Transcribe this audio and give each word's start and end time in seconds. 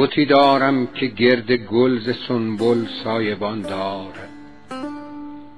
بتی 0.00 0.26
دارم 0.26 0.86
که 0.86 1.06
گرد 1.06 1.52
گل 1.52 2.00
ز 2.00 2.10
سنبل 2.28 2.86
سایبان 3.04 3.62
دارد 3.62 4.28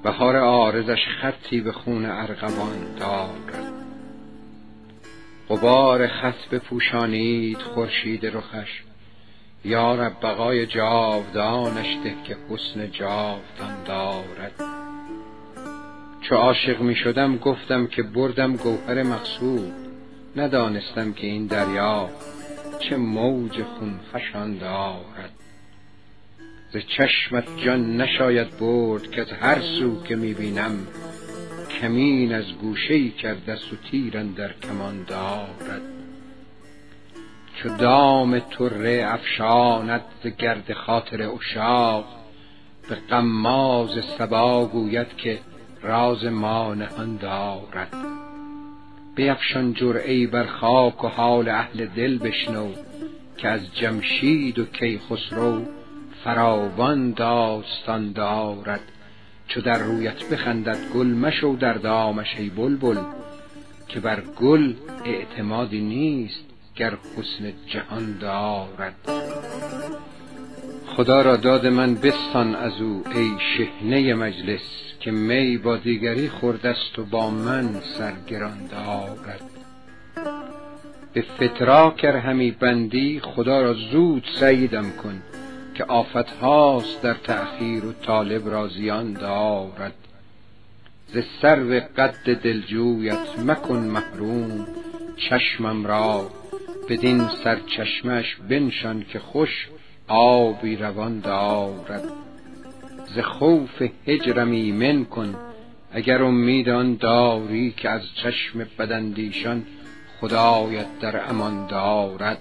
بهار 0.02 0.36
عارضش 0.36 0.98
خطی 1.20 1.60
به 1.60 1.72
خون 1.72 2.06
ارغوان 2.06 2.94
دارد 2.98 3.72
غبار 5.48 6.06
خط 6.06 6.48
بپوشانید 6.52 7.58
خورشید 7.58 8.26
رخش. 8.26 8.82
یا 9.64 9.94
رب 9.94 10.16
بقای 10.22 10.66
جاودانش 10.66 11.96
ده 12.04 12.14
که 12.24 12.36
حسن 12.50 12.90
جاودان 12.90 13.84
دارد. 13.86 14.52
چو 16.20 16.34
عاشق 16.34 16.80
می 16.80 16.94
شدم 16.94 17.36
گفتم 17.36 17.86
که 17.86 18.02
بردم 18.02 18.56
گوهر 18.56 19.02
مقصود. 19.02 19.72
ندانستم 20.36 21.12
که 21.12 21.26
این 21.26 21.46
دریا 21.46 22.10
چه 22.88 22.96
موج 22.96 23.62
خونفشان 23.62 24.58
دارد. 24.58 25.30
ز 26.72 26.76
چشمت 26.76 27.44
جان 27.64 27.96
نشاید 28.00 28.58
برد 28.58 29.10
که 29.10 29.20
از 29.20 29.32
هر 29.32 29.60
سو 29.60 30.02
که 30.02 30.16
می 30.16 30.34
بینم 30.34 30.86
کمین 31.80 32.34
از 32.34 32.52
گوشه 32.60 32.94
ای 32.94 33.10
کرده 33.10 33.52
است 33.52 33.72
و 33.72 33.76
کمان 34.62 35.04
دارد. 35.04 35.82
چو 37.54 37.68
دام 37.76 38.38
طره 38.38 39.04
افشاند 39.06 40.04
ز 40.24 40.26
گرد 40.26 40.72
خاطر 40.72 41.22
عشاق 41.22 42.04
به 42.88 42.94
غماز 42.94 43.90
صبا 44.18 44.66
گوید 44.66 45.16
که 45.16 45.38
راز 45.82 46.24
ما 46.24 46.74
نهان 46.74 47.16
دارد. 47.16 48.11
بیفشان 49.14 49.74
جرعه 49.74 50.12
ای 50.12 50.26
بر 50.26 50.46
خاک 50.46 51.04
و 51.04 51.08
حال 51.08 51.48
اهل 51.48 51.86
دل 51.86 52.18
بشنو 52.18 52.68
که 53.36 53.48
از 53.48 53.74
جمشید 53.74 54.58
و 54.58 54.64
کیخسرو 54.64 55.62
فراوان 56.24 57.12
داستان 57.12 58.12
دارد. 58.12 58.80
چو 59.48 59.60
در 59.60 59.78
رویت 59.78 60.28
بخندد 60.32 60.78
گل 60.94 61.06
مشو 61.06 61.56
در 61.60 61.72
دامش 61.72 62.36
ای 62.38 62.48
بلبل 62.48 62.98
که 63.88 64.00
بر 64.00 64.20
گل 64.20 64.74
اعتمادی 65.04 65.80
نیست 65.80 66.44
گر 66.76 66.98
حسن 67.16 67.52
جهان 67.66 68.18
دارد. 68.18 68.94
خدا 70.86 71.22
را 71.22 71.36
داد 71.36 71.66
من 71.66 71.94
بستان 71.94 72.54
از 72.54 72.80
او 72.80 73.04
ای 73.14 73.30
شحنه 73.56 74.14
مجلس. 74.14 74.91
که 75.04 75.10
می 75.10 75.58
با 75.58 75.76
دیگری 75.76 76.28
خورده 76.28 76.76
و 76.98 77.02
با 77.10 77.30
من 77.30 77.80
سرگران 77.98 78.66
دارد 78.66 79.42
به 81.12 81.22
فتراک 81.22 82.00
ار 82.04 82.16
همی 82.16 82.50
بندی 82.50 83.20
خدا 83.20 83.62
را 83.62 83.74
زود 83.74 84.24
سعیدم 84.40 84.90
کن 84.90 85.22
که 85.74 85.84
آفت 85.84 86.30
هاست 86.30 87.02
در 87.02 87.14
تأخیر 87.14 87.84
و 87.84 87.92
طالب 87.92 88.48
را 88.48 88.68
زیان 88.68 89.12
دارد. 89.12 89.94
ز 91.06 91.18
سرو 91.42 91.80
قد 91.96 92.34
دلجویت 92.42 93.38
مکن 93.46 93.78
محروم 93.78 94.66
چشمم 95.16 95.86
را 95.86 96.30
بدین 96.88 97.28
سرچشمه 97.44 98.24
بنشان 98.48 99.04
که 99.12 99.18
خوش 99.18 99.68
آبی 100.08 100.76
روان 100.76 101.20
دارد. 101.20 102.21
ز 103.14 103.18
خوف 103.18 103.82
هجرم 104.06 104.50
ایمن 104.50 105.04
کن. 105.04 105.34
اگر 105.92 106.22
امید 106.22 106.68
آن 106.68 106.96
داری 106.96 107.70
که 107.76 107.90
از 107.90 108.02
چشم 108.14 108.66
بداندیشان 108.78 109.62
خدایت 110.20 110.98
در 111.00 111.30
امان 111.30 111.66
دارد. 111.66 112.38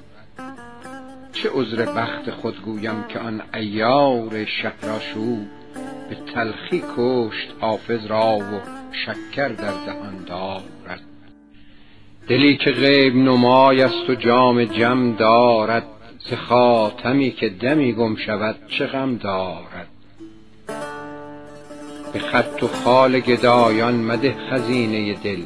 چه 1.33 1.50
عذر 1.53 1.86
بخت 1.86 2.31
خود 2.31 2.61
گویم 2.61 3.03
که 3.09 3.19
آن 3.19 3.41
عیار 3.53 4.45
شهرآشوب 4.45 5.47
به 6.09 6.16
تلخی 6.33 6.83
کشت 6.97 7.53
حافظ 7.59 8.06
را 8.06 8.38
و 8.38 8.61
شکر 8.91 9.47
در 9.47 9.85
دهان 9.85 10.24
دارد. 10.28 11.01
دلی 12.28 12.57
که 12.57 12.72
غیب 12.72 13.16
نمای 13.16 13.81
است 13.81 14.09
و 14.09 14.16
جام 14.16 14.63
جم 14.66 15.16
دارد 15.16 15.84
ز 16.19 16.34
خاتمی 16.34 17.31
که 17.31 17.50
دمی 17.50 17.94
گم 17.94 18.16
شود 18.16 18.56
چه 18.68 18.85
غم 18.85 19.18
دارد. 19.18 19.88
به 22.13 22.19
خط 22.19 22.63
و 22.63 22.67
خال 22.67 23.19
گدایان 23.19 23.95
مده 23.95 24.35
خزینه 24.51 25.13
دل. 25.13 25.44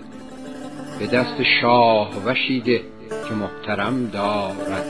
به 0.99 1.07
دست 1.07 1.43
شاه 1.61 2.11
وشی 2.25 2.61
ده 2.61 2.81
که 3.09 3.33
محترم 3.33 4.07
دارد. 4.07 4.85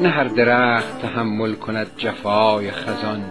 نه 0.00 0.08
هر 0.08 0.24
درخت 0.24 1.02
تحمل 1.02 1.54
کند 1.54 1.86
جفای 1.96 2.70
خزان. 2.70 3.24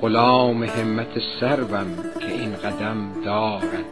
غلام 0.00 0.62
همت 0.62 1.18
سروم 1.40 1.86
که 2.20 2.32
این 2.32 2.56
قدم 2.56 3.12
دارد. 3.24 3.84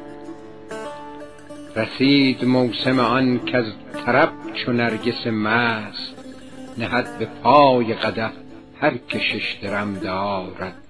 رسید 1.77 2.45
موسم 2.45 2.99
آن 2.99 3.39
کز 3.39 3.65
طرب 4.07 4.33
چو 4.55 4.73
نرگس 4.73 5.27
مست. 5.27 6.15
نهد 6.79 7.19
به 7.19 7.29
پای 7.43 7.95
قدح 7.95 8.31
هر 8.81 8.97
که 9.09 9.19
شش 9.19 9.59
درم 9.63 9.95
دارد. 9.95 10.86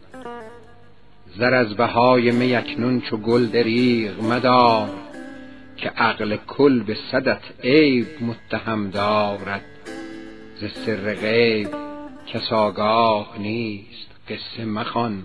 زر 1.39 1.55
از 1.55 1.75
بهای 1.75 2.31
می 2.31 2.55
اکنون 2.55 3.01
چو 3.01 3.17
گل 3.17 3.47
دریغ 3.47 4.25
مدار 4.25 4.89
که 5.77 5.89
عقل 5.89 6.37
کل 6.37 6.83
به 6.83 6.97
صدت 7.13 7.43
عیب 7.65 8.07
متهم 8.21 8.91
دارد. 8.91 9.65
ز 10.61 10.65
سر 10.87 11.15
غیب 11.15 11.69
کس 12.27 12.53
آگاه 12.53 13.35
نیست 13.39 14.11
قصه 14.29 14.65
مخوان. 14.65 15.23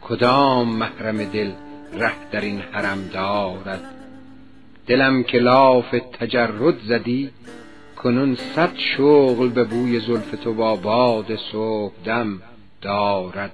کدام 0.00 0.68
محرم 0.68 1.24
دل 1.24 1.50
ره 1.98 2.30
در 2.32 2.40
این 2.40 2.60
حرم 2.72 3.08
دارد؟ 3.12 3.84
دلم 4.86 5.22
که 5.22 5.38
لاف 5.38 5.90
تجرد 6.20 6.78
زدی 6.86 7.30
کنون 7.96 8.34
صد 8.34 8.72
شغل 8.96 9.48
به 9.48 9.64
بوی 9.64 10.00
زلف 10.00 10.30
تو 10.44 10.54
با 10.54 10.76
باد 10.76 11.36
صبحدم 11.52 12.42
دارد. 12.82 13.52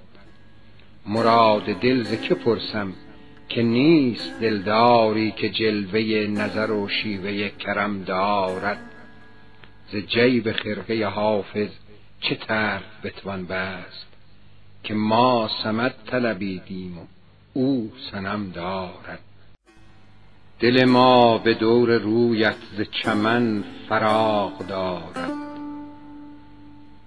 مراد 1.07 1.65
دل 1.65 2.03
ز 2.03 2.21
که 2.21 2.35
پرسم 2.35 2.93
که 3.49 3.63
نیست 3.63 4.41
دلداری 4.41 5.31
که 5.31 5.49
جلوه 5.49 6.27
نظر 6.31 6.71
و 6.71 6.89
شیوه 6.89 7.49
کرم 7.49 8.03
دارد؟ 8.03 8.79
ز 9.93 9.97
جیب 9.97 10.53
خرقه 10.53 11.07
حافظ 11.07 11.69
چه 12.21 12.35
طرف 12.35 13.05
بتوان 13.05 13.47
بست 13.47 14.07
که 14.83 14.95
ما 14.95 15.51
صمد 15.63 15.95
طلبیدیم 16.07 16.99
و 16.99 17.07
او 17.53 17.93
صنم 18.11 18.51
دارد؟ 18.51 19.21
دل 20.61 20.85
ما 20.85 21.39
به 21.39 21.55
دور 21.55 21.99
رویت 21.99 22.57
ز 22.77 22.81
چمن 22.91 23.65
فراغ 23.89 24.67
دارد 24.67 25.33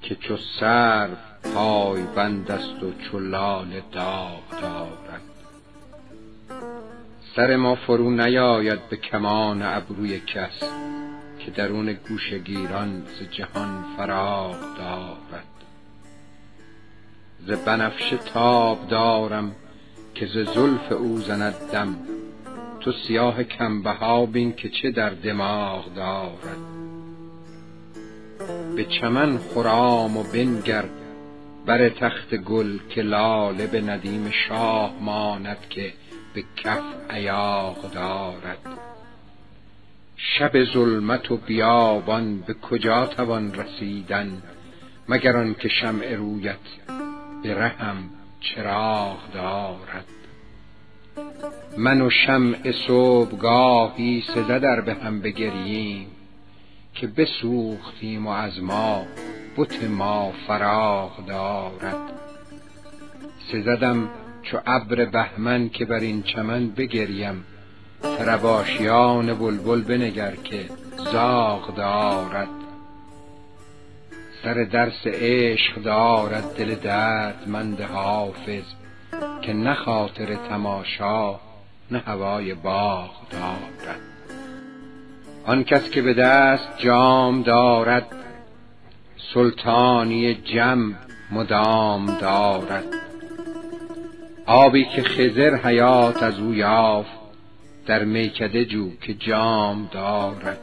که 0.01 0.15
چو 0.15 0.37
سرو 0.59 1.26
پای 1.53 2.03
بند 2.15 2.51
است 2.51 2.83
و 2.83 2.93
چو 2.93 3.19
لاله 3.19 3.83
داغ 3.91 4.61
دارد. 4.61 5.21
سر 7.35 7.55
ما 7.55 7.75
فرو 7.75 8.11
نیاید 8.11 8.89
به 8.89 8.97
کمان 8.97 9.61
ابروی 9.61 10.19
کس 10.19 10.63
که 11.39 11.51
درون 11.51 11.93
گوشه 11.93 12.39
گیران 12.39 13.03
ز 13.05 13.23
جهان 13.31 13.85
فراغ 13.97 14.55
دارد. 14.77 15.47
ز 17.45 17.51
بنفشه 17.51 18.17
تاب 18.17 18.87
دارم 18.87 19.55
که 20.15 20.25
ز 20.25 20.31
زلف 20.31 20.91
او 20.91 21.17
زند 21.17 21.55
دم. 21.71 21.95
تو 22.79 22.91
سیاه 23.07 23.43
بها 23.83 24.25
بین 24.25 24.53
که 24.53 24.69
چه 24.69 24.91
در 24.91 25.09
دماغ 25.09 25.93
دارد. 25.93 26.77
به 28.75 28.85
چمن 28.85 29.37
خرام 29.37 30.17
و 30.17 30.23
بنگر 30.23 30.85
بر 31.67 31.89
تخت 31.89 32.35
گل 32.35 32.77
که 32.89 33.01
لاله 33.01 33.67
به 33.67 33.81
ندیم 33.81 34.31
شاه 34.47 34.93
ماند 35.01 35.57
که 35.69 35.93
به 36.33 36.43
کف 36.55 36.83
ایاغ 37.13 37.91
دارد. 37.91 38.57
شب 40.17 40.63
ظلمت 40.73 41.31
و 41.31 41.37
بیابان 41.37 42.39
به 42.39 42.53
کجا 42.53 43.05
توان 43.05 43.53
رسیدن 43.53 44.41
مگر 45.09 45.37
آن 45.37 45.53
که 45.53 45.67
شمع 45.67 46.15
رویت 46.15 46.55
به 47.43 47.55
رهم 47.55 48.09
چراغ 48.39 49.17
دارد؟ 49.33 50.05
من 51.77 52.01
و 52.01 52.09
شمع 52.09 52.71
صبحگاهی 52.87 54.23
سزد 54.27 54.65
ار 54.65 54.81
به 54.81 54.93
هم 54.93 55.21
بگرییم 55.21 56.07
که 56.93 57.07
بسوختیم 57.07 58.27
و 58.27 58.29
از 58.29 58.63
ما 58.63 59.05
بت 59.57 59.83
ما 59.83 60.33
فراغ 60.47 61.25
دارد. 61.25 62.11
سزدم 63.51 64.09
چو 64.43 64.57
ابر 64.65 65.05
بهمن 65.05 65.69
که 65.69 65.85
بر 65.85 65.99
این 65.99 66.23
چمن 66.23 66.69
بگریم. 66.69 67.45
طرب 68.01 68.45
بلبل 69.33 69.81
بنگر 69.81 70.35
که 70.35 70.65
زاغ 71.11 71.75
دارد. 71.75 72.47
سر 74.43 74.63
درس 74.63 75.07
عشق 75.07 75.81
دارد 75.83 76.57
دل 76.57 76.75
دردمند 76.75 77.81
حافظ 77.81 78.63
که 79.41 79.53
نه 79.53 79.73
خاطر 79.73 80.35
تماشا 80.49 81.39
نه 81.91 81.99
هوای 81.99 82.53
باغ 82.53 83.11
دارد. 83.31 83.99
آن 85.45 85.63
کس 85.63 85.89
که 85.89 86.01
به 86.01 86.13
دست 86.13 86.77
جام 86.77 87.43
دارد 87.43 88.16
سلطانی 89.33 90.33
جم 90.33 90.95
مدام 91.31 92.05
دارد. 92.05 92.85
آبی 94.45 94.85
که 94.85 95.03
خضر 95.03 95.55
حیات 95.55 96.23
از 96.23 96.39
او 96.39 96.53
یافت 96.53 97.11
در 97.85 98.03
میکده 98.03 98.65
جو 98.65 98.89
که 99.01 99.13
جام 99.13 99.89
دارد. 99.91 100.59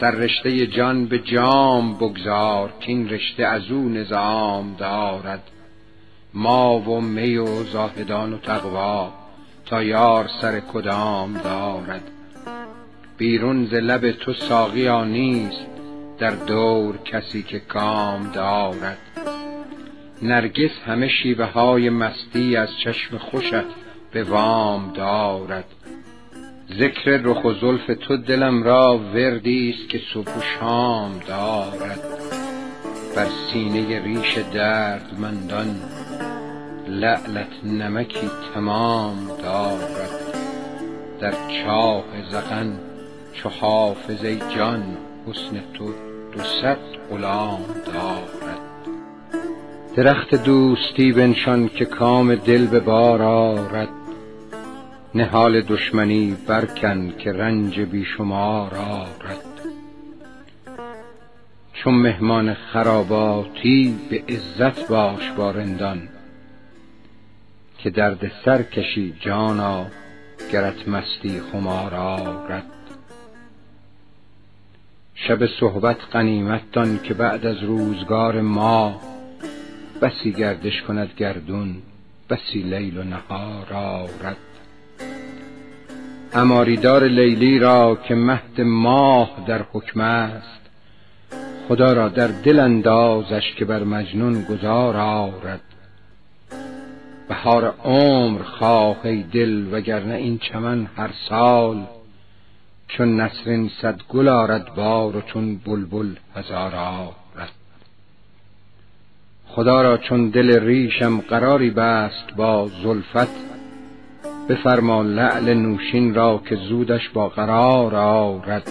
سر 0.00 0.10
رشته 0.10 0.66
جان 0.66 1.06
به 1.06 1.18
جام 1.18 1.94
بگذار 1.94 2.72
که 2.80 2.88
این 2.88 3.08
رشته 3.08 3.44
از 3.44 3.70
او 3.70 3.88
نظام 3.88 4.74
دارد. 4.78 5.42
ما 6.34 6.78
و 6.78 7.00
می 7.00 7.36
و 7.36 7.64
زاهدان 7.64 8.32
و 8.32 8.38
تقوا 8.38 9.12
تا 9.66 9.82
یار 9.82 10.30
سر 10.40 10.60
کدام 10.60 11.32
دارد. 11.44 12.02
بیرون 13.18 13.66
ز 13.66 13.74
لب 13.74 14.12
تو 14.12 14.32
ساقیا 14.32 15.04
نیست 15.04 15.77
در 16.18 16.30
دور 16.30 16.96
کسی 16.96 17.42
که 17.42 17.58
کام 17.58 18.30
دارد. 18.32 18.98
نرگس 20.22 20.70
همه 20.86 21.08
شیوه 21.08 21.44
های 21.44 21.90
مستی 21.90 22.56
از 22.56 22.68
چشم 22.84 23.18
خوشت 23.18 23.66
به 24.12 24.24
وام 24.24 24.92
دارد. 24.92 25.64
ذکر 26.78 27.10
رخ 27.10 27.44
و 27.44 27.52
زلف 27.52 27.86
تو 28.00 28.16
دلم 28.16 28.62
را 28.62 28.98
وردی 29.14 29.70
است 29.70 29.88
که 29.88 30.00
صبح 30.14 30.38
و 30.38 30.40
شام 30.40 31.20
دارد. 31.28 32.00
بر 33.16 33.26
سینه 33.52 34.02
ریش 34.02 34.38
دردمندان 34.38 35.76
لعلت 36.88 37.64
نمکی 37.64 38.30
تمام 38.54 39.28
دارد. 39.42 40.10
در 41.20 41.32
چاه 41.32 42.04
زغن 42.30 42.78
چو 43.32 43.48
حافظ 43.48 44.24
ای 44.24 44.38
جان 44.56 44.96
حسن 45.26 45.60
تو 45.74 46.07
دو 46.38 46.44
صد 46.44 46.78
غلام 47.10 47.60
دارد. 47.86 48.60
درخت 49.96 50.34
دوستی 50.34 51.12
بنشان 51.12 51.68
که 51.68 51.84
کام 51.84 52.34
دل 52.34 52.66
به 52.66 52.80
بار 52.80 53.22
آرد. 53.22 53.88
نهال 55.14 55.60
دشمنی 55.60 56.36
برکن 56.46 57.10
که 57.18 57.32
رنج 57.32 57.80
بی 57.80 58.04
شمار 58.04 58.74
آرد. 58.74 59.44
چون 61.72 61.94
مهمان 61.94 62.54
خراباتی 62.54 63.98
به 64.10 64.22
عزت 64.28 64.88
باش 64.88 65.30
با 65.36 65.50
رندان 65.50 66.08
که 67.78 67.90
درد 67.90 68.32
سر 68.44 68.62
کشی 68.62 69.14
جانا 69.20 69.86
گرت 70.52 70.88
مستی 70.88 71.40
خمار 71.52 71.94
آرد. 71.94 72.77
شب 75.26 75.46
صحبت 75.46 75.96
غنیمت 76.12 76.60
دان 76.72 76.98
که 77.02 77.14
بعد 77.14 77.46
از 77.46 77.62
روزگار 77.62 78.40
ما 78.40 79.00
بسی 80.02 80.32
گردش 80.32 80.82
کند 80.82 81.10
گردون 81.16 81.76
بسی 82.30 82.62
لیل 82.62 82.98
و 82.98 83.02
نهار 83.02 83.72
آرد 83.72 84.36
عماریدار 86.34 87.08
لیلی 87.08 87.58
را 87.58 87.98
که 88.08 88.14
مهد 88.14 88.60
ماه 88.60 89.44
در 89.46 89.64
حکم 89.72 90.00
است 90.00 90.60
خدا 91.68 91.92
را 91.92 92.08
در 92.08 92.26
دل 92.26 92.58
اندازش 92.58 93.54
که 93.56 93.64
بر 93.64 93.84
مجنون 93.84 94.42
گذار 94.42 94.96
آرد 94.96 95.60
بهار 97.28 97.74
عمر 97.84 98.42
خواه 98.42 99.06
ای 99.06 99.22
دل 99.22 99.74
وگرنه 99.74 100.14
این 100.14 100.38
چمن 100.38 100.86
هر 100.96 101.10
سال 101.28 101.86
چون 102.88 103.20
نسرین 103.20 103.70
صد 103.82 104.00
گل 104.08 104.28
آرد 104.28 104.74
بار 104.74 105.16
و 105.16 105.20
چون 105.20 105.56
بلبل 105.56 106.14
هزار 106.36 106.74
آرد 106.74 107.52
خدا 109.46 109.82
را 109.82 109.98
چون 109.98 110.28
دل 110.28 110.60
ریشم 110.60 111.20
قراری 111.20 111.70
بست 111.70 112.34
با 112.36 112.70
زلفت 112.82 113.48
بفرما 114.48 115.02
لعل 115.02 115.54
نوشین 115.54 116.14
را 116.14 116.42
که 116.48 116.56
زودش 116.56 117.08
با 117.08 117.28
قرار 117.28 117.94
آرد. 117.94 118.70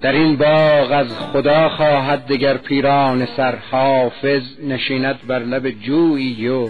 در 0.00 0.12
این 0.12 0.36
باغ 0.36 0.92
از 0.92 1.18
خدا 1.18 1.68
خواهد 1.68 2.26
دگر 2.26 2.56
پیران 2.56 3.26
سر 3.26 3.56
حافظ 3.70 4.42
نشیند 4.68 5.26
بر 5.26 5.38
لب 5.38 5.70
جویی 5.70 6.48
و 6.48 6.68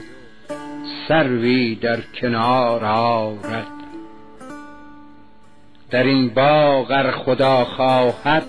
سروی 1.09 1.75
در 1.75 2.01
کنار 2.01 2.85
آرد. 2.85 3.84
در 5.95 6.03
این 6.03 6.29
باغ 6.29 6.91
ار 6.91 7.11
خدا 7.11 7.65
خواهد 7.65 8.43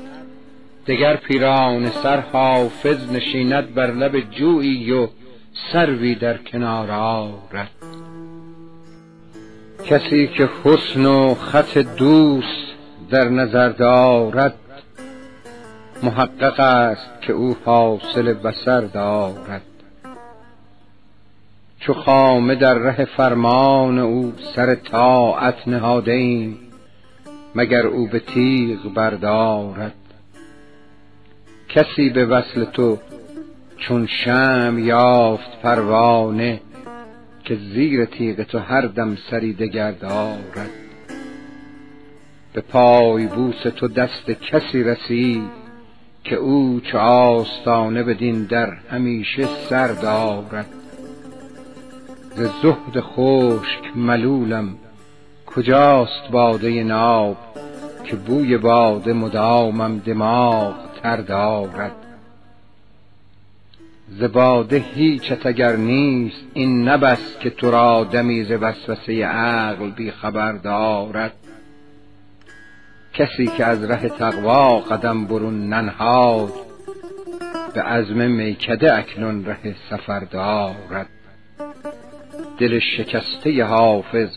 دگر 0.88 1.15
پیران 1.15 1.89
سر 1.89 2.19
حافظ 2.19 3.12
نشیند 3.12 3.74
بر 3.74 3.92
لب 3.92 4.19
جویی 4.19 4.92
و 4.92 5.07
سروی 5.71 6.15
در 6.15 6.38
کنار 6.38 6.92
آرد. 6.92 7.71
کسی 9.86 10.27
که 10.27 10.50
حسن 10.63 11.06
و 11.06 11.36
خط 11.36 11.77
دوست 11.77 12.68
در 13.09 13.30
نظر 13.30 13.69
دارد 13.69 14.56
محقق 16.03 16.59
است 16.59 17.21
که 17.21 17.33
او 17.33 17.57
حاصل 17.65 18.33
بصر 18.33 18.81
دارد. 18.81 19.62
چو 21.80 21.94
خامه 21.94 22.56
در 22.56 22.74
ره 22.74 23.06
فرمان 23.06 24.00
او 24.00 24.33
سر 24.56 24.75
طاعت 24.75 25.68
نهاده 25.68 26.12
ایم 26.12 26.64
مگر 27.56 27.88
او 27.88 28.07
به 28.07 28.19
تیغ 28.19 28.94
بردارد. 28.94 29.94
کسی 31.69 32.10
به 32.10 32.25
وصل 32.25 32.66
تو 32.66 32.98
چون 33.78 34.07
شم 34.07 34.75
یافت 34.80 35.62
پروانه 35.62 36.62
که 37.44 37.56
زیر 37.56 38.06
تیغ 38.06 38.44
تو 38.44 38.60
هر 38.60 38.81
دم 38.81 39.18
سری 39.31 39.54
دگر 39.54 39.92
دارد. 39.92 40.69
به 42.54 42.62
پای 42.62 43.28
بوس 43.28 43.62
تو 43.75 43.88
دست 43.88 44.31
کسی 44.31 44.84
رسید 44.84 45.66
که 46.24 46.36
او 46.36 46.81
چو 46.92 46.98
آستانه 46.98 48.03
بدین 48.03 48.44
در 48.44 48.74
همیشه 48.74 49.44
سر 49.70 49.88
دارد. 49.88 50.68
ز 52.36 52.41
زهد 52.62 53.00
خشک 53.00 53.98
ملولم 53.98 54.77
کجاست 55.46 56.32
باده 56.32 56.84
ناب؟ 56.84 57.38
که 58.05 58.15
بوی 58.15 58.57
باده 58.57 59.13
مدامم 59.13 59.97
دماغ 59.97 60.75
تر 61.03 61.17
دارد 61.17 61.95
ز 64.09 64.24
باده 64.24 64.77
هیچت 64.95 65.45
اگر 65.45 65.75
نیست 65.75 66.45
این 66.53 66.88
نبس 66.88 67.38
که 67.39 67.50
تو 67.50 67.71
را 67.71 68.03
دمی 68.03 68.43
ز 68.43 68.51
وسوسه 68.51 69.25
عقل 69.25 69.89
بی 69.89 70.12
خبر 70.12 70.51
دارد. 70.51 71.33
کسی 73.13 73.47
که 73.47 73.65
از 73.65 73.83
ره 73.83 74.09
تقوا 74.09 74.79
قدم 74.79 75.25
برون 75.25 75.69
ننهاد 75.69 76.53
به 77.74 77.81
عزم 77.81 78.31
میکده 78.31 78.97
اکنون 78.97 79.45
ره 79.45 79.75
سفر 79.89 80.19
دارد. 80.19 81.07
دل 82.57 82.79
شکسته 82.79 83.63
حافظ 83.63 84.29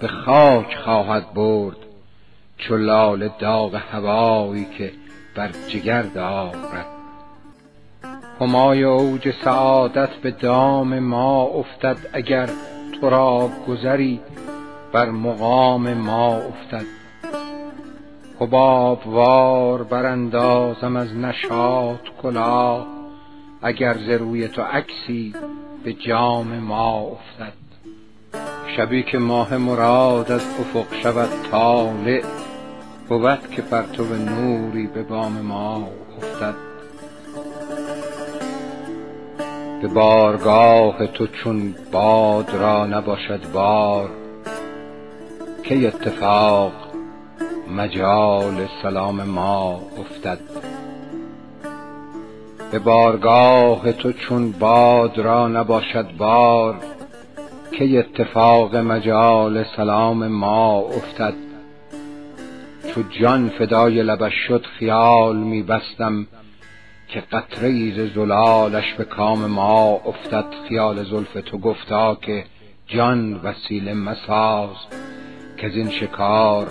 به 0.00 0.08
خاک 0.08 0.76
خواهد 0.84 1.34
برد 1.34 1.83
چو 2.58 2.78
داغ 3.38 3.74
هوایی 3.74 4.64
که 4.78 4.92
بر 5.34 5.50
جگر 5.68 6.02
دارد. 6.02 6.86
همای 8.40 8.82
اوج 8.82 9.34
سعادت 9.44 10.10
به 10.10 10.30
دام 10.30 10.98
ما 10.98 11.42
افتد 11.42 11.96
اگر 12.12 12.50
تو 13.00 13.10
را 13.10 13.50
گذری 13.68 14.20
بر 14.92 15.10
مقام 15.10 15.94
ما 15.94 16.36
افتد. 16.36 16.86
حباب 18.40 19.06
وار 19.06 19.82
براندازم 19.82 20.96
از 20.96 21.16
نشاط 21.16 22.00
کلاه 22.22 22.86
اگر 23.62 23.94
ز 23.94 24.08
روی 24.08 24.48
تو 24.48 24.62
عکسی 24.62 25.34
به 25.84 25.92
جام 25.92 26.58
ما 26.58 27.00
افتد. 27.00 27.63
شبی 28.76 29.02
که 29.02 29.18
ماه 29.18 29.56
مراد 29.56 30.32
از 30.32 30.40
افق 30.60 30.94
شود 31.02 31.28
طالع 31.50 32.22
بود 33.08 33.50
که 33.50 33.62
پرتو 33.62 34.04
نوری 34.04 34.86
به 34.86 35.02
بام 35.02 35.40
ما 35.40 35.88
افتد. 36.16 36.54
به 39.82 39.88
بارگاه 39.88 41.06
تو 41.06 41.26
چون 41.26 41.74
باد 41.92 42.50
را 42.50 42.86
نباشد 42.86 43.52
بار 43.52 44.10
کی 45.62 45.86
اتفاق 45.86 46.72
مجال 47.76 48.68
سلام 48.82 49.22
ما 49.22 49.82
افتد. 49.98 50.38
به 52.70 52.78
بارگاه 52.78 53.92
تو 53.92 54.12
چون 54.12 54.52
باد 54.52 55.18
را 55.18 55.48
نباشد 55.48 56.16
بار 56.18 56.76
که 57.78 57.98
اتفاق 57.98 58.76
مجال 58.76 59.64
سلام 59.76 60.26
ما 60.26 60.78
افتد. 60.78 61.34
چو 62.94 63.02
جان 63.20 63.48
فدای 63.48 64.02
لبش 64.02 64.32
شد 64.48 64.66
خیال 64.78 65.36
می 65.36 65.62
بستم 65.62 66.26
که 67.08 67.20
قطره 67.20 67.94
ز 67.94 68.14
زلالش 68.14 68.94
به 68.94 69.04
کام 69.04 69.46
ما 69.46 70.00
افتد. 70.06 70.44
خیال 70.68 71.04
زلف 71.04 71.32
تو 71.46 71.58
گفتا 71.58 72.14
که 72.14 72.44
جان 72.86 73.40
وسیله 73.42 73.94
مساز 73.94 74.76
که 75.56 75.66
این 75.66 75.90
شکار 75.90 76.66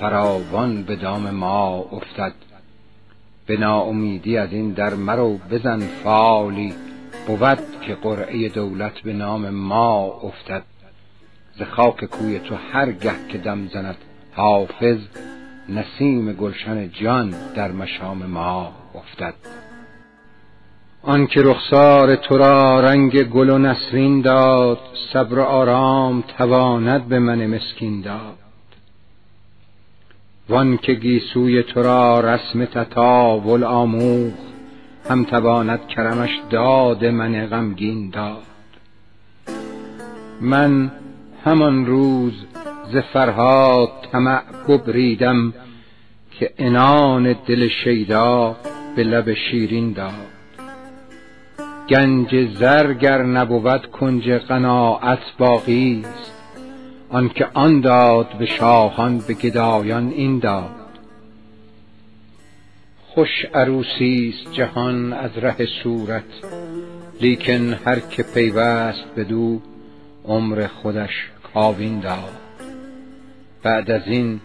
فراوان 0.00 0.82
به 0.82 0.96
دام 0.96 1.30
ما 1.30 1.88
افتد. 1.92 2.32
به 3.46 3.56
ناامیدی 3.56 4.36
از 4.36 4.52
این 4.52 4.72
در 4.72 4.94
مرو 4.94 5.38
بزن 5.50 5.80
فالی 5.80 6.74
بود 7.28 7.58
که 7.86 7.94
قرعه 7.94 8.48
دولت 8.48 9.00
به 9.00 9.12
نام 9.12 9.50
ما 9.50 10.20
افتد. 10.22 10.62
ز 11.58 11.62
خاک 11.62 12.04
کوی 12.04 12.38
تو 12.38 12.54
هر 12.72 12.92
گه 12.92 13.12
که 13.28 13.38
دم 13.38 13.68
زند 13.68 13.96
حافظ 14.32 14.98
نسیم 15.68 16.32
گلشن 16.32 16.90
جان 16.90 17.34
در 17.54 17.72
مشام 17.72 18.26
ما 18.26 18.72
افتد. 18.94 19.34
آن 21.02 21.26
که 21.26 21.42
رخسار 21.42 22.16
تو 22.16 22.38
را 22.38 22.80
رنگ 22.80 23.22
گل 23.22 23.50
و 23.50 23.58
نسرین 23.58 24.20
داد 24.20 24.78
صبر 25.12 25.38
و 25.38 25.42
آرام 25.42 26.24
تواند 26.38 27.08
به 27.08 27.18
من 27.18 27.46
مسکین 27.46 28.00
داد. 28.00 28.38
وان 30.48 30.76
که 30.76 30.94
گیسوی 30.94 31.62
تو 31.62 31.82
را 31.82 32.20
رسم 32.20 32.64
تطاول 32.64 33.64
آموخ 33.64 34.34
هم 35.08 35.24
تواند 35.24 35.86
کرمش 35.86 36.30
داد 36.50 37.04
من 37.04 37.46
غمگین 37.46 38.10
داد. 38.10 38.42
من 40.40 40.92
همان 41.44 41.86
روز 41.86 42.32
ز 42.92 42.96
فرهاد 42.96 43.90
طمع 44.12 44.42
ببریدم 44.68 45.54
که 46.30 46.50
انان 46.58 47.36
دل 47.46 47.68
شیدا 47.84 48.56
به 48.96 49.04
لب 49.04 49.34
شیرین 49.34 49.92
داد. 49.92 50.12
گنج 51.88 52.48
زر 52.54 52.92
گر 52.92 53.22
نبود 53.22 53.86
کنج 53.86 54.30
قناعت 54.30 55.22
باقی 55.38 56.04
است. 56.04 56.32
آنکه 57.10 57.46
آن 57.54 57.80
داد 57.80 58.38
به 58.38 58.46
شاهان 58.46 59.18
به 59.18 59.34
گدایان 59.34 60.08
این 60.08 60.38
داد. 60.38 60.77
خوش 63.18 63.44
عروسی 63.54 64.34
است 64.34 64.52
جهان 64.52 65.12
از 65.12 65.30
ره 65.38 65.66
صورت 65.82 66.24
لیکن 67.20 67.72
هر 67.84 68.00
که 68.00 68.22
پیوست 68.22 69.04
بدو 69.16 69.60
عمر 70.24 70.66
خودش 70.66 71.30
کاوین 71.54 72.00
داد. 72.00 72.32
بعد 73.62 73.90
از 73.90 74.02
این 74.06 74.40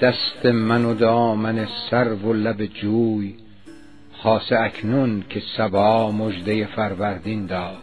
دست 0.00 0.46
من 0.46 0.84
و 0.84 0.94
دامن 0.94 1.68
سرو 1.90 2.16
و 2.16 2.32
لب 2.32 2.66
جوی 2.66 3.34
خاصه 4.22 4.56
اکنون 4.58 5.24
که 5.30 5.42
صبا 5.56 6.12
مژده 6.12 6.66
فروردین 6.66 7.46
داد. 7.46 7.82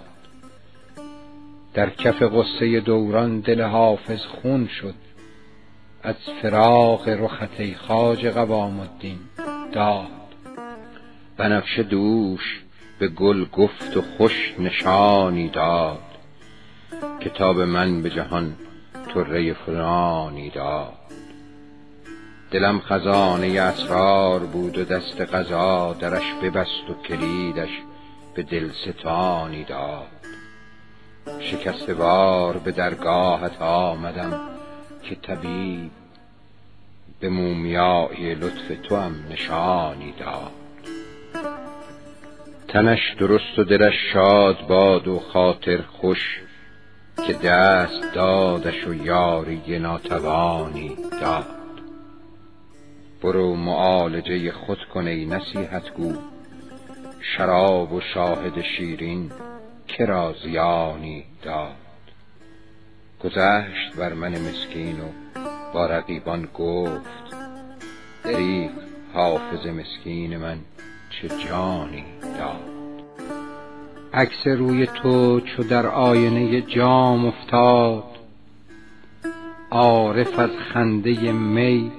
در 1.73 1.89
کف 1.89 2.23
غصه 2.23 2.79
دوران 2.79 3.39
دل 3.39 3.61
حافظ 3.61 4.19
خون 4.19 4.67
شد 4.67 4.95
از 6.03 6.15
فراق 6.41 7.09
رخت 7.09 7.73
خواجه 7.87 8.31
قوام 8.31 8.79
الدین 8.79 9.19
داد. 9.73 10.14
بنفشه 11.37 11.83
دوش 11.83 12.63
به 12.99 13.07
گل 13.07 13.45
گفت 13.45 13.97
و 13.97 14.01
خوش 14.01 14.55
نشانی 14.59 15.49
داد. 15.49 15.99
کتاب 17.21 17.61
من 17.61 18.01
به 18.01 18.09
جهان 18.09 18.55
طره 19.13 19.53
فلانی 19.53 20.49
داد. 20.49 20.93
دلم 22.51 22.79
خزانه 22.79 23.61
اسرار 23.61 24.39
بود 24.39 24.77
و 24.77 24.83
دست 24.83 25.21
قضا 25.21 25.93
درش 25.93 26.33
ببست 26.43 26.89
و 26.89 26.93
کلیدش 27.07 27.81
به 28.35 28.43
دلستانی 28.43 29.63
داد. 29.63 30.07
شکسته 31.39 31.93
وار 31.93 32.57
به 32.57 32.71
درگاهت 32.71 33.61
آمدم 33.61 34.39
که 35.03 35.15
طبیب 35.15 35.91
به 37.19 37.29
مومیای 37.29 38.35
لطف 38.35 38.71
تو 38.83 38.95
هم 38.95 39.15
نشانی 39.31 40.13
داد. 40.19 40.64
تنش 42.75 43.15
درست 43.19 43.59
و 43.59 43.63
دلش 43.63 43.93
شاد 44.13 44.67
باد 44.67 45.07
و 45.07 45.19
خاطر 45.19 45.81
خوش 45.81 46.41
که 47.27 47.33
دست 47.33 48.13
دادش 48.13 48.87
و 48.87 48.93
یاری 48.93 49.79
ناتوانی 49.79 50.97
داد. 51.21 51.45
برو 53.23 53.55
معالجه 53.55 54.51
خود 54.51 54.77
کن 54.93 55.07
ای 55.07 55.25
نصیحت 55.25 55.93
گو 55.93 56.13
شراب 57.37 57.93
و 57.93 58.01
شاهد 58.13 58.61
شیرین 58.61 59.31
که 59.87 60.05
را 60.05 60.35
زیانی 60.43 61.23
داد. 61.43 61.75
گذشت 63.23 63.95
بر 63.97 64.13
من 64.13 64.31
مسکین 64.31 64.99
و 64.99 65.09
با 65.73 65.85
رقیبان 65.85 66.47
گفت 66.53 67.35
دریغ 68.23 68.71
حافظ 69.13 69.65
مسکین 69.65 70.37
من. 70.37 70.57
چه 71.21 71.27
جانی 71.27 72.03
داد. 72.23 72.75
عکس 74.13 74.47
روی 74.47 74.87
تو 74.87 75.39
چو 75.39 75.63
در 75.63 75.87
آینه 75.87 76.61
جام 76.61 77.25
افتاد. 77.25 78.03
عارف 79.71 80.39
از 80.39 80.49
خنده 80.73 81.31
می 81.31 81.91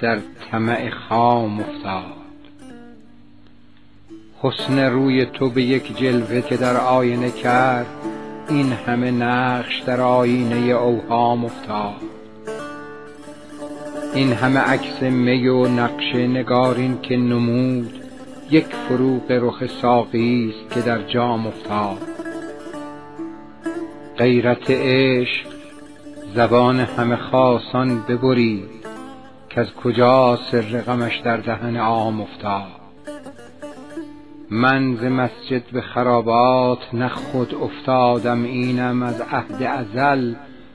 در 0.00 0.18
طمع 0.50 0.90
خام 0.90 1.60
افتاد. 1.60 2.18
حسن 4.42 4.78
روی 4.78 5.24
تو 5.24 5.50
به 5.50 5.62
یک 5.62 5.96
جلوه 5.96 6.40
که 6.40 6.56
در 6.56 6.76
آینه 6.76 7.30
کرد 7.30 7.86
این 8.48 8.72
همه 8.72 9.10
نقش 9.10 9.80
در 9.80 10.00
آینه 10.00 10.56
اوهام 10.56 11.44
افتاد. 11.44 12.02
این 14.14 14.32
همه 14.32 14.60
عکس 14.60 15.02
می 15.02 15.48
و 15.48 15.68
نقش 15.68 16.14
نگارین 16.14 17.00
که 17.00 17.16
نمود 17.16 17.97
یک 18.50 18.66
فروغ 18.66 19.22
رخ 19.30 19.66
ساقی 19.66 20.54
است 20.54 20.74
که 20.74 20.80
در 20.80 21.02
جام 21.02 21.46
افتاد. 21.46 21.98
غیرت 24.18 24.70
عشق 24.70 25.46
زبان 26.34 26.80
همه 26.80 27.16
خاصان 27.16 28.02
ببرید 28.08 28.78
از 29.58 29.74
کجا 29.74 30.38
سر 30.50 30.80
غمش 30.80 31.16
در 31.24 31.36
دهن 31.36 31.76
عام 31.76 32.20
افتاد. 32.20 32.80
من 34.50 34.96
ز 34.96 35.04
مسجد 35.04 35.70
به 35.72 35.80
خرابات 35.80 36.94
نه 36.94 37.08
خود 37.08 37.54
افتادم 37.54 38.44
اینم 38.44 39.02
از 39.02 39.20
عهد 39.20 39.62
ازل 39.62 40.34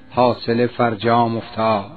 حاصل 0.09 0.67
فرجام 0.67 1.37
افتاد. 1.37 1.91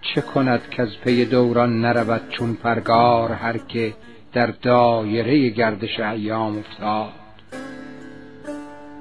چه 0.00 0.20
کند 0.20 0.60
از 0.78 0.88
پی 1.04 1.24
دوران 1.24 1.80
نرود 1.80 2.28
چون 2.30 2.54
پرگار 2.54 3.32
هر 3.32 3.58
که 3.58 3.94
در 4.34 4.46
دایره 4.46 5.48
گردش 5.48 6.00
ایام 6.00 6.58
افتاد. 6.58 7.12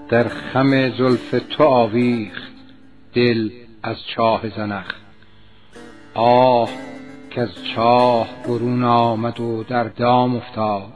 در 0.10 0.28
خم 0.28 0.90
زلف 0.90 1.36
تو 1.50 1.64
آویخت 1.64 2.54
دل 3.14 3.50
از 3.84 3.98
چاه 4.16 4.50
زنخ. 4.50 4.94
آه 6.14 6.70
که 7.30 7.42
از 7.42 7.50
چاه 7.76 8.28
برون 8.48 8.84
آمد 8.84 9.40
و 9.40 9.64
در 9.64 9.84
دام 9.84 10.36
افتاد. 10.36 10.94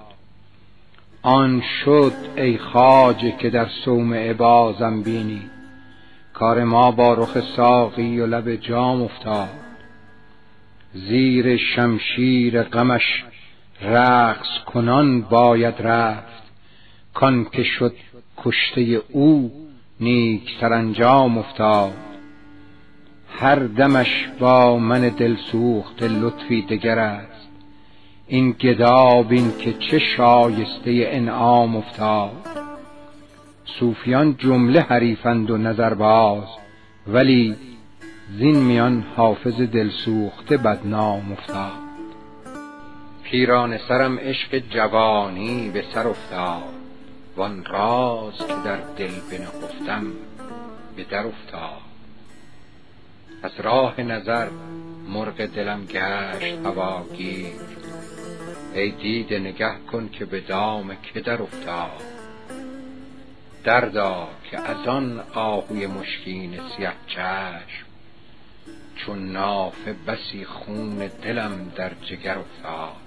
آن 1.21 1.61
شد 1.85 2.13
ای 2.35 2.57
خواجه 2.57 3.31
که 3.31 3.49
در 3.49 3.67
صومعه 3.85 4.33
بازم 4.33 5.01
بینی. 5.01 5.41
کار 6.33 6.63
ما 6.63 6.91
با 6.91 7.13
رخ 7.13 7.37
ساقی 7.55 8.19
و 8.19 8.25
لب 8.25 8.55
جام 8.55 9.01
افتاد. 9.01 9.49
زیر 10.93 11.57
شمشیر 11.57 12.63
غمش 12.63 13.23
رقص 13.81 14.47
کنان 14.65 15.21
باید 15.21 15.75
رفت. 15.79 16.43
کان 17.13 17.45
که 17.51 17.63
شد 17.63 17.95
کشته 18.37 19.01
او 19.09 19.51
نیک 19.99 20.49
سرانجام 20.61 21.37
افتاد. 21.37 21.93
هر 23.29 23.55
دمش 23.55 24.27
با 24.39 24.77
من 24.77 25.09
دل 25.09 25.35
سوخت 25.51 26.03
لطفی 26.03 26.61
دگر 26.61 26.99
است. 26.99 27.49
این 28.27 28.51
گداب 28.51 29.31
این 29.31 29.51
که 29.59 29.73
چه 29.73 29.99
شایسته 29.99 31.07
انعام 31.11 31.75
افتاد. 31.75 32.47
صوفیان 33.79 34.35
جمله 34.37 34.81
حریفند 34.81 35.51
و 35.51 35.57
نظرباز 35.57 36.47
ولی 37.07 37.55
زین 38.37 38.57
میان 38.57 39.03
حافظ 39.15 39.61
دل 39.61 39.89
سوخته 39.89 40.57
بدنام 40.57 41.31
افتاد. 41.31 41.86
پیران 43.31 43.77
سرم 43.77 44.19
عشق 44.19 44.57
جوانی 44.57 45.69
به 45.69 45.83
سر 45.93 46.07
افتاد. 46.07 46.63
وان 47.35 47.65
راز 47.65 48.37
که 48.37 48.53
در 48.65 48.77
دل 48.97 49.11
بنهفتم 49.31 50.05
به 50.95 51.03
در 51.03 51.27
افتاد. 51.27 51.81
از 53.43 53.51
راه 53.59 54.01
نظر 54.01 54.49
مرغ 55.09 55.45
دلم 55.45 55.85
گشت 55.85 56.57
هواگیر 56.65 57.47
ای 58.73 58.91
دیده 58.91 59.39
نگه 59.39 59.75
کن 59.91 60.09
که 60.09 60.25
به 60.25 60.39
دام 60.39 60.95
که 61.13 61.21
در 61.21 61.41
افتاد. 61.41 62.03
دردا 63.63 64.27
که 64.51 64.59
از 64.59 64.87
آن 64.87 65.19
آهوی 65.33 65.87
مشکین 65.87 66.59
سیه 66.77 66.91
چشم 67.07 67.85
چون 68.95 69.31
نافه 69.31 69.95
بسی 70.07 70.45
خون 70.45 71.11
دلم 71.23 71.71
در 71.75 71.91
جگر 72.09 72.37
افتاد. 72.37 73.06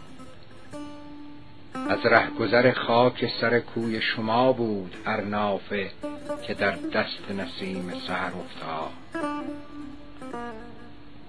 از 1.74 1.98
رهگذر 2.04 2.72
خاک 2.72 3.30
سر 3.40 3.60
کوی 3.60 4.00
شما 4.02 4.52
بود 4.52 4.96
هر 5.06 5.20
نافه 5.20 5.90
که 6.46 6.54
در 6.54 6.70
دست 6.70 7.30
نسیم 7.38 7.92
سحر 8.06 8.32
افتاد. 8.32 8.90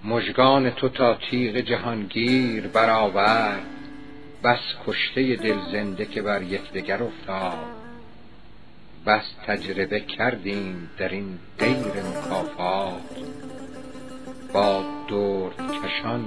مژگان 0.04 0.70
تو 0.70 0.90
تا 0.90 1.18
تیغ 1.30 1.58
جهانگیر 1.58 2.68
برآورد 2.68 3.66
بس 4.44 4.60
کشته 4.88 5.36
دل 5.36 5.58
زنده 5.72 6.06
که 6.06 6.22
بر 6.22 6.42
یکدیگر 6.42 7.04
افتاد. 7.04 7.66
بس 9.06 9.24
تجربه 9.48 10.00
کردیم 10.00 10.90
در 10.98 11.10
این 11.10 11.40
دیر 11.60 12.04
مکافات. 12.04 13.02
با 14.54 14.84
درد 15.10 15.72
کشان 15.72 16.26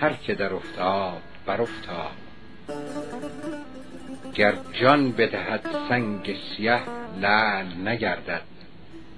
هر 0.00 0.12
که 0.12 0.34
در 0.34 0.54
افتاد 0.54 1.22
بر 1.46 1.60
افتاد 1.60 2.25
گر 4.34 4.54
جان 4.80 5.12
بدهد 5.12 5.60
سنگ 5.88 6.36
سیه 6.56 6.80
لعل 7.20 7.88
نگردد. 7.88 8.42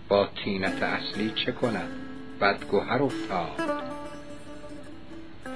با 0.08 0.28
طینت 0.44 0.82
اصلی 0.82 1.32
چه 1.44 1.52
کند؟ 1.52 1.88
بد 2.40 2.58
گهر 2.72 3.02
افتاد. 3.02 3.88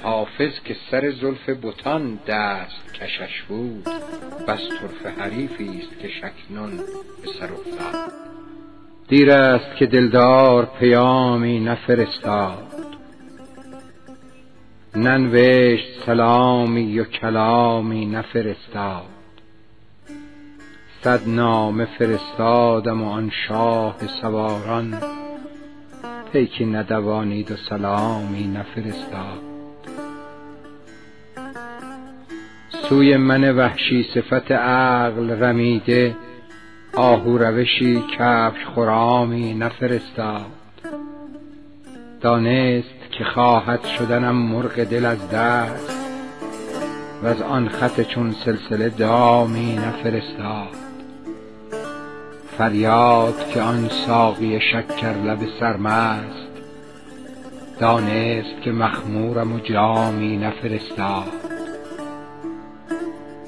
حافظ 0.03 0.53
که 0.65 0.77
سر 0.91 1.11
زلف 1.11 1.49
بتان 1.49 2.19
دست 2.27 2.95
کشش 2.95 3.43
بود 3.49 3.85
بس 4.49 4.61
طرفه 4.81 5.23
حریفی 5.23 5.83
است 5.83 5.99
که 6.01 6.09
شکنون 6.09 6.77
به 7.23 7.33
سر 7.41 7.53
افتاد. 7.53 8.13
دیر 9.09 9.31
است 9.31 9.77
که 9.77 9.87
دلدار 9.87 10.67
پیامی 10.81 11.61
نفرستاد. 11.61 12.72
ننوشت 14.97 16.05
سلامی 16.07 16.99
و 16.99 17.05
کلامی 17.05 18.07
نفرستاد. 18.07 19.07
صد 21.05 21.29
نامه 21.29 21.85
فرستادم 21.85 23.03
و 23.03 23.09
آن 23.09 23.31
شاه 23.49 23.97
سواران. 24.21 24.95
پیکی 26.33 26.67
ندوانید 26.67 27.51
و 27.51 27.57
سلامی 27.57 28.47
نفرستاد. 28.47 29.39
سوی 32.89 33.17
من 33.17 33.57
وحشی 33.57 34.07
صفت 34.15 34.53
عقل 34.53 35.31
رمیده 35.31 36.17
آهو 36.95 37.39
روشی 37.39 38.03
کفش 38.19 38.67
خرامی 38.75 39.55
نفرستاد. 39.55 40.47
دانست 42.21 43.02
که 43.13 43.25
خواهد 43.25 43.85
شدنم 43.85 44.37
مرغ 44.37 44.85
دل 44.85 45.05
از 45.05 45.31
دست 45.31 45.97
و 47.23 47.27
از 47.27 47.43
آن 47.43 47.69
خط 47.69 48.01
چون 48.01 48.35
سلسله 48.45 48.89
دامی 48.89 49.77
نفرستاد. 49.77 50.77
فریاد 52.59 53.49
که 53.49 53.61
آن 53.61 53.89
ساقی 53.89 54.61
شکر 54.61 55.13
لب 55.13 55.39
سرمست 55.61 56.53
دانست 57.81 58.63
که 58.65 58.73
مخمورم 58.73 59.53
و 59.53 59.59
جامی 59.59 60.37
نفرستاد. 60.37 61.33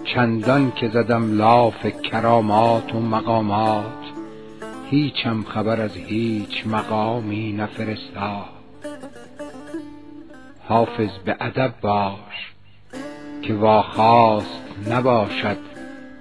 چندان 0.05 0.73
که 0.73 0.89
زدم 0.89 1.39
لاف 1.39 1.87
کرامات 1.87 2.95
و 2.95 3.01
مقامات 3.01 4.05
هیچم 4.91 5.43
خبر 5.43 5.81
از 5.81 5.97
هیچ 5.97 6.67
مقامی 6.67 7.53
نفرستاد. 7.53 8.54
حافظ 10.69 11.11
به 11.25 11.37
ادب 11.41 11.75
باش 11.81 12.53
که 13.43 13.55
واخواست 13.55 14.63
نباشد 14.91 15.59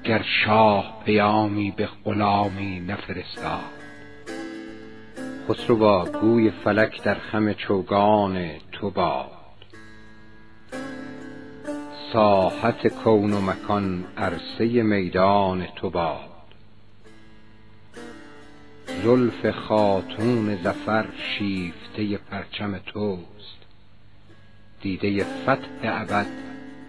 گر 0.03 0.25
شاه 0.45 1.01
پیامی 1.05 1.71
به 1.71 1.89
غلامی 2.05 2.79
نفرستاد. 2.79 3.73
خسروا 5.49 6.05
گوی 6.05 6.51
فلک 6.51 7.03
در 7.03 7.13
خم 7.15 7.53
چوگان 7.53 8.49
تو 8.71 8.89
باد. 8.89 9.29
ساحت 12.13 12.87
کون 12.87 13.33
و 13.33 13.41
مکان 13.41 14.05
عرصه 14.17 14.83
میدان 14.83 15.67
تو 15.75 15.89
باد. 15.89 16.29
زلف 19.03 19.49
خاتون 19.49 20.55
ظفر 20.63 21.05
شیفته 21.17 22.17
پرچم 22.17 22.77
توست. 22.77 23.32
دیده 24.83 25.23
فتح 25.23 25.79
ابد 25.83 26.27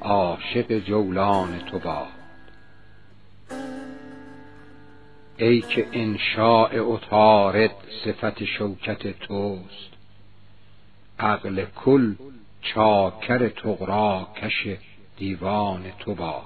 عاشق 0.01 0.79
جولان 0.79 1.59
تو 1.59 1.79
باد 1.79 2.07
ای 5.37 5.61
که 5.61 5.87
انشاء 5.93 6.95
عطارد 6.95 7.71
صفت 8.05 8.45
شوکت 8.45 9.19
توست 9.21 9.91
عقل 11.19 11.65
کل 11.65 12.15
چاکر 12.63 13.49
طغراکش 13.49 14.67
دیوان 15.17 15.83
تو 15.99 16.15
باد 16.15 16.45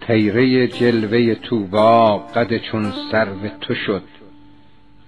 طیره 0.00 0.66
جلوه 0.66 1.34
طوبی 1.34 2.32
قد 2.34 2.58
چون 2.58 2.92
سرو 3.12 3.48
تو 3.60 3.74
شد 3.74 4.17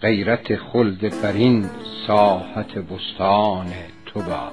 غیرت 0.02 0.56
خلد 0.56 1.22
برین 1.22 1.70
ساحت 2.06 2.78
بستان 2.78 3.66
تو 4.06 4.20
باد. 4.20 4.52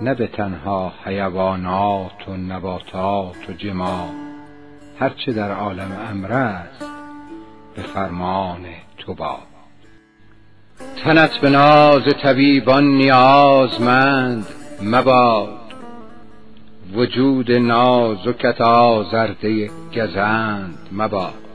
نه 0.00 0.14
به 0.14 0.26
تنها 0.26 0.92
حیوانات 1.04 2.28
و 2.28 2.36
نباتات 2.36 3.50
و 3.50 3.52
جماد 3.52 4.10
هر 4.98 5.08
چه 5.08 5.32
در 5.32 5.52
عالم 5.52 5.98
امر 6.10 6.32
است 6.32 6.84
به 7.74 7.82
فرمان 7.82 8.64
تو 8.98 9.14
باد. 9.14 9.38
تنت 11.04 11.38
به 11.38 11.50
ناز 11.50 12.02
طبیبان 12.22 12.84
نیازمند 12.84 14.46
مباد. 14.82 15.58
وجود 16.94 17.52
نازکت 17.52 18.60
آزرده 18.60 19.70
گزند 19.96 20.78
مباد. 20.92 21.47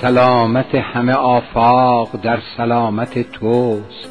سلامت 0.00 0.74
همه 0.74 1.12
آفاق 1.12 2.16
در 2.16 2.38
سلامت 2.56 3.32
توست. 3.32 4.08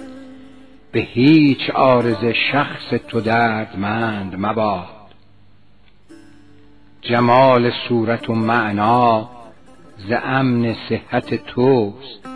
به 0.91 0.99
هیچ 0.99 1.69
عارض 1.69 2.25
شخص 2.51 2.89
تو 3.07 3.21
دردمند 3.21 4.35
مباد. 4.37 4.87
جمال 7.01 7.71
صورت 7.87 8.29
و 8.29 8.33
معنا 8.35 9.29
ز 9.97 10.11
امن 10.23 10.75
صحت 10.89 11.45
توست. 11.45 12.29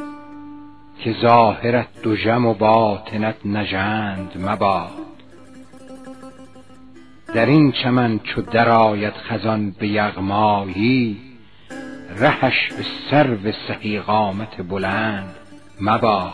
که 1.00 1.16
ظاهرت 1.22 1.88
دژم 2.04 2.46
و 2.46 2.54
باطنت 2.54 3.36
نژند 3.46 4.32
مباد. 4.50 4.92
در 7.36 7.46
این 7.46 7.72
چمن 7.72 8.20
چو 8.20 8.42
درآید 8.42 9.14
خزان 9.14 9.72
به 9.72 9.88
یغمایی 9.88 11.33
رهش 12.20 12.70
به 12.78 12.86
سرو 13.12 13.52
سهی 13.68 14.00
قامت 14.00 14.62
بلند 14.70 15.36
مباد. 15.82 16.34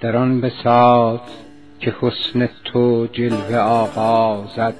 در 0.00 0.16
آن 0.16 0.40
بساط 0.40 1.28
که 1.80 1.94
حسن 2.00 2.48
تو 2.64 3.08
جلوه 3.12 3.56
آغازد 3.56 4.74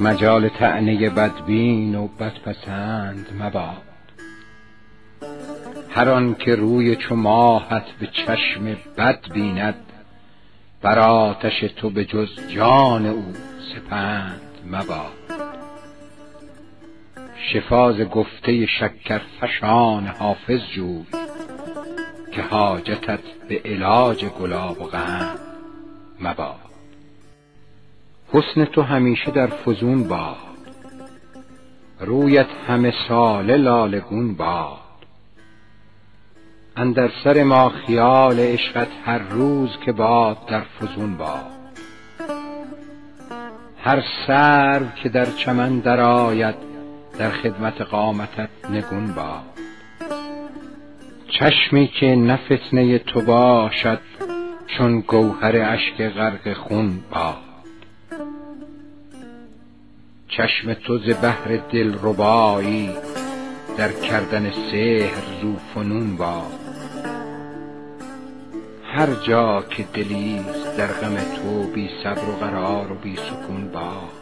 مجال 0.00 0.48
طعنه 0.48 1.10
بدبین 1.10 1.94
و 1.94 2.08
بدپسند 2.08 3.26
مباد. 3.40 3.82
هر 5.90 6.10
آن 6.10 6.34
که 6.34 6.54
روی 6.54 6.96
چو 6.96 7.16
ماهت 7.16 7.86
به 8.00 8.06
چشم 8.06 8.76
بد 8.98 9.32
بیند 9.32 9.74
بر 10.82 10.98
آتش 10.98 11.60
تو 11.76 11.90
به 11.90 12.04
جز 12.04 12.28
جان 12.48 13.06
او 13.06 13.32
سپند 13.74 14.40
مباد. 14.66 15.47
شفا 17.40 17.92
ز 17.92 18.00
گفته 18.00 18.66
شکرفشان 18.66 20.06
حافظ 20.06 20.60
جوی 20.74 21.04
که 22.32 22.42
حاجتت 22.42 23.20
به 23.48 23.62
علاج 23.64 24.24
گلاب 24.24 24.80
و 24.80 24.84
غم 24.84 25.34
مباد. 26.20 26.68
حسن 28.32 28.64
تو 28.64 28.82
همیشه 28.82 29.30
در 29.30 29.46
فزون 29.46 30.08
باد 30.08 30.36
رویت 32.00 32.46
همه 32.68 32.94
ساله 33.08 33.56
لالگون 33.56 34.34
باد. 34.34 34.78
اندر 36.76 37.10
سر 37.24 37.42
ما 37.42 37.68
خیال 37.68 38.40
عشقت 38.40 38.88
هر 39.04 39.18
روز 39.18 39.70
که 39.84 39.92
باد 39.92 40.46
در 40.46 40.60
فزون 40.60 41.16
باد. 41.16 41.58
هر 43.84 44.02
سرو 44.26 44.86
که 45.02 45.08
در 45.08 45.24
چمن 45.24 45.78
درآید 45.78 46.67
در 47.18 47.30
خدمت 47.30 47.80
قامتت 47.80 48.48
نگون 48.70 49.12
باد 49.12 49.42
چشمی 51.28 51.88
که 52.00 52.06
نه 52.06 52.36
فتنه 52.36 52.98
تو 52.98 53.20
باشد 53.20 54.00
چون 54.66 55.00
گوهر 55.00 55.56
اشک 55.56 56.02
غرق 56.08 56.52
خون 56.52 57.00
باد 57.10 57.36
چشم 60.28 60.74
تو 60.74 60.98
ز 60.98 61.04
بهر 61.04 61.56
دلربایی 61.72 62.90
در 63.78 63.92
کردن 63.92 64.50
سحر 64.50 65.40
ذو 65.42 65.56
فنون 65.74 66.16
باد 66.16 66.52
هر 68.84 69.14
جا 69.26 69.62
که 69.62 69.82
دلیست 69.82 70.78
در 70.78 70.86
غم 70.86 71.16
تو 71.16 71.72
بی 71.74 71.90
صبر 72.04 72.28
و 72.28 72.32
قرار 72.32 72.92
و 72.92 72.94
بی 72.94 73.16
سکون 73.16 73.68
باد 73.68 74.17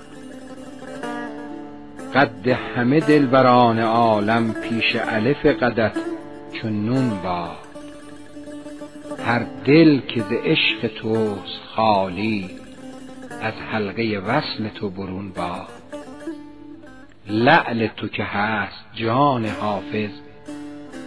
قد 2.16 2.48
همه 2.48 3.00
دلبران 3.00 3.78
عالم 3.78 4.52
پیش 4.52 4.96
الف 4.96 5.46
قدت 5.46 5.96
چون 6.52 6.86
نون 6.86 7.10
باد. 7.24 7.56
هر 9.26 9.46
دل 9.64 10.00
که 10.00 10.20
ز 10.20 10.32
عشق 10.44 10.86
توست 10.86 11.60
خالی 11.74 12.50
از 13.42 13.54
حلقه 13.72 14.22
وصل 14.26 14.68
تو 14.68 14.90
برون 14.90 15.30
باد. 15.30 15.68
لعل 17.28 17.86
تو 17.86 18.08
که 18.08 18.24
هست 18.24 18.84
جان 18.94 19.46
حافظ 19.46 20.10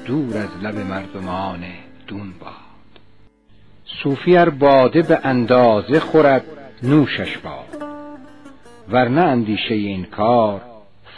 دور 0.05 0.37
از 0.37 0.63
لب 0.63 0.77
مردمان 0.77 1.63
دون 2.07 2.33
باد. 2.39 3.01
صوفی 4.03 4.37
ار 4.37 4.49
باده 4.49 5.01
به 5.01 5.19
اندازه 5.23 5.99
خورد 5.99 6.43
نوشش 6.83 7.37
باد. 7.37 7.83
ورنه 8.89 9.21
اندیشه 9.21 9.73
این 9.73 10.05
کار 10.05 10.68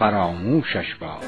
فراموشش 0.02 0.96
باد 0.96 1.24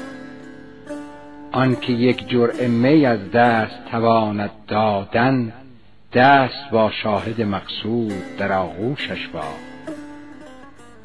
آنکه 1.52 1.92
یک 1.92 2.28
جرعه 2.28 2.68
می 2.68 3.06
از 3.06 3.30
دست 3.30 3.84
تواند 3.90 4.50
دادن 4.68 5.52
دست 6.12 6.70
با 6.72 6.90
شاهد 6.90 7.42
مقصود 7.42 8.36
در 8.38 8.52
آغوشش 8.52 9.26
باد 9.26 9.44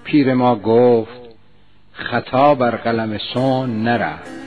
پیر 0.03 0.33
ما 0.33 0.55
گفت 0.55 1.21
خطا 1.93 2.55
بر 2.55 2.75
قلم 2.75 3.17
سون 3.33 3.83
نرفت. 3.83 4.39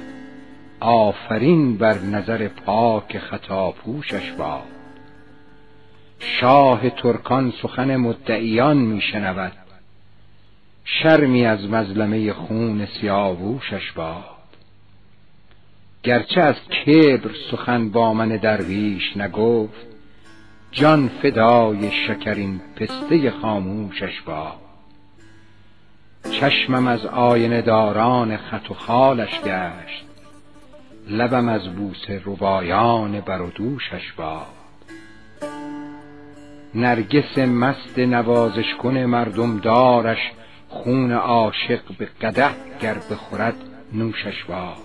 آفرین 0.81 1.79
بر 1.79 1.99
نظر 1.99 2.49
پاک 2.49 3.19
خطاپوشش 3.19 4.31
باد 4.31 4.63
شاه 6.19 6.91
ترکان 6.91 7.53
سخن 7.63 7.97
مدعیان 7.97 8.77
می 8.77 9.01
شنود. 9.01 9.62
شرمی 10.85 11.47
از 11.47 11.71
مظلمه 11.71 12.33
خون 12.33 12.87
سیاووشش 12.87 13.93
باد. 13.93 14.25
گرچه 16.03 16.41
از 16.41 16.55
کبر 16.69 17.31
سخن 17.51 17.91
با 17.91 18.15
من 18.15 18.29
درویش 18.29 19.17
نگفت 19.17 19.87
جان 20.73 21.09
فدای 21.09 21.91
شکرین 22.07 22.61
پسته 22.77 23.31
خاموشش 23.31 24.21
باد. 24.21 24.63
چشمم 26.31 26.87
از 26.87 27.07
آینه 27.07 27.63
داران 27.63 28.37
خط 28.37 28.71
و 28.71 28.75
خالش 28.75 29.41
گشت 29.41 30.05
لبم 31.09 31.49
از 31.49 31.69
بوسه 31.69 32.23
ربایان 32.25 33.21
بر 33.21 33.41
و 33.41 33.51
دوشش 33.51 34.13
باد. 34.17 34.47
نرگس 36.75 37.39
مست 37.39 37.99
نوازش 37.99 38.75
کن 38.83 38.99
مردم 38.99 39.59
دارش 39.59 40.33
خون 40.73 41.13
عاشق 41.13 41.81
به 41.99 42.09
قدح 42.23 42.55
گر 42.81 42.95
بخورد 43.11 43.55
نوشش 43.93 44.45
باد. 44.45 44.77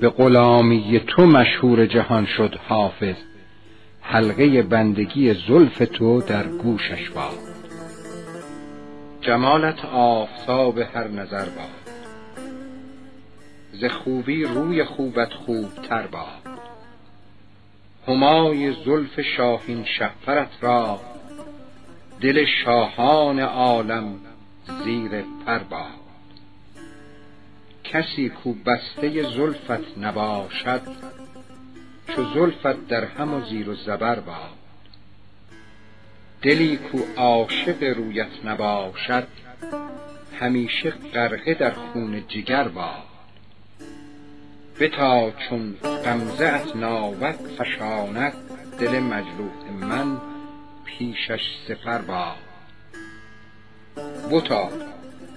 به 0.00 0.08
غلامی 0.08 1.00
تو 1.06 1.26
مشهور 1.26 1.86
جهان 1.86 2.26
شد 2.26 2.54
حافظ 2.68 3.14
حلقه 4.00 4.62
بندگی 4.62 5.34
زلف 5.48 5.78
تو 5.92 6.20
در 6.20 6.46
گوشش 6.46 7.10
باد. 7.10 7.38
جمالت 9.20 9.84
آفتاب 9.84 10.78
هر 10.78 11.08
نظر 11.08 11.44
باد. 11.44 11.94
ز 13.72 13.84
خوبی 13.84 14.44
روی 14.44 14.84
خوبت 14.84 15.32
خوبتر 15.32 16.06
باد. 16.06 16.58
همای 18.08 18.72
زلف 18.84 19.20
شاهین 19.36 19.84
شهپرت 19.84 20.50
را 20.60 21.00
دل 22.22 22.44
شاهان 22.64 23.40
عالم 23.40 24.20
زیر 24.84 25.24
پر 25.46 25.58
باد. 25.58 26.02
کسی 27.84 28.28
کو 28.28 28.52
بسته 28.52 29.22
زلفت 29.22 29.98
نباشد 29.98 30.80
چو 32.08 32.24
زلفت 32.34 32.88
در 32.88 33.04
هم 33.04 33.34
و 33.34 33.40
زیر 33.40 33.68
و 33.68 33.74
زبر 33.74 34.20
باد. 34.20 34.58
دلی 36.42 36.76
کو 36.76 36.98
عاشق 37.16 37.82
رویت 37.82 38.44
نباشد 38.44 39.28
همیشه 40.40 40.90
غرقه 40.90 41.54
در 41.54 41.70
خون 41.70 42.22
جگر 42.28 42.68
باد. 42.68 43.02
بتا 44.80 45.30
چون 45.30 45.74
غمزه 46.04 46.46
ات 46.46 46.76
ناوک 46.76 47.36
فشاند 47.58 48.32
دل 48.78 49.00
مجروح 49.00 49.70
من 49.80 50.31
پیشش 50.98 51.40
سپر 51.68 51.98
باد 51.98 52.36
بتا 54.30 54.68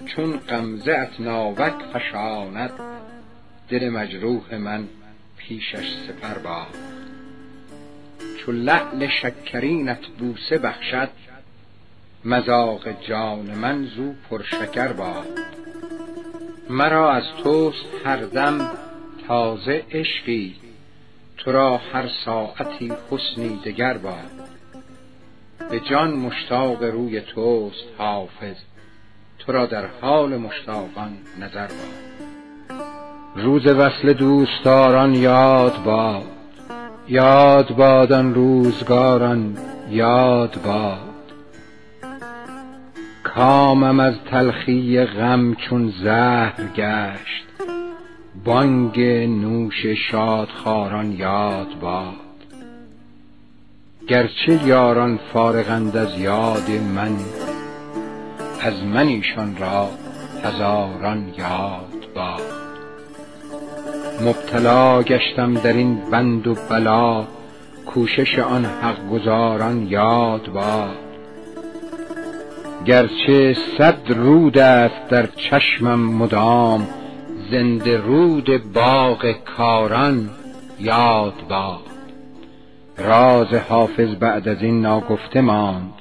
چون 0.06 0.36
غمزه 0.36 0.92
ات 0.92 1.20
ناوک 1.20 1.74
فشاند 1.92 2.70
دل 3.68 3.88
مجروح 3.88 4.54
من 4.54 4.88
پیشش 5.36 5.86
سپر 6.08 6.38
باد 6.38 6.76
چو 8.38 8.52
لعل 8.52 9.08
شکرینت 9.08 10.06
بوسه 10.18 10.58
بخشد 10.58 11.10
مذاق 12.24 13.02
جان 13.08 13.54
من 13.54 13.84
زو 13.84 14.14
پرشکر 14.30 14.92
باد 14.92 15.26
مرا 16.70 17.12
از 17.12 17.24
توست 17.42 17.86
هر 18.04 18.16
دم 18.16 18.70
تازه 19.28 19.84
عشقی 19.90 20.56
تو 21.36 21.52
را 21.52 21.76
هر 21.76 22.08
ساعتی 22.24 22.92
حسنی 23.10 23.60
دگر 23.64 23.98
باد 23.98 24.45
به 25.70 25.80
جان 25.80 26.10
مشتاق 26.10 26.82
روی 26.82 27.20
توست 27.20 27.84
حافظ. 27.98 28.56
تو 29.38 29.52
را 29.52 29.66
در 29.66 29.86
حال 29.86 30.36
مشتاقان 30.36 31.12
نظر 31.40 31.66
باد. 31.66 32.06
روز 33.36 33.66
وصل 33.66 34.12
دوستداران 34.12 35.14
یاد 35.14 35.82
باد. 35.84 36.22
یاد 37.08 37.76
باد 37.76 38.12
آن 38.12 38.34
روزگاران 38.34 39.56
یاد 39.90 40.62
باد. 40.64 41.32
کامم 43.22 44.00
از 44.00 44.14
تلخی 44.30 45.04
غم 45.04 45.54
چون 45.54 45.92
زهر 46.02 46.68
گشت. 46.76 47.46
بانگ 48.44 49.00
نوش 49.26 49.86
شادخواران 50.10 51.12
یاد 51.12 51.78
باد. 51.80 52.25
گرچه 54.08 54.66
یاران 54.66 55.18
فارغند 55.32 55.96
از 55.96 56.18
یاد 56.18 56.70
من 56.94 57.16
از 58.60 58.84
من 58.84 59.06
ایشان 59.06 59.56
را 59.56 59.88
هزاران 60.44 61.34
یاد 61.38 62.08
باد. 62.14 62.42
مبتلا 64.20 65.02
گشتم 65.02 65.54
در 65.54 65.72
این 65.72 66.10
بند 66.10 66.46
و 66.46 66.54
بلا 66.70 67.24
کوشش 67.86 68.38
آن 68.38 68.64
حق 68.64 69.08
گزاران 69.08 69.86
یاد 69.86 70.52
باد. 70.52 70.96
گرچه 72.84 73.56
صد 73.78 74.00
رود 74.08 74.58
است 74.58 75.08
در 75.08 75.26
چشمم 75.26 76.00
مدام 76.00 76.88
زنده 77.50 77.96
رود 77.96 78.72
باغ 78.72 79.32
کاران 79.56 80.30
یاد 80.80 81.34
باد. 81.48 81.95
راز 82.98 83.54
حافظ 83.54 84.14
بعد 84.14 84.48
از 84.48 84.62
این 84.62 84.80
ناگفته 84.80 85.40
ماند. 85.40 85.92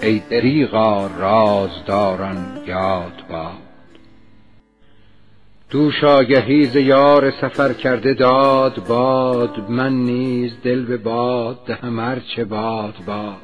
ای 0.00 0.22
دریغا 0.30 1.06
رازداران 1.06 2.62
یاد 2.66 3.22
باد. 3.30 3.68
دوش 5.70 6.04
ز 6.72 6.76
یار 6.76 7.30
سفر 7.30 7.72
کرده 7.72 8.14
داد 8.14 8.86
باد 8.88 9.70
من 9.70 9.92
نیز 9.92 10.52
دل 10.62 10.84
به 10.84 10.96
باد 10.96 11.64
دهم 11.66 12.00
هر 12.00 12.18
چه 12.18 12.44
باد 12.44 12.94
باد. 13.06 13.36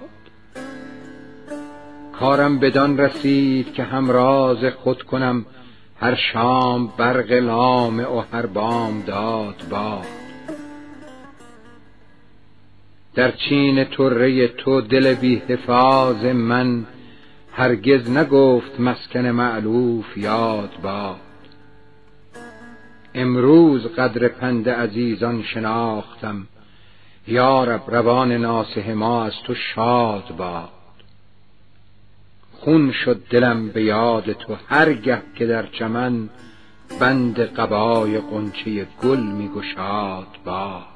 کارم 2.12 2.58
بدان 2.58 2.98
رسید 2.98 3.72
که 3.72 3.82
همراز 3.82 4.64
خود 4.64 5.02
کنم 5.02 5.46
هر 6.00 6.14
شام 6.32 6.92
برق 6.98 7.32
لامع 7.32 8.08
و 8.08 8.22
هر 8.32 8.46
بام 8.46 9.02
داد 9.06 9.64
باد. 9.70 10.23
در 13.14 13.30
چین 13.30 13.84
طره 13.84 14.48
تو 14.48 14.80
دل 14.80 15.14
بی 15.14 15.36
حفاظ 15.48 16.24
من 16.24 16.86
هرگز 17.52 18.10
نگفت 18.10 18.80
مسکن 18.80 19.26
معلوف 19.26 20.16
یاد 20.16 20.70
باد. 20.82 21.20
امروز 23.14 23.86
قدر 23.86 24.28
پند 24.28 24.68
عزیزان 24.68 25.42
شناختم 25.42 26.46
یارب 27.26 27.82
روان 27.86 28.32
ناصح 28.32 28.92
ما 28.92 29.24
از 29.24 29.32
تو 29.46 29.54
شاد 29.54 30.34
باد. 30.38 30.68
خون 32.52 32.92
شد 32.92 33.22
دلم 33.30 33.68
به 33.68 33.84
یاد 33.84 34.32
تو 34.32 34.56
هرگه 34.68 35.22
که 35.34 35.46
در 35.46 35.66
چمن 35.66 36.28
بند 37.00 37.40
قبای 37.40 38.18
قنچه 38.18 38.86
گل 39.02 39.20
می 39.20 39.48
گشاد 39.48 40.28
باد. 40.44 40.93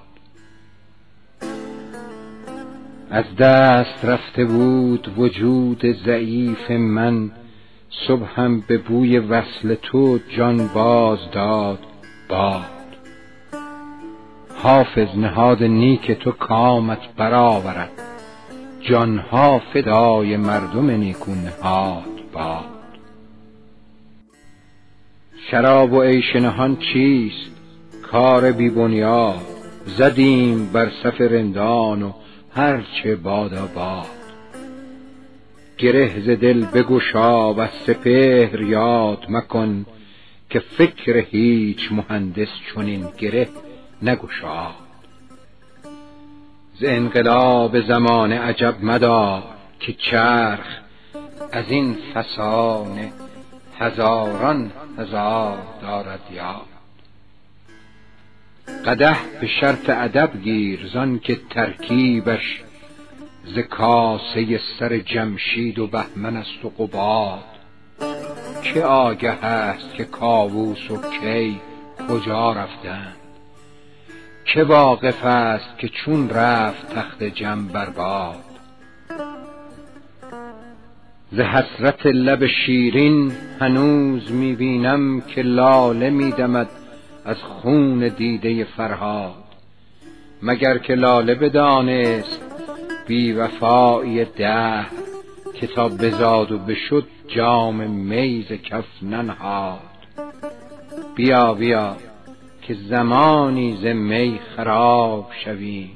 از 3.10 3.36
دست 3.36 4.04
رفته 4.04 4.44
بود 4.44 5.12
وجود 5.16 5.86
ضعیف 6.06 6.70
من 6.70 7.30
صبحم 8.08 8.60
به 8.60 8.78
بوی 8.78 9.18
وصل 9.18 9.74
تو 9.74 10.18
جان 10.36 10.68
باز 10.74 11.18
داد 11.32 11.78
باد. 12.28 12.64
حافظ 14.62 15.08
نهاد 15.16 15.62
نیک 15.62 16.12
تو 16.12 16.32
کامت 16.32 16.98
برآورد 17.16 17.90
جانها 18.80 19.58
فدای 19.58 20.36
مردم 20.36 20.90
نیکون 20.90 21.38
نهاد 21.38 22.04
باد. 22.32 22.64
شراب 25.50 25.92
و 25.92 26.02
عیش 26.02 26.36
نهان 26.36 26.76
چیست؟ 26.76 27.50
کار 28.12 28.52
بی 28.52 28.70
بنیاد 28.70 29.40
زدیم 29.86 30.72
بر 30.72 30.90
صف 31.02 31.20
رندان 31.20 32.02
و 32.02 32.12
هرچه 32.54 33.16
بادا 33.16 33.66
باد. 33.66 34.06
گره 35.78 36.20
ز 36.20 36.28
دل 36.28 36.64
بگشا 36.64 37.54
و 37.54 37.66
سپهر 37.66 38.60
یاد 38.60 39.26
مکن 39.28 39.86
که 40.50 40.58
فکر 40.58 41.16
هیچ 41.16 41.92
مهندس 41.92 42.48
چنین 42.74 43.08
گره 43.18 43.48
نگشاد 44.02 44.74
ز 46.80 46.84
انقلاب 46.84 47.80
زمانه 47.80 48.40
عجب 48.40 48.74
مدار 48.82 49.42
که 49.80 49.92
چرخ 49.92 50.66
از 51.52 51.64
این 51.70 51.96
فسانه 52.14 53.12
هزاران 53.78 54.72
هزار 54.98 55.58
دارد 55.82 56.20
یاد. 56.34 56.67
قدح 58.86 59.18
به 59.40 59.46
شرط 59.60 59.90
ادب 59.90 60.30
گیر 60.42 60.90
زان 60.92 61.18
که 61.18 61.40
ترکیبش 61.50 62.62
ز 63.44 63.58
کاسه 63.58 64.60
سر 64.78 64.98
جمشید 64.98 65.78
و 65.78 65.86
بهمن 65.86 66.36
است 66.36 66.64
و 66.64 66.68
قباد. 66.68 67.44
که 68.62 68.84
آگه 68.84 69.44
است 69.44 69.94
که 69.94 70.04
کاووس 70.04 70.90
و 70.90 70.96
کی 71.20 71.60
کجا 72.08 72.52
رفتند؟ 72.52 73.16
که 74.44 74.64
واقف 74.64 75.24
است 75.24 75.78
که 75.78 75.88
چون 75.88 76.30
رفت 76.30 76.94
تخت 76.94 77.22
جم 77.22 77.66
برباد 77.66 78.44
ز 81.32 81.40
حسرت 81.40 82.06
لب 82.06 82.46
شیرین 82.46 83.32
هنوز 83.60 84.32
می 84.32 84.54
بینم 84.54 85.20
که 85.20 85.42
لاله 85.42 86.10
می 86.10 86.30
دمد 86.30 86.68
از 87.28 87.36
خون 87.36 88.08
دیده 88.08 88.64
فرهاد 88.64 89.44
مگر 90.42 90.78
که 90.78 90.94
لاله 90.94 91.34
بدانست 91.34 92.40
بی 93.06 93.32
وفایی 93.32 94.24
ده 94.24 94.86
کتاب 95.54 96.06
بزاد 96.06 96.52
و 96.52 96.58
بشد 96.58 97.06
جام 97.28 97.90
میز 97.90 98.46
کف 98.46 98.84
ننهاد. 99.02 99.80
بیا 101.14 101.54
بیا 101.54 101.96
که 102.62 102.74
زمانی 102.74 103.76
ز 103.82 103.86
می 103.86 104.40
خراب 104.56 105.30
شویم 105.44 105.90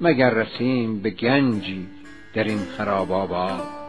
مگر 0.00 0.30
رسیم 0.30 1.02
به 1.02 1.10
گنجی 1.10 1.86
در 2.34 2.44
این 2.44 2.60
خراب 2.76 3.12
آباد. 3.12 3.83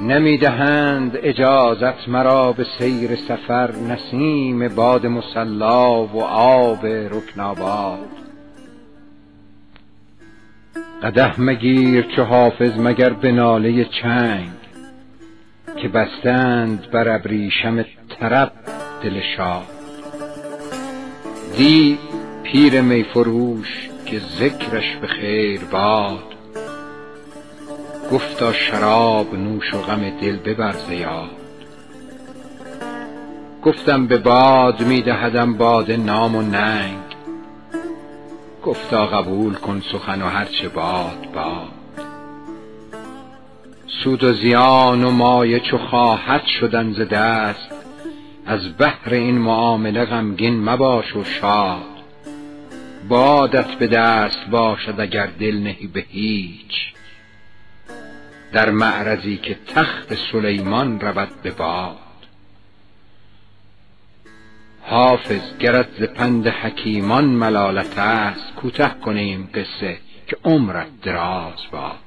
نمی 0.00 0.38
دهند 0.38 1.18
اجازت 1.22 2.08
مرا 2.08 2.52
به 2.52 2.66
سیر 2.78 3.16
سفر 3.16 3.70
نسیم 3.72 4.68
باد 4.68 5.06
مصلا 5.06 6.06
و 6.06 6.22
آب 6.24 6.86
رکن 6.86 7.40
آباد 7.40 8.08
قدح 11.02 11.40
مگیر 11.40 12.06
چو 12.16 12.22
حافظ 12.22 12.78
مگر 12.78 13.10
به 13.10 13.32
ناله 13.32 13.84
چنگ 13.84 14.50
که 15.76 15.88
بستند 15.88 16.90
بر 16.90 17.08
ابریشم 17.08 17.84
طرب 18.20 18.52
دل 19.02 19.20
شاد 19.36 19.66
دی 21.56 21.98
پیر 22.42 22.80
می 22.80 23.02
فروش 23.02 23.90
که 24.06 24.18
ذکرش 24.18 24.96
به 25.00 25.06
خیر 25.06 25.60
باد. 25.72 26.31
گفتا 28.10 28.52
شراب 28.52 29.34
نوش 29.34 29.74
و 29.74 29.78
غم 29.78 30.10
دل 30.20 30.36
ببر 30.36 30.72
ز 30.72 30.90
یاد 30.90 31.42
گفتم 33.62 34.06
به 34.06 34.18
باد 34.18 34.82
می 34.82 35.02
دهدم 35.02 35.54
باده 35.54 35.96
نام 35.96 36.36
و 36.36 36.42
ننگ. 36.42 36.98
گفتا 38.62 39.06
قبول 39.06 39.54
کن 39.54 39.82
سخن 39.92 40.22
و 40.22 40.26
هرچه 40.26 40.68
باد 40.68 41.28
باد. 41.34 41.72
سود 43.86 44.24
و 44.24 44.32
زیان 44.32 45.04
و 45.04 45.10
مایه 45.10 45.60
چو 45.60 45.78
خواهد 45.78 46.42
شدن 46.60 46.92
ز 46.92 47.00
دست. 47.00 47.68
از 48.46 48.76
بهر 48.76 49.14
این 49.14 49.38
معامله 49.38 50.04
غمگین 50.04 50.64
مباش 50.64 51.16
و 51.16 51.24
شاد. 51.24 51.82
بادت 53.08 53.74
به 53.74 53.86
دست 53.86 54.46
باشد 54.50 55.00
اگر 55.00 55.26
دل 55.26 55.58
نهی 55.58 55.86
به 55.86 56.04
هیچ. 56.08 56.92
در 58.52 58.70
معرضی 58.70 59.36
که 59.36 59.58
تخت 59.74 60.14
سلیمان 60.32 61.00
رود 61.00 61.28
به 61.42 61.50
باد. 61.50 61.96
حافظ 64.82 65.56
گرت 65.58 65.88
ز 65.98 66.02
پند 66.02 66.46
حکیمان 66.46 67.24
ملالت 67.24 67.98
است 67.98 68.54
کوته 68.56 68.90
کنیم 69.04 69.50
قصه 69.54 69.98
که 70.26 70.36
عمرت 70.44 71.00
دراز 71.02 71.58
باد. 71.72 71.98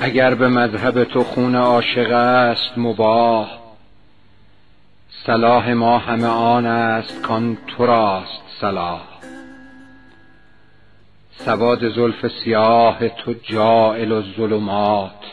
اگر 0.00 0.34
به 0.34 0.48
مذهب 0.48 1.04
تو 1.04 1.24
خون 1.24 1.56
عاشق 1.56 2.12
است 2.12 2.78
مباح. 2.78 3.58
صلاح 5.26 5.72
ما 5.72 5.98
همه 5.98 6.26
آن 6.26 6.66
است 6.66 7.22
کان 7.22 7.58
تو 7.66 7.86
راست 7.86 8.42
صلاح. 8.60 9.09
سواد 11.44 11.88
زلف 11.88 12.26
سیاه 12.44 13.08
تو 13.08 13.34
جاعل 13.42 14.12
الظلمات. 14.12 15.32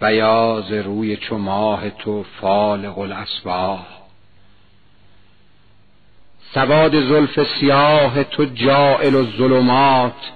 بیاض 0.00 0.72
روی 0.72 1.16
چو 1.16 1.38
ماه 1.38 1.90
تو 1.90 2.24
فالق 2.40 2.98
الاصباح 2.98 3.86
سواد 6.54 6.92
زلف 6.92 7.46
سیاه 7.60 8.24
تو 8.24 8.44
جاعل 8.44 9.16
الظلمات. 9.16 10.32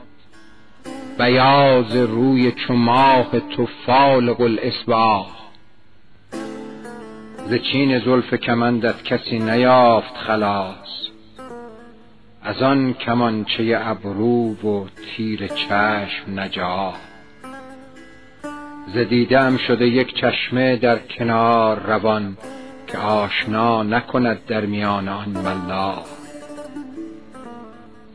بیاض 1.18 1.96
روی 1.96 2.52
چو 2.52 2.74
ماه 2.74 3.40
تو 3.40 3.68
فالق 3.86 4.40
الاصباح 4.40 5.26
ز 7.46 7.54
چین 7.54 7.98
زلف 7.98 8.34
کمندت 8.34 9.04
کسی 9.04 9.38
نیافت 9.38 10.16
خلاص. 10.16 11.07
از 12.48 12.62
آن 12.62 12.94
کمانچه 12.94 13.78
ابرو 13.80 14.52
و 14.52 14.86
تیر 14.88 15.46
چشم 15.46 16.40
نجات. 16.40 16.94
ز 18.94 18.98
دیده 18.98 19.40
ام 19.40 19.56
شده 19.56 19.86
یک 19.86 20.14
چشمه 20.14 20.76
در 20.76 20.98
کنار 20.98 21.78
روان 21.78 22.36
که 22.86 22.98
آشنا 22.98 23.82
نکند 23.82 24.46
در 24.46 24.66
میان 24.66 25.08
آن 25.08 25.28
ملا. 25.28 25.94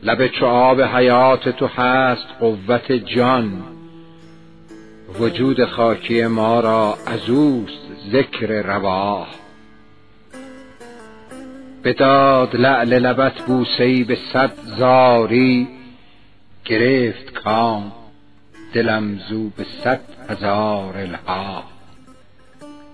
لب 0.02 0.26
چو 0.26 0.46
آب 0.46 0.80
حیات 0.80 1.48
تو 1.48 1.66
هست 1.66 2.26
قوت 2.40 2.92
جان. 2.92 3.62
وجود 5.20 5.64
خاکی 5.64 6.26
ما 6.26 6.60
را 6.60 6.94
از 7.06 7.30
اوست 7.30 7.82
ذکر 8.12 8.62
رواه 8.62 9.43
بداد 11.84 12.56
لعل 12.56 12.98
لبت 12.98 13.42
بوسه 13.46 14.04
به 14.04 14.18
صد 14.32 14.52
زاری. 14.78 15.68
گرفت 16.64 17.32
کام 17.32 17.92
دلم 18.72 19.18
زو 19.28 19.48
به 19.48 19.64
صد 19.84 20.00
هزار 20.28 20.96
الها 20.96 21.62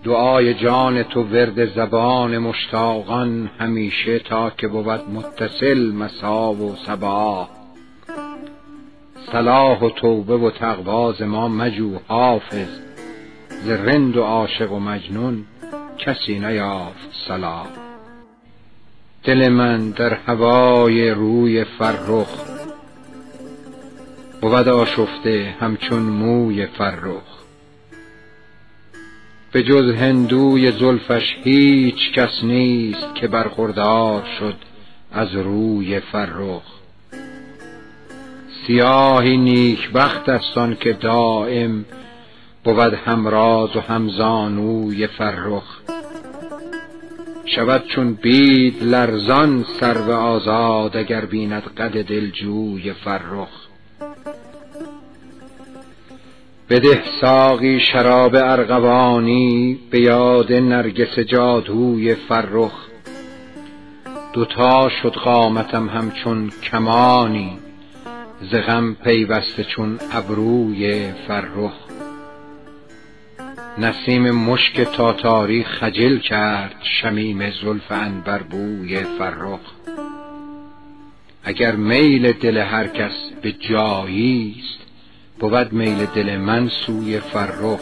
دعای 0.05 0.55
جان 0.55 1.03
تو 1.03 1.22
ورد 1.22 1.74
زبان 1.74 2.38
مشتاقان 2.38 3.50
همیشه 3.59 4.18
تا 4.18 4.50
که 4.50 4.68
بود 4.68 5.11
متصل 5.11 5.92
مسا 5.92 6.53
و 6.53 6.76
صباح 6.87 7.48
صلاح 9.33 9.81
و 9.81 9.90
توبه 9.90 10.37
و 10.37 10.50
تقواز 10.50 11.22
ما 11.22 11.48
مجو 11.48 11.98
حافظ 12.09 12.68
ز 13.64 13.68
رند 13.68 14.16
و 14.16 14.22
عاشق 14.22 14.72
و 14.72 14.79
مجنون 14.79 15.44
کسی 15.98 16.38
نیافت 16.38 17.09
صلاح 17.29 17.80
دل 19.24 19.48
من 19.48 19.90
در 19.90 20.14
هوای 20.14 21.11
روی 21.11 21.64
فرخ 21.64 22.28
بود 24.40 24.68
آشفته 24.68 25.54
همچون 25.61 26.02
موی 26.02 26.66
فرخ. 26.66 27.22
به 29.52 29.62
جز 29.62 29.94
هندوی 29.94 30.72
زلفش 30.72 31.37
هیچ 31.44 32.12
کس 32.14 32.30
نیست 32.42 33.14
که 33.14 33.28
برخوردار 33.28 34.24
شد 34.38 34.56
از 35.12 35.35
روی 35.35 36.00
فرخ. 36.00 36.62
سیاهی 38.66 39.37
نیک 39.37 39.90
بخت 39.90 40.28
است 40.28 40.59
آن 40.59 40.76
که 40.80 40.92
دائم 40.92 41.85
بود 42.64 42.78
همراز 42.78 43.76
و 43.76 43.80
همزانوی 43.80 45.06
فرخ. 45.06 45.80
شود 47.46 47.85
چون 47.87 48.14
بید 48.14 48.83
لرزان 48.83 49.64
سرو 49.81 50.12
آزاد 50.12 50.96
اگر 50.96 51.24
بیند 51.24 51.62
قد 51.62 52.03
دلجوی 52.03 52.92
فرخ. 52.92 53.48
بده 56.70 57.03
ساقی 57.20 57.81
شراب 57.92 58.35
ارغوانی 58.35 59.79
به 59.90 60.00
یاد 60.00 60.53
نرگس 60.53 61.18
جادوی 61.18 62.14
فرخ. 62.14 62.87
دوتا 64.33 64.88
شد 65.03 65.12
قامتم 65.12 65.88
همچون 65.88 66.50
کمانی 66.62 67.59
ز 68.50 68.55
غم 68.55 68.94
پیوسته 68.94 69.64
چون 69.64 69.98
ابروی 70.12 71.12
فرخ. 71.29 71.89
نسیم 73.81 74.31
مشک 74.31 74.81
تاتاری 74.81 75.64
خجل 75.64 76.19
کرد 76.19 76.75
شمیم 76.83 77.51
زلف 77.51 77.93
بوی 78.51 78.97
فرخ. 79.19 79.61
اگر 81.45 81.77
میل 81.77 82.33
دل 82.33 82.57
هر 82.57 82.87
کس 82.87 83.12
به 83.43 83.53
جایی 83.53 84.57
است 84.59 84.90
بود 85.38 85.73
میل 85.73 86.07
دل 86.14 86.37
من 86.37 86.69
سوی 86.87 87.21
فرخ. 87.21 87.81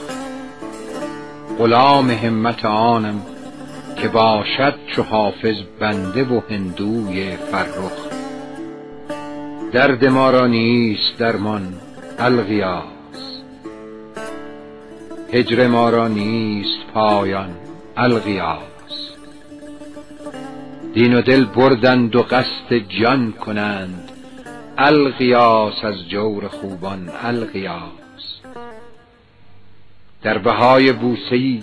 غلام 1.59 2.11
همت 2.11 2.65
آنم 2.65 3.23
که 3.97 4.09
باشد 4.09 4.75
چو 4.87 5.03
حافظ 5.03 5.57
بنده 5.81 6.25
و 6.25 6.41
هندوی 6.51 7.37
فرخ. 7.37 8.09
درد 9.73 10.05
ما 10.05 10.31
را 10.31 10.47
نیست 10.47 11.19
درمان 11.19 11.75
الغیاس 12.19 12.98
هجر 15.33 15.67
ما 15.67 15.91
را 15.91 16.09
نیست 16.09 16.87
پایان 16.95 17.51
الغیاس 17.97 18.63
دین 20.95 21.15
و 21.15 21.23
دل 21.23 21.45
بردند 21.45 22.17
و 22.17 22.23
قصد 22.23 22.75
جان 23.03 23.33
کنند. 23.33 24.13
الغیاس 24.79 25.85
از 25.85 26.09
جور 26.09 26.49
خوبان 26.49 27.11
الغیاس 27.23 28.41
در 30.23 30.39
بهای 30.39 30.93
بوسه 30.93 31.59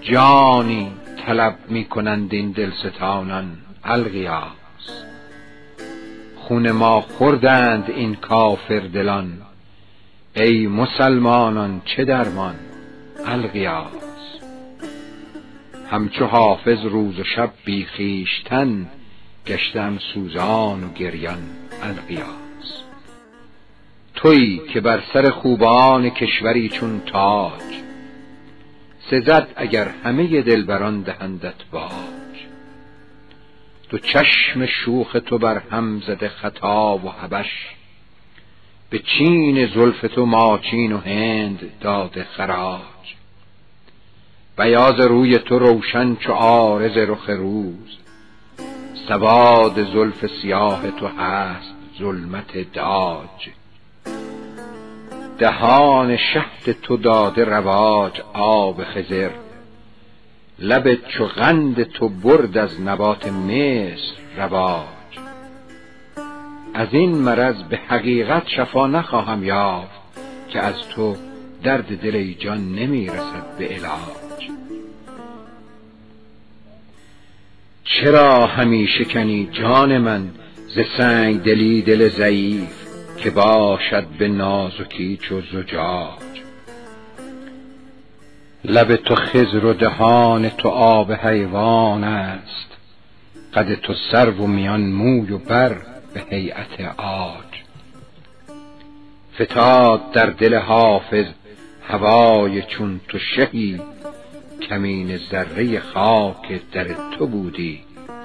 جانی 0.00 0.92
طلب 1.26 1.54
می 1.68 1.84
کنند 1.84 2.34
این 2.34 2.50
دلستانان 2.50 3.58
الغیاس 3.84 5.04
خون 6.36 6.70
ما 6.70 7.00
خوردند 7.00 7.90
این 7.90 8.14
کافر 8.14 8.80
دلان. 8.80 9.32
ای 10.36 10.66
مسلمانان 10.66 11.82
چه 11.84 12.04
درمان؟ 12.04 12.54
الغیاس 13.26 14.40
همچو 15.90 16.26
حافظ 16.26 16.84
روز 16.84 17.20
و 17.20 17.24
شب 17.24 17.50
بیخیشتن 17.64 18.86
گشتم 19.46 19.98
سوزان 20.14 20.84
و 20.84 20.92
گریان 20.92 21.42
القیاس 21.82 22.82
تویی 24.14 24.62
که 24.72 24.80
بر 24.80 25.02
سر 25.12 25.30
خوبان 25.30 26.10
کشوری 26.10 26.68
چون 26.68 27.00
تاج 27.00 27.80
سزد 29.10 29.48
اگر 29.56 29.88
همه 30.04 30.42
دلبران 30.42 31.02
دهندت 31.02 31.64
باج. 31.72 31.90
تو 33.90 33.98
چشم 33.98 34.66
شوخ 34.66 35.16
تو 35.26 35.38
بر 35.38 35.62
هم 35.70 36.00
زده 36.00 36.28
خطا 36.28 36.98
و 36.98 37.10
حبش 37.10 37.66
به 38.90 38.98
چین 38.98 39.66
زلف 39.66 40.00
تو 40.00 40.26
ماچین 40.26 40.92
و 40.92 40.98
هند 40.98 41.70
داده 41.80 42.24
خراج. 42.24 42.99
بیاز 44.60 45.00
روی 45.00 45.38
تو 45.38 45.58
روشن 45.58 46.14
چو 46.14 46.32
عارض 46.32 46.96
رخ 46.96 47.30
روز. 47.30 47.98
سواد 49.08 49.84
زلف 49.92 50.26
سیاه 50.42 50.90
تو 50.90 51.06
هست 51.06 51.74
ظلمت 51.98 52.72
داج. 52.72 53.50
دهان 55.38 56.16
شهد 56.16 56.80
تو 56.82 56.96
داده 56.96 57.44
رواج 57.44 58.20
آب 58.32 58.84
خزر 58.84 59.30
لب 60.58 60.94
چو 60.94 61.26
غند 61.26 61.82
تو 61.82 62.08
برد 62.08 62.58
از 62.58 62.80
نبات 62.80 63.28
مصر 63.28 64.12
رواج. 64.36 65.18
از 66.74 66.88
این 66.92 67.18
مرض 67.18 67.62
به 67.62 67.76
حقیقت 67.76 68.48
شفا 68.48 68.86
نخواهم 68.86 69.44
یافت 69.44 70.00
که 70.48 70.58
از 70.60 70.74
تو 70.94 71.16
درد 71.62 72.00
دل 72.00 72.32
جان 72.32 72.74
نمی 72.74 73.06
رسد 73.06 73.58
به 73.58 73.68
علاج. 73.68 74.19
چرا 77.98 78.46
همیشه 78.46 79.04
کنی 79.04 79.48
جان 79.52 79.98
من 79.98 80.30
ز 80.74 80.78
سنگ 80.98 81.42
دلی 81.42 81.82
دل 81.82 82.08
ضعیف 82.08 82.86
که 83.16 83.30
باشد 83.30 84.06
به 84.18 84.28
نازکی 84.28 85.16
چو 85.16 85.40
زجاج؟ 85.40 86.40
لب 88.64 88.96
تو 88.96 89.14
خضر 89.14 89.64
و 89.64 89.72
دهان 89.72 90.48
تو 90.48 90.68
آب 90.68 91.12
حیوان 91.12 92.04
است 92.04 92.76
قد 93.54 93.74
تو 93.74 93.94
سرو 94.12 94.44
و 94.44 94.46
میان 94.46 94.80
موی 94.80 95.32
و 95.32 95.38
بر 95.38 95.76
به 96.14 96.22
هیئت 96.30 96.80
آج 96.96 97.62
فتاد 99.40 100.12
در 100.12 100.26
دل 100.26 100.54
حافظ 100.54 101.26
هوای 101.88 102.62
چون 102.62 103.00
تو 103.08 103.18
شهی 103.18 103.80
کمین 104.68 105.16
ذره 105.16 105.80
خاک 105.80 106.70
در 106.72 106.84
تو 107.18 107.26
بودی 107.26 107.80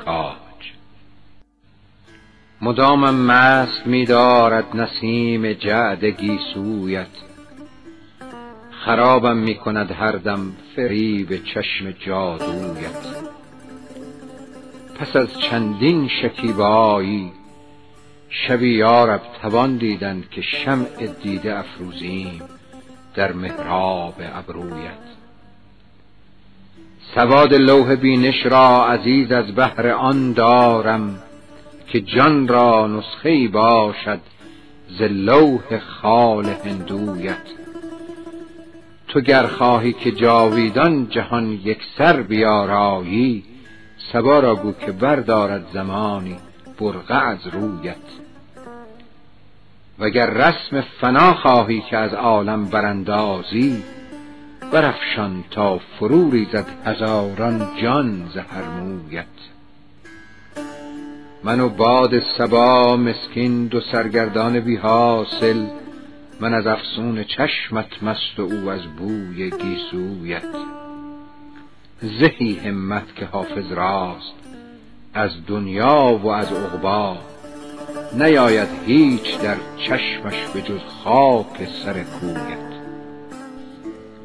کاج. 0.05 0.35
مدامم 2.61 3.15
مست 3.15 3.87
می 3.87 4.05
دارد 4.05 4.75
نسیم 4.75 5.53
جعد 5.53 6.05
گیسویت. 6.05 7.07
خرابم 8.85 9.37
می 9.37 9.55
کند 9.55 9.91
هر 9.91 10.11
دم 10.11 10.51
فریب 10.75 11.43
چشم 11.43 11.91
جادویت. 11.91 13.25
پس 14.99 15.15
از 15.15 15.39
چندین 15.39 16.09
شکیبایی 16.21 17.31
شبی 18.29 18.69
یارب 18.69 19.21
توان 19.41 19.77
دیدن 19.77 20.23
که 20.31 20.41
شمع 20.41 21.07
دیده 21.23 21.59
افروزیم 21.59 22.41
در 23.15 23.31
محراب 23.31 24.15
ابرویت. 24.19 25.04
سواد 27.15 27.53
لوح 27.53 27.95
بینش 27.95 28.45
را 28.45 28.85
عزیز 28.85 29.31
از 29.31 29.55
بهر 29.55 29.87
آن 29.87 30.33
دارم 30.33 31.19
که 31.87 32.01
جان 32.01 32.47
را 32.47 32.87
نسخه 32.87 33.47
باشد 33.47 34.19
ز 34.89 35.01
لوح 35.01 35.79
خال 35.79 36.45
هندویت. 36.45 37.37
تو 39.07 39.21
گر 39.21 39.47
خواهی 39.47 39.93
که 39.93 40.11
جاویدان 40.11 41.09
جهان 41.09 41.51
یک 41.51 41.79
سر 41.97 42.21
بیارایی 42.21 43.43
سبا 44.13 44.39
را 44.39 44.55
گو 44.55 44.73
که 44.85 44.91
بردارد 44.91 45.65
زمانی 45.73 46.35
برقع 46.79 47.27
از 47.27 47.47
رویت. 47.47 47.95
وگر 49.99 50.29
رسم 50.29 50.81
فنا 51.01 51.33
خواهی 51.33 51.83
که 51.89 51.97
از 51.97 52.13
عالم 52.13 52.65
براندازی 52.65 53.83
برافشان 54.71 55.43
تا 55.51 55.79
فرو 55.99 56.31
ریزد 56.31 56.65
هزاران 56.85 57.67
جان 57.81 58.29
ز 58.33 58.37
هر 58.37 58.63
مویت. 58.63 59.25
من 61.43 61.59
و 61.59 61.69
باد 61.69 62.11
صبا 62.37 62.97
مسکین 62.97 63.67
دو 63.67 63.81
سرگردان 63.81 64.59
بی 64.59 64.75
حاصل 64.75 65.65
من 66.39 66.53
از 66.53 66.67
افسون 66.67 67.23
چشمت 67.23 68.03
مست 68.03 68.39
و 68.39 68.41
او 68.41 68.69
از 68.69 68.81
بوی 68.81 69.49
گیسویت. 69.49 70.55
زهی 72.01 72.59
همت 72.65 73.15
که 73.15 73.25
حافظ 73.25 73.71
راست 73.71 74.33
از 75.13 75.31
دنیا 75.47 76.19
و 76.23 76.27
از 76.27 76.51
عقبا 76.51 77.17
نیاید 78.13 78.69
هیچ 78.85 79.39
در 79.39 79.57
چشمش 79.77 80.47
به 80.53 80.61
جز 80.61 80.79
خاک 81.03 81.67
سر 81.85 82.03
کویت. 82.03 82.74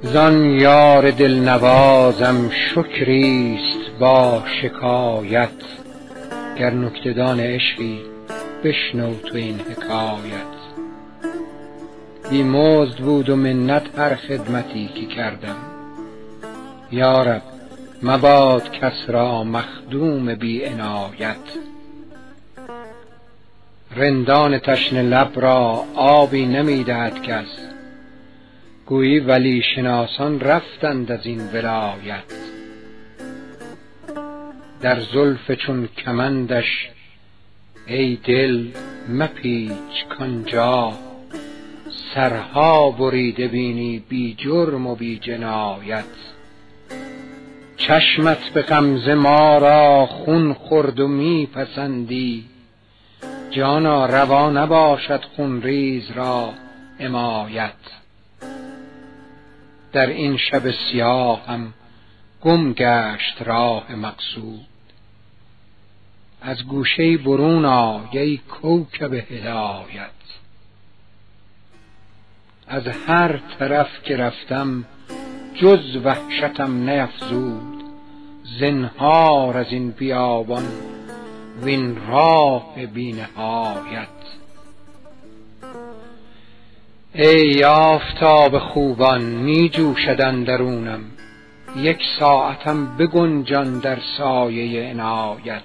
زان 0.02 0.44
یار 0.44 1.10
دلنوازم 1.10 2.50
شکریست 2.50 3.90
با 4.00 4.42
شکایت. 4.62 5.48
گر 6.58 6.70
نکتهدان 6.70 7.40
عشقی 7.40 8.00
بشنو 8.64 9.14
تو 9.14 9.36
این 9.36 9.60
حکایت. 9.60 10.60
بی 12.30 12.42
مزد 12.42 12.98
بود 12.98 13.28
و 13.28 13.36
منت 13.36 13.98
هر 13.98 14.14
خدمتی 14.14 14.88
که 14.94 15.06
کردم. 15.06 15.56
یارب 16.92 17.42
مباد 18.02 18.70
کس 18.70 19.08
را 19.08 19.44
مخدوم 19.44 20.34
بی 20.34 20.64
عنایت. 20.64 21.36
رندان 23.96 24.58
تشنه 24.58 25.02
لب 25.02 25.40
را 25.40 25.84
آبی 25.94 26.46
نمی 26.46 26.84
دهد 26.84 27.22
کس. 27.22 27.69
گویی 28.90 29.20
ولی 29.20 29.62
شناسان 29.74 30.40
رفتند 30.40 31.12
از 31.12 31.26
این 31.26 31.40
ولایت. 31.52 32.24
در 34.80 35.00
زلف 35.00 35.52
چون 35.52 35.88
کمندش 35.96 36.88
ای 37.86 38.16
دل 38.24 38.66
مپیچ 39.08 40.06
کانجا. 40.18 40.92
سرها 42.14 42.90
بریده 42.90 43.48
بینی 43.48 44.04
بی 44.08 44.34
جرم 44.34 44.86
و 44.86 44.94
بی 44.94 45.18
جنایت. 45.18 46.04
چشمت 47.76 48.48
به 48.54 48.62
غمزه 48.62 49.14
ما 49.14 49.58
را 49.58 50.06
خون 50.06 50.52
خورد 50.52 51.00
و 51.00 51.08
می 51.08 51.46
پسندی 51.46 52.44
جانا 53.50 54.06
روا 54.06 54.50
نباشد 54.50 55.24
خونریز 55.36 56.10
را 56.10 56.54
حمایت. 56.98 57.99
در 59.92 60.06
این 60.06 60.36
شب 60.36 60.70
سیاهم 60.70 61.74
گم 62.42 62.72
گشت 62.72 63.42
راه 63.42 63.94
مقصود. 63.94 64.66
از 66.42 66.64
گوشه 66.64 67.16
برون 67.16 67.64
آی 67.64 68.18
ای 68.18 68.36
کوکب 68.36 69.14
هدایت. 69.14 70.10
از 72.68 72.86
هر 72.86 73.40
طرف 73.58 74.02
که 74.02 74.16
رفتم 74.16 74.84
جز 75.54 75.96
وحشتم 76.04 76.90
نیفزود. 76.90 77.84
زنهار 78.60 79.58
از 79.58 79.66
این 79.70 79.90
بیابان 79.90 80.64
وین 81.62 82.06
راه 82.06 82.86
بی 82.86 83.12
نهایت 83.12 84.39
ای 87.14 87.64
آفتاب 87.64 88.58
خوبان 88.58 89.22
می 89.22 89.68
جوشد 89.68 90.20
اندرونم. 90.20 91.00
یک 91.76 91.98
ساعتم 92.18 92.96
بگنجان 92.96 93.78
در 93.78 93.98
سایه 94.18 94.90
عنایت. 94.90 95.62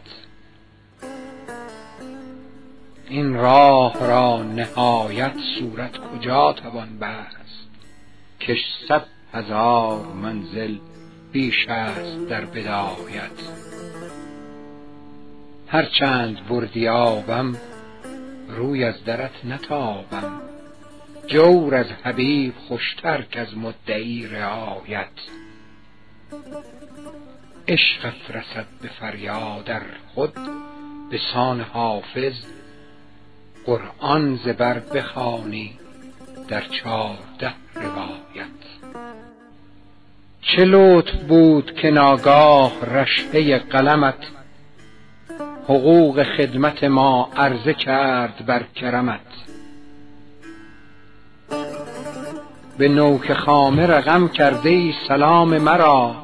این 3.10 3.34
راه 3.34 4.08
را 4.08 4.44
نهایت 4.44 5.34
صورت 5.60 5.98
کجا 5.98 6.54
توان 6.54 7.00
بست؟ 7.00 7.68
کش 8.42 8.60
صد 8.88 9.06
هزار 9.34 10.06
منزل 10.22 10.76
بیش 11.32 11.68
است 11.68 12.30
در 12.30 12.46
بدایت. 12.46 13.40
هر 15.68 15.86
چند 16.00 16.48
بردی 16.50 16.88
آبم 16.88 17.56
روی 18.50 18.84
از 18.84 19.04
درت 19.06 19.46
نتابم. 19.46 20.55
جور 21.28 21.76
از 21.76 21.86
حبیب 22.04 22.54
خوشتر 22.68 23.22
کز 23.22 23.58
مدعی 23.58 24.28
رعایت. 24.28 25.08
عشقت 27.68 28.30
رسد 28.30 28.66
به 28.82 28.88
فریاد 28.88 29.72
ار 29.72 29.86
خود 30.14 30.34
به 31.12 31.20
سان 31.34 31.62
حافظ 31.62 32.34
قرآن 33.66 34.36
ز 34.36 34.48
بر 34.48 34.80
بخوانی 34.80 35.80
در 36.48 36.62
چارده 36.62 37.54
روایت. 37.76 38.48
چه 40.42 40.66
لطف 40.66 41.16
بود 41.16 41.76
که 41.76 41.92
ناگاه 41.92 42.86
رشحه 42.86 43.60
قلمت 43.60 44.28
حقوق 45.64 46.24
خدمت 46.24 46.84
ما 46.84 47.30
عرضه 47.36 47.74
کرد 47.74 48.46
بر 48.46 48.64
کرمت. 48.64 49.45
به 52.78 52.88
نوک 52.88 53.34
خامه 53.34 53.88
رقم 53.88 54.28
کرده 54.28 54.70
ای 54.70 54.94
سلام 55.08 55.58
مرا 55.58 56.16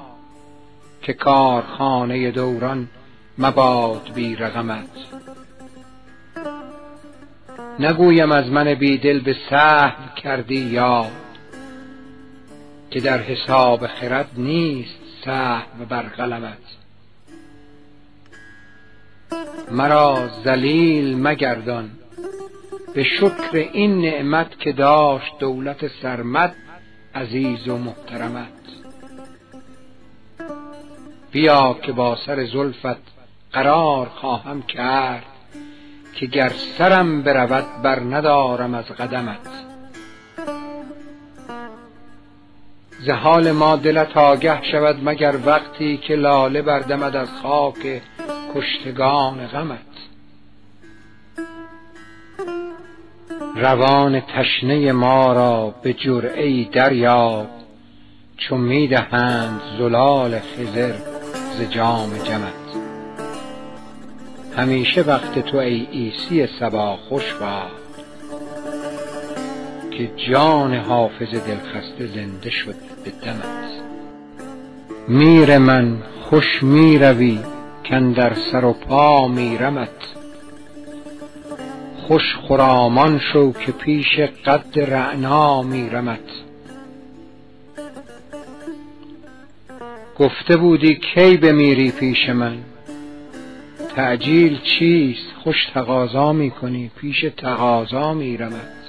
که 1.01 1.13
کارخانه 1.13 2.31
دوران 2.31 2.87
مباد 3.37 4.11
بی 4.15 4.35
رقمت. 4.35 4.89
نگویم 7.79 8.31
از 8.31 8.45
من 8.45 8.73
بیدل 8.73 9.19
به 9.19 9.35
سهو 9.49 10.15
کردی 10.15 10.59
یاد 10.59 11.11
که 12.89 12.99
در 12.99 13.17
حساب 13.17 13.87
خرد 13.87 14.29
نیست 14.37 14.99
سهو 15.25 15.85
بر 15.89 16.01
قلمت. 16.01 16.57
مرا 19.71 20.29
ذلیل 20.43 21.27
مگردان 21.27 21.91
به 22.95 23.03
شکر 23.03 23.57
این 23.73 24.01
نعمت 24.01 24.59
که 24.59 24.71
داشت 24.71 25.39
دولت 25.39 25.87
سرمد 26.01 26.55
عزیز 27.15 27.67
و 27.67 27.77
محترمت. 27.77 28.47
بیا 31.31 31.79
که 31.81 31.91
با 31.91 32.15
سر 32.25 32.45
زلفت 32.45 33.01
قرار 33.51 34.05
خواهم 34.05 34.61
کرد 34.61 35.25
که 36.15 36.25
گر 36.25 36.49
سرم 36.49 37.21
برود 37.21 37.81
بر 37.83 37.99
ندارم 37.99 38.73
از 38.73 38.85
قدمت. 38.85 39.47
ز 42.99 43.09
حال 43.09 43.51
ما 43.51 43.75
دلت 43.75 44.17
آگه 44.17 44.63
شود 44.71 45.09
مگر 45.09 45.35
وقتی 45.45 45.97
که 45.97 46.15
لاله 46.15 46.61
بردمد 46.61 47.15
از 47.15 47.29
خاک 47.41 48.01
کشتگان 48.55 49.47
غمت. 49.47 49.90
روان 53.55 54.19
تشنه 54.19 54.91
ما 54.91 55.33
را 55.33 55.73
به 55.83 55.93
جرعه 55.93 56.47
ای 56.47 56.69
دریاب 56.71 57.47
چو 58.37 58.57
می 58.57 58.87
دهند 58.87 59.61
زلال 59.77 60.39
خضر 60.39 60.93
ز 61.57 61.69
جام 61.69 62.09
جمت. 62.23 62.53
همیشه 64.57 65.01
وقت 65.01 65.39
تو 65.39 65.57
ای 65.57 65.85
عیسی 65.85 66.47
صبا 66.59 66.95
خوش 66.95 67.33
باد 67.33 67.71
که 69.91 70.11
جان 70.31 70.73
حافظ 70.75 71.29
دلخسته 71.29 72.07
زنده 72.07 72.49
شد 72.49 72.75
به 73.05 73.11
دمت. 73.25 73.71
میر 75.07 75.57
من 75.57 76.03
خوش 76.21 76.63
می 76.63 76.99
روی 76.99 77.39
کاندر 77.89 78.33
سر 78.33 78.65
و 78.65 78.73
پا 78.73 79.27
میرمت. 79.27 80.20
خوش 82.07 82.35
خرامان 82.47 83.19
شو 83.19 83.51
که 83.51 83.71
پیش 83.71 84.19
قد 84.19 84.79
رعنا 84.79 85.61
میرمت. 85.61 86.19
گفته 90.19 90.57
بودی 90.57 90.95
کی 90.95 91.37
بمیری 91.37 91.91
پیش 91.91 92.29
من؟ 92.29 92.57
تعجیل 93.95 94.59
چیست؟ 94.61 95.33
خوش 95.43 95.65
تقاضا 95.73 96.33
می 96.33 96.51
کنی 96.51 96.91
پیش 97.01 97.25
تقاضا 97.37 98.13
میرمت. 98.13 98.81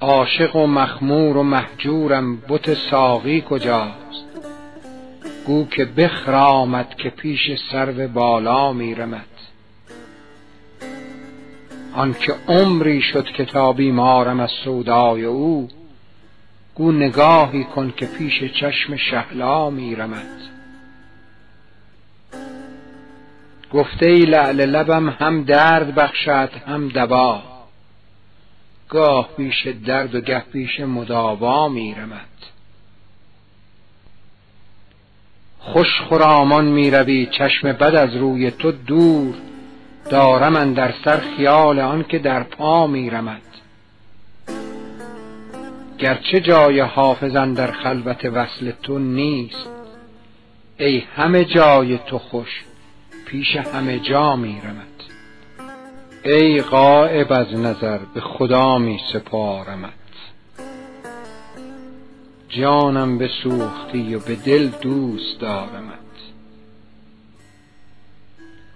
عاشق 0.00 0.56
و 0.56 0.66
مخمور 0.66 1.36
و 1.36 1.42
مهجورم 1.42 2.36
بت 2.48 2.74
ساقی 2.74 3.44
کجاست 3.48 4.09
گو 5.46 5.66
که 5.66 5.84
بخرامد 5.84 6.94
که 6.94 7.10
پیش 7.10 7.40
سرو 7.72 8.08
بالا 8.08 8.72
میرمت 8.72 9.24
آنکه 11.92 12.34
عمری 12.48 13.02
شد 13.02 13.24
کتابی 13.24 13.90
مارم 13.90 14.40
از 14.40 14.50
سودای 14.64 15.24
او 15.24 15.68
گو 16.74 16.92
نگاهی 16.92 17.64
کن 17.64 17.92
که 17.96 18.06
پیش 18.06 18.44
چشم 18.44 18.96
شهلا 18.96 19.70
میرمد. 19.70 20.40
گفته 23.72 24.06
ای 24.06 24.20
لعل 24.20 24.60
لبم 24.66 25.08
هم 25.08 25.44
درد 25.44 25.94
بخشد 25.94 26.50
هم 26.66 26.88
دوا 26.88 27.42
گاه 28.88 29.28
پیش 29.36 29.66
درد 29.66 30.14
و 30.14 30.20
گه 30.20 30.40
پیش 30.40 30.80
مداوا 30.80 31.68
میرمد. 31.68 32.26
خوش 35.60 36.00
خرامان 36.08 36.64
می 36.64 37.26
چشم 37.38 37.72
بد 37.72 37.94
از 37.94 38.16
روی 38.16 38.50
تو 38.50 38.72
دور. 38.72 39.34
دارم 40.10 40.52
من 40.52 40.72
در 40.72 40.94
سر 41.04 41.16
خیال 41.36 41.78
آن 41.78 42.04
که 42.08 42.18
در 42.18 42.42
پا 42.42 42.86
میرمد. 42.86 43.42
گرچه 45.98 46.40
جای 46.40 46.80
حافظن 46.80 47.52
در 47.52 47.72
خلوت 47.72 48.24
وصل 48.24 48.70
تو 48.82 48.98
نیست 48.98 49.68
ای 50.78 51.02
همه 51.16 51.44
جای 51.44 51.98
تو 51.98 52.18
خوش 52.18 52.64
پیش 53.26 53.56
همه 53.56 53.98
جا 53.98 54.36
میرمد. 54.36 54.86
ای 56.24 56.62
غائب 56.62 57.32
از 57.32 57.54
نظر 57.54 57.98
به 58.14 58.20
خدا 58.20 58.78
می 58.78 59.00
سپارمت. 59.12 59.99
جانم 62.50 63.18
به 63.18 63.28
سوختی 63.42 64.14
و 64.14 64.18
به 64.18 64.36
دل 64.36 64.68
دوست 64.68 65.40
دارمت. 65.40 65.98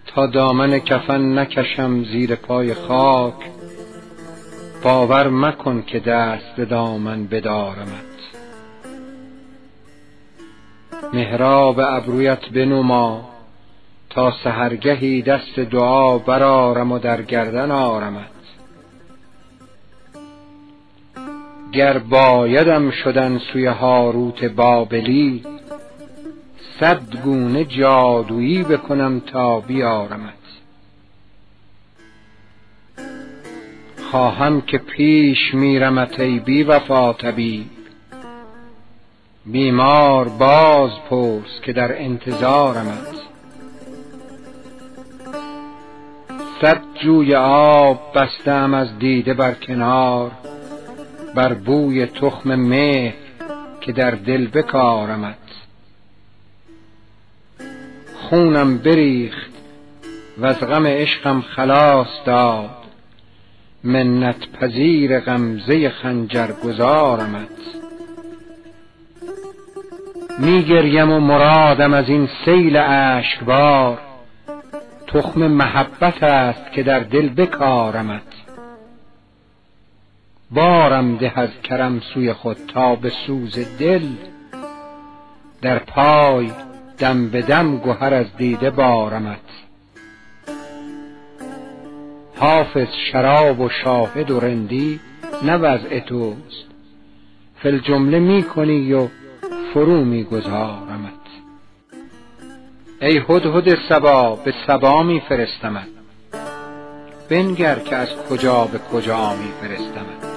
تا 0.07 0.27
دامن 0.27 0.79
کفن 0.79 1.39
نکشم 1.39 2.05
زیر 2.05 2.35
پای 2.35 2.75
خاک 2.75 3.35
باور 4.83 5.29
مکن 5.29 5.83
که 5.87 6.01
دست 6.01 6.57
به 6.57 6.65
دامن 6.65 7.27
بدارمت. 7.27 8.15
محراب 11.13 11.81
ابرویت 11.81 12.49
بنما 12.49 13.31
تا 14.11 14.33
سهرگهی 14.45 15.23
دست 15.23 15.59
دعا 15.59 16.19
برارم 16.19 16.93
و 16.93 16.99
در 16.99 17.23
گردن 17.23 17.71
آرمت. 17.71 18.34
گر 21.75 21.99
بایدم 21.99 22.91
شدن 22.91 23.39
سوی 23.39 23.67
هاروت 23.67 24.45
بابلی 24.45 25.45
صد 26.81 27.17
گونه 27.25 27.65
جادویی 27.65 28.63
بکنم 28.63 29.21
تا 29.21 29.61
بیارمت. 29.61 30.35
خواهم 34.11 34.61
که 34.61 34.79
پیش 34.79 35.55
میرمت 35.55 36.21
ای 36.21 36.39
بی 36.39 36.63
وفا 36.63 37.13
طبیب. 37.13 37.67
بیمار 39.47 40.29
باز 40.29 40.91
پرس 41.11 41.61
که 41.63 41.73
در 41.73 42.03
انتظارمت. 42.03 43.15
صد 46.63 46.81
جوی 47.03 47.35
آب 47.35 48.01
بستم 48.15 48.75
از 48.75 48.99
دیده 48.99 49.35
بر 49.35 49.55
کنار 49.55 50.31
بر 51.35 51.55
بوی 51.55 52.07
تخم 52.07 52.55
مه 52.55 53.15
که 53.81 53.93
در 53.93 54.11
دل 54.11 54.47
بکارمت. 54.47 55.37
خونم 58.15 58.79
بریخت 58.79 59.51
و 60.39 60.47
از 60.47 60.61
غم 60.61 60.87
عشقم 60.87 61.41
خلاص 61.41 62.09
داد. 62.27 62.71
منت 63.85 64.53
پذیر 64.53 65.21
غمزه 65.21 65.91
خنجر 65.91 66.49
گذارمت. 66.65 67.49
میگریم 70.39 71.11
و 71.11 71.21
مرادم 71.21 71.95
از 71.95 72.09
این 72.09 72.29
سیل 72.45 72.77
اشکبار. 72.77 73.99
تخم 75.07 75.47
محبت 75.47 76.23
است 76.23 76.73
که 76.73 76.83
در 76.83 77.01
دل 77.01 77.29
بکارمت. 77.29 78.34
بارم 80.51 81.17
ده 81.17 81.39
از 81.39 81.51
کرم 81.65 82.01
سوی 82.15 82.33
خود 82.33 82.57
تا 82.75 82.97
به 82.97 83.11
سوز 83.27 83.59
دل. 83.79 84.07
در 85.63 85.79
پای 85.79 86.51
دم 86.99 87.29
به 87.29 87.43
دم 87.43 87.79
گهر 87.79 88.15
از 88.15 88.37
دیده 88.37 88.71
بارمت. 88.71 89.39
حافظ 92.37 92.89
شراب 93.13 93.61
و 93.61 93.69
شاهد 93.69 94.31
و 94.31 94.41
رندی 94.41 95.01
نه 95.43 95.57
وضع 95.57 96.01
فل 97.63 97.79
جمله 97.79 98.19
می 98.19 98.43
کنی 98.43 98.93
و 98.93 99.09
فرو 99.75 100.05
می 100.05 100.25
گذارمت. 100.25 101.13
ای 103.01 103.19
هدهد 103.29 103.79
سبا 103.89 104.37
به 104.45 104.55
سبا 104.67 105.03
می 105.03 105.21
فرستمت. 105.21 105.89
بنگر 107.31 107.79
که 107.79 107.97
از 107.97 108.09
کجا 108.31 108.65
به 108.65 108.79
کجا 108.79 109.31
می 109.35 109.53
فرستمت. 109.61 110.34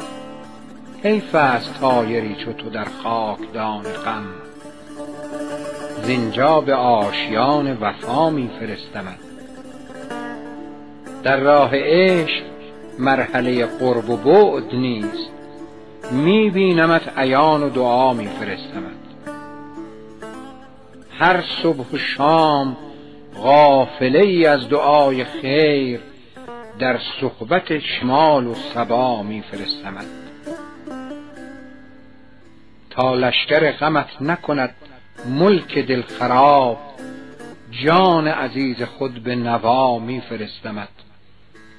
حیف 1.08 1.36
است 1.36 1.80
طایری 1.80 2.36
چو 2.36 2.54
تو 2.54 2.70
در 2.70 2.86
خاکدان 3.04 3.84
غم. 3.84 4.26
زینجا 6.04 6.62
به 6.62 6.76
آشیان 6.76 7.78
وفا 7.82 8.30
می 8.30 8.50
فرستمت. 8.60 9.20
در 11.24 11.40
راه 11.40 11.72
عشق 11.74 12.44
مرحله 13.00 13.66
قرب 13.66 14.10
و 14.10 14.18
بعد 14.18 14.76
نیست. 14.76 15.30
می 16.12 16.50
بینمت 16.50 17.18
عیان 17.18 17.64
و 17.64 17.70
دعا 17.70 18.14
می 18.14 18.28
فرستمت. 18.28 18.98
هر 21.20 21.44
صبح 21.64 21.92
و 21.94 21.98
شام 21.98 22.78
غافله 23.44 24.20
ای 24.20 24.46
از 24.46 24.70
دعای 24.70 25.24
خیر 25.24 26.00
در 26.80 27.00
صحبت 27.22 27.80
شمال 27.80 28.48
و 28.48 28.54
سبا 28.54 29.24
می 29.24 29.42
فرستمت. 29.52 30.27
لشکر 33.04 33.72
غمت 33.72 34.22
نکند 34.22 34.76
ملک 35.26 35.78
دل 35.78 36.02
خراب 36.02 36.78
جان 37.86 38.28
عزیز 38.28 38.82
خود 38.82 39.24
به 39.24 39.36
نوا 39.36 40.00
می 40.00 40.22
فرستمت 40.22 40.88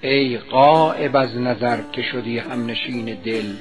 ای 0.01 0.39
غائب 0.39 1.17
از 1.17 1.37
نظر 1.37 1.79
که 1.93 2.03
شدی 2.03 2.39
همنشین 2.39 3.05
دل 3.05 3.53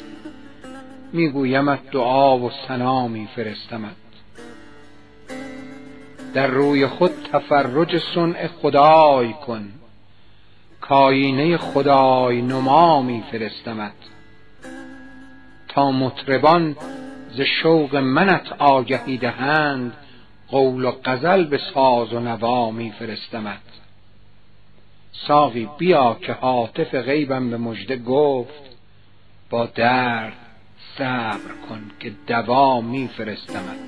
میگویمت 1.14 1.92
دعا 1.92 2.38
و 2.38 2.52
ثنا 2.68 3.08
می 3.08 3.28
فرستمت 3.36 3.96
در 6.34 6.48
روی 6.48 6.88
خود 6.88 7.12
تفرج 7.34 8.02
صنع 8.16 8.48
خدای 8.48 9.34
کن. 9.34 9.70
کاینه 10.82 11.58
خدای 11.58 12.42
نما 12.42 13.02
می 13.02 13.24
فرستمت 13.32 13.92
تا 15.68 15.92
مطربان 15.92 16.76
ز 17.38 17.42
شوق 17.42 17.96
منت 17.96 18.54
آگهی 18.60 19.18
دهند 19.18 19.94
قول 20.48 20.86
و 20.86 20.92
غزل 21.06 21.44
به 21.44 21.60
ساز 21.74 22.14
و 22.14 22.20
نوا 22.20 22.72
می 22.72 22.92
فرستمت 22.92 23.62
ساقی 25.28 25.70
بیا 25.78 26.18
که 26.22 26.34
حاطف 26.34 26.96
غیبم 26.96 27.50
به 27.50 27.58
مژده 27.58 27.98
گفت 27.98 28.78
با 29.50 29.66
درد 29.66 30.34
صبر 30.98 31.52
کن 31.70 31.92
که 32.00 32.12
دوا 32.28 32.82
می 32.82 33.10
فرستمت 33.18 33.88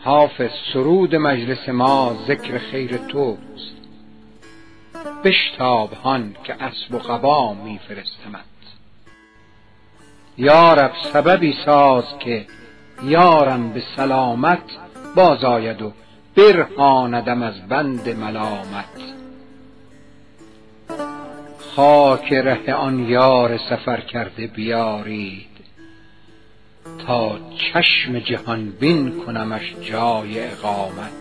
حافظ 0.00 0.50
سرود 0.72 1.16
مجلس 1.16 1.68
ما 1.68 2.16
ذکر 2.28 2.58
خیر 2.58 2.96
توست. 2.96 3.76
بشتاب 5.24 5.92
هان 5.92 6.36
که 6.44 6.62
اسب 6.62 6.94
و 6.94 6.98
قبا 6.98 7.54
میفرستمت. 7.54 8.57
یارب 10.38 10.92
سببی 11.12 11.54
ساز 11.64 12.04
که 12.18 12.46
یارم 13.04 13.72
به 13.72 13.82
سلامت 13.96 14.62
باز 15.16 15.44
آید 15.44 15.82
و 15.82 15.92
برهاندم 16.36 17.42
از 17.42 17.68
بند 17.68 18.08
ملامت. 18.08 18.84
خاک 21.76 22.32
ره 22.32 22.74
آن 22.74 23.08
یار 23.08 23.56
سفر 23.70 24.00
کرده 24.00 24.46
بیارید 24.46 25.48
تا 27.06 27.38
چشم 27.56 28.18
جهان 28.18 28.70
بین 28.70 29.20
کنمش 29.26 29.74
جای 29.82 30.44
اقامت. 30.44 31.12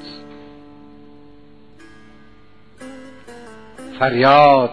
فریاد 3.99 4.71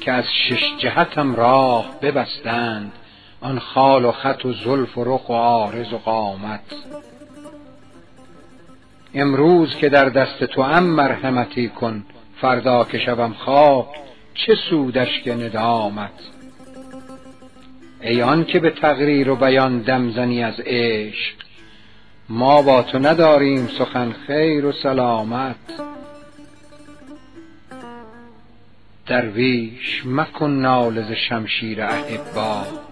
که 0.00 0.12
از 0.12 0.24
شش 0.48 0.64
جهتم 0.78 1.34
راه 1.34 2.00
ببستند 2.02 2.92
آن 3.42 3.58
خال 3.58 4.04
و 4.04 4.12
خط 4.12 4.44
و 4.44 4.52
زلف 4.52 4.98
و 4.98 5.04
رخ 5.04 5.28
و 5.28 5.32
عارض 5.32 5.92
و 5.92 5.98
قامت. 5.98 6.60
امروز 9.14 9.76
که 9.76 9.88
در 9.88 10.08
دست 10.08 10.44
تو 10.44 10.60
ام 10.60 10.82
مرحمتی 10.82 11.68
کن 11.68 12.04
فردا 12.40 12.84
که 12.84 12.98
شوم 12.98 13.32
خاک 13.32 13.86
چه 14.34 14.54
سودش 14.70 15.22
که 15.22 15.34
ندامت. 15.34 16.10
ای 18.00 18.22
آن 18.22 18.44
که 18.44 18.58
به 18.58 18.70
تقریر 18.70 19.30
و 19.30 19.36
بیان 19.36 19.78
دمزنی 19.78 20.44
از 20.44 20.54
عشق 20.66 21.34
ما 22.28 22.62
با 22.62 22.82
تو 22.82 22.98
نداریم 22.98 23.66
سخن 23.78 24.12
خیر 24.26 24.66
و 24.66 24.72
سلامت. 24.72 25.56
درویش 29.06 30.02
مکن 30.06 30.50
ناله 30.50 31.02
ز 31.02 31.12
شمشیر 31.12 31.82
احبا. 31.82 32.91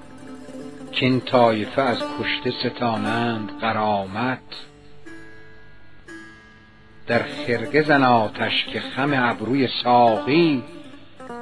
کاین 1.01 1.21
طایفه 1.21 1.83
از 1.83 1.99
کشته 1.99 2.51
ستانند 2.51 3.51
غرامت. 3.61 4.39
در 7.07 7.23
خرقه 7.23 7.83
زن 7.83 8.03
آتش 8.03 8.65
که 8.73 8.81
خم 8.81 9.11
ابروی 9.15 9.69
ساقی 9.85 10.63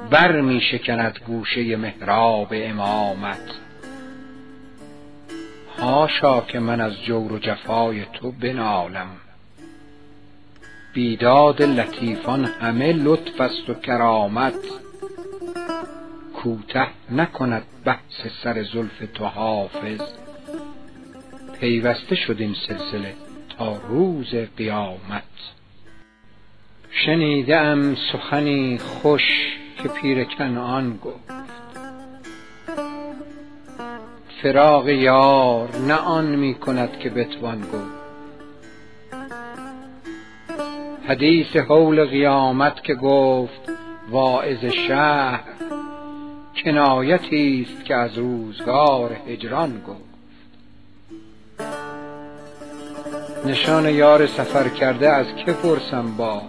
بر 0.09 0.41
می 0.41 0.61
شکند 0.71 1.19
گوشه 1.27 1.75
محراب 1.75 2.47
امامت. 2.51 3.51
حاشا 5.77 6.41
که 6.41 6.59
من 6.59 6.81
از 6.81 7.03
جور 7.03 7.33
و 7.33 7.39
جفای 7.39 8.05
تو 8.13 8.31
بنالم. 8.31 9.07
بیداد 10.93 11.61
لطیفان 11.61 12.45
همه 12.45 12.93
لطف 12.93 13.41
است 13.41 13.69
و 13.69 13.73
کرامت. 13.73 14.53
کوته 16.43 16.87
نکند 17.11 17.63
بحث 17.85 18.27
سر 18.43 18.63
زلف 18.63 19.03
تو 19.13 19.25
حافظ. 19.25 20.01
پیوسته 21.59 22.15
شد 22.15 22.35
این 22.39 22.55
سلسله 22.67 23.13
تا 23.57 23.77
روز 23.89 24.35
قیامت. 24.57 25.23
شنیده 26.91 27.57
ام 27.57 27.95
سخنی 28.11 28.77
خوش 28.77 29.21
که 29.83 29.89
پیر 29.89 30.23
کنعان 30.23 30.97
گفت. 30.97 31.33
فراق 34.41 34.89
یار 34.89 35.69
نه 35.87 35.93
آن 35.93 36.25
می 36.25 36.53
کند 36.53 36.99
که 36.99 37.09
بتوان 37.09 37.61
گفت. 37.61 37.99
حدیث 41.07 41.55
هول 41.55 42.05
قیامت 42.05 42.83
که 42.83 42.95
گفت 42.95 43.69
واعظ 44.09 44.65
شهر 44.65 45.43
کنایتی 46.63 47.67
است 47.69 47.85
که 47.85 47.95
از 47.95 48.17
روزگار 48.17 49.17
هجران 49.27 49.81
گفت. 49.87 50.09
نشان 53.45 53.89
یار 53.89 54.27
سفر 54.27 54.69
کرده 54.69 55.09
از 55.09 55.25
که 55.45 55.51
پرسم 55.51 56.17
باز 56.17 56.41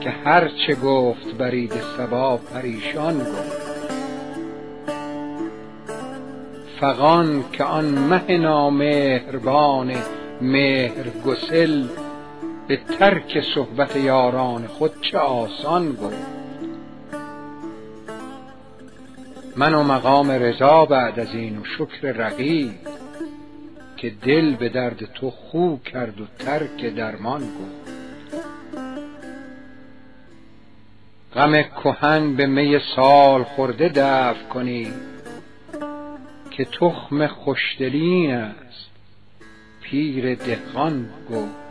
که 0.00 0.10
هر 0.10 0.48
چه 0.48 0.74
گفت 0.74 1.34
برید 1.38 1.72
صبا 1.96 2.36
پریشان 2.36 3.18
گفت. 3.18 3.62
فغان 6.80 7.44
که 7.52 7.64
آن 7.64 7.84
مه 7.84 8.38
نامهربان 8.38 9.92
مهر 10.40 11.08
گسل 11.26 11.84
به 12.68 12.76
ترک 12.98 13.44
صحبت 13.54 13.96
یاران 13.96 14.66
خود 14.66 15.00
چه 15.00 15.18
آسان 15.18 15.92
گفت. 15.92 16.31
من 19.56 19.74
و 19.74 19.82
مقام 19.82 20.30
رضا 20.30 20.84
بعد 20.84 21.20
از 21.20 21.34
این 21.34 21.58
و 21.58 21.64
شکر 21.64 22.12
رقیب 22.12 22.72
که 23.96 24.10
دل 24.10 24.54
به 24.54 24.68
درد 24.68 25.12
تو 25.14 25.30
خو 25.30 25.76
کرد 25.76 26.20
و 26.20 26.24
ترک 26.38 26.84
درمان 26.84 27.40
گفت 27.40 27.92
غم 31.34 31.62
کهن 31.62 32.36
به 32.36 32.46
می 32.46 32.78
سال 32.96 33.42
خورده 33.42 33.88
دفع 33.88 34.48
کنی 34.48 34.92
که 36.50 36.64
تخم 36.64 37.26
خوشدلی 37.26 38.26
است 38.26 38.90
پیر 39.82 40.34
دهقان 40.34 41.08
گفت 41.30 41.62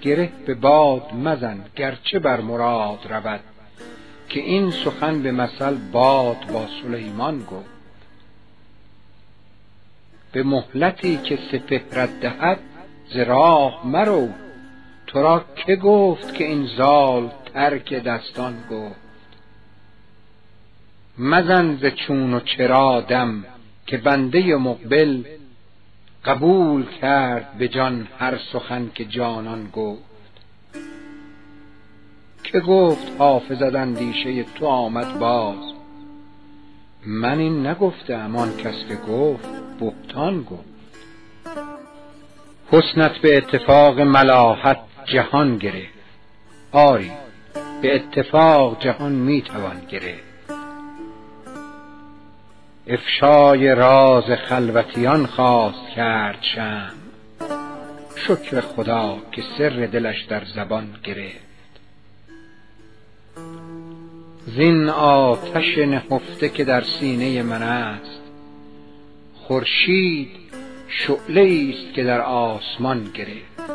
گره 0.00 0.32
به 0.46 0.54
باد 0.54 1.14
مزن 1.14 1.64
گرچه 1.76 2.18
بر 2.18 2.40
مراد 2.40 3.06
رود. 3.10 3.57
که 4.28 4.40
این 4.40 4.70
سخن 4.70 5.22
به 5.22 5.32
مثل 5.32 5.74
باد 5.74 6.46
با 6.52 6.66
سلیمان 6.82 7.38
گفت. 7.38 7.78
به 10.32 10.42
مهلتی 10.42 11.16
که 11.16 11.38
سپهرت 11.52 12.20
دهد 12.20 12.58
ز 13.12 13.16
راه 13.16 13.86
مرو. 13.86 14.28
تو 15.06 15.22
را 15.22 15.44
که 15.56 15.76
گفت 15.76 16.34
که 16.34 16.44
این 16.44 16.66
زال 16.76 17.30
ترک 17.54 17.94
دستان 17.94 18.54
گفت. 18.70 19.08
مزن 21.18 21.76
ز 21.76 21.86
چون 21.86 22.34
و 22.34 22.40
چرا 22.40 23.00
دم 23.00 23.44
که 23.86 23.96
بنده 23.96 24.56
مقبل 24.56 25.22
قبول 26.24 26.86
کرد 27.00 27.58
به 27.58 27.68
جان 27.68 28.08
هر 28.18 28.38
سخن 28.52 28.90
که 28.94 29.04
جانان 29.04 29.70
گفت. 29.72 30.07
که 32.44 32.60
گفت 32.60 33.12
حافظت 33.18 33.74
اندیشه 33.74 34.42
تو 34.42 34.66
آمد 34.66 35.18
باز. 35.18 35.72
من 37.06 37.38
این 37.38 37.66
نگفته 37.66 38.14
ام 38.14 38.36
آن 38.36 38.56
کس 38.56 38.74
که 38.88 38.94
گفت 38.94 39.48
بهتان 39.80 40.42
گفت. 40.42 40.64
حسنت 42.72 43.18
به 43.18 43.36
اتفاق 43.36 44.00
ملاحت 44.00 44.78
جهان 45.04 45.58
گرفت. 45.58 45.98
آری 46.72 47.10
به 47.82 47.94
اتفاق 47.94 48.82
جهان 48.82 49.12
می 49.12 49.42
توان 49.42 49.80
گرفت. 49.88 50.28
افشای 52.86 53.74
راز 53.74 54.24
خلوتیان 54.24 55.26
خواست 55.26 55.88
کرد 55.96 56.38
شمع. 56.54 56.90
شکر 58.16 58.60
خدا 58.60 59.18
که 59.32 59.42
سر 59.58 59.88
دلش 59.92 60.22
در 60.22 60.44
زبان 60.44 60.88
گرفت. 61.04 61.47
زین 64.56 64.88
آتش 64.88 65.78
نهفته 65.78 66.48
که 66.48 66.64
در 66.64 66.80
سینه 66.80 67.42
من 67.42 67.62
است. 67.62 68.20
خورشید 69.34 70.28
شعله 70.88 71.74
است 71.74 71.94
که 71.94 72.04
در 72.04 72.20
آسمان 72.20 73.04
گرفت. 73.14 73.72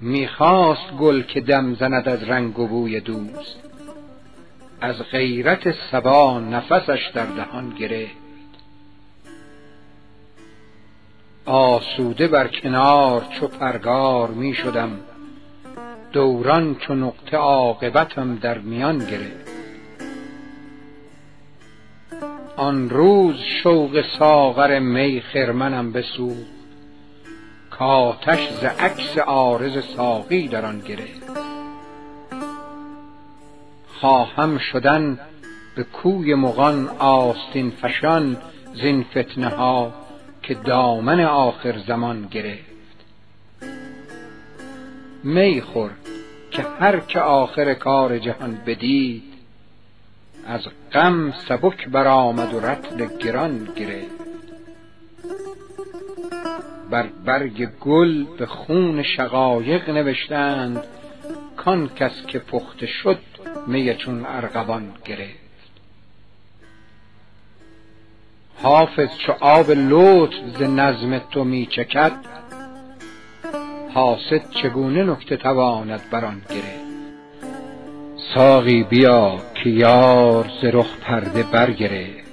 می‌خواست 0.00 0.92
گل 1.00 1.22
که 1.22 1.40
دم 1.40 1.74
زند 1.74 2.08
از 2.08 2.22
رنگ 2.22 2.58
و 2.58 2.66
بوی 2.66 3.00
دوست 3.00 3.56
از 4.80 5.02
غیرت 5.10 5.74
صبا 5.90 6.40
نفسش 6.40 7.10
در 7.14 7.26
دهان 7.26 7.70
گرفت. 7.70 8.24
آسوده 11.44 12.28
بر 12.28 12.48
کنار 12.48 13.26
چو 13.40 13.48
پرگار 13.48 14.28
می 14.28 14.54
شدم 14.54 15.00
دوران 16.14 16.74
چو 16.74 16.94
نقطه 16.94 17.36
عاقبتم 17.36 18.36
در 18.36 18.58
میان 18.58 18.98
گرفت. 18.98 19.50
آن 22.56 22.90
روز 22.90 23.36
شوق 23.62 24.04
ساغر 24.18 24.78
می 24.78 25.20
خرمنم 25.20 25.92
بسوخت. 25.92 26.54
کآتش 27.70 28.50
ز 28.50 28.64
عکس 28.64 29.18
عارض 29.18 29.84
ساقی 29.96 30.48
در 30.48 30.66
آن 30.66 30.80
گرفت. 30.80 31.22
خواهم 34.00 34.58
شدن 34.58 35.18
به 35.76 35.84
کوی 35.84 36.34
مغان 36.34 36.88
آستین 36.98 37.70
فشان 37.70 38.36
زین 38.74 39.04
فتنه 39.04 39.48
ها 39.48 39.92
که 40.42 40.54
دامن 40.54 41.20
آخر 41.20 41.78
زمان 41.78 42.28
گرفت. 42.30 42.73
می 45.24 45.60
خور 45.60 45.90
که 46.50 46.62
هر 46.80 47.00
که 47.00 47.20
آخر 47.20 47.74
کار 47.74 48.18
جهان 48.18 48.60
بدید 48.66 49.22
از 50.46 50.68
غم 50.92 51.32
سبک 51.48 51.88
برآمد 51.88 52.54
و 52.54 52.60
رطل 52.60 53.06
گران 53.18 53.68
گرفت. 53.76 54.24
بر 56.90 57.06
برگ 57.24 57.68
گل 57.80 58.24
به 58.24 58.46
خون 58.46 59.02
شقایق 59.02 59.90
نوشتند 59.90 60.84
کان 61.56 61.88
کس 61.88 62.26
که 62.26 62.38
پخته 62.38 62.86
شد 62.86 63.18
می 63.66 63.94
چون 63.94 64.26
ارغوان 64.26 64.92
گرفت. 65.04 65.44
حافظ 68.62 69.08
چو 69.18 69.32
آب 69.40 69.70
لطف 69.70 70.58
ز 70.58 70.62
نظم 70.62 71.18
تو 71.18 71.44
می 71.44 71.66
چکد 71.66 72.33
حاسد 73.94 74.50
چگونه 74.50 75.04
نکته 75.04 75.36
تواند 75.36 76.00
بر 76.10 76.24
آن 76.24 76.42
گرفت؟ 76.48 76.84
ساقی 78.34 78.82
بیا 78.82 79.38
که 79.54 79.70
یار 79.70 80.50
ز 80.62 80.76
پرده 81.02 81.42
برگرفت. 81.42 82.24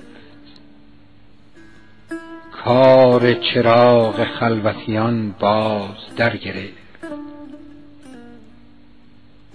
کار 2.65 3.33
چراغ 3.33 4.23
خلوتیان 4.23 5.35
باز 5.39 6.15
در 6.17 6.37
گرفت 6.37 6.81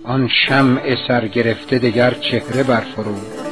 آن 0.05 0.29
شمع 0.29 0.97
سرگرفته 1.09 1.79
دگر 1.79 2.11
چهره 2.11 2.63
برفروخت. 2.63 3.47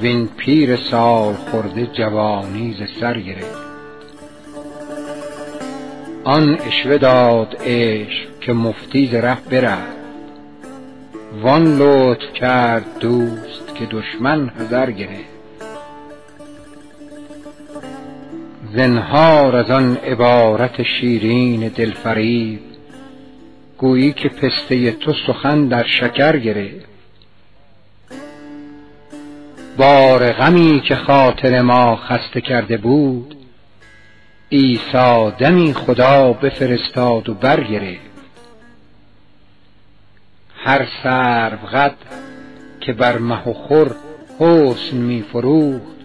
وین 0.00 0.28
پیر 0.36 0.76
سال 0.76 1.34
خورده 1.34 1.86
جوانی 1.86 2.72
ز 2.74 3.00
سر 3.00 3.20
گرفت. 3.20 3.61
آن 6.24 6.54
عشوه 6.54 6.98
داد 6.98 7.56
عشق 7.64 8.40
که 8.40 8.52
مفتی 8.52 9.06
ز 9.06 9.14
ره 9.14 9.78
وان 11.42 11.78
لطف 11.78 12.32
کرد 12.34 12.98
دوست 13.00 13.74
که 13.74 13.86
دشمن 13.86 14.48
حذر 14.48 14.90
گرفت. 14.90 15.32
زنهار 18.74 19.56
از 19.56 19.70
آن 19.70 19.96
عبارت 19.96 20.82
شیرین 20.82 21.68
دلفریب 21.68 22.60
گویی 23.78 24.12
که 24.12 24.28
پسته 24.28 24.90
تو 24.92 25.12
سخن 25.26 25.68
در 25.68 25.86
شکر 25.86 26.36
گرفت. 26.36 26.86
بار 29.76 30.32
غمی 30.32 30.82
که 30.88 30.94
خاطر 30.94 31.62
ما 31.62 31.96
خسته 31.96 32.40
کرده 32.40 32.76
بود 32.76 33.41
عیسی 34.52 35.30
دمی 35.38 35.74
خدا 35.74 36.32
بفرستاد 36.32 37.28
و 37.28 37.34
برگرفت. 37.34 38.12
هر 40.56 40.88
سرو 41.02 41.66
قد 41.72 41.94
که 42.80 42.92
بر 42.92 43.18
مه 43.18 43.48
و 43.48 43.52
خور 43.52 43.94
حسن 44.38 44.96
می 44.96 45.22
فروخت 45.22 45.96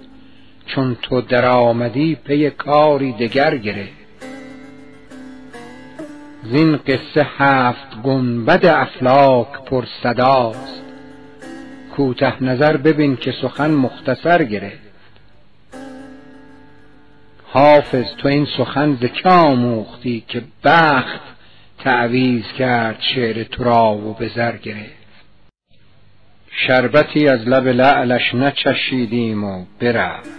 چون 0.65 0.97
تو 1.01 1.21
در 1.21 1.45
آمدی 1.45 2.15
پی 2.15 2.49
کاری 2.49 3.13
دگر 3.13 3.57
گرفت. 3.57 4.07
زین 6.43 6.77
قصه 6.77 7.27
هفت 7.37 8.01
گنبد 8.03 8.65
افلاک 8.65 9.63
پر 9.65 9.85
صداست. 10.03 10.83
کوته 11.95 12.43
نظر 12.43 12.77
ببین 12.77 13.15
که 13.15 13.33
سخن 13.41 13.71
مختصر 13.71 14.43
گرفت. 14.43 14.86
حافظ 17.49 18.05
تو 18.17 18.27
این 18.27 18.47
سخن 18.57 18.97
ز 19.01 19.05
که 19.05 19.29
آموختی 19.29 20.23
که 20.27 20.43
بخت 20.63 21.21
تعویز 21.79 22.43
کرد 22.57 22.97
شعر 23.15 23.43
تو 23.43 23.63
را 23.63 23.93
و 23.93 24.13
به 24.13 24.31
زر 24.35 24.57
گرفت؟ 24.57 24.97
شربتی 26.51 27.27
از 27.27 27.47
لب 27.47 27.67
لعلش 27.67 28.35
نچشیدیم 28.35 29.43
و 29.43 29.65
برفت. 29.79 30.29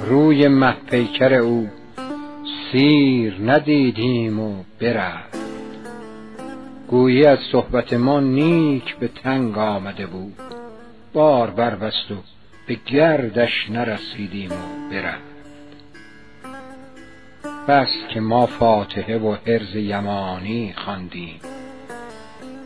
روی 0.00 0.48
مه 0.48 0.74
پیکر 0.90 1.34
او 1.34 1.68
سیر 2.72 3.36
ندیدیم 3.40 4.40
و 4.40 4.64
برفت. 4.80 5.38
گویی 6.88 7.26
از 7.26 7.38
صحبت 7.52 7.92
ما 7.92 8.20
نیک 8.20 8.96
به 8.96 9.08
تنگ 9.08 9.58
آمده 9.58 10.06
بود. 10.06 10.34
بار 11.12 11.50
بربست 11.50 12.10
و 12.10 12.14
به 12.66 12.74
گردش 12.74 13.70
نرسیدیم 13.70 14.52
و 14.52 14.90
برفت 14.90 15.32
بس 17.68 17.88
که 18.14 18.20
ما 18.20 18.46
فاتحه 18.46 19.18
و 19.18 19.36
حرز 19.46 19.74
یمانی 19.74 20.74
خواندیم 20.84 21.40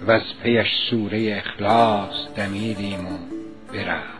از 0.08 0.22
پیش 0.42 0.66
سوره 0.90 1.42
اخلاص 1.44 2.28
دمیدیم 2.36 3.06
و 3.06 3.18
برفت 3.72 4.16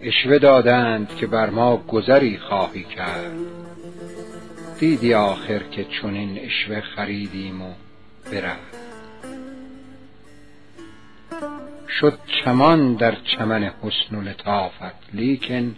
اشوه 0.00 0.38
دادند 0.38 1.08
که 1.16 1.26
بر 1.26 1.50
ما 1.50 1.76
گذری 1.76 2.38
خواهی 2.38 2.84
کرد. 2.84 3.32
دیدی 4.78 5.14
آخر 5.14 5.58
که 5.58 5.84
چنین 5.84 6.38
اشوه 6.38 6.80
خریدیم 6.80 7.62
و 7.62 7.72
برفت 8.32 8.79
شد 11.90 12.18
چمان 12.44 12.94
در 12.94 13.14
چمن 13.14 13.64
حسن 13.64 14.16
و 14.16 14.20
لطافت 14.20 15.14
لیکن 15.14 15.76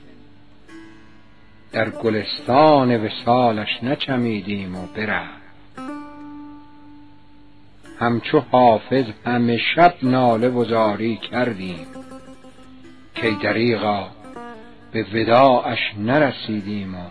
در 1.72 1.90
گلستان 1.90 3.06
وصالش 3.06 3.68
نچمیدیم 3.82 4.76
و 4.76 4.86
برفت. 4.86 5.42
همچو 8.00 8.40
حافظ 8.40 9.04
همه 9.26 9.58
شب 9.74 9.94
ناله 10.02 10.48
و 10.48 10.96
کردیم 11.16 11.86
کی 13.14 13.36
دریغا 13.42 14.08
به 14.92 15.06
وداعش 15.14 15.78
نرسیدیم 15.98 16.94
و 16.94 17.04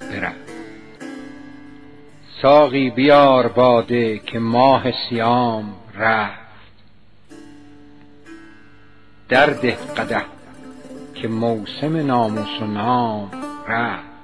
برفت. 0.00 0.54
ساقی 2.42 2.90
بیار 2.90 3.48
باده 3.48 4.18
که 4.18 4.38
ماه 4.38 4.84
سیام 5.08 5.74
رفت. 5.94 6.43
درده 9.28 9.76
قدح 9.96 10.24
که 11.14 11.28
موسم 11.28 11.96
ناموس 11.96 12.62
و 12.62 12.66
نام 12.66 13.30
رفت. 13.68 14.14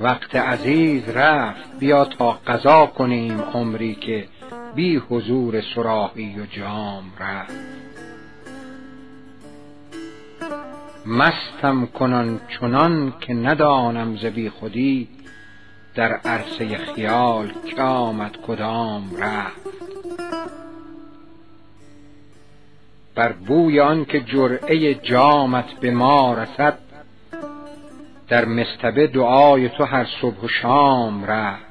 وقت 0.00 0.36
عزیز 0.36 1.08
رفت 1.08 1.78
بیا 1.78 2.04
تا 2.04 2.30
قضا 2.46 2.86
کنیم 2.86 3.40
عمری 3.40 3.94
که 3.94 4.28
بی 4.74 4.96
حضور 4.96 5.62
صراحی 5.74 6.40
و 6.40 6.46
جام 6.46 7.04
رفت. 7.20 7.54
مستم 11.06 11.86
کنان 11.86 12.40
چنان 12.60 13.12
که 13.20 13.34
ندانم 13.34 14.16
ز 14.16 14.24
بی 14.24 14.50
خودی 14.50 15.08
در 15.94 16.12
عرصه 16.12 16.78
خیال 16.78 17.52
که 17.66 17.82
آمد 17.82 18.36
کدام 18.36 19.16
رفت. 19.16 19.60
بر 23.14 23.32
بوی 23.32 23.80
آن 23.80 24.04
که 24.04 24.20
جرعه 24.20 24.94
جامت 24.94 25.72
به 25.80 25.90
ما 25.90 26.34
رسد 26.34 26.78
در 28.28 28.44
مصطبه 28.44 29.06
دعای 29.06 29.68
تو 29.68 29.84
هر 29.84 30.06
صبح 30.20 30.40
و 30.44 30.48
شام 30.48 31.24
رفت. 31.24 31.70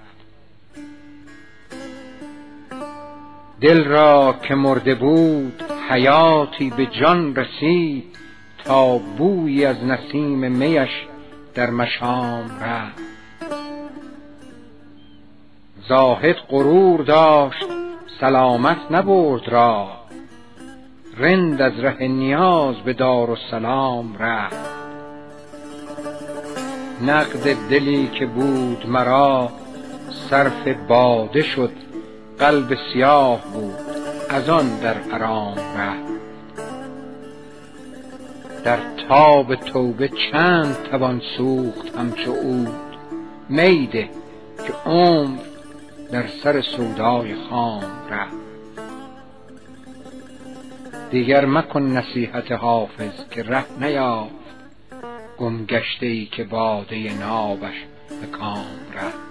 دل 3.62 3.84
را 3.86 4.36
که 4.44 4.56
مرده 4.56 4.96
بود 4.96 5.64
حیاتی 5.90 6.70
به 6.70 6.86
جان 6.86 7.36
رسید 7.36 8.18
تا 8.66 8.98
بویی 8.98 9.66
از 9.66 9.84
نسیم 9.84 10.52
میش 10.52 10.90
در 11.56 11.70
مشام 11.70 12.60
رفت. 12.62 13.02
زاهد 15.88 16.36
غرور 16.50 17.02
داشت 17.02 17.66
سلامت 18.20 18.78
نبرد 18.92 19.48
راه. 19.48 19.99
رند 21.20 21.62
از 21.62 21.80
ره 21.80 22.08
نیاز 22.08 22.76
به 22.76 22.94
دار 22.94 23.30
و 23.30 23.36
سلام 23.52 24.18
رفت. 24.18 24.70
نقد 27.08 27.70
دلی 27.70 28.08
که 28.08 28.26
بود 28.26 28.86
مرا 28.88 29.50
صرف 30.30 30.68
باده 30.88 31.42
شد 31.42 31.72
قلب 32.40 32.78
سیاه 32.94 33.42
بود 33.54 33.76
از 34.30 34.50
آن 34.50 34.80
در 34.80 34.94
حرام 34.94 35.58
رفت. 35.78 36.20
در 38.64 38.80
تاب 39.10 39.56
توبه 39.56 40.10
چند 40.32 40.78
توان 40.92 41.22
سوخت 41.38 41.98
همچو 41.98 42.34
عود 42.34 42.98
می 43.50 43.88
ده 43.88 44.10
که 44.68 44.90
عمر 44.90 45.40
در 46.12 46.28
سر 46.44 46.62
سودای 46.62 47.36
خام 47.50 47.84
رفت. 48.12 48.39
دیگر 51.12 51.46
مکن 51.46 51.82
نصیحت 51.84 52.52
حافظ 52.52 53.30
که 53.32 53.44
ره 53.44 53.66
نیافت. 53.80 54.34
گم 55.38 55.66
گشته 55.66 56.06
ای 56.06 56.26
که 56.26 56.44
باده 56.44 57.20
نابش 57.20 57.76
به 58.22 58.28
کام 58.38 58.66
رفت. 58.96 59.30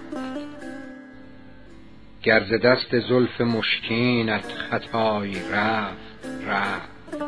گر 2.23 2.43
ز 2.43 2.61
دست 2.61 2.99
زلف 2.99 3.41
مشکینت 3.41 4.45
خطایی 4.45 5.41
رفت 5.51 6.27
رفت. 6.47 7.21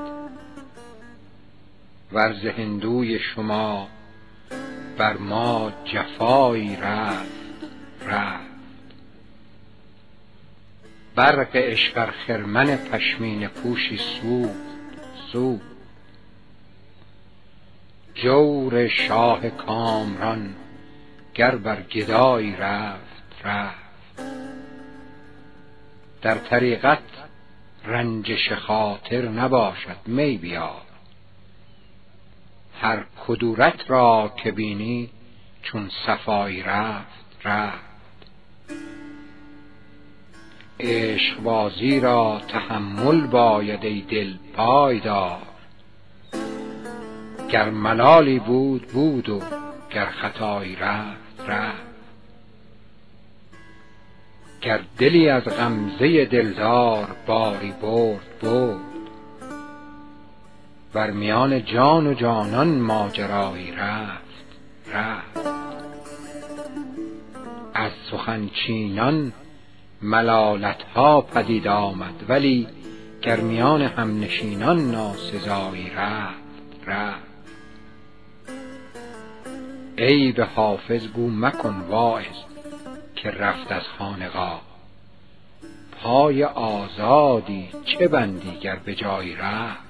ور 2.13 2.33
ز 2.33 2.45
هندوی 2.45 3.19
شما 3.19 3.87
بر 4.97 5.17
ما 5.17 5.71
جفایی 5.85 6.75
رفت 6.75 7.31
رفت. 8.07 8.50
برق 11.15 11.49
ار 11.95 12.11
خرمن 12.11 12.75
پشمینه 12.75 13.47
پوشی 13.47 13.97
سوخت 13.97 14.55
سوخت 15.31 15.71
جور 18.15 18.87
شاه 18.87 19.49
کامران 19.49 20.55
گر 21.33 21.55
بر 21.55 21.81
گدایی 21.81 22.55
رفت 22.55 23.45
رفت. 23.45 23.81
در 26.21 26.35
طریقت 26.35 27.03
رنجش 27.85 28.51
خاطر 28.51 29.29
نباشد 29.29 29.97
می 30.05 30.37
بیار. 30.37 30.81
هر 32.81 33.05
کدورت 33.27 33.91
را 33.91 34.33
که 34.43 34.51
بینی 34.51 35.09
چون 35.63 35.89
صفایی 36.05 36.63
رفت 36.63 37.45
رفت. 37.45 37.90
عشقبازی 40.81 41.99
را 41.99 42.41
تحمل 42.47 43.27
باید 43.27 43.85
ای 43.85 44.01
دل 44.01 44.33
پایدار. 44.55 45.41
گر 47.49 47.69
ملالی 47.69 48.39
بود 48.39 48.87
بود 48.87 49.29
و 49.29 49.39
گر 49.89 50.05
خطایی 50.05 50.75
رفت 50.75 51.49
رفت. 51.49 51.91
گر 54.61 54.79
دلی 54.97 55.29
از 55.29 55.43
غمزه 55.43 56.25
دلدار 56.25 57.07
باری 57.27 57.73
برد 57.81 58.39
برد. 58.41 58.81
بر 60.93 61.11
میان 61.11 61.65
جان 61.65 62.07
و 62.07 62.13
جانان 62.13 62.79
ماجرایی 62.79 63.71
رفت 63.71 64.45
رفت. 64.93 65.47
از 67.73 67.91
سخن 68.11 68.49
چینان 68.49 69.33
ملالت 70.03 70.83
ها 70.83 71.21
پدید 71.21 71.67
آمد 71.67 72.25
ولی 72.29 72.67
گر 73.21 73.39
میان 73.39 73.81
همنشینان 73.81 74.91
ناسزایی 74.91 75.89
رفت 75.95 76.41
رفت. 76.87 77.31
ای 79.97 80.31
به 80.31 80.45
حافظ 80.45 81.07
گو 81.07 81.29
مکن 81.29 81.75
واعظ 81.89 82.35
که 83.15 83.31
رفت 83.31 83.71
از 83.71 83.83
خانقاه 83.97 84.61
پای 85.91 86.43
آزادی 86.43 87.69
چه 87.85 88.07
بندی 88.07 88.59
گر 88.61 88.75
به 88.75 88.95
جایی 88.95 89.35
رفت 89.35 89.81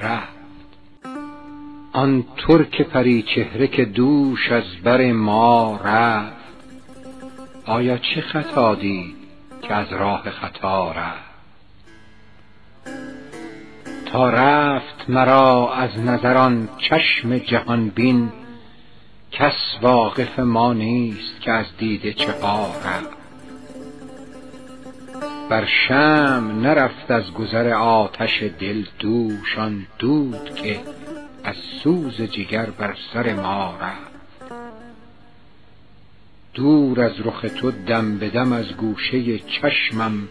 رفت. 0.00 0.38
آن 1.92 2.24
ترک 2.36 2.82
پری 2.82 3.22
چهره 3.22 3.66
که 3.66 3.84
دوش 3.84 4.52
از 4.52 4.82
بر 4.84 5.12
ما 5.12 5.80
رفت. 5.84 6.38
آیا 7.66 7.98
چه 7.98 8.20
خطا 8.20 8.74
دید 8.74 9.17
که 9.68 9.74
از 9.74 9.92
راه 9.92 10.30
خطا 10.30 10.92
رفت. 10.92 11.28
تا 14.06 14.30
رفت 14.30 15.04
مرا 15.10 15.74
از 15.74 15.98
نظران 15.98 16.68
چشم 16.78 17.38
جهان 17.38 17.88
بین 17.88 18.32
کس 19.32 19.78
واقف 19.82 20.38
ما 20.38 20.72
نیست 20.72 21.40
که 21.40 21.52
از 21.52 21.66
دیده 21.78 22.12
چه 22.12 22.32
رفت. 22.32 23.18
بر 25.50 25.66
شمع 25.88 26.52
نرفت 26.52 27.10
از 27.10 27.32
گذر 27.32 27.68
آتش 27.74 28.42
دل 28.42 28.84
دوش 28.98 29.58
آن 29.58 29.86
دود 29.98 30.54
که 30.54 30.80
از 31.44 31.56
سوز 31.82 32.22
جگر 32.22 32.66
بر 32.70 32.94
سر 33.12 33.32
ما 33.32 33.78
رفت. 33.80 34.07
دور 36.58 37.00
از 37.00 37.12
رخ 37.24 37.46
تو 37.60 37.70
دم 37.70 38.18
به 38.18 38.28
دم 38.28 38.52
از 38.52 38.66
گوشه 38.72 39.38
چشمم 39.38 40.28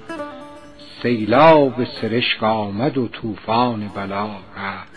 سیلاب 1.02 1.84
سرشک 1.84 2.44
آمد 2.44 2.98
و 2.98 3.08
طوفان 3.08 3.88
بلا 3.88 4.30
رفت. 4.58 4.92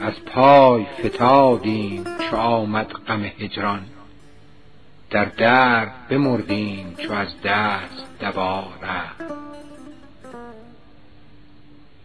از 0.00 0.12
پای 0.26 0.84
فتادیم 0.84 2.04
چو 2.04 2.36
آمد 2.36 2.92
غم 2.92 3.24
هجران. 3.24 3.82
در 5.10 5.24
درد 5.24 6.08
بمردیم 6.08 6.94
چو 6.98 7.12
از 7.12 7.28
دست 7.44 8.20
دوا 8.20 8.68
رفت. 8.82 9.32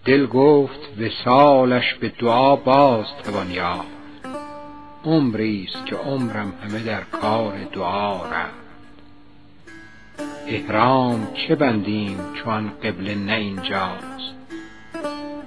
دل 0.06 0.26
گفت 0.26 0.80
وصالش 1.00 1.94
به 1.94 2.10
دعا 2.10 2.56
باز 2.56 3.06
توان 3.24 3.52
عمریست 5.06 5.86
که 5.86 5.96
عمرم 5.96 6.54
همه 6.64 6.84
در 6.84 7.02
کار 7.02 7.64
دعا 7.74 8.26
رفت. 8.26 8.62
احرام 10.48 11.28
چه 11.34 11.56
بندیم 11.56 12.18
چون 12.44 12.70
قبله 12.70 13.16
نه 13.16 13.34
اینجاست؟ 13.34 14.36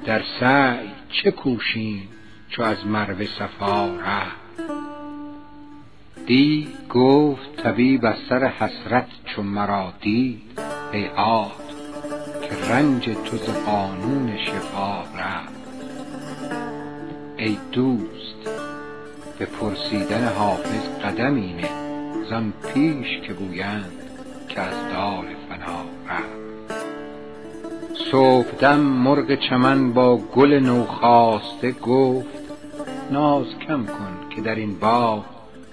در 0.05 0.23
سعی 0.41 0.91
چه 1.13 1.31
کوشیم 1.31 2.09
چو 2.49 2.63
از 2.63 2.87
مروه 2.87 3.27
صفا 3.39 3.97
رفت؟ 3.97 4.45
دی 6.27 6.69
گفت 6.91 7.57
طبیب 7.57 8.05
از 8.05 8.17
سر 8.29 8.45
حسرت 8.45 9.09
چو 9.25 9.43
مرا 9.43 9.93
دید 10.01 10.43
هیهات 10.93 11.53
که 12.43 12.73
رنج 12.73 13.05
تو 13.05 13.37
ز 13.37 13.49
قانون 13.67 14.37
شفا 14.37 15.01
رفت. 15.01 15.55
ای 17.37 17.59
دوست 17.73 18.14
به 19.39 19.47
پرسیدن 19.47 20.29
حافظ 20.29 20.89
قدمی 21.05 21.53
نه 21.53 21.69
زان 22.31 22.53
پیش 22.75 23.21
که 23.27 23.33
گویند 23.33 23.93
که 24.49 24.61
از 24.61 24.75
دار 24.93 25.25
فنا 25.49 25.85
رفت. 26.09 26.45
صبحدم 28.11 28.81
مرغ 28.81 29.39
چمن 29.51 29.93
با 29.93 30.17
گل 30.17 30.53
نوخاسته 30.55 31.73
گفت 31.73 32.45
ناز 33.11 33.47
کم 33.69 33.87
کن 33.87 34.31
که 34.31 34.41
در 34.41 34.55
این 34.55 34.79
باغ 34.79 35.25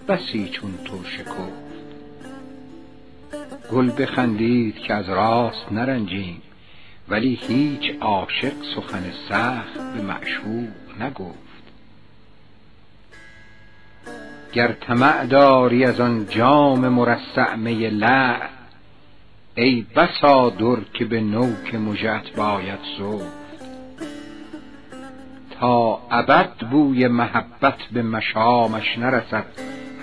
بسی 0.08 0.50
چون 0.50 0.74
تو 0.86 1.04
شکفت. 1.04 1.72
گل 3.72 3.92
بخندید 3.98 4.76
که 4.76 4.94
از 4.94 5.10
راست 5.10 5.72
نرنجیم 5.72 6.42
ولی 7.10 7.40
هیچ 7.48 7.96
عاشق 8.02 8.54
سخن 8.76 9.04
سخت 9.30 9.94
به 9.96 10.02
معشوق 10.02 10.68
نگفت. 11.00 11.51
گر 14.54 14.72
طمع 14.72 15.26
داری 15.26 15.86
از 15.86 16.00
آن 16.00 16.28
جام 16.30 16.88
مرصع 16.88 17.56
می 17.56 17.90
لعل 17.90 18.48
ای 19.56 19.86
بسا 19.96 20.50
در 20.50 20.84
که 20.94 21.06
به 21.06 21.22
نوک 21.22 21.76
مژهات 21.76 22.36
باید 22.36 22.80
سفت 22.98 23.42
تا 25.60 26.00
ابد 26.12 26.52
بوی 26.72 27.08
محبت 27.08 27.78
به 27.92 28.02
مشامش 28.02 28.98
نرسد 28.98 29.46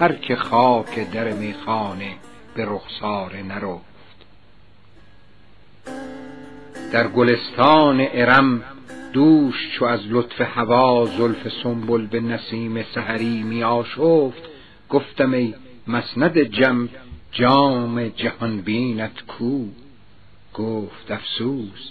هر 0.01 0.13
که 0.13 0.37
خاک 0.37 1.13
در 1.13 1.33
میخانه 1.33 2.15
به 2.55 2.65
رخساره 2.65 3.43
نرفت. 3.43 3.89
در 6.93 7.09
گلستان 7.09 8.07
ارم 8.13 8.63
دوش 9.19 9.69
چو 9.73 9.85
از 9.85 10.01
لطف 10.09 10.41
هوا 10.41 11.07
زلف 11.07 11.53
سنبل 11.63 12.07
به 12.07 12.21
نسیم 12.21 12.83
سحری 12.83 13.43
می 13.43 13.63
آشفت. 13.63 14.43
گفتم 14.89 15.33
ای 15.33 15.55
مسند 15.87 16.39
جم 16.39 16.89
جام 17.33 18.09
جهان 18.09 18.61
بینت 18.61 19.21
کو. 19.27 19.65
گفت 20.55 21.11
افسوس 21.11 21.91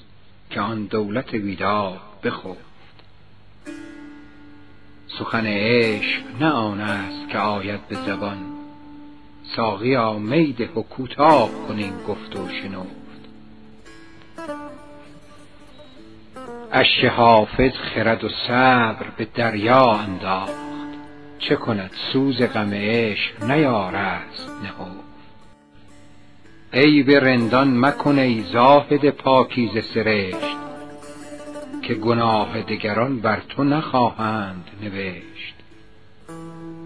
که 0.49 0.61
آن 0.61 0.85
دولت 0.85 1.35
بیدار 1.35 1.99
بخفت. 2.23 3.03
سخن 5.19 5.45
عشق 5.45 6.21
نه 6.39 6.49
آن 6.49 6.81
است 6.81 7.29
که 7.29 7.37
آید 7.37 7.87
به 7.87 7.95
زبان. 7.95 8.37
ساقیا 9.55 10.13
می 10.13 10.55
و 10.75 10.81
کوتاه 10.81 11.49
کن 11.67 12.03
گفت 12.07 12.35
و 12.35 12.49
شنفت 12.49 12.96
اشک 16.71 17.05
حافظ 17.05 17.71
خرد 17.71 18.23
و 18.23 18.29
صبر 18.47 19.05
به 19.17 19.27
دریا 19.35 19.91
انداخت. 19.91 20.67
چه 21.39 21.55
کند 21.55 21.91
سوز 22.13 22.41
غم 22.41 22.73
عشق 22.73 23.43
نیارست 23.43 24.49
نهفت. 24.63 25.07
عیب 26.73 27.11
رندان 27.11 27.79
مکن 27.79 28.19
ای 28.19 28.41
زاهد 28.41 29.09
پاکیزه 29.09 29.81
سرشت 29.81 30.57
که 31.81 31.93
گناه 31.93 32.61
دگران 32.61 33.19
بر 33.19 33.41
تو 33.49 33.63
نخواهند 33.63 34.65
نوشت. 34.81 35.55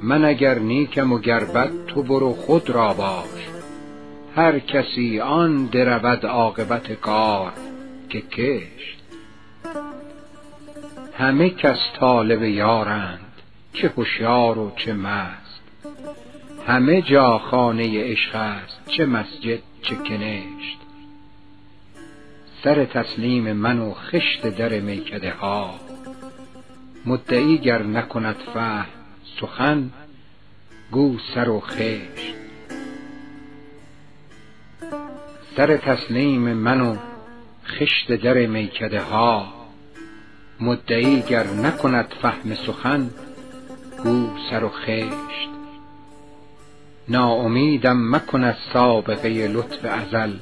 من 0.04 0.26
اگر 0.26 0.60
نیکم 0.60 1.14
و 1.14 1.20
گر 1.20 1.70
تو 1.88 2.04
برو 2.04 2.34
خود 2.34 2.70
را 2.70 2.94
باش. 2.94 3.48
هر 4.36 4.60
کسی 4.60 5.20
آن 5.20 5.66
درود 5.66 6.26
عاقبت 6.26 6.94
کار 6.94 7.52
که 8.10 8.22
کشت. 8.22 9.01
همه 11.22 11.50
کس 11.50 11.78
طالب 12.00 12.44
یارند 12.44 13.42
چه 13.74 13.88
هوشیار 13.98 14.58
و 14.58 14.72
چه 14.76 14.94
مست. 14.94 15.62
همه 16.68 17.02
جا 17.02 17.38
خانه 17.38 18.12
عشق 18.12 18.36
است 18.36 18.82
چه 18.88 19.06
مسجد 19.06 19.60
چه 19.82 19.96
کنشت. 19.96 20.78
سر 22.64 22.86
تسلیم 22.86 23.54
من 23.54 23.80
و 23.80 23.94
خشت 23.94 24.48
در 24.48 24.80
میکده 24.80 25.32
ها. 25.32 25.76
مدعی 27.06 27.58
گر 27.58 27.84
نکند 27.84 28.36
فهم 28.54 28.86
سخن 29.42 29.90
گو 30.92 31.18
سر 31.36 31.50
و 31.50 31.60
خشت. 31.60 32.36
سر 35.58 35.78
تسلیم 35.78 36.54
من 36.54 36.82
و 36.82 36.96
خشت 37.66 38.12
در 38.12 38.46
میکده 38.46 39.02
ها. 39.02 39.61
مدعی 40.62 41.22
گر 41.22 41.48
نکند 41.48 42.14
فهم 42.22 42.56
سخن 42.56 43.10
گو 44.04 44.30
سر 44.50 44.64
و 44.64 44.70
خشت. 44.70 45.50
ناامیدم 47.10 48.16
مکن 48.16 48.44
از 48.44 48.56
سابقه 48.74 49.48
لطف 49.48 49.86
ازل. 49.86 50.34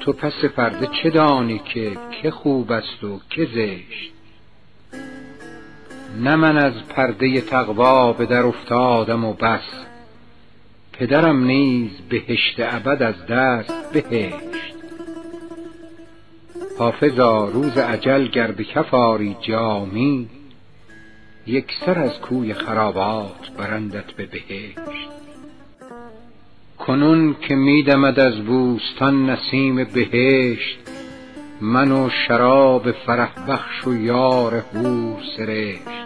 تو 0.00 0.12
پس 0.12 0.44
پرده 0.56 0.88
چه 1.02 1.10
دانی 1.10 1.58
که 1.58 1.96
که 2.22 2.30
خوب 2.30 2.72
است 2.72 3.04
و 3.04 3.20
که 3.30 3.44
زشت؟ 3.44 4.12
نه 6.20 6.36
من 6.36 6.58
از 6.58 6.72
پرده 6.88 7.40
تقوا 7.40 8.12
به 8.12 8.26
در 8.26 8.42
افتادم 8.42 9.24
و 9.24 9.32
بس. 9.32 9.84
پدرم 10.92 11.44
نیز 11.44 11.90
بهشت 12.08 12.56
ابد 12.58 13.02
از 13.02 13.26
دست 13.26 13.92
بهشت. 13.92 14.71
حافظا 16.78 17.44
روز 17.44 17.78
اجل 17.78 18.26
گر 18.26 18.50
به 18.50 18.64
کف 18.64 18.94
آری 18.94 19.36
جامی 19.40 20.28
یکسر 21.46 21.98
از 21.98 22.20
کوی 22.20 22.54
خرابات 22.54 23.50
برندت 23.58 24.12
به 24.12 24.26
بهشت. 24.26 25.08
کنون 26.78 27.36
که 27.48 27.54
میدمد 27.54 28.20
از 28.20 28.34
بوستان 28.44 29.30
نسیم 29.30 29.84
بهشت 29.84 30.78
من 31.60 31.92
و 31.92 32.10
شراب 32.28 32.92
فرح 32.92 33.32
بخش 33.48 33.86
و 33.86 33.94
یار 33.94 34.60
حور 34.60 35.18
سرشت. 35.36 36.02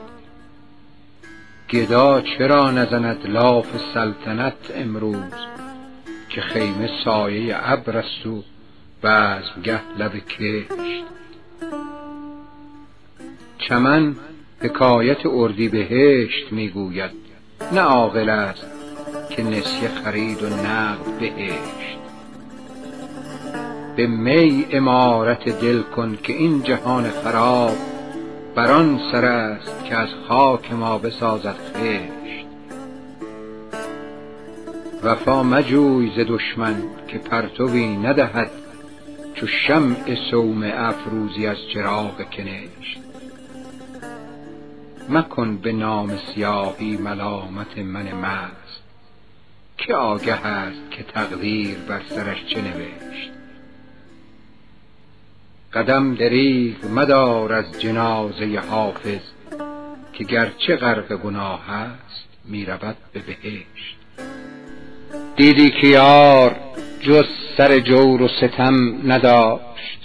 گدا 1.71 2.21
چرا 2.21 2.71
نزند 2.71 3.27
لاف 3.27 3.67
سلطنت 3.95 4.73
امروز 4.75 5.33
که 6.29 6.41
خیمه 6.41 6.91
سایه 7.05 7.73
ابر 7.73 7.97
است 7.97 8.27
و 8.27 8.43
بزمگه 9.03 9.81
لب 9.99 10.19
کشت. 10.19 11.05
چمن 13.59 14.17
حکایت 14.61 15.27
اردی 15.27 15.69
بهشت 15.69 16.53
می‌گوید 16.53 17.11
نه 17.73 17.81
عاقل 17.81 18.29
است 18.29 18.67
که 19.31 19.43
نسیه 19.43 19.89
خرید 20.05 20.43
و 20.43 20.47
نقد 20.47 21.19
بهشت. 21.21 21.99
به 23.97 24.07
می 24.07 24.67
امارت 24.71 25.49
دل 25.61 25.83
کن 25.83 26.19
که 26.23 26.33
این 26.33 26.63
جهان 26.63 27.11
خراب 27.11 27.77
بر 28.55 28.73
آن 28.73 29.01
سر 29.13 29.25
است 29.25 29.85
که 29.85 29.95
از 29.95 30.09
خاک 30.29 30.73
ما 30.73 30.99
بسازد 30.99 31.57
خشت. 31.75 32.47
وفا 35.03 35.43
مجوی 35.43 36.11
ز 36.17 36.21
دشمن 36.29 36.83
که 37.09 37.19
پرتوی 37.19 37.97
ندهد 37.97 38.51
چو 39.37 39.47
شمع 39.47 40.15
صومعه 40.31 40.81
افروزی 40.81 41.47
از 41.47 41.57
چراغ 41.75 42.31
کنشت. 42.31 43.01
مکن 45.09 45.57
به 45.57 45.73
نام 45.73 46.17
سیاهی 46.17 46.97
ملامت 46.97 47.79
من 47.79 48.13
مست. 48.13 48.83
که 49.79 49.95
آگه 49.95 50.47
است 50.47 50.91
که 50.91 51.03
تقدیر 51.03 51.79
بر 51.89 52.01
سرش 52.09 52.45
چه 52.47 52.63
نوشت. 52.63 53.31
قدم 55.73 56.15
دریغ 56.15 56.85
مدار 56.85 57.53
از 57.53 57.81
جنازه 57.81 58.63
حافظ 58.71 59.21
که 60.13 60.25
گرچه 60.25 60.77
غرق 60.77 61.17
گناه 61.17 61.71
است 61.71 62.29
می 62.45 62.65
رود 62.65 62.97
به 63.13 63.21
بهشت. 63.21 63.97
دیدی 65.37 65.71
که 65.71 65.87
یار 65.87 66.57
جز 67.01 67.25
سر 67.57 67.79
جور 67.79 68.23
و 68.23 68.29
ستم 68.29 69.13
نداشت. 69.13 69.99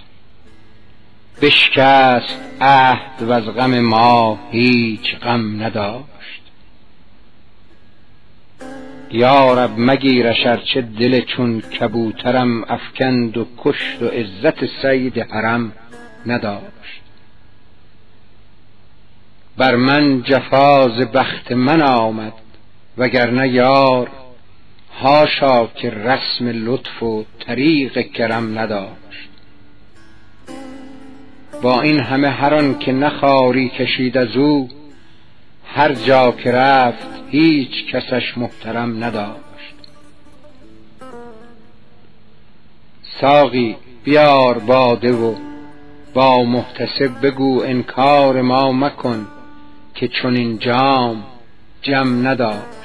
بشکست 1.41 2.39
عهد 2.61 3.21
و 3.21 3.31
از 3.31 3.43
غم 3.43 3.79
ما 3.79 4.39
هیچ 4.51 5.15
غم 5.15 5.63
نداشت. 5.63 6.41
یارب 9.11 9.71
مگیرش 9.77 10.45
ارچه 10.45 10.81
دل 10.81 11.21
چون 11.21 11.61
کبوترم 11.61 12.63
افکند 12.63 13.37
و 13.37 13.47
کشت 13.57 14.01
و 14.01 14.07
عزت 14.07 14.65
صید 14.81 15.19
حرم 15.19 15.71
نداشت. 16.25 17.01
بر 19.57 19.75
من 19.75 20.23
جفا 20.23 20.89
ز 20.89 21.01
بخت 21.01 21.51
من 21.51 21.81
آمد 21.81 22.33
وگرنه 22.97 23.49
یار 23.49 24.09
حاشا 24.93 25.67
که 25.67 25.89
رسم 25.89 26.47
لطف 26.65 27.03
و 27.03 27.25
طریق 27.39 28.11
کرم 28.11 28.59
نداشت. 28.59 29.29
با 31.61 31.81
این 31.81 31.99
همه 31.99 32.29
هر 32.29 32.73
که 32.73 32.91
نخاری 32.91 33.69
کشید 33.69 34.17
از 34.17 34.35
او 34.35 34.69
هر 35.65 35.93
جا 35.93 36.31
که 36.31 36.51
رفت 36.51 37.07
هیچ 37.29 37.85
کسش 37.93 38.37
محترم 38.37 39.03
نداشت. 39.03 39.75
ساقی 43.21 43.75
بیار 44.03 44.59
باده 44.59 45.13
و 45.13 45.35
با 46.13 46.43
محتسب 46.43 47.11
بگو 47.21 47.63
انکار 47.65 48.41
ما 48.41 48.71
مکن 48.71 49.27
که 49.95 50.07
چنین 50.07 50.59
جام 50.59 51.23
جم 51.81 52.27
نداشت. 52.27 52.80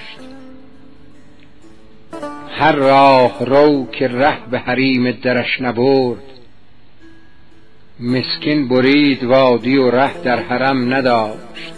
هر 2.59 2.72
راه 2.72 3.44
رو 3.44 3.86
که 3.92 4.09
ره 4.09 4.46
به 4.50 4.59
حریم 4.59 5.11
درش 5.11 5.61
نبرد. 5.61 6.22
مسکین 8.00 8.68
برید 8.68 9.24
وادی 9.24 9.76
و 9.76 9.90
ره 9.90 10.22
در 10.22 10.40
حرم 10.42 10.94
نداشت. 10.94 11.74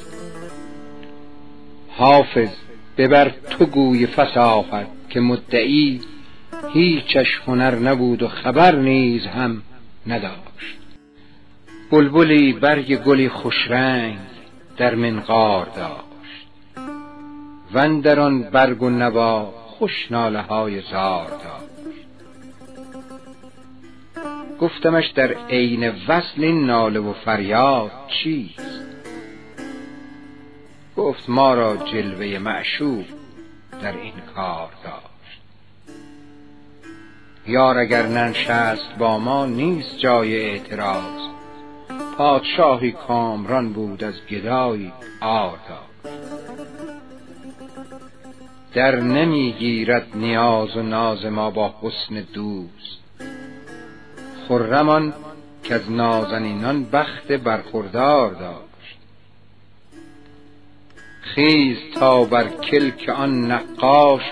حافظ 1.89 2.49
ببر 2.99 3.33
تو 3.51 3.67
گوی 3.67 4.07
فصاحت 4.07 4.87
که 5.11 5.21
مدعی 5.21 6.01
هیچش 6.73 7.41
هنر 7.47 7.75
نبود 7.75 8.23
و 8.23 8.29
خبر 8.29 8.77
نیز 8.77 9.27
هم 9.27 9.63
نداشت. 10.07 10.79
بلبلی 11.91 12.53
برگ 12.53 12.97
گلی 12.97 13.29
خوشرنگ 13.29 14.19
در 14.77 14.95
منقار 14.95 15.67
داشت. 15.77 16.49
و 17.75 18.09
آن 18.21 18.43
برگ 18.43 18.83
و 18.83 18.91
نوا 18.91 19.68
خوش 19.79 20.13
ناله 20.13 20.43
های 20.43 20.81
زار 20.81 21.29
داشت. 21.29 21.69
گفتمش 24.61 25.09
در 25.09 25.33
عین 25.33 25.89
وصل 26.09 26.45
این 26.45 26.67
ناله 26.67 27.01
و 27.01 27.13
فریاد 27.13 27.91
چیست؟ 28.23 28.81
گفت 30.97 31.29
ما 31.29 31.55
را 31.55 31.77
جلوه 31.77 32.39
معشوق 32.39 33.05
در 33.83 33.93
این 33.93 34.15
کار 34.35 34.69
داشت. 34.85 35.43
یار 37.47 37.79
اگر 37.79 38.03
ننشست 38.07 38.99
با 38.99 39.19
ما 39.19 39.47
نیست 39.47 39.99
جای 39.99 40.37
اعتراض. 40.37 41.29
پادشاهی 42.19 42.93
کامران 42.93 43.73
بود 43.73 44.05
از 44.05 44.15
گدایی 44.31 44.93
آر 45.21 45.59
داشت. 45.69 46.38
در 48.75 48.97
نمی‌گیرد 49.01 50.07
نیاز 50.15 50.77
و 50.77 50.83
ناز 50.83 51.25
ما 51.25 51.51
با 51.51 51.75
حسن 51.83 52.27
دوست. 52.33 52.99
خرمان 54.49 55.15
که 55.63 55.75
از 55.75 55.91
نازنینان 55.91 56.85
بخت 56.85 57.33
برخوردار 57.33 58.35
داشت. 58.35 58.99
خیز 61.21 61.79
تا 61.95 62.25
بر 62.25 62.49
کلک 62.49 63.09
آن 63.09 63.51
نقاش 63.51 64.23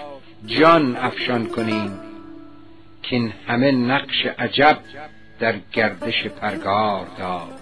جان 0.46 0.96
افشان 0.96 1.46
کنیم 1.46 1.98
کین 3.02 3.32
همه 3.46 3.72
نقش 3.72 4.26
عجب 4.38 4.78
در 5.40 5.54
گردش 5.72 6.26
پرگار 6.26 7.06
داشت. 7.18 7.55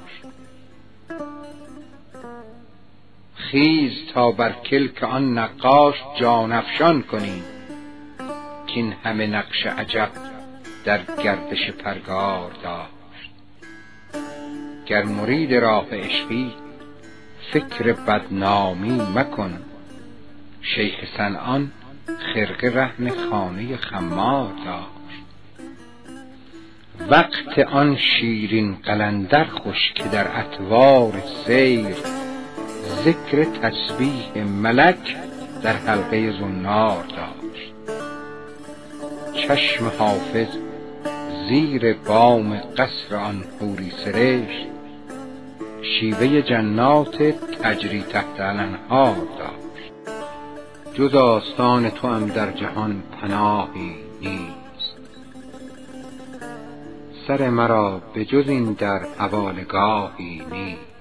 خیز 3.55 3.93
تا 4.15 4.31
بر 4.31 4.53
کلک 4.53 5.03
آن 5.03 5.39
نقاش 5.39 5.95
جان 6.21 6.53
افشان 6.53 7.03
کنیم. 7.03 7.43
کین 8.67 8.95
همه 9.05 9.27
نقش 9.27 9.67
عجب 9.67 10.09
در 10.85 11.01
گردش 11.25 11.71
پرگار 11.71 12.51
داشت. 12.63 13.31
گر 14.87 15.03
مرید 15.03 15.55
راه 15.55 15.87
عشقی 15.93 16.53
فکر 17.53 17.93
بدنامی 17.93 19.01
مکن. 19.15 19.59
شیخ 20.63 20.95
سنعان 21.17 21.73
خرقه 22.35 22.69
رهن 22.69 23.11
خانه 23.31 23.77
خمار 23.77 24.53
داشت. 24.65 25.25
وقت 27.11 27.59
آن 27.59 27.97
شیرین 27.97 28.75
قلندر 28.75 29.45
خوش 29.45 29.93
که 29.95 30.05
در 30.05 30.41
اطوار 30.41 31.23
سیر 31.47 31.97
ذکر 33.05 33.45
تسبیح 33.45 34.45
ملک 34.45 35.16
در 35.62 35.72
حلقه 35.72 36.32
زنار 36.41 37.05
داشت. 37.05 37.74
چشم 39.35 39.93
حافظ 39.99 40.49
زیر 41.49 41.95
بام 41.95 42.57
قصر 42.57 43.16
آن 43.16 43.45
حوری 43.61 43.93
سرشت 44.05 44.66
شیوه 45.82 46.43
جنات 46.43 47.22
تجری 47.62 48.03
تحت 48.03 48.41
الانهار 48.41 49.16
داشت. 49.39 49.93
جز 50.95 51.14
آستان 51.14 51.91
توام 51.91 52.26
در 52.26 52.51
جهان 52.51 53.03
پناهی 53.20 53.95
نیست. 54.20 54.97
سر 57.28 57.49
مرا 57.49 58.03
به 58.14 58.24
جز 58.24 58.49
این 58.49 58.72
در 58.72 59.01
حوالگاهی 59.18 60.43
نیست. 60.53 60.94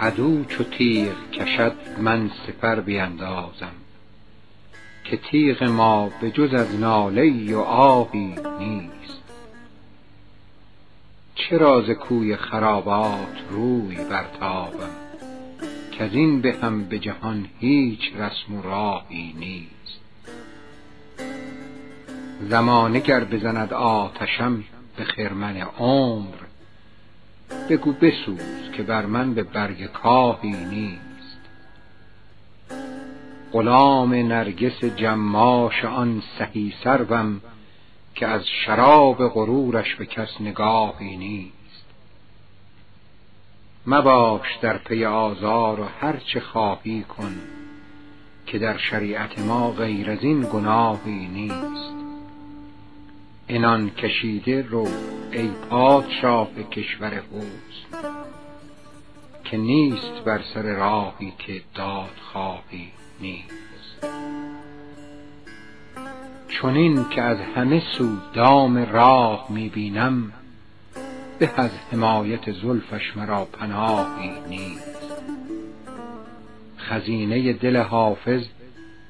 عدو 0.00 0.44
چو 0.44 0.64
تیغ 0.64 1.30
کشد 1.32 1.76
من 1.98 2.30
سپر 2.46 2.80
بیندازم 2.80 3.72
که 5.04 5.16
تیغ 5.16 5.62
ما 5.62 6.10
به 6.20 6.30
جز 6.30 6.54
از 6.54 6.80
ناله 6.80 7.54
و 7.56 7.58
آهی 7.60 8.34
نیست. 8.58 9.22
چرا 11.34 11.82
ز 11.82 11.90
کوی 11.90 12.36
خرابات 12.36 13.38
روی 13.50 13.96
برتابم؟ 13.96 14.90
کز 15.98 16.12
این 16.12 16.40
به 16.40 16.56
هم 16.62 16.84
به 16.84 16.98
جهان 16.98 17.46
هیچ 17.58 18.00
رسم 18.14 18.54
و 18.54 18.62
راهی 18.62 19.34
نیست. 19.38 20.00
زمانه 22.48 23.00
گر 23.00 23.24
بزند 23.24 23.72
آتشم 23.72 24.64
به 24.96 25.04
خرمن 25.04 25.56
عمر 25.56 26.49
بگو 27.70 27.92
بسوز 27.92 28.70
که 28.76 28.82
بر 28.82 29.06
من 29.06 29.34
به 29.34 29.42
برگ 29.42 29.86
کاهی 29.86 30.64
نیست. 30.64 31.38
غلام 33.52 34.14
نرگس 34.14 34.84
جماش 34.84 35.84
آن 35.84 36.22
سهی 36.38 36.74
سروم 36.84 37.40
که 38.14 38.26
از 38.26 38.42
شراب 38.66 39.28
غرورش 39.28 39.94
به 39.94 40.06
کس 40.06 40.40
نگاهی 40.40 41.16
نیست. 41.16 41.84
مباش 43.86 44.56
در 44.62 44.78
پی 44.78 45.04
آزار 45.04 45.80
و 45.80 45.84
هر 46.00 46.16
چه 46.16 46.40
خواهی 46.40 47.02
کن 47.02 47.36
که 48.46 48.58
در 48.58 48.78
شریعت 48.78 49.38
ما 49.38 49.70
غیر 49.70 50.10
از 50.10 50.22
این 50.22 50.40
گناهی 50.40 51.28
نیست. 51.28 51.99
عنان 53.50 53.90
کشیده 53.90 54.66
رو 54.68 54.88
ای 55.32 55.48
پادشاه 55.70 56.48
کشور 56.70 57.14
حسن 57.14 58.00
که 59.44 59.56
نیست 59.56 60.24
بر 60.24 60.40
سر 60.54 60.62
راهی 60.62 61.32
که 61.38 61.62
دادخواهی 61.74 62.88
نیست. 63.20 64.06
چنین 66.48 67.08
که 67.08 67.22
از 67.22 67.38
همه 67.56 67.82
سو 67.98 68.16
دام 68.34 68.78
راه 68.78 69.46
می 69.50 69.68
بینم 69.68 70.32
به 71.38 71.50
از 71.56 71.70
حمایت 71.92 72.52
زلفش 72.52 73.16
مرا 73.16 73.44
پناهی 73.44 74.32
نیست. 74.48 75.12
خزینه 76.78 77.52
دل 77.52 77.76
حافظ 77.76 78.44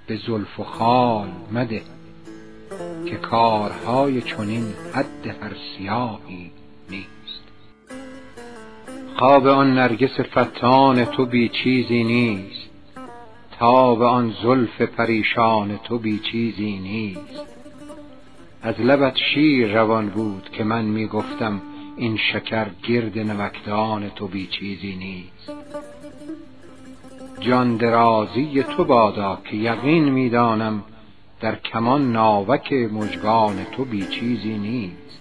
به 0.07 0.17
زلف 0.27 0.61
و 0.61 0.65
خال 0.65 1.29
مده. 1.53 1.83
که 3.07 3.17
کارهای 3.17 4.23
چنین 4.23 4.75
حد 4.95 5.27
هر 5.27 5.53
سیاهی 5.77 6.51
نیست. 6.91 7.43
خواب 9.17 9.47
آن 9.47 9.75
نرگس 9.75 10.21
فتان 10.21 11.05
تو 11.05 11.27
بی 11.27 11.49
چیزی 11.49 12.05
نیست. 12.05 12.71
تاب 13.59 14.03
آن 14.03 14.35
زلف 14.43 14.83
پریشان 14.83 15.81
تو 15.85 15.99
بی 15.99 16.19
چیزی 16.33 16.79
نیست. 16.79 17.47
از 18.63 18.81
لبت 18.81 19.17
شیر 19.35 19.73
روان 19.73 20.09
بود 20.09 20.51
که 20.53 20.65
من 20.65 20.85
می 20.85 21.07
گفتم 21.07 21.63
این 21.97 22.19
شکر 22.33 22.67
گرد 22.89 23.19
نمکدان 23.19 24.09
تو 24.09 24.29
بی 24.29 24.47
چیزی 24.47 24.97
نیست. 24.97 25.53
جان 27.41 27.77
درازی 27.77 28.63
تو 28.63 28.85
بادا 28.85 29.39
که 29.45 29.57
یقین 29.57 30.09
می‌دانم 30.09 30.85
در 31.41 31.57
کمان 31.57 32.13
ناوک 32.13 32.73
مژگان 32.73 33.65
تو 33.73 33.85
بی 33.85 34.07
چیزی 34.07 34.59
نیست. 34.59 35.21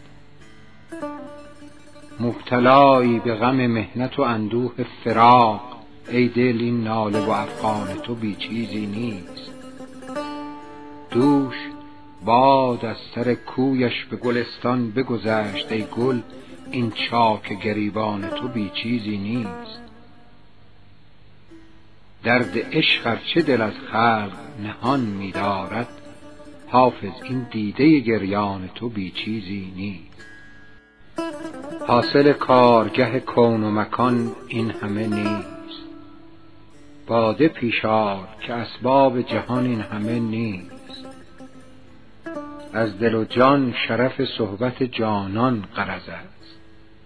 مبتلایی 2.20 3.20
به 3.20 3.36
غم 3.36 3.68
محنت 3.68 4.20
و 4.20 4.22
اندوه 4.22 4.74
فراق 5.04 5.62
ای 6.10 6.28
دل 6.28 6.58
این 6.60 6.84
ناله 6.84 7.20
و 7.20 7.30
افغان 7.30 7.88
تو 8.04 8.16
بی 8.16 8.36
چیزی 8.36 8.86
نیست. 8.86 9.52
دوش 11.12 11.56
باد 12.26 12.86
از 12.86 12.98
سر 13.16 13.34
کویش 13.34 14.06
به 14.06 14.18
گلستان 14.18 14.92
بگذشت 14.92 15.72
ای 15.72 15.86
گل 15.98 16.20
این 16.72 16.92
چاک 16.92 17.60
گریبان 17.64 18.30
تو 18.30 18.48
بی 18.48 18.72
چیزی 18.84 19.18
نیست. 19.18 19.82
درد 22.24 22.52
عشق 22.72 23.20
چه 23.34 23.42
دل 23.42 23.62
از 23.62 23.74
خلق 23.92 24.38
نهان 24.64 25.00
می 25.00 25.32
دارد 25.32 25.99
حافظ 26.72 27.24
این 27.24 27.48
دیده 27.52 28.00
گریان 28.00 28.70
تو 28.76 28.90
بی 28.90 29.12
چیزی 29.12 29.74
نیست. 29.76 30.26
حاصل 31.88 32.34
کارگه 32.34 33.20
کون 33.20 33.64
و 33.64 33.72
مکان 33.72 34.32
این 34.48 34.72
همه 34.72 35.08
نیست. 35.08 35.84
باده 37.08 37.48
پیشار 37.48 38.28
که 38.42 38.54
اسباب 38.54 39.22
جهان 39.22 39.66
این 39.66 39.82
همه 39.82 40.20
نیست. 40.20 41.06
از 42.74 43.00
دل 43.00 43.16
و 43.16 43.24
جان 43.24 43.74
شرف 43.88 44.22
صحبت 44.38 44.84
جانان 44.84 45.64
غرض 45.76 46.10
است. 46.10 46.56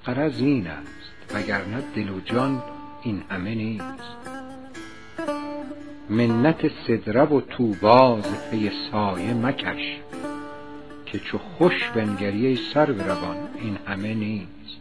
غرض 0.06 0.42
این 0.42 0.68
است 0.68 1.36
وگرنه 1.36 1.84
دل 1.96 2.10
و 2.10 2.20
جان 2.20 2.64
این 3.04 3.24
همه 3.30 3.56
نیست. 3.56 4.24
منت 6.10 6.72
سدره 6.88 7.22
و 7.22 7.42
طوبی 7.42 8.22
ز 8.22 8.50
پی 8.52 8.72
سایه 8.92 9.34
مکش 9.34 10.00
که 11.06 11.20
چو 11.20 11.38
خوش 11.38 11.90
بنگری 11.96 12.60
سرو 12.74 12.96
روان 13.04 13.38
این 13.62 13.78
همه 13.88 14.14
نیست. 14.14 14.80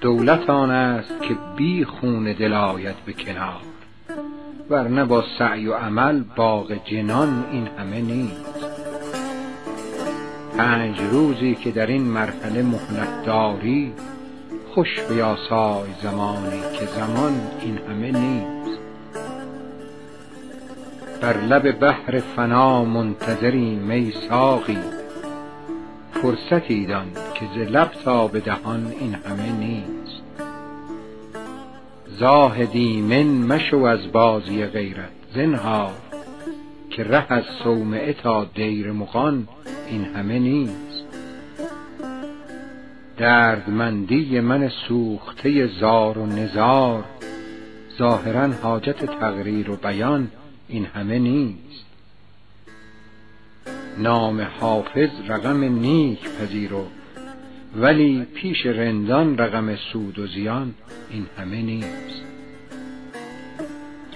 دولت 0.00 0.50
آن 0.50 0.70
است 0.70 1.22
که 1.22 1.36
بی 1.56 1.84
خون 1.84 2.32
دل 2.32 2.52
آید 2.52 2.96
به 3.06 3.12
کنار 3.12 3.60
ورنه 4.70 5.04
با 5.04 5.24
سعی 5.38 5.66
و 5.66 5.74
عمل 5.74 6.22
باغ 6.36 6.72
جنان 6.84 7.44
این 7.52 7.68
همه 7.78 8.00
نیست. 8.00 8.66
پنج 10.56 11.00
روزی 11.00 11.54
که 11.54 11.70
در 11.70 11.86
این 11.86 12.02
مرحله 12.02 12.62
مهلت 12.62 13.26
داری 13.26 13.92
خوش 14.74 15.00
بیاسای 15.08 15.88
زمانی 16.02 16.60
که 16.78 16.86
زمان 16.86 17.32
این 17.60 17.78
همه 17.78 18.10
نیست. 18.10 18.71
بر 21.22 21.36
لب 21.36 21.72
بحر 21.72 22.20
فنا 22.20 22.84
منتظریم 22.84 23.90
ای 23.90 24.12
ساقی. 24.28 24.78
فرصتی 26.12 26.86
دان 26.86 27.06
که 27.34 27.46
ز 27.54 27.70
لب 27.70 27.90
تا 28.04 28.26
به 28.26 28.40
دهان 28.40 28.92
این 29.00 29.14
همه 29.14 29.52
نیست. 29.52 30.22
زاهدی 32.06 33.00
من 33.00 33.22
مشو 33.22 33.76
از 33.76 34.12
بازی 34.12 34.64
غیرت 34.64 35.10
زنهار 35.34 35.92
که 36.90 37.04
ره 37.04 37.32
از 37.32 37.44
صومعه 37.64 38.12
تا 38.12 38.44
دیر 38.44 38.92
مغان 38.92 39.48
این 39.88 40.04
همه 40.04 40.38
نیست. 40.38 41.04
دردمندی 43.16 44.40
من 44.40 44.68
سوخته 44.88 45.66
زار 45.66 46.18
و 46.18 46.26
نزار 46.26 47.04
ظاهرا 47.98 48.48
حاجت 48.62 49.04
تقریر 49.04 49.70
و 49.70 49.76
بیان 49.76 50.28
این 50.72 50.84
همه 50.84 51.18
نیست. 51.18 51.84
نام 53.98 54.40
حافظ 54.40 55.10
رقم 55.28 55.64
نیک 55.64 56.28
پذیرو 56.28 56.86
ولی 57.76 58.26
پیش 58.34 58.66
رندان 58.66 59.38
رقم 59.38 59.76
سود 59.76 60.18
و 60.18 60.26
زیان 60.26 60.74
این 61.10 61.26
همه 61.38 61.62
نیست. 61.62 62.22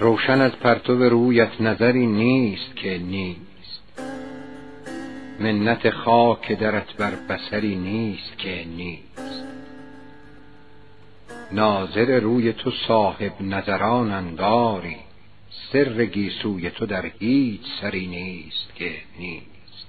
روشن 0.00 0.40
از 0.40 0.52
پرتو 0.52 1.08
رویت 1.08 1.60
نظری 1.60 2.06
نیست 2.06 2.76
که 2.76 2.98
نیست. 2.98 3.82
منت 5.40 5.90
خاک 5.90 6.52
درت 6.52 6.96
بر 6.96 7.12
بصری 7.28 7.76
نیست 7.76 8.38
که 8.38 8.64
نیست. 8.76 9.44
ناظر 11.52 12.20
روی 12.20 12.52
تو 12.52 12.70
صاحب 12.88 13.32
نظران 13.42 14.12
انداری. 14.12 15.05
سر 15.72 16.04
گیسوی 16.04 16.70
تو 16.70 16.86
در 16.86 17.10
هیچ 17.18 17.60
سری 17.80 18.06
نیست 18.06 18.74
که 18.74 18.92
نیست. 19.18 19.86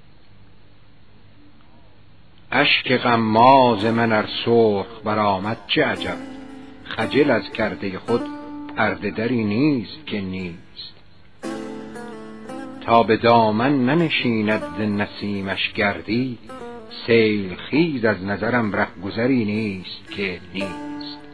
اشک 2.51 2.97
غماز 2.97 3.85
من 3.85 4.11
ار 4.11 4.29
سرخ 4.45 4.87
برآمد 5.03 5.57
چه 5.67 5.85
عجب. 5.85 6.17
خجل 6.83 7.31
از 7.31 7.51
کرده 7.51 7.99
خود 7.99 8.21
پرده 8.77 9.11
دری 9.11 9.43
نیست 9.43 10.05
که 10.05 10.21
نیست. 10.21 10.93
تا 12.81 13.03
به 13.03 13.17
دامن 13.17 13.85
ننشیند 13.85 14.61
ز 14.77 14.81
نسیمش 14.81 15.73
گردی 15.73 16.37
سیل 17.07 17.55
خیز 17.55 18.05
از 18.05 18.23
نظرم 18.23 18.75
رهگذری 18.75 19.45
نیست 19.45 20.11
که 20.11 20.39
نیست. 20.53 21.26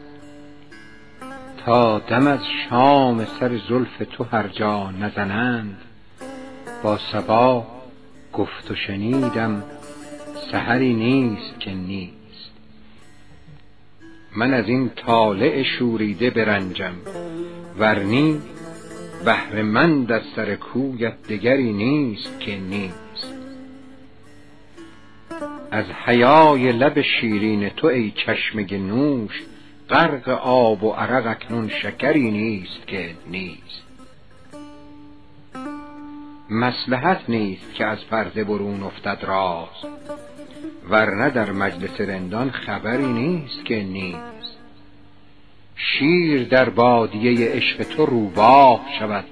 تا 1.64 1.98
دم 1.98 2.26
از 2.26 2.40
شام 2.68 3.24
سر 3.24 3.60
زلف 3.68 4.02
تو 4.10 4.24
هر 4.24 4.48
جا 4.48 4.90
نزنند. 4.90 5.78
با 6.82 6.98
صبا 7.12 7.66
گفت 8.32 8.70
و 8.70 8.74
شنیدم 8.74 9.62
سحری 10.50 10.94
نیست 10.94 11.60
که 11.60 11.70
نیست. 11.70 12.50
من 14.36 14.54
از 14.54 14.68
این 14.68 14.90
طالع 14.96 15.62
شوریده 15.62 16.30
برنجم 16.30 16.94
ورنی 17.78 18.40
بهر 19.24 19.62
من 19.62 20.04
در 20.04 20.20
سر 20.36 20.54
کویت 20.54 21.22
دگری 21.28 21.72
نیست 21.72 22.40
که 22.40 22.56
نیست. 22.56 23.34
از 25.70 25.84
حیای 26.04 26.72
لب 26.72 27.00
شیرین 27.00 27.68
تو 27.68 27.86
ای 27.86 28.12
چشمه 28.26 28.78
نوش 28.78 29.42
غرق 29.94 30.28
آب 30.42 30.84
و 30.84 30.90
عرق 30.90 31.26
اکنون 31.26 31.68
شکری 31.68 32.30
نیست 32.30 32.86
که 32.86 33.14
نیست. 33.26 33.82
مصلحت 36.50 37.20
نیست 37.28 37.74
که 37.74 37.84
از 37.84 38.06
پرده 38.10 38.44
برون 38.44 38.82
افتد 38.82 39.18
راز 39.22 39.68
ورنه 40.90 41.30
در 41.30 41.52
مجلس 41.52 42.00
رندان 42.00 42.50
خبری 42.50 43.06
نیست 43.06 43.64
که 43.64 43.82
نیست. 43.82 44.58
شیر 45.76 46.44
در 46.44 46.68
بادیه 46.68 47.48
عشق 47.48 47.82
تو 47.82 48.06
روباه 48.06 48.80
شود 48.98 49.24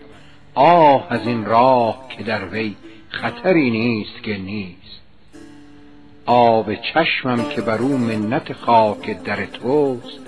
آه 0.55 1.07
از 1.11 1.27
این 1.27 1.45
راه 1.45 2.09
که 2.09 2.23
در 2.23 2.45
وی 2.45 2.77
خطری 3.09 3.71
نیست 3.71 4.23
که 4.23 4.39
نیست. 4.39 5.01
آب 6.27 6.75
چشمم 6.75 7.49
که 7.49 7.61
بر 7.61 7.79
او 7.79 7.99
منت 7.99 8.53
خاک 8.53 9.23
در 9.23 9.47
توست 9.47 10.22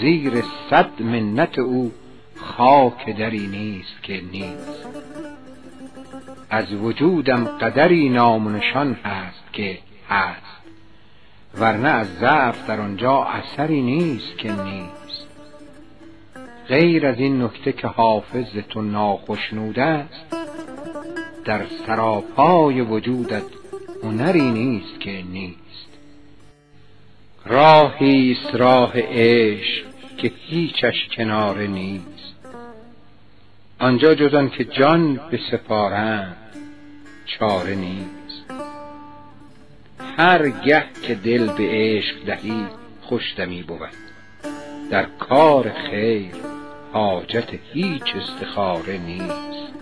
زیر 0.00 0.44
صد 0.70 1.02
منت 1.02 1.58
او 1.58 1.92
خاک 2.36 3.16
دری 3.16 3.46
نیست 3.46 4.02
که 4.02 4.22
نیست. 4.32 4.86
از 6.50 6.72
وجودم 6.72 7.44
قدری 7.44 8.08
نام 8.08 8.56
هست 9.04 9.52
که 9.52 9.78
هست. 10.08 10.62
ورنه 11.58 11.88
از 11.88 12.06
ضعف 12.20 12.66
در 12.68 12.80
آنجا 12.80 13.24
اثری 13.24 13.82
نیست 13.82 14.38
که 14.38 14.52
نیست. 14.52 15.26
غیر 16.68 17.06
از 17.06 17.18
این 17.18 17.42
نکته 17.42 17.72
که 17.72 17.86
حافظ 17.86 18.56
تو 18.68 18.82
ناخشنوده 18.82 19.82
است 19.82 20.36
در 21.44 21.66
سراپای 21.86 22.80
وجودت 22.80 23.44
هنری 24.02 24.50
نیست 24.50 25.00
که 25.00 25.22
نیست. 25.32 25.61
راهی 27.46 28.32
است 28.32 28.54
راه 28.54 28.92
عشق 28.94 29.84
که 30.16 30.32
هیچش 30.36 31.08
کناره 31.16 31.66
نیست. 31.66 32.34
آنجا 33.78 34.14
جز 34.14 34.50
که 34.50 34.64
جان 34.64 35.20
بسپارند 35.32 36.36
چاره 37.26 37.74
نیست. 37.74 38.44
هر 40.16 40.48
گه 40.48 40.84
که 41.02 41.14
دل 41.14 41.46
به 41.46 41.68
عشق 41.70 42.24
دهی 42.26 42.66
خوش 43.02 43.22
دمی 43.36 43.62
بود. 43.62 43.88
در 44.90 45.06
کار 45.18 45.72
خیر 45.90 46.34
حاجت 46.92 47.48
هیچ 47.72 48.16
استخاره 48.16 48.98
نیست. 48.98 49.72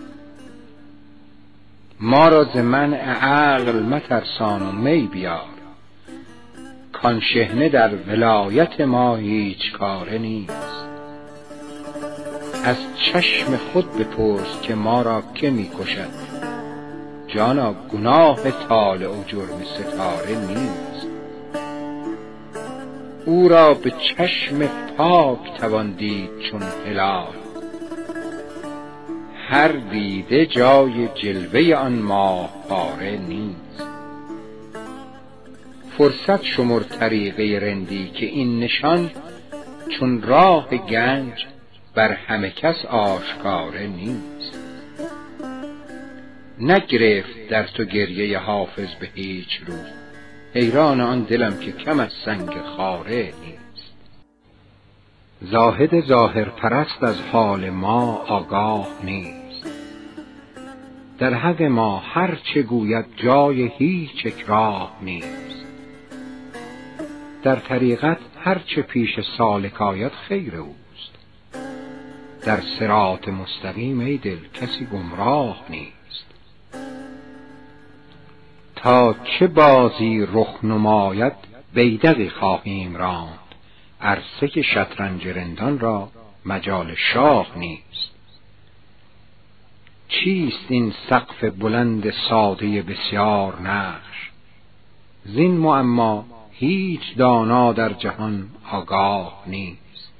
ما 1.99 2.27
را 2.27 2.43
ز 2.43 2.57
منع 2.57 2.97
عقل 2.97 3.79
مترسان 3.79 4.61
و 4.61 4.71
می 4.71 5.01
بیار. 5.01 5.50
کان 7.01 7.19
شحنه 7.33 7.69
در 7.69 7.95
ولایت 7.95 8.81
ما 8.81 9.15
هیچ 9.15 9.71
کاره 9.71 10.17
نیست. 10.17 10.87
از 12.63 12.77
چشم 12.95 13.57
خود 13.57 13.97
بپرس 13.97 14.61
که 14.61 14.75
ما 14.75 15.01
را 15.01 15.23
که 15.33 15.49
می 15.49 15.69
کشد. 15.79 16.09
جانا 17.27 17.73
گناه 17.73 18.51
طالع 18.51 19.07
و 19.07 19.23
جرم 19.27 19.63
ستاره 19.63 20.37
نیست. 20.47 21.07
او 23.25 23.47
را 23.47 23.73
به 23.73 23.91
چشم 23.91 24.69
پاک 24.97 25.57
توان 25.59 25.91
دید 25.91 26.29
چون 26.51 26.61
هلال. 26.87 27.33
هر 29.49 29.67
دیده 29.67 30.45
جای 30.45 31.07
جلوه 31.07 31.75
آن 31.75 31.93
ماه 31.93 32.49
پاره 32.69 33.17
نیست. 33.17 33.60
فرصت 35.97 36.43
شمر 36.43 36.79
طریقه 36.79 37.59
رندی 37.65 38.11
که 38.13 38.25
این 38.25 38.59
نشان 38.59 39.11
چون 39.89 40.21
راه 40.21 40.69
گنج 40.69 41.45
بر 41.95 42.11
همه 42.11 42.49
کس 42.49 42.85
آشکاره 42.85 43.87
نیست. 43.87 44.57
نگرفت 46.59 47.47
در 47.49 47.63
تو 47.63 47.83
گریه 47.83 48.39
حافظ 48.39 48.95
به 48.99 49.07
هیچ 49.15 49.61
روز 49.67 49.85
حیران 50.53 51.01
آن 51.01 51.23
دلم 51.23 51.59
که 51.59 51.71
کم 51.71 51.99
از 51.99 52.11
سنگ 52.25 52.61
خاره 52.61 53.33
نیست. 53.45 53.93
زاهد 55.41 56.05
ظاهر 56.07 56.45
پرست 56.49 57.03
از 57.03 57.21
حال 57.21 57.69
ما 57.69 58.15
آگاه 58.15 58.87
نیست. 59.03 59.65
در 61.19 61.33
حق 61.33 61.61
ما 61.61 61.97
هر 61.97 62.37
چه 62.53 62.61
گوید 62.61 63.05
جای 63.15 63.71
هیچ 63.77 64.25
اکراه 64.25 64.97
نیست. 65.01 65.60
در 67.43 67.55
طریقت 67.55 68.17
هر 68.43 68.59
چه 68.59 68.81
پیش 68.81 69.19
سالک 69.37 69.81
آید 69.81 70.11
خیر 70.11 70.55
اوست. 70.55 71.11
در 72.45 72.61
صراط 72.79 73.27
مستقیم 73.27 73.99
ای 73.99 74.17
دل 74.17 74.37
کسی 74.53 74.85
گمراه 74.85 75.63
نیست. 75.69 76.25
تا 78.75 79.15
چه 79.23 79.47
بازی 79.47 80.27
رخ 80.33 80.63
نماید 80.63 81.33
بیدقی 81.73 82.29
خواهیم 82.29 82.95
راند. 82.95 83.39
عرصه 84.01 84.61
شطرنج 84.61 85.27
رندان 85.27 85.79
را 85.79 86.09
مجال 86.45 86.95
شاه 86.95 87.47
نیست. 87.55 88.11
چیست 90.07 90.65
این 90.69 90.93
سقف 91.09 91.43
بلند 91.43 92.13
ساده 92.29 92.81
بسیار 92.81 93.61
نقش؟ 93.61 94.31
زین 95.25 95.57
معما 95.57 96.25
هیچ 96.61 97.01
دانا 97.17 97.73
در 97.73 97.93
جهان 97.93 98.49
آگاه 98.71 99.43
نیست. 99.47 100.13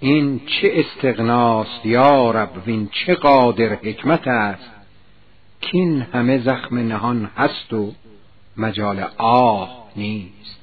این 0.00 0.40
چه 0.46 0.72
استغناست 0.74 1.86
یا 1.86 2.30
رب 2.30 2.62
وین 2.66 2.88
چه 2.92 3.14
قادر 3.14 3.74
حکمت 3.74 4.28
است 4.28 4.70
کین 5.60 6.02
همه 6.02 6.38
زخم 6.38 6.78
نهان 6.78 7.30
هست 7.36 7.72
و 7.72 7.92
مجال 8.56 9.04
آه 9.16 9.88
نیست. 9.96 10.58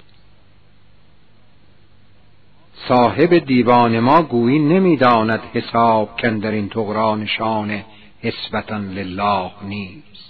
صاحب 2.88 3.38
دیوان 3.38 4.00
ما 4.00 4.22
گویی 4.22 4.60
نمی‌داند 4.60 5.40
حساب 5.54 6.22
کن 6.22 6.40
در 6.40 6.52
این 6.52 6.70
تغرانشان 6.70 7.84
حسبتا 8.22 8.78
لله 8.78 9.52
نیست. 9.64 10.25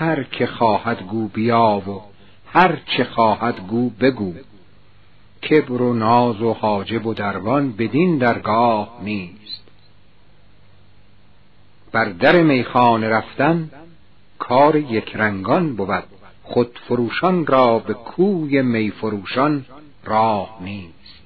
هر 0.00 0.22
که 0.22 0.46
خواهد 0.46 1.02
گو 1.02 1.28
بیا 1.28 1.82
و 1.86 2.00
هر 2.46 2.78
چه 2.96 3.04
خواهد 3.04 3.60
گو 3.60 3.90
بگو. 3.90 4.34
کبر 5.50 5.82
و 5.82 5.94
ناز 5.94 6.42
و 6.42 6.52
حاجب 6.52 7.06
و 7.06 7.14
دربان 7.14 7.72
بدین 7.72 8.18
درگاه 8.18 8.98
نیست. 9.02 9.62
بر 11.92 12.04
در 12.04 12.42
میخانه 12.42 13.08
رفتن 13.08 13.70
کار 14.38 14.76
یک 14.76 15.16
رنگان 15.16 15.76
بود. 15.76 16.04
خود 16.42 16.78
فروشان 16.88 17.46
را 17.46 17.78
به 17.78 17.94
کوی 17.94 18.62
میفروشان 18.62 19.64
راه 20.04 20.58
نیست. 20.60 21.22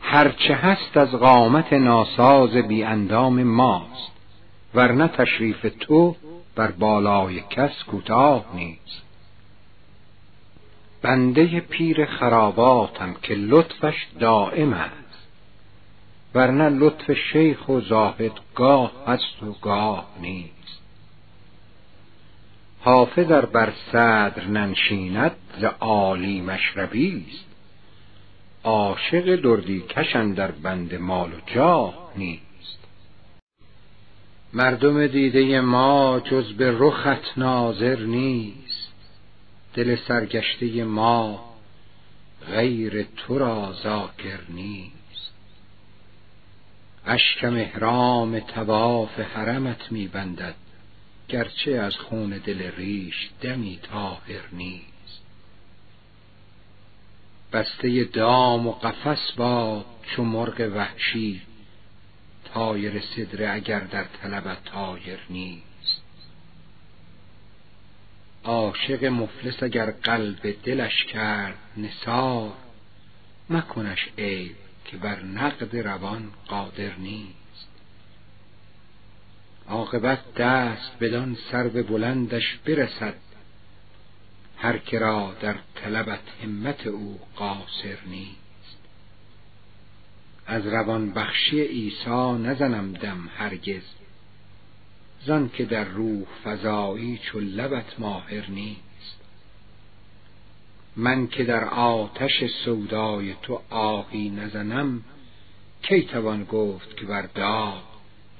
هرچه 0.00 0.54
هست 0.54 0.96
از 0.96 1.10
قامت 1.10 1.72
ناساز 1.72 2.50
بی 2.50 2.82
اندام 2.82 3.42
ماست. 3.42 4.13
ورنه 4.74 5.08
تشریف 5.08 5.66
تو 5.80 6.16
بر 6.54 6.70
بالای 6.70 7.40
کس 7.50 7.82
کوتاه 7.86 8.46
نیست. 8.54 9.02
بنده 11.02 11.60
پیر 11.60 12.06
خراباتم 12.06 13.14
که 13.22 13.34
لطفش 13.34 14.06
دائم 14.20 14.72
است. 14.72 15.28
ورنه 16.34 16.68
لطف 16.68 17.12
شیخ 17.32 17.68
و 17.68 17.80
زاهد 17.80 18.32
گاه 18.54 18.92
هست 19.06 19.42
و 19.42 19.52
گاه 19.52 20.06
نیست. 20.20 20.80
حافظ 22.80 23.26
بر 23.26 23.72
صدر 23.92 24.44
ننشیند 24.44 25.36
ز 25.60 25.64
عالی 25.64 26.40
مشربی 26.40 27.26
است. 27.28 27.46
عاشق 28.64 29.36
دردی 29.36 29.80
کشن 29.80 30.32
در 30.32 30.50
بند 30.50 30.94
مال 30.94 31.32
و 31.32 31.40
جاه 31.46 32.12
نیست. 32.16 32.53
مردم 34.54 35.06
دیده 35.06 35.60
ما 35.60 36.20
جز 36.24 36.52
به 36.52 36.76
رخت 36.78 37.38
ناظر 37.38 38.00
نیست. 38.00 38.92
دل 39.74 39.96
سرگشته 40.08 40.84
ما 40.84 41.54
غیر 42.46 43.02
تو 43.02 43.38
را 43.38 43.74
ذاکر 43.82 44.40
نیست. 44.48 45.32
اشکم 47.06 47.56
احرام 47.56 48.40
تواف 48.40 49.20
حرمت 49.20 49.92
می 49.92 50.08
بندد 50.08 50.54
گرچه 51.28 51.72
از 51.72 51.96
خون 51.96 52.30
دل 52.30 52.70
ریش 52.76 53.30
دمی 53.40 53.78
طاهر 53.82 54.42
نیست. 54.52 55.22
بسته 57.52 58.04
دام 58.04 58.66
و 58.66 58.72
قفس 58.72 59.32
با 59.32 59.84
چو 60.02 60.24
مرغ 60.24 60.70
وحشی 60.74 61.42
طایر 62.54 63.00
صدره 63.00 63.50
اگر 63.50 63.80
در 63.80 64.04
طلبت 64.04 64.64
طایر 64.64 65.18
نیست. 65.30 66.02
عاشق 68.44 69.04
مفلس 69.04 69.62
اگر 69.62 69.90
قلب 69.90 70.62
دلش 70.64 71.04
کرد 71.04 71.58
نثار 71.76 72.52
مکنش 73.50 74.08
عیب 74.18 74.56
که 74.84 74.96
بر 74.96 75.22
نقد 75.22 75.76
روان 75.76 76.30
قادر 76.48 76.94
نیست. 76.96 77.68
عاقبت 79.68 80.34
دست 80.34 80.98
بدان 81.00 81.36
سرو 81.50 81.82
بلندش 81.82 82.58
برسد 82.66 83.14
هر 84.58 84.78
که 84.78 84.98
را 84.98 85.34
در 85.40 85.56
طلبت 85.74 86.20
همت 86.42 86.86
او 86.86 87.20
قاصر 87.36 87.98
نیست. 88.06 88.43
از 90.46 90.66
روان 90.66 91.10
بخشی 91.10 91.60
عیسی 91.60 92.32
نزنم 92.32 92.92
دم 92.92 93.28
هرگز. 93.36 93.82
زان 95.26 95.48
که 95.48 95.64
در 95.64 95.84
روح 95.84 96.26
فزایی 96.44 97.18
چو 97.18 97.40
لبت 97.40 98.00
ماهر 98.00 98.50
نیست. 98.50 99.20
من 100.96 101.26
که 101.26 101.44
در 101.44 101.64
آتش 101.64 102.44
سودای 102.64 103.34
تو 103.42 103.60
آهی 103.70 104.30
نزنم 104.30 105.02
کی 105.82 106.02
توان 106.02 106.44
گفت 106.44 106.96
که 106.96 107.06
بر 107.06 107.22
داغ 107.22 107.82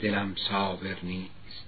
دلم 0.00 0.34
صابر 0.48 0.96
نیست؟ 1.02 1.64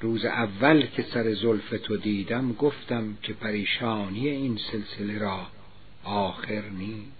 روز 0.00 0.24
اول 0.24 0.86
که 0.86 1.02
سر 1.02 1.34
زلف 1.34 1.74
تو 1.84 1.96
دیدم 1.96 2.52
گفتم 2.52 3.18
که 3.22 3.32
پریشانی 3.32 4.28
این 4.28 4.58
سلسله 4.72 5.18
را 5.18 5.46
آخر 6.04 6.62
نیست. 6.68 7.17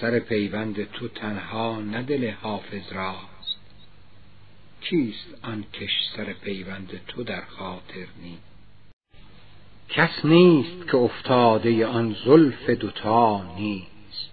سر 0.00 0.18
پیوند 0.18 0.92
تو 0.92 1.08
تنها 1.08 1.80
نه 1.80 2.02
دل 2.02 2.30
حافظ 2.30 2.92
راست. 2.92 3.56
کیست 4.80 5.34
آن 5.42 5.64
کش 5.72 5.90
سر 6.16 6.32
پیوند 6.32 7.00
تو 7.08 7.22
در 7.22 7.40
خاطر 7.40 8.06
نیست؟ 8.22 8.42
کس 9.88 10.24
نیست 10.24 10.88
که 10.90 10.96
افتاده 10.96 11.86
آن 11.86 12.16
زلف 12.24 12.70
دوتا 12.70 13.54
نیست. 13.56 14.30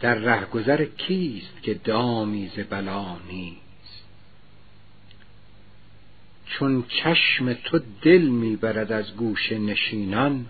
در 0.00 0.14
رهگذر 0.14 0.84
کیست 0.84 1.62
که 1.62 1.74
دامی 1.74 2.50
ز 2.56 2.58
بلا 2.70 3.16
نیست؟ 3.30 4.04
چون 6.46 6.84
چشم 6.88 7.52
تو 7.52 7.80
دل 8.02 8.22
می‌برد 8.22 8.92
از 8.92 9.16
گوش 9.16 9.52
نشینان 9.52 10.46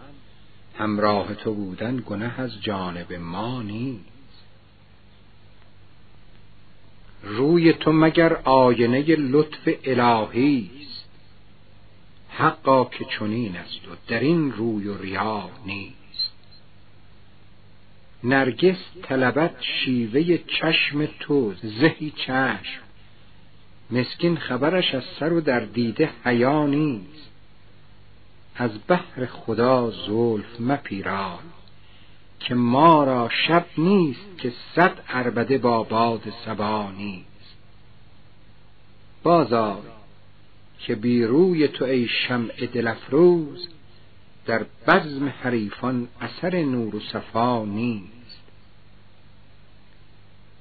همراه 0.78 1.34
تو 1.34 1.54
بودن 1.54 2.02
گنه 2.06 2.40
از 2.40 2.62
جانب 2.62 3.12
ما 3.12 3.62
نیست. 3.62 4.04
روی 7.22 7.72
تو 7.72 7.92
مگر 7.92 8.34
آینه 8.44 9.16
لطف 9.16 9.68
الهی 9.84 10.70
است؟ 10.80 11.08
حقا 12.28 12.84
که 12.84 13.04
چنین 13.04 13.56
است 13.56 13.88
و 13.88 13.94
در 14.08 14.20
این 14.20 14.52
روی 14.52 14.88
و 14.88 14.98
ریا 14.98 15.50
نیست. 15.66 16.32
نرگس 18.24 18.78
طلبت 19.02 19.54
شیوه 19.60 20.38
چشم 20.38 21.06
تو 21.20 21.54
زهی 21.62 22.12
چشم. 22.16 22.82
مسکین 23.90 24.36
خبرش 24.36 24.94
از 24.94 25.02
سر 25.20 25.32
و 25.32 25.40
در 25.40 25.60
دیده 25.60 26.10
حیا 26.24 26.66
نیست. 26.66 27.30
از 28.56 28.70
بحر 28.88 29.26
خدا 29.26 29.90
زلف 29.90 30.60
مپیران 30.60 31.38
که 32.40 32.54
ما 32.54 33.04
را 33.04 33.28
شب 33.28 33.66
نیست 33.78 34.38
که 34.38 34.52
صد 34.74 35.00
عربده 35.08 35.58
با 35.58 35.82
باد 35.82 36.32
سبا 36.44 36.90
نیست. 36.90 37.56
بازار 39.22 39.82
که 40.78 40.94
بی 40.94 41.24
روی 41.24 41.68
تو 41.68 41.84
ای 41.84 42.08
شمع 42.08 42.66
دلفروز 42.72 43.68
در 44.46 44.66
بزم 44.86 45.28
حریفان 45.28 46.08
اثر 46.20 46.62
نور 46.62 46.96
و 46.96 47.00
صفا 47.00 47.64
نیست. 47.64 48.40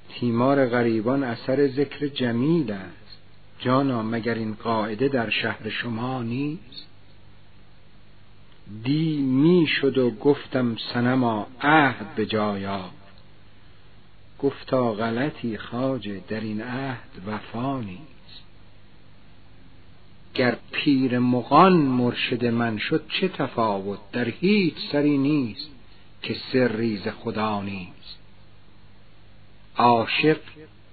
تیمار 0.08 0.66
غریبان 0.66 1.24
اثر 1.24 1.68
ذکر 1.68 2.06
جمیل 2.06 2.72
است. 2.72 3.18
جانا 3.58 4.02
مگر 4.02 4.34
این 4.34 4.54
قاعده 4.54 5.08
در 5.08 5.30
شهر 5.30 5.68
شما 5.68 6.22
نیست؟ 6.22 6.86
دی 8.84 9.16
می 9.16 9.66
شد 9.66 9.98
و 9.98 10.10
گفتم 10.10 10.76
سنما 10.92 11.46
عهد 11.60 12.14
به 12.14 12.26
جایا 12.26 12.90
گفتا 14.38 14.92
غلطی 14.92 15.58
خاجه 15.58 16.20
در 16.28 16.40
این 16.40 16.62
عهد 16.62 17.10
وفا 17.26 17.80
نیست. 17.80 18.42
گر 20.34 20.58
پیر 20.72 21.18
مغان 21.18 21.72
مرشد 21.72 22.44
من 22.44 22.78
شد 22.78 23.06
چه 23.08 23.28
تفاوت؟ 23.28 23.98
در 24.12 24.28
هیچ 24.28 24.74
سری 24.92 25.18
نیست 25.18 25.70
که 26.22 26.36
سری 26.52 26.96
ز 26.96 27.08
خدا 27.08 27.62
نیست. 27.62 28.18
عاشق 29.76 30.40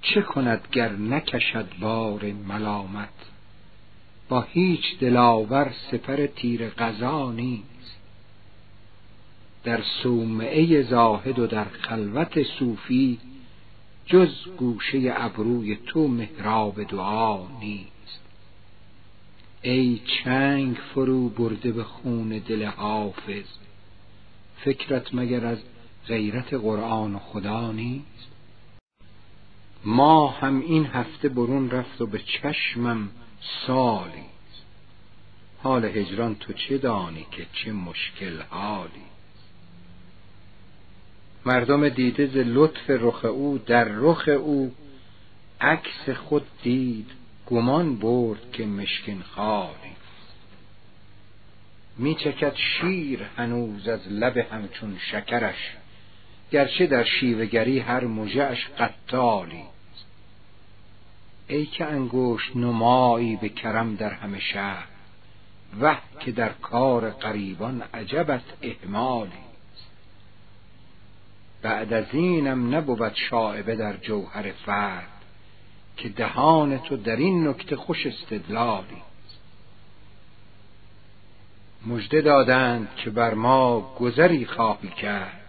چه 0.02 0.22
کند 0.22 0.68
گر 0.72 0.92
نکشد 0.92 1.68
بار 1.80 2.32
ملامت؟ 2.32 3.21
با 4.32 4.42
هیچ 4.42 5.00
دلاور 5.00 5.74
سپر 5.92 6.28
تیر 6.28 6.70
قضا 6.70 7.32
نیست. 7.32 7.98
در 9.64 9.82
صومعه 10.04 10.84
زاهد 10.84 11.40
و 11.40 11.48
در 11.48 11.66
خلوت 11.66 12.44
صوفی 12.44 13.20
جز 14.06 14.48
گوشه 14.58 15.14
ابروی 15.16 15.76
تو 15.76 16.08
محراب 16.08 16.84
دعا 16.84 17.60
نیست. 17.60 18.20
ای 19.62 20.02
چنگ 20.06 20.76
فرو 20.76 21.30
برده 21.30 21.72
به 21.72 21.84
خون 21.84 22.30
دل 22.30 22.66
حافظ 22.66 23.46
فکرت 24.58 25.14
مگر 25.14 25.46
از 25.46 25.58
غیرت 26.08 26.54
قرآن 26.54 27.16
و 27.16 27.20
خدا 27.20 27.72
نیست؟ 27.72 28.28
ما 29.86 30.28
هم 30.28 30.62
این 30.62 30.86
هفته 30.86 31.30
برون 31.30 31.72
رفت 31.72 32.02
و 32.02 32.06
به 32.06 32.20
چشمم 32.20 33.10
سالی. 33.68 34.26
حال 35.64 35.86
هجران 35.86 36.36
تو 36.36 36.54
چه 36.54 36.78
دانی 36.78 37.26
که 37.32 37.46
چه 37.54 37.72
مشکل 37.72 38.42
حالی؟ 38.42 39.12
مردم 41.46 41.90
دیده 41.90 42.28
ز 42.28 42.38
لطف 42.38 42.90
رخ 42.90 43.26
او 43.26 43.58
در 43.58 43.84
رخ 43.84 44.28
او 44.28 44.76
عکس 45.62 46.10
خود 46.10 46.46
دید 46.64 47.12
گمان 47.46 47.96
برد 47.96 48.52
که 48.52 48.66
مشکین 48.66 49.22
خالی. 49.22 49.92
میچکد 51.98 52.56
شیر 52.56 53.24
هنوز 53.38 53.88
از 53.88 54.08
لب 54.08 54.38
همچون 54.38 54.98
شکرش 55.12 55.78
گرچه 56.52 56.88
در 56.88 57.04
شیوگری 57.04 57.80
هر 57.80 58.06
مژهاش 58.06 58.68
قتالی. 58.80 59.64
ای 61.52 61.66
که 61.66 61.86
انگشت 61.86 62.56
نمایی 62.56 63.36
به 63.36 63.50
کرم 63.50 63.96
در 63.96 64.10
همه 64.10 64.40
شهر 64.40 64.88
وه 65.82 65.98
که 66.20 66.32
در 66.32 66.50
کار 66.50 67.10
قریبان 67.10 67.84
عجبت 67.94 68.44
اهمالی 68.62 69.32
بعد 71.62 71.94
از 71.94 72.06
اینم 72.12 72.76
نبود 72.76 73.14
شاعبه 73.30 73.76
در 73.76 73.98
جوهر 73.98 74.52
فرد 74.52 75.08
که 75.98 76.10
دهان 76.10 76.78
تو 76.78 76.98
در 76.98 77.16
این 77.16 77.48
نکته 77.48 77.76
خوش 77.76 78.06
استدلالی 78.06 79.02
مژده 81.86 82.22
دادند 82.22 82.90
که 82.96 83.10
بر 83.10 83.34
ما 83.34 83.96
گذری 84.00 84.46
خواهی 84.46 84.90
کرد. 84.90 85.42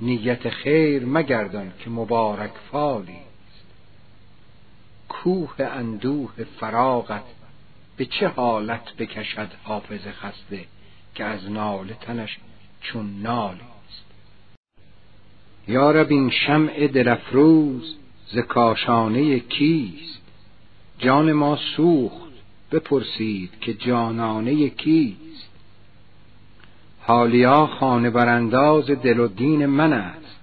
نیت 0.00 0.48
خیر 0.48 1.06
مگردان 1.06 1.72
که 1.78 1.90
مبارک 1.90 2.52
فالی 2.72 3.23
کوه 5.08 5.54
اندوه 5.60 6.30
فراغت 6.60 7.24
به 7.96 8.06
چه 8.06 8.28
حالت 8.28 8.96
بکشد 8.98 9.48
حافظ 9.62 10.06
خسته 10.06 10.64
که 11.14 11.24
از 11.24 11.50
نال 11.50 11.92
تنش 12.00 12.38
چون 12.80 13.20
نالی 13.22 13.60
است؟ 13.60 14.04
یارب 15.68 16.10
این 16.10 16.30
شمع 16.30 16.86
دلفروز 16.86 17.96
ز 18.26 18.38
کاشانه 18.38 19.38
کیست؟ 19.38 20.20
جان 20.98 21.32
ما 21.32 21.58
سوخت 21.76 22.32
بپرسید 22.72 23.50
که 23.60 23.74
جانانه 23.74 24.68
کیست؟ 24.68 25.48
حالیا 27.00 27.66
خانه 27.66 28.10
برانداز 28.10 28.90
دل 28.90 29.18
و 29.18 29.28
دین 29.28 29.66
من 29.66 29.92
است 29.92 30.40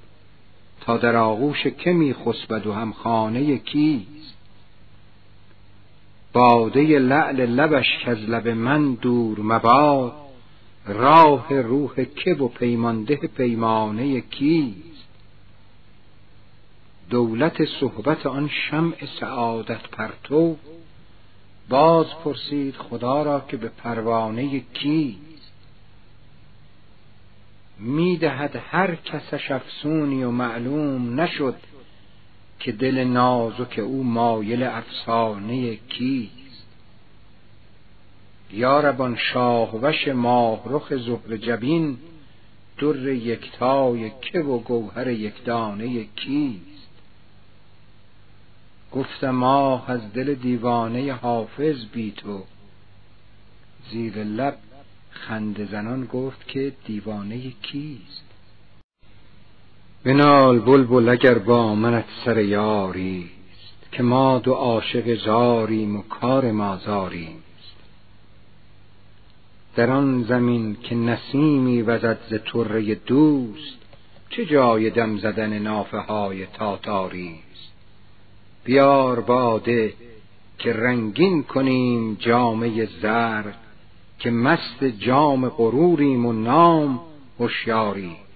تا 0.81 0.97
در 0.97 1.15
آغوش 1.15 1.67
که 1.67 1.93
می 1.93 2.13
خسبد 2.13 2.67
و 2.67 2.73
هم 2.73 2.93
خانه 2.93 3.57
کیست؟ 3.57 4.10
باده 6.33 6.99
لعل 6.99 7.45
لبش 7.45 7.97
که 8.05 8.11
از 8.11 8.17
لب 8.17 8.47
من 8.47 8.93
دور 8.93 9.39
مباد. 9.39 10.13
راه 10.85 11.53
روح 11.53 12.03
که 12.03 12.33
و 12.33 12.47
پیمانده 12.47 13.15
پیمانه 13.15 14.21
کیست؟ 14.21 15.07
دولت 17.09 17.65
صحبت 17.65 18.25
آن 18.25 18.49
شمع 18.69 18.95
سعادت 19.19 19.87
پرتو. 19.87 20.57
باز 21.69 22.05
پرسید 22.23 22.75
خدا 22.75 23.23
را 23.23 23.39
که 23.47 23.57
به 23.57 23.67
پروانه 23.67 24.59
کیست؟ 24.59 25.51
می‌دهد 27.79 28.61
هر 28.69 28.95
کسش 28.95 29.51
افسونی 29.51 30.23
و 30.23 30.31
معلوم 30.31 31.21
نشد 31.21 31.55
که 32.63 32.71
دل 32.71 33.03
نازک 33.03 33.79
او 33.79 34.03
مایل 34.03 34.63
افسانه 34.63 35.75
کیست؟ 35.75 36.67
یاربان 38.51 39.15
شاهوش 39.15 40.07
ماهرخ 40.07 40.95
زهر 40.95 41.37
جبین 41.37 41.97
در 42.77 43.07
یکتای 43.07 44.11
که 44.21 44.39
و 44.39 44.57
گوهر 44.57 45.07
یکدانه 45.07 46.03
کیست؟ 46.03 46.87
گفتم 48.91 49.29
ماه 49.29 49.91
از 49.91 50.13
دل 50.13 50.33
دیوانه 50.33 51.13
حافظ 51.13 51.85
بی 51.85 52.11
تو. 52.11 52.43
زیر 53.91 54.23
لب 54.23 54.57
خنده 55.11 55.65
زنان 55.65 56.05
گفت 56.05 56.47
که 56.47 56.73
دیوانه 56.85 57.51
کیست؟ 57.51 58.30
بنال 60.03 60.59
بلبل 60.59 61.09
اگر 61.09 61.37
با 61.37 61.75
منت 61.75 62.05
سر 62.25 62.37
یاری 62.37 63.29
که 63.91 64.03
ما 64.03 64.39
دو 64.39 64.53
عاشق 64.53 65.25
زاریم 65.25 65.95
و 65.95 66.01
کار 66.01 66.51
ما 66.51 66.77
زاریم 66.77 67.43
در 69.75 69.91
آن 69.91 70.23
زمین 70.23 70.77
که 70.83 70.95
نسیمی 70.95 71.81
وزد 71.81 72.17
ز 72.29 72.33
طره 72.53 72.95
دوست 72.95 73.77
چه 74.29 74.45
جای 74.45 74.89
دم 74.89 75.17
زدن 75.17 75.59
نافه 75.59 75.97
های 75.97 76.45
تاتاری 76.45 77.39
بیار 78.63 79.19
باده 79.19 79.93
که 80.57 80.73
رنگین 80.73 81.43
کنیم 81.43 82.17
جامه 82.19 82.85
زر 83.01 83.43
که 84.19 84.31
مست 84.31 84.83
جام 84.83 85.49
غروریم 85.49 86.25
و 86.25 86.33
نام 86.33 86.99
هوشیاری 87.39 88.11
است 88.11 88.31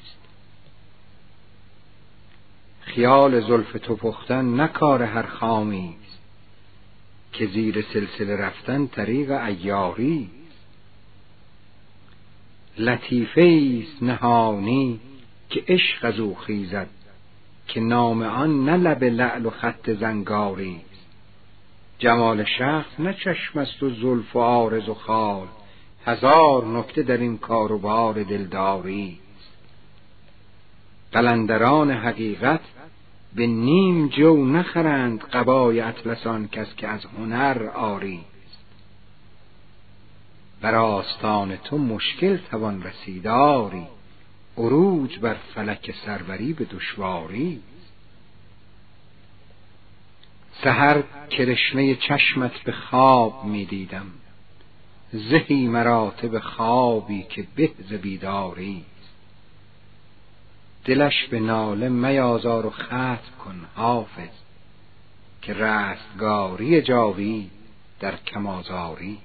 خیال 2.95 3.41
زلف 3.41 3.71
تو 3.83 3.95
پختن 3.95 4.61
نکار 4.61 5.03
هر 5.03 5.25
خامی 5.25 5.95
است. 6.03 6.19
که 7.33 7.47
زیر 7.47 7.85
سلسله 7.93 8.35
رفتن 8.35 8.87
طریق 8.87 9.31
ایاری 9.31 10.29
لطیفه 12.77 13.81
است 13.81 14.03
نهانی 14.03 14.99
که 15.49 15.63
عشق 15.67 16.05
از 16.05 16.19
او 16.19 16.35
خیزد 16.35 16.87
که 17.67 17.79
نام 17.79 18.21
آن 18.21 18.65
نه 18.65 18.77
لب 18.77 19.03
لعل 19.03 19.45
و 19.45 19.49
خط 19.49 19.89
زنگاری 19.89 20.81
است. 20.91 21.05
جمال 21.99 22.43
شخص 22.43 22.99
نه 22.99 23.13
چشم 23.13 23.59
است 23.59 23.83
و 23.83 23.89
زلف 23.89 24.35
و 24.35 24.39
عارض 24.39 24.89
و 24.89 24.93
خال 24.93 25.47
هزار 26.05 26.65
نکته 26.65 27.03
در 27.03 27.17
این 27.17 27.37
کاروبار 27.37 28.23
دلداری 28.23 29.19
است. 29.39 29.51
قلندران 31.11 31.91
حقیقت 31.91 32.61
به 33.35 33.47
نیم 33.47 34.07
جو 34.07 34.45
نخرند 34.45 35.21
قبای 35.21 35.81
اطلسان 35.81 36.47
کس 36.47 36.75
که 36.75 36.87
از 36.87 37.05
هنر 37.05 37.69
آری 37.73 38.19
بر 40.61 40.75
آستان 40.75 41.57
تو 41.57 41.77
مشکل 41.77 42.37
توان 42.37 42.83
رسیداری 42.83 43.87
عروج 44.57 45.19
بر 45.19 45.33
فلک 45.33 45.95
سروری 46.05 46.53
به 46.53 46.65
دشواری. 46.65 47.61
سهر 50.63 51.03
کرشمه 51.29 51.95
چشمت 51.95 52.63
به 52.63 52.71
خواب 52.71 53.45
می 53.45 53.65
دیدم 53.65 54.05
زهی 55.13 55.67
مراتب 55.67 56.39
خوابی 56.39 57.23
که 57.23 57.47
به 57.55 57.67
بیداری. 57.97 58.85
دلش 60.85 61.27
به 61.31 61.39
ناله 61.39 61.89
میازار 61.89 62.65
و 62.65 62.69
ختم 62.69 63.19
کن 63.45 63.65
حافظ 63.75 64.29
که 65.41 65.53
رستگاری 65.53 66.81
جاوی 66.81 67.49
در 67.99 68.15
کمازاری 68.15 69.17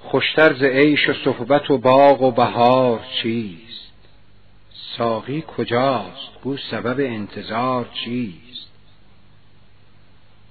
خوشتر 0.00 0.54
ز 0.54 0.62
عیش 0.62 1.08
و 1.08 1.14
صحبت 1.24 1.70
و 1.70 1.78
باغ 1.78 2.22
و 2.22 2.30
بهار 2.30 3.00
چیست؟ 3.22 3.92
ساقی 4.98 5.44
کجاست؟ 5.56 6.40
گو 6.42 6.56
سبب 6.56 7.00
انتظار 7.00 7.88
چیست؟ 8.04 8.68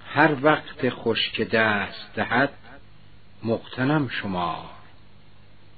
هر 0.06 0.36
وقت 0.42 0.90
خوش 0.90 1.32
که 1.32 1.46
دست 1.46 2.14
دهد 2.16 2.54
مغتنم 3.44 4.10
شمار 4.10 4.81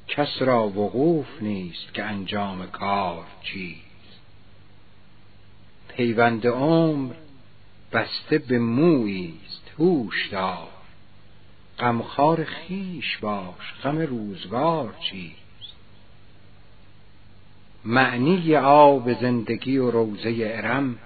کس 0.08 0.42
را 0.42 0.68
وقوف 0.68 1.42
نیست 1.42 1.94
که 1.94 2.04
انجام 2.04 2.68
کار 2.68 3.26
چیست. 3.44 3.84
پیوند 5.88 6.48
عمر 6.48 7.14
بسته 7.92 8.38
به 8.38 8.60
مویی 8.60 9.40
است 9.46 9.72
هوش 9.80 10.28
دار. 10.28 10.68
غمخوار 11.80 12.46
خویش 12.46 13.18
باش 13.18 13.74
غم 13.84 13.98
روزگار 13.98 14.96
چیست. 15.00 15.44
معنی 17.86 18.56
آب 18.56 19.22
زندگی 19.22 19.78
و 19.78 19.92
روزه 19.92 20.36
ارم 20.40 21.00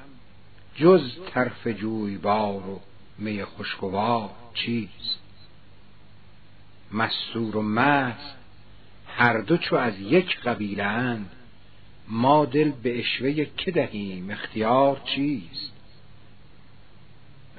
جز 0.75 1.01
طرف 1.33 1.67
جویبار 1.67 2.69
و 2.69 2.81
می 3.17 3.43
خوشگوار 3.43 4.29
چیست. 4.53 5.19
مستور 6.91 7.57
و 7.57 7.61
مست 7.61 8.36
هر 9.19 9.41
دو 9.41 9.57
چو 9.57 9.75
از 9.75 9.99
یک 9.99 10.39
قبیله 10.39 10.83
اند 10.83 11.29
ما 12.07 12.45
دل 12.45 12.71
به 12.71 12.99
اشوه 12.99 13.45
که 13.57 13.71
دهیم 13.71 14.29
اختیار 14.29 15.01
چیست؟ 15.05 15.71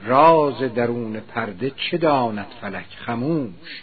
راز 0.04 0.58
درون 0.58 1.20
پرده 1.20 1.70
چه 1.70 1.98
داند 1.98 2.46
فلک 2.60 2.96
خموش؟ 3.06 3.82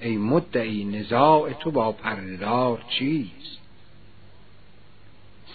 ای 0.00 0.16
مدعی 0.16 0.84
نزاع 0.84 1.52
تو 1.52 1.70
با 1.70 1.92
پردار 1.92 2.84
چیست؟ 2.88 3.58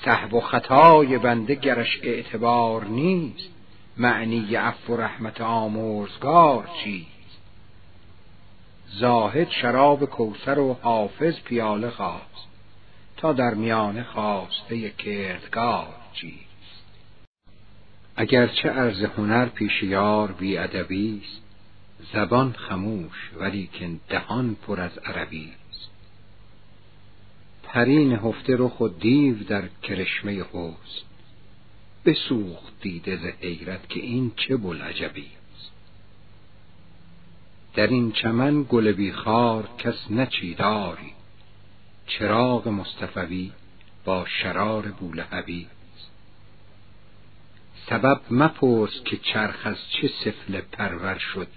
صحب 0.05 0.33
و 0.33 0.39
خطای 0.39 1.17
بنده 1.17 1.55
گرش 1.55 1.99
اعتبار 2.03 2.85
نیست 2.85 3.49
معنی 3.97 4.55
عفو 4.55 4.93
و 4.93 5.01
رحمت 5.01 5.41
آمرزگار 5.41 6.69
چیست؟ 6.83 7.12
زاهد 8.99 9.49
شراب 9.49 10.05
کوثر 10.05 10.59
و 10.59 10.73
حافظ 10.73 11.39
پیاله 11.39 11.89
خواست 11.89 12.47
تا 13.17 13.33
در 13.33 13.53
میانه 13.53 14.03
خواسته 14.03 14.89
کردگار 14.89 15.95
چیست. 16.13 16.83
اگرچه 18.15 18.69
عرض 18.69 19.03
هنر 19.03 19.45
پیش 19.45 19.83
یار 19.83 20.31
بی 20.31 20.57
ادبی 20.57 21.21
است 21.23 21.41
زبان 22.13 22.51
خموش 22.51 23.31
ولیکن 23.37 23.99
دهان 24.09 24.55
پر 24.55 24.81
از 24.81 24.97
عربی 24.97 25.53
است. 25.69 25.89
پرین 27.63 28.11
هفته 28.11 28.55
رخ 28.59 28.81
و 28.81 28.87
دیو 28.87 29.43
در 29.43 29.63
کرشمه 29.83 30.43
حسن 30.51 31.05
بسوخت 32.05 32.73
دیده 32.81 33.17
ز 33.17 33.25
حیرت 33.25 33.89
که 33.89 33.99
این 33.99 34.31
چه 34.35 34.57
بلعجبی. 34.57 35.27
در 37.75 37.87
این 37.87 38.11
چمن 38.11 38.65
گل 38.69 38.91
بیخار 38.91 39.69
کس 39.77 40.11
نچیداری 40.11 41.13
چراغ 42.07 42.67
مصطفوی 42.67 43.51
با 44.05 44.25
شرار 44.25 44.87
بولهبی. 44.87 45.67
سبب 47.89 48.21
مپرس 48.31 49.03
که 49.05 49.17
چرخ 49.17 49.59
از 49.63 49.77
چه 49.89 50.07
سفله 50.07 50.61
پرور 50.61 51.17
شد 51.17 51.47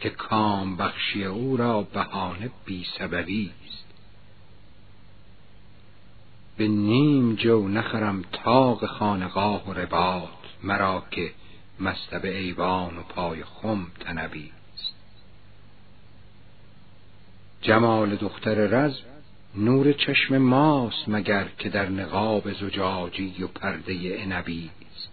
که 0.00 0.10
کام 0.10 0.76
بخشی 0.76 1.24
او 1.24 1.56
را 1.56 1.82
بهانه 1.82 2.50
بی 2.64 2.86
سببی 2.98 3.52
است. 3.66 3.84
به 6.56 6.68
نیم 6.68 7.34
جو 7.34 7.68
نخرم 7.68 8.24
تاق 8.32 8.86
خانقاه 8.86 9.68
و 9.68 9.72
رباط 9.72 10.28
مرا 10.62 11.04
که 11.10 11.32
مستب 11.80 12.24
ایوان 12.24 12.98
و 12.98 13.02
پای 13.02 13.44
خم 13.44 13.86
تنبی 14.00 14.52
است 14.74 14.94
جمال 17.62 18.16
دختر 18.16 18.54
رز 18.54 18.98
نور 19.54 19.92
چشم 19.92 20.38
ماست 20.38 21.08
مگر 21.08 21.48
که 21.58 21.68
در 21.68 21.88
نقاب 21.88 22.52
زجاجی 22.52 23.42
و 23.42 23.46
پرده 23.46 24.22
عنبی 24.22 24.70
است 24.92 25.08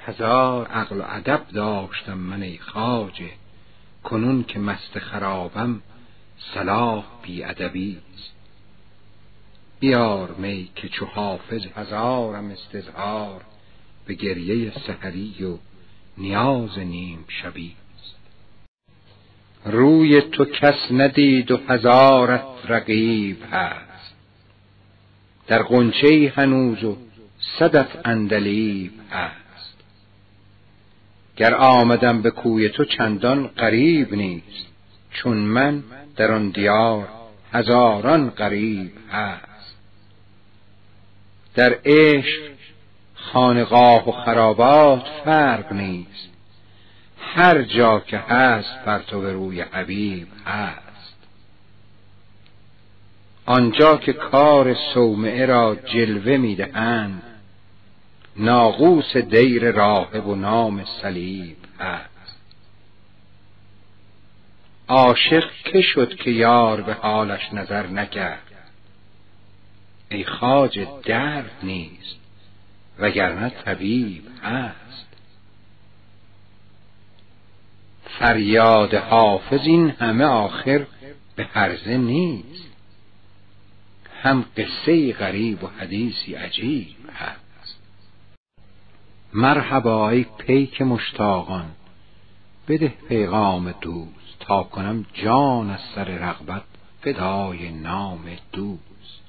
هزار 0.00 0.66
عقل 0.66 1.00
و 1.00 1.04
ادب 1.06 1.42
داشتم 1.52 2.18
من 2.18 2.42
ای 2.42 2.58
خواجه 2.58 3.30
کنون 4.04 4.44
که 4.44 4.58
مست 4.58 4.98
خرابم 4.98 5.82
صلاح 6.54 7.04
بی 7.22 7.44
ادبی 7.44 7.98
است 8.14 8.32
بیار 9.80 10.30
می 10.30 10.70
که 10.76 10.88
چو 10.88 11.06
حافظ 11.06 11.66
هزارم 11.76 12.50
استظهار 12.50 13.40
به 14.06 14.14
گریه 14.14 14.72
سحری 14.86 15.44
و 15.44 15.58
نیاز 16.18 16.78
نیم 16.78 17.24
شبی 17.28 17.76
روی 19.64 20.20
تو 20.20 20.44
کس 20.44 20.74
ندید 20.90 21.50
و 21.50 21.60
هزارت 21.68 22.44
رقیب 22.68 23.36
هست. 23.52 24.14
در 25.46 25.62
غنچه 25.62 26.32
هنوز 26.36 26.84
و 26.84 26.96
صدف 27.58 27.96
اندلیب 28.04 28.92
هست. 29.10 29.76
گر 31.36 31.54
آمدم 31.54 32.22
به 32.22 32.30
کوی 32.30 32.68
تو 32.68 32.84
چندان 32.84 33.46
قریب 33.46 34.14
نیست 34.14 34.66
چون 35.10 35.36
من 35.36 35.82
در 36.16 36.32
آن 36.32 36.48
دیار 36.48 37.08
هزاران 37.52 38.30
قریب 38.30 38.92
هست. 39.12 39.76
در 41.54 41.78
عشق 41.84 42.50
خانقاه 43.14 44.08
و 44.08 44.12
خرابات 44.12 45.06
فرق 45.24 45.72
نیست. 45.72 46.33
هر 47.34 47.62
جا 47.62 48.00
که 48.00 48.18
هست 48.18 48.84
پرتو 48.84 49.22
روی 49.22 49.60
حبیب 49.60 50.28
هست. 50.46 51.14
آنجا 53.46 53.96
که 53.96 54.12
کار 54.12 54.74
صومعه 54.74 55.46
را 55.46 55.74
جلوه 55.74 56.36
می‌دهند 56.36 57.22
ناقوس 58.36 59.16
دیر 59.16 59.70
راهب 59.70 60.26
و 60.26 60.34
نام 60.34 60.84
صلیب 61.02 61.56
هست. 61.80 62.36
عاشق 64.88 65.50
که 65.64 65.80
شد 65.80 66.14
که 66.14 66.30
یار 66.30 66.80
به 66.80 66.94
حالش 66.94 67.52
نظر 67.52 67.86
نکرد؟ 67.86 68.50
ای 70.08 70.24
خاج 70.24 70.86
درد 71.04 71.50
نیست 71.62 72.16
وگرنه 72.98 73.48
طبیب 73.48 74.22
هست. 74.42 75.13
فریاد 78.18 78.94
حافظ 78.94 79.60
این 79.60 79.90
همه 79.90 80.24
آخر 80.24 80.86
به 81.36 81.44
هرزه 81.44 81.96
نیست. 81.96 82.64
هم 84.22 84.44
قصه 84.56 85.12
غریب 85.12 85.64
و 85.64 85.66
حدیثی 85.66 86.34
عجیب 86.34 86.96
هست. 87.14 87.78
مرحبا 89.32 90.10
ای 90.10 90.26
پیک 90.38 90.82
مشتاقان. 90.82 91.70
بده 92.68 92.94
پیغام 93.08 93.74
دوست 93.80 94.38
تا 94.40 94.62
کنم 94.62 95.06
جان 95.12 95.70
از 95.70 95.80
سر 95.94 96.04
رغبت 96.04 96.62
فدای 97.00 97.70
نام 97.70 98.24
دوست. 98.52 99.20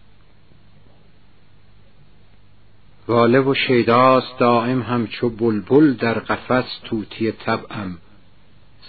واله 3.07 3.39
و 3.39 3.53
شیداست 3.53 4.39
دائم 4.39 4.81
همچو 4.81 5.29
بلبل 5.29 5.93
در 5.93 6.13
قفس 6.13 6.79
توتی 6.83 7.31
طبعم. 7.31 7.97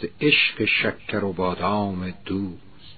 ز 0.01 0.05
عشق 0.21 0.65
شکر 0.65 1.25
و 1.25 1.33
بادام 1.33 2.15
دوست. 2.25 2.97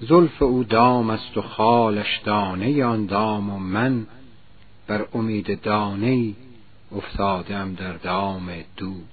زلف 0.00 0.42
او 0.42 0.64
دام 0.64 1.10
است 1.10 1.36
و 1.36 1.42
خالش 1.42 2.20
دانه 2.24 2.84
آن 2.84 3.06
دام 3.06 3.50
و 3.50 3.58
من 3.58 4.06
بر 4.86 5.06
امید 5.12 5.60
دانه 5.60 6.34
افتادم 6.92 7.74
در 7.74 7.92
دام 7.92 8.50
دوست. 8.76 9.12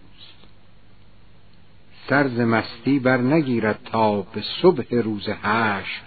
سرز 2.09 2.39
مستی 2.39 2.99
بر 2.99 3.17
نگیرد 3.17 3.79
تا 3.91 4.21
به 4.21 4.43
صبح 4.61 4.95
روز 4.95 5.29
حشر 5.29 6.01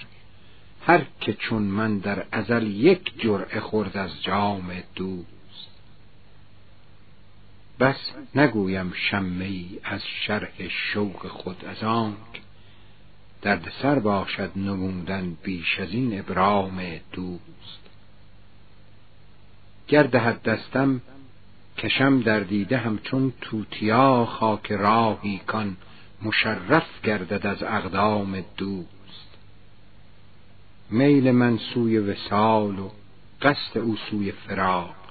هر 0.86 1.07
که 1.20 1.35
چون 1.35 1.62
من 1.62 1.99
در 1.99 2.24
ازل 2.32 2.66
یک 2.66 3.20
جرعه 3.20 3.61
خورد 3.61 3.97
از 3.97 4.23
جام 4.23 4.73
دوست. 4.94 5.31
بس 7.82 7.96
نگویم 8.34 8.92
شمه 8.94 9.64
از 9.84 10.00
شرح 10.26 10.68
شوق 10.68 11.26
خود 11.26 11.64
از 11.64 11.84
آنک. 11.84 12.42
درد 13.42 13.72
سر 13.82 13.98
باشد 13.98 14.50
نمودن 14.56 15.36
بیش 15.42 15.80
از 15.80 15.90
این 15.90 16.18
ابرام 16.18 16.82
دوست. 17.12 17.80
گر 19.88 20.02
دهد 20.02 20.42
دستم 20.42 21.00
کشم 21.78 22.20
در 22.20 22.40
دیده 22.40 22.76
همچون 22.76 23.32
توتیا 23.40 24.24
خاک 24.24 24.72
راهی 24.72 25.40
کان 25.46 25.76
مشرف 26.22 27.02
گردد 27.02 27.46
از 27.46 27.62
اقدام 27.62 28.44
دوست. 28.56 29.38
میل 30.90 31.30
من 31.30 31.59
سوی 31.74 31.98
وسال 31.98 32.78
و 32.78 32.90
قصد 33.42 33.78
او 33.78 33.96
سوی 33.96 34.32
فراق. 34.32 35.01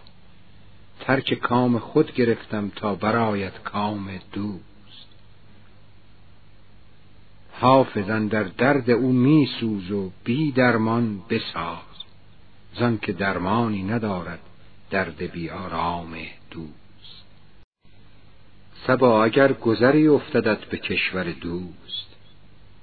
ترک 1.02 1.34
کام 1.34 1.80
خود 1.80 2.14
گرفتم 2.14 2.72
تا 2.76 2.96
برایت 2.96 3.64
کام 3.64 4.20
دوست. 4.34 5.08
حافظن 7.52 8.28
در 8.28 8.44
درد 8.44 8.90
او 8.90 9.12
می 9.12 9.50
سوز 9.60 9.92
و 9.92 10.12
بی 10.24 10.52
درمان 10.52 11.22
بساز. 11.30 11.78
زن 12.80 12.98
که 12.98 13.14
درمانی 13.14 13.84
ندارد 13.84 14.40
درد 14.90 15.32
بی 15.32 15.50
آرام 15.50 16.18
دوست. 16.52 17.26
سبا 18.88 19.24
اگر 19.24 19.54
گذری 19.54 20.08
افتدد 20.08 20.70
به 20.70 20.78
کشور 20.78 21.32
دوست 21.32 22.08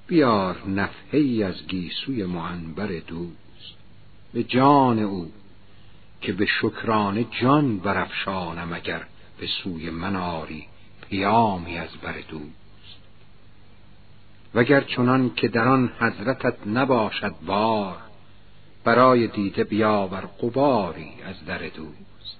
بیار 0.07 0.67
نفحی 0.67 1.43
از 1.43 1.67
گیسوی 1.67 2.23
معنبر 2.23 2.87
دوست. 2.87 3.75
به 4.33 4.43
جان 4.43 4.99
او 4.99 5.31
که 6.21 6.33
به 6.33 6.45
شکران 6.45 7.25
جان 7.41 7.79
برافشانم 7.79 8.73
اگر 8.73 9.05
به 9.39 9.47
سوی 9.63 9.89
من 9.89 10.15
آری 10.15 10.67
پیامی 11.09 11.77
از 11.77 11.89
بر 12.01 12.15
دوست. 12.29 12.99
وگر 14.55 14.81
چنان 14.81 15.33
که 15.35 15.47
در 15.47 15.67
آن 15.67 15.91
حضرتت 15.99 16.67
نباشد 16.67 17.35
بار 17.45 17.97
برای 18.83 19.27
دیده 19.27 19.63
بیاور 19.63 20.29
قباری 20.41 21.11
از 21.25 21.45
در 21.45 21.57
دوست. 21.57 22.39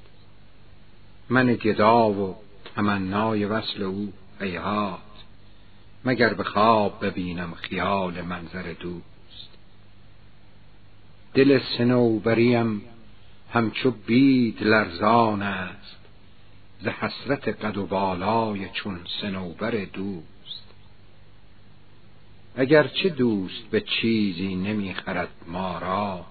من 1.30 1.53
گدا 1.53 2.10
و 2.10 2.35
تمنای 2.76 3.45
وصل 3.45 3.84
او 3.84 4.14
هیهات 4.39 4.99
مگر 6.06 6.34
به 6.34 6.43
خواب 6.43 7.06
ببینم 7.06 7.53
خیال 7.53 8.22
منظر 8.22 8.73
دوست. 8.80 9.49
دل 11.34 11.60
سنوبریم 11.77 12.81
همچو 13.53 13.91
بید 13.91 14.63
لرزان 14.63 15.41
است 15.41 15.99
ز 16.81 16.88
حسرت 16.88 17.47
قد 17.47 17.77
و 17.77 17.85
بالای 17.85 18.69
چون 18.69 18.99
سنوبر 19.21 19.71
دوست. 19.71 20.63
اگر 22.55 22.88
چه 22.88 23.09
دوست 23.09 23.63
به 23.71 23.81
چیزی 23.81 24.55
نمی‌خرد 24.55 25.30
ما 25.47 25.80
را 25.80 26.26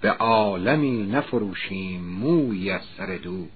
به 0.00 0.10
عالمی 0.10 1.06
نفروشیم 1.06 2.00
مویی 2.00 2.70
از 2.70 2.82
سر 2.96 3.16
دوست. 3.16 3.50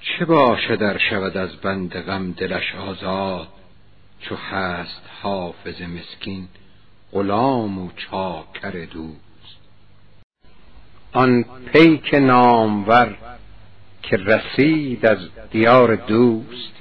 چه 0.00 0.24
باشه 0.24 0.76
در 0.76 0.98
شود 0.98 1.36
از 1.36 1.56
بند 1.56 2.00
غم 2.00 2.32
دلش 2.32 2.74
آزاد 2.74 3.48
چو 4.20 4.36
هست 4.36 5.02
حافظ 5.22 5.82
مسکین 5.82 6.48
غلام 7.12 7.78
و 7.78 7.90
چاکر 7.96 8.84
دوست. 8.84 9.27
آن 11.18 11.44
پیک 11.72 12.14
نامور 12.14 13.16
که 14.02 14.16
رسید 14.16 15.06
از 15.06 15.18
دیار 15.50 15.94
دوست 15.96 16.72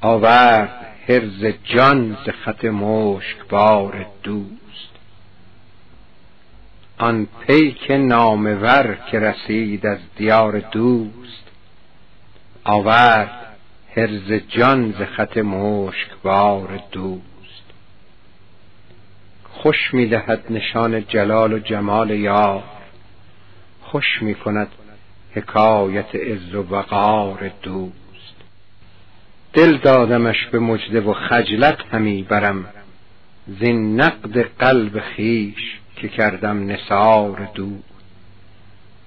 آورد 0.00 0.86
حرز 1.08 1.44
جان 1.64 2.16
ز 2.26 2.28
خط 2.28 2.64
مشک 2.64 3.36
بار 3.48 4.06
دوست. 4.22 4.90
آن 6.98 7.26
پیک 7.46 7.90
نامور 7.90 8.98
که 9.10 9.18
رسید 9.18 9.86
از 9.86 9.98
دیار 10.16 10.58
دوست 10.58 11.44
آورد 12.64 13.56
حرز 13.96 14.32
جان 14.48 14.92
ز 14.92 15.02
خط 15.16 15.38
مشک 15.38 16.08
بار 16.22 16.80
دوست. 16.92 17.64
خوش 19.44 19.94
می 19.94 20.06
دهد 20.06 20.44
نشان 20.50 21.04
جلال 21.06 21.52
و 21.52 21.58
جمال 21.58 22.10
یار 22.10 22.81
خوش 23.92 24.22
می 24.22 24.34
کند 24.34 24.68
حکایت 25.34 26.14
عز 26.14 26.54
و 26.54 26.62
وقار 26.70 27.50
دوست. 27.62 28.36
دل 29.52 29.78
دادمش 29.78 30.46
به 30.46 30.58
مجده 30.58 31.00
و 31.00 31.12
خجلت 31.12 31.78
همی 31.92 32.22
برم. 32.22 32.64
زین 33.60 34.00
نقد 34.00 34.42
قلب 34.58 35.00
خیش 35.00 35.80
که 35.96 36.08
کردم 36.08 36.72
نثار 36.72 37.48
دود 37.54 37.84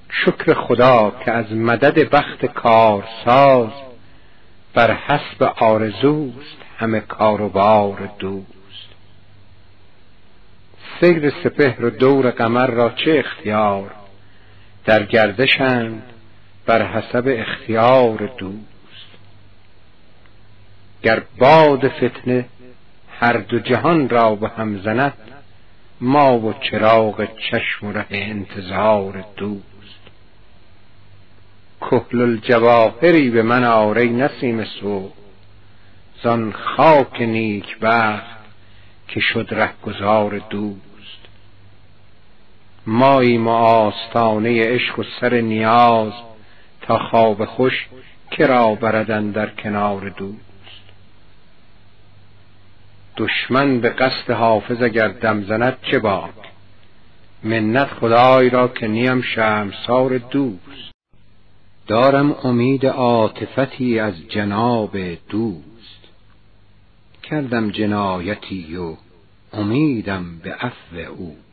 شکر 0.10 0.54
خدا 0.54 1.16
که 1.26 1.32
از 1.32 1.52
مدد 1.52 2.10
بخت 2.10 2.46
کارساز 2.46 3.72
بر 4.74 4.94
حسب 4.94 5.44
آرزوست 5.44 6.58
همه 6.78 7.00
کار 7.00 7.42
و 7.42 7.50
بار 7.50 8.10
دوست. 8.20 8.90
سیر 11.00 11.34
سپهر 11.44 11.86
و 11.86 11.90
دور 11.90 12.32
قمر 12.32 12.68
را 12.68 12.90
چه 12.90 13.24
اختیار؟ 13.26 14.05
در 14.86 15.04
گردشند 15.04 16.04
بر 16.66 16.86
حسب 16.88 17.24
اختیار 17.28 18.30
دوست. 18.38 18.66
گر 21.04 21.24
باد 21.40 21.88
فتنه 21.88 22.46
هر 23.20 23.38
دو 23.38 23.60
جهان 23.60 24.10
را 24.10 24.36
به 24.36 24.50
هم 24.50 24.82
زند 24.82 25.14
ما 26.02 26.40
و 26.40 26.54
چراغ 26.54 27.28
چشم 27.38 27.88
و 27.88 27.92
ره 27.92 28.06
انتظار 28.10 29.26
دوست. 29.38 29.66
کهل 31.82 32.22
الجواهری 32.22 33.30
به 33.30 33.42
من 33.44 33.64
آره 33.64 34.06
نسیم 34.06 34.64
سو 34.64 35.12
زان 36.24 36.52
خاک 36.52 37.22
نیک 37.22 37.80
بخت 37.80 38.36
که 39.08 39.20
شد 39.20 39.48
رهگذار 39.52 40.38
دوست. 40.50 40.85
ماییم 42.88 43.48
و 43.48 43.52
آستانه 43.52 44.64
عشق 44.64 45.00
و 45.00 45.04
سر 45.20 45.34
نیاز 45.34 46.14
تا 46.82 46.98
خواب 46.98 47.46
خوش 47.46 47.88
کرا 48.32 48.76
بردن 48.76 49.32
در 49.32 49.50
کنار 49.50 50.10
دوست. 50.10 50.36
دشمن 53.18 53.80
به 53.80 53.90
قصد 53.90 54.32
حافظ 54.32 54.82
اگر 54.82 55.08
دم 55.08 55.44
زند 55.44 55.78
چه 55.92 56.00
باد 56.00 56.34
منت 57.44 57.88
خدای 57.88 58.50
را 58.50 58.68
که 58.68 58.88
نیم 58.88 59.22
شرمسار 59.22 60.18
دوست. 60.18 60.92
دارم 61.88 62.32
امید 62.44 62.86
عاطفتی 62.86 64.00
از 64.00 64.14
جناب 64.30 64.98
دوست. 65.30 65.66
کردم 67.24 67.70
جنایتی 67.70 68.76
و 68.76 68.96
امیدم 69.54 70.40
به 70.44 70.54
عفو 70.54 70.96
اوست 71.18 71.45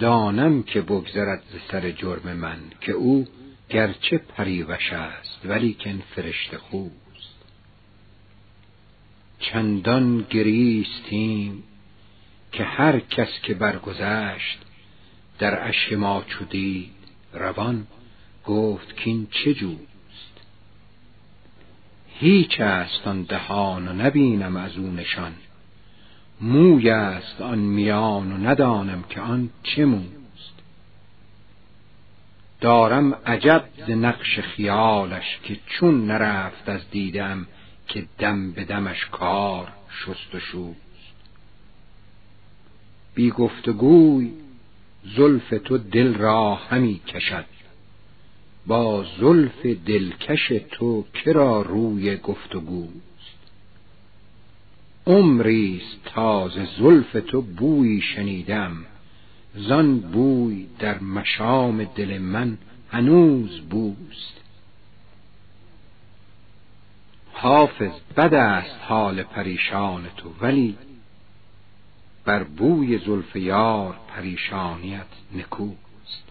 دانم 0.00 0.62
که 0.62 0.80
بگذرد 0.80 1.42
ز 1.52 1.72
سر 1.72 1.90
جرم 1.90 2.32
من 2.32 2.60
که 2.80 2.92
او 2.92 3.26
گرچه 3.68 4.18
پریوش 4.18 4.92
است 4.92 5.40
ولیکن 5.44 6.02
فرشته 6.14 6.58
خوست. 6.58 6.94
چندان 9.38 10.26
گریستیم 10.30 11.62
که 12.52 12.64
هر 12.64 13.00
کس 13.00 13.28
که 13.42 13.54
برگذشت 13.54 14.58
در 15.38 15.68
اشک 15.68 15.92
ما 15.92 16.24
چودید 16.26 16.90
روان 17.32 17.86
گفت 18.46 18.96
کین 18.96 19.26
چه 19.30 19.54
جوست. 19.54 19.80
هیچ 22.08 22.60
است 22.60 23.06
آن 23.06 23.22
دهان 23.22 23.88
و 23.88 23.92
نبینم 23.92 24.56
از 24.56 24.76
او 24.76 24.90
نشان. 24.90 25.32
موی 26.40 26.90
است 26.90 27.40
آن 27.40 27.58
میان 27.58 28.32
و 28.32 28.48
ندانم 28.48 29.02
که 29.02 29.20
آن 29.20 29.50
چه 29.62 29.84
موست. 29.84 30.10
دارم 32.60 33.14
عجب 33.14 33.64
ز 33.86 33.90
نقش 33.90 34.40
خیالش 34.40 35.38
که 35.42 35.56
چون 35.66 36.06
نرفت 36.06 36.68
از 36.68 36.90
دیدم 36.90 37.46
که 37.88 38.06
دم 38.18 38.52
به 38.52 38.64
دمش 38.64 39.06
کار 39.06 39.68
شست 39.90 40.34
و 40.34 40.40
شوست. 40.40 40.80
بی 43.14 43.30
گفتگوی 43.30 44.30
زلف 45.16 45.54
تو 45.64 45.78
دل 45.78 46.14
را 46.14 46.54
همی 46.54 47.00
کشد. 47.06 47.44
با 48.66 49.06
زلف 49.20 49.66
دلکش 49.66 50.52
تو 50.70 51.04
کرا 51.14 51.62
روی 51.62 52.16
گفتگوست 52.16 53.09
عمریست 55.10 56.04
تازه 56.04 56.68
زلف 56.78 57.12
تو 57.12 57.42
بویی 57.42 58.00
شنیدم. 58.00 58.76
زان 59.54 60.00
بوی 60.00 60.66
در 60.78 60.98
مشام 60.98 61.84
دل 61.84 62.18
من 62.18 62.58
هنوز 62.90 63.60
بوست. 63.60 64.40
حافظ 67.32 67.92
بد 68.16 68.34
است 68.34 68.76
حال 68.80 69.22
پریشان 69.22 70.02
تو 70.16 70.32
ولی 70.40 70.78
بر 72.24 72.42
بوی 72.42 72.98
زلف 72.98 73.36
یار 73.36 73.96
پریشانیت 74.08 75.06
نکوست. 75.34 76.24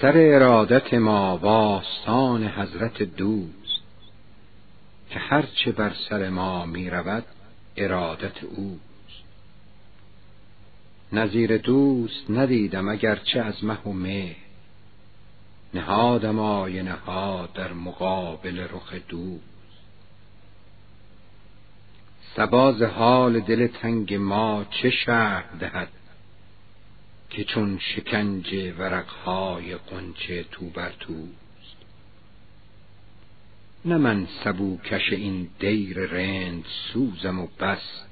سر 0.00 0.12
ارادت 0.16 0.94
ما 0.94 1.38
واستان 1.38 2.44
حضرت 2.46 3.02
دوست. 3.02 3.63
که 5.14 5.20
هرچه 5.20 5.72
بر 5.72 5.92
سر 6.08 6.28
ما 6.28 6.66
می 6.66 6.90
رود 6.90 7.24
ارادت 7.76 8.44
اوست. 8.44 9.24
نظیر 11.12 11.56
دوست 11.56 12.30
ندیدم 12.30 12.88
اگرچه 12.88 13.40
از 13.40 13.64
مه 13.64 13.80
و 13.80 13.92
مه. 13.92 14.36
نهادم 15.74 16.38
آینه 16.38 16.92
ها 16.92 17.48
در 17.54 17.72
مقابل 17.72 18.58
رخ 18.58 18.94
دوست. 19.08 19.44
صبا 22.36 22.72
حال 22.72 23.40
دل 23.40 23.66
تنگ 23.66 24.14
ما 24.14 24.66
چه 24.70 24.90
شرح 24.90 25.56
دهد 25.60 25.88
که 27.30 27.44
چون 27.44 27.78
شکنج 27.78 28.72
ورقهای 28.78 29.76
قنچه 29.76 30.44
تو 30.50 30.70
بر 30.70 30.92
توست 31.00 31.43
نه 33.86 33.96
من 33.96 34.26
سبوکش 34.44 35.12
این 35.12 35.48
دیر 35.58 35.98
رند 35.98 36.64
سوزم 36.92 37.38
و 37.38 37.46
بس 37.60 38.02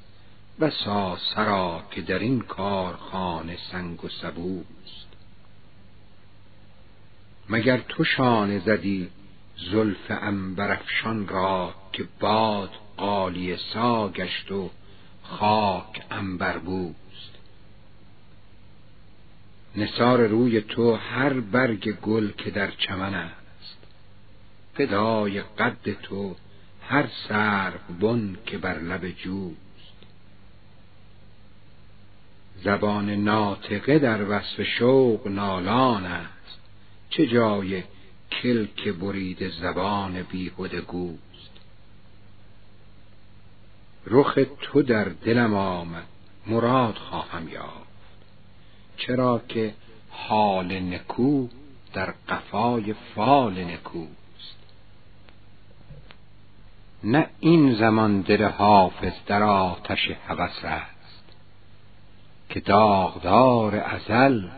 بسا 0.60 1.18
سرا 1.34 1.82
که 1.90 2.00
در 2.02 2.18
این 2.18 2.40
کارخانه 2.40 3.58
سنگ 3.72 4.04
و 4.04 4.08
سبوست. 4.08 5.06
مگر 7.48 7.78
تو 7.88 8.04
شانه 8.04 8.58
زدی 8.58 9.08
زلف 9.72 10.10
عنبرافشان 10.10 11.28
را 11.28 11.74
که 11.92 12.04
باد 12.20 12.70
قالی 12.96 13.56
سا 13.56 14.08
گشت 14.08 14.52
و 14.52 14.70
خاک 15.22 16.02
عنبر 16.10 16.58
بوست؟ 16.58 17.32
نثار 19.76 20.26
روی 20.26 20.60
تو 20.60 20.94
هر 20.94 21.40
برگ 21.40 22.00
گل 22.00 22.30
که 22.30 22.50
در 22.50 22.70
چمن 22.70 23.30
فدای 24.74 25.40
قد 25.40 25.92
تو 26.02 26.36
هر 26.82 27.08
سرو 27.28 27.78
بن 28.00 28.36
که 28.46 28.58
بر 28.58 28.78
لب 28.78 29.10
جوست. 29.10 29.56
زبان 32.64 33.10
ناطقه 33.10 33.98
در 33.98 34.30
وصف 34.30 34.62
شوق 34.62 35.28
نالان 35.28 36.04
است. 36.04 36.58
چه 37.10 37.26
جای 37.26 37.82
کلک 38.32 38.88
برید 38.88 39.48
زبان 39.48 40.22
بیهوده 40.22 40.80
گوست. 40.80 41.50
رخ 44.06 44.38
تو 44.60 44.82
در 44.82 45.04
دلم 45.04 45.54
آمد 45.54 46.06
مراد 46.46 46.94
خواهم 46.94 47.48
یافت. 47.48 47.92
چرا 48.96 49.42
که 49.48 49.74
حال 50.10 50.80
نکو 50.80 51.48
در 51.92 52.14
قفای 52.28 52.94
فال 53.14 53.64
نکوست 53.64 54.21
نه 57.04 57.26
این 57.40 57.74
زمان 57.74 58.20
دل 58.20 58.44
حافظ 58.44 59.12
در 59.26 59.42
آتش 59.42 60.10
هوس 60.28 60.64
است 60.64 61.24
که 62.48 62.60
داغدار 62.60 63.76
ازل 63.76 64.48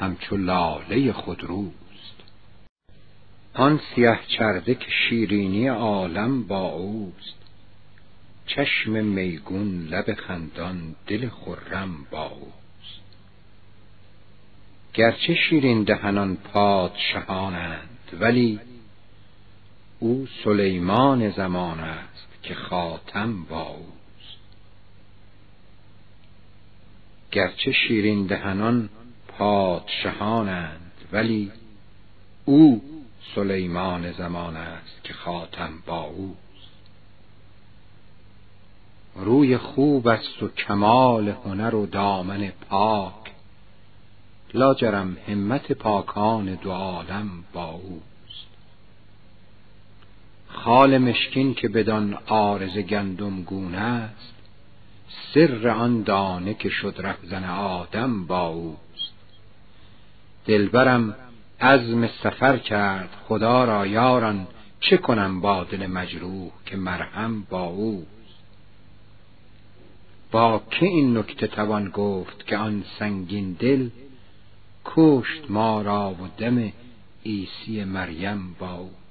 همچو 0.00 0.36
لاله 0.36 1.12
خودروست 1.12 1.84
آن 3.54 3.80
سیه 3.94 4.18
چرده 4.28 4.74
که 4.74 4.90
شیرینی 4.90 5.68
عالم 5.68 6.42
با 6.42 6.68
اوست. 6.68 7.34
چشم 8.46 8.90
میگون 8.90 9.86
لب 9.90 10.14
خندان 10.14 10.94
دل 11.06 11.28
خرم 11.28 12.06
با 12.10 12.26
اوست. 12.26 13.00
گرچه 14.94 15.34
شیرین 15.34 15.82
دهنان 15.82 16.36
پادشهانند 16.36 17.98
ولی 18.20 18.60
او 20.04 20.26
سلیمان 20.44 21.30
زمان 21.30 21.80
است 21.80 22.28
که 22.42 22.54
خاتم 22.54 23.44
با 23.44 23.62
اوست. 23.62 24.38
گرچه 27.32 27.72
شیرین 27.72 28.26
دهنان 28.26 28.88
پادشهانند 29.28 30.92
ولی 31.12 31.52
او 32.44 32.82
سلیمان 33.34 34.12
زمان 34.12 34.56
است 34.56 35.04
که 35.04 35.12
خاتم 35.14 35.72
با 35.86 36.02
اوست. 36.02 36.38
روی 39.14 39.56
خوب 39.56 40.08
است 40.08 40.42
و 40.42 40.48
کمال 40.48 41.28
هنر 41.28 41.74
و 41.74 41.86
دامن 41.86 42.52
پاک. 42.68 43.32
لاجرم 44.54 45.16
همت 45.28 45.72
پاکان 45.72 46.54
دو 46.54 46.70
عالم 46.70 47.44
با 47.52 47.70
اوست 47.70 48.13
خال 50.54 50.98
مشکین 50.98 51.54
که 51.54 51.68
بدان 51.68 52.18
آرز 52.26 52.78
گندم 52.78 53.42
گونه 53.42 53.78
است 53.78 54.34
سر 55.34 55.68
آن 55.68 56.02
دانه 56.02 56.54
که 56.54 56.68
شد 56.68 56.94
رهزن 56.98 57.44
آدم 57.44 58.26
با 58.26 58.46
اوست. 58.46 59.12
دلبرم 60.46 61.16
عزم 61.60 62.06
سفر 62.06 62.56
کرد 62.56 63.08
خدا 63.28 63.64
را 63.64 63.86
یاران 63.86 64.46
چه 64.80 64.96
کنم 64.96 65.40
با 65.40 65.64
دل 65.64 65.86
مجروح 65.86 66.50
که 66.66 66.76
مرهم 66.76 67.46
با 67.50 67.64
اوست. 67.64 68.06
با 70.30 70.62
که 70.70 70.86
این 70.86 71.18
نکته 71.18 71.46
توان 71.46 71.88
گفت 71.88 72.46
که 72.46 72.56
آن 72.56 72.84
سنگین 72.98 73.52
دل 73.52 73.88
کشت 74.84 75.42
ما 75.48 75.82
را 75.82 76.10
و 76.10 76.28
دم 76.38 76.72
عیسی 77.26 77.84
مریم 77.84 78.56
با 78.58 78.74
اوست؟ 78.74 79.03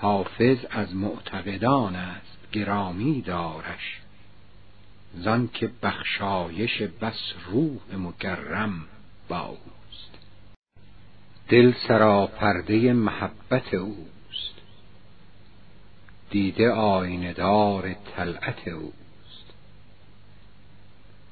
حافظ 0.00 0.58
از 0.70 0.94
معتقدان 0.94 1.96
است 1.96 2.38
گرامی 2.52 3.22
دارش. 3.22 4.00
زان 5.14 5.48
که 5.54 5.70
بخشایش 5.82 6.82
بس 6.82 7.32
روح 7.50 7.96
مکرم 7.96 8.86
با 9.28 9.40
اوست. 9.40 10.18
دل 11.48 11.72
سرا 11.88 12.26
پرده 12.26 12.92
محبت 12.92 13.74
اوست. 13.74 14.54
دیده 16.30 16.70
آینه 16.70 17.32
دار 17.32 17.94
طلعت 18.16 18.68
اوست. 18.68 18.94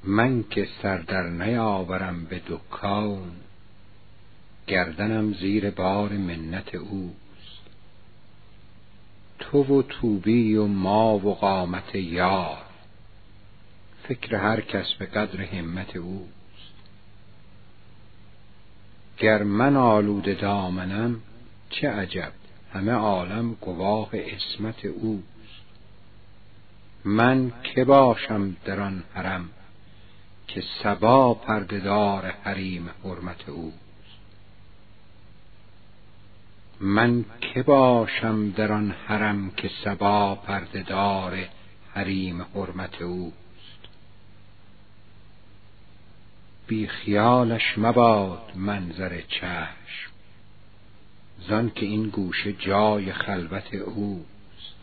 من 0.03 0.43
که 0.43 0.67
سر 0.81 0.97
در 0.97 1.23
نیاورم 1.23 2.25
به 2.25 2.41
دکان 2.47 3.31
گردنم 4.67 5.33
زیر 5.33 5.69
بار 5.69 6.09
منت 6.09 6.75
اوست 6.75 7.22
تو 9.43 9.63
و 9.63 9.81
توبی 9.81 10.55
و 10.55 10.65
ما 10.65 11.17
و 11.17 11.35
قامت 11.35 11.95
یار. 11.95 12.57
فکر 14.03 14.35
هر 14.35 14.61
کس 14.61 14.93
به 14.93 15.05
قدر 15.05 15.41
همت 15.41 15.95
اوست. 15.95 16.73
گر 19.17 19.43
من 19.43 19.75
آلوده 19.75 20.33
دامنم 20.33 21.21
چه 21.69 21.89
عجب 21.89 22.31
همه 22.73 22.91
عالم 22.91 23.53
گواه 23.53 24.09
اسمت 24.13 24.85
اوست. 24.85 25.23
من 27.05 27.51
که 27.63 27.83
باشم 27.83 28.55
در 28.65 28.79
آن 28.79 29.03
حرم 29.13 29.49
که 30.47 30.63
سبا 30.83 31.33
پردهدار 31.33 32.25
حریم 32.25 32.89
حرمت 33.03 33.49
اوست. 33.49 33.82
من 36.85 37.25
که 37.41 37.63
باشم 37.63 38.49
در 38.49 38.71
آن 38.71 38.91
حرم 39.07 39.51
که 39.51 39.69
سبا 39.83 40.35
پردهدار 40.35 41.37
حریم 41.93 42.41
حرمت 42.41 43.01
اوست؟ 43.01 43.33
بی 46.67 46.87
خیالش 46.87 47.77
مباد 47.77 48.51
منظر 48.55 49.21
چشم 49.21 50.11
زان 51.49 51.71
که 51.75 51.85
این 51.85 52.09
گوشه 52.09 52.53
جای 52.53 53.13
خلوت 53.13 53.73
اوست. 53.73 54.75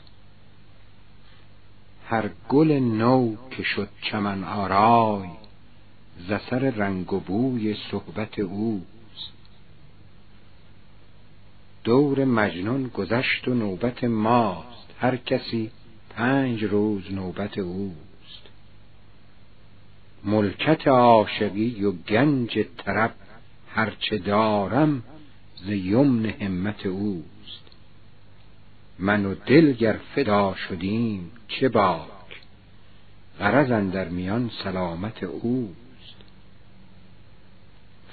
هر 2.09 2.31
گل 2.48 2.72
نو 2.72 3.36
که 3.51 3.62
شد 3.62 3.89
چمن 4.02 4.44
آرای 4.44 5.28
ز 6.28 6.31
اثر 6.31 6.59
رنگ 6.70 7.12
و 7.12 7.20
بوی 7.20 7.77
صحبت 7.90 8.39
اوست 8.39 8.99
دور 11.85 12.24
مجنون 12.24 12.86
گذشت 12.89 13.48
و 13.48 13.55
نوبت 13.55 14.05
ماست. 14.05 14.86
هر 14.98 15.16
کسی 15.16 15.70
پنج 16.11 16.65
روز 16.65 17.12
نوبت 17.12 17.59
اوست. 17.59 18.43
ملکت 20.24 20.89
عاشقی 20.89 21.85
و 21.85 21.93
گنج 21.93 22.59
طرب 22.77 23.15
هرچه 23.69 24.19
دارم 24.19 25.02
ز 25.57 25.69
یمن 25.69 26.27
همت 26.27 26.86
اوست. 26.86 27.70
من 28.98 29.27
و 29.27 29.35
دل 29.35 29.73
گر 29.73 29.97
فدا 30.15 30.55
شدیم 30.55 31.31
چه 31.48 31.69
باک؟ 31.69 32.11
غرض 33.40 33.70
اندر 33.70 34.09
میان 34.09 34.51
سلامت 34.65 35.23
او 35.23 35.74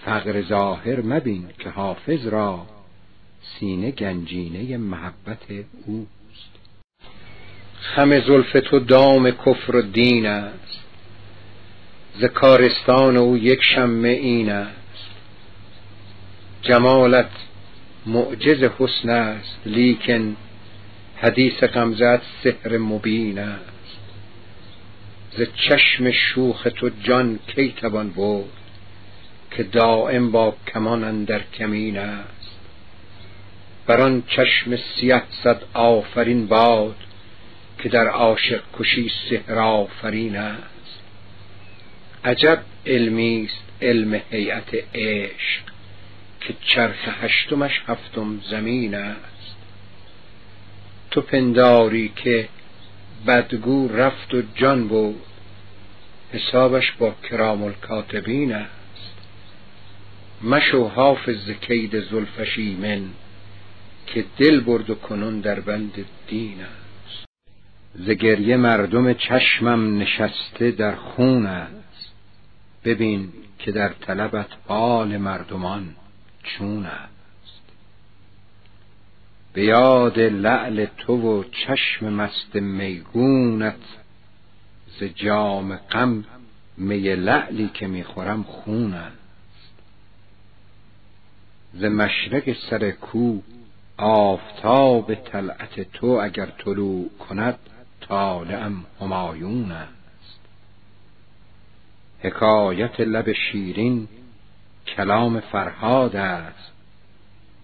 فقر 0.05 0.41
ظاهر 0.41 1.01
مبین 1.01 1.49
که 1.59 1.69
حافظ 1.69 2.27
را 2.27 2.65
سینه 3.59 3.91
گنجینه 3.91 4.77
محبت 4.77 5.43
اوست. 5.85 6.49
خم 7.81 8.19
زلف 8.19 8.51
تو 8.51 8.79
دام 8.79 9.31
کفر 9.31 9.75
و 9.75 9.81
دین 9.81 10.25
است. 10.25 10.79
ز 12.19 12.25
کارستان 12.25 13.17
او 13.17 13.37
یک 13.37 13.59
شمه 13.75 14.09
این 14.09 14.49
است. 14.49 15.09
جمالت 16.61 17.29
معجز 18.05 18.63
حسن 18.63 19.09
است 19.09 19.59
لیکن 19.65 20.35
حدیث 21.15 21.63
غمزت 21.63 22.21
سحر 22.43 22.77
مبین 22.77 23.39
است. 23.39 23.97
ز 25.37 25.41
چشم 25.55 26.11
شوخ 26.11 26.67
تو 26.75 26.89
جان 27.03 27.39
کی 27.47 27.71
توان 27.71 28.09
برد 28.09 28.45
که 29.51 29.63
دائم 29.63 30.31
با 30.31 30.55
کمان 30.73 31.03
اندر 31.03 31.41
کمین 31.53 31.97
است. 31.97 32.36
بر 33.87 34.01
آن 34.01 34.23
چشم 34.27 34.75
سیه 34.75 35.23
صد 35.43 35.61
آفرین 35.73 36.47
باد 36.47 36.95
که 37.79 37.89
در 37.89 38.07
عاشق 38.07 38.61
کشی 38.79 39.11
سحر 39.29 39.59
آفرین 39.59 40.35
است. 40.35 40.99
عجب 42.25 42.63
علمی 42.85 43.45
است 43.45 43.63
علم 43.81 44.21
هیئت 44.31 44.73
عشق 44.95 45.61
که 46.41 46.53
چرخ 46.61 47.07
هشتمش 47.21 47.81
هفتم 47.87 48.41
زمین 48.49 48.95
است. 48.95 49.55
تو 51.11 51.21
پنداری 51.21 52.11
که 52.15 52.49
بدگو 53.27 53.87
رفت 53.87 54.33
و 54.33 54.41
جان 54.55 54.87
بود 54.87 55.21
حسابش 56.33 56.91
با 56.91 57.15
کرام 57.29 57.63
الکاتبین 57.63 58.53
است. 58.53 59.15
مشو 60.43 60.87
حافظ 60.87 61.49
کید 61.49 61.99
زلفش 61.99 62.57
ایمن 62.57 63.09
که 64.07 64.25
دل 64.37 64.59
برد 64.59 64.89
و 64.89 64.95
کنون 64.95 65.39
در 65.39 65.59
بند 65.59 66.05
دین 66.27 66.61
است. 66.61 67.25
ز 67.95 68.09
گریه 68.09 68.57
مردم 68.57 69.13
چشمم 69.13 69.97
نشسته 69.97 70.71
در 70.71 70.95
خون 70.95 71.45
است. 71.45 72.11
ببین 72.85 73.33
که 73.59 73.71
در 73.71 73.89
طلبت 73.89 74.49
حال 74.67 75.17
مردمان 75.17 75.95
چون 76.43 76.85
است. 76.85 77.61
به 79.53 79.63
یاد 79.65 80.19
لعل 80.19 80.85
تو 80.97 81.13
و 81.13 81.43
چشم 81.43 82.13
مست 82.13 82.55
میگونت 82.55 83.75
ز 84.99 85.03
جام 85.03 85.75
غم 85.75 86.25
می 86.77 87.15
لعلی 87.15 87.69
که 87.73 87.87
می‌خورم 87.87 88.43
خون 88.43 88.93
است. 88.93 89.73
ز 91.73 91.83
مشرق 91.83 92.55
سر 92.69 92.91
کو 92.91 93.39
آفتاب 93.97 95.15
طلعت 95.15 95.81
تو 95.81 96.07
اگر 96.07 96.45
طلوع 96.45 97.09
کند 97.19 97.59
طالعم 98.01 98.85
همایون 99.01 99.71
است. 99.71 100.39
حکایت 102.19 102.99
لب 102.99 103.31
شیرین 103.33 104.07
کلام 104.87 105.39
فرهاد 105.39 106.15
است. 106.15 106.71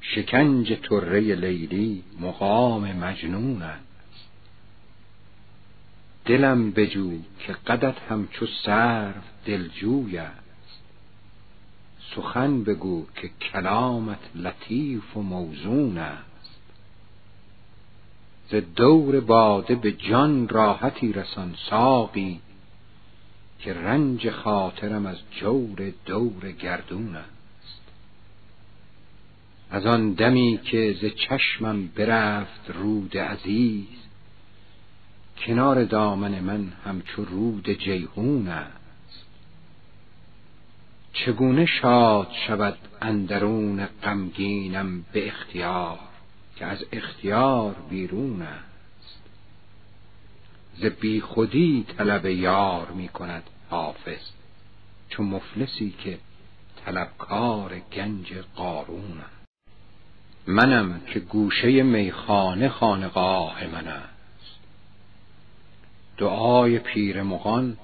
شکنج 0.02 0.74
طره 0.74 1.20
لیلی 1.20 2.04
مقام 2.20 2.92
مجنون 2.92 3.62
است. 3.62 3.84
دلم 6.26 6.72
بجو 6.72 7.12
که 7.40 7.54
قدت 7.54 7.96
همچو 8.10 8.46
سرو 8.46 9.14
دلجوی 9.46 10.18
است. 10.18 10.43
سخن 12.15 12.64
بگو 12.64 13.06
که 13.15 13.27
کلامت 13.27 14.19
لطیف 14.35 15.18
و 15.18 15.22
موزون 15.22 15.98
است. 15.98 16.60
ز 18.49 18.56
دور 18.76 19.19
باده 19.19 19.76
به 19.76 19.91
جان 19.91 20.48
راحتی 20.48 21.14
رسان 21.14 21.56
ساقی 21.69 22.40
که 23.60 23.73
رنج 23.73 24.30
خاطرم 24.30 25.06
از 25.06 25.18
جور 25.31 25.94
دور 26.06 26.52
گردون 26.52 27.15
است. 27.15 27.81
از 29.72 29.85
آن 29.85 30.14
دمی 30.14 30.60
که 30.64 30.95
ز 31.02 31.06
چشمم 31.06 31.88
برفت 31.88 32.72
رود 32.72 33.18
عزیز 33.18 33.88
کنار 35.38 35.84
دامن 35.84 36.40
من 36.40 36.73
همچو 36.85 37.26
رود 37.26 37.69
جیهون 37.69 38.48
است. 38.48 38.83
چگونه 41.14 41.65
شاد 41.65 42.31
شود 42.48 42.77
اندرون 43.02 43.85
غمگینم 43.85 45.06
به 45.14 45.27
اختیار 45.27 45.99
که 46.56 46.65
از 46.65 46.85
اختیار 46.91 47.76
بیرون 47.90 48.41
است. 48.41 49.22
ز 50.76 50.85
بی 50.85 51.22
خودی 51.22 51.85
طلب 51.98 52.26
یار 52.26 52.91
می 52.91 53.07
کند 53.07 53.44
حافظ 53.69 54.22
چو 55.10 55.23
مفلسی 55.23 55.94
که 56.03 56.19
طلبکار 56.85 57.80
گنج 57.80 58.34
قارون 58.56 59.22
منم 60.48 61.02
که 61.07 61.19
گوشه 61.19 61.84
میخانه 61.84 62.69
خانقاه 62.69 63.68
من 63.68 63.88
است. 63.88 64.60
دعای 66.18 66.80
پیر 66.80 67.22
مغان 67.22 67.77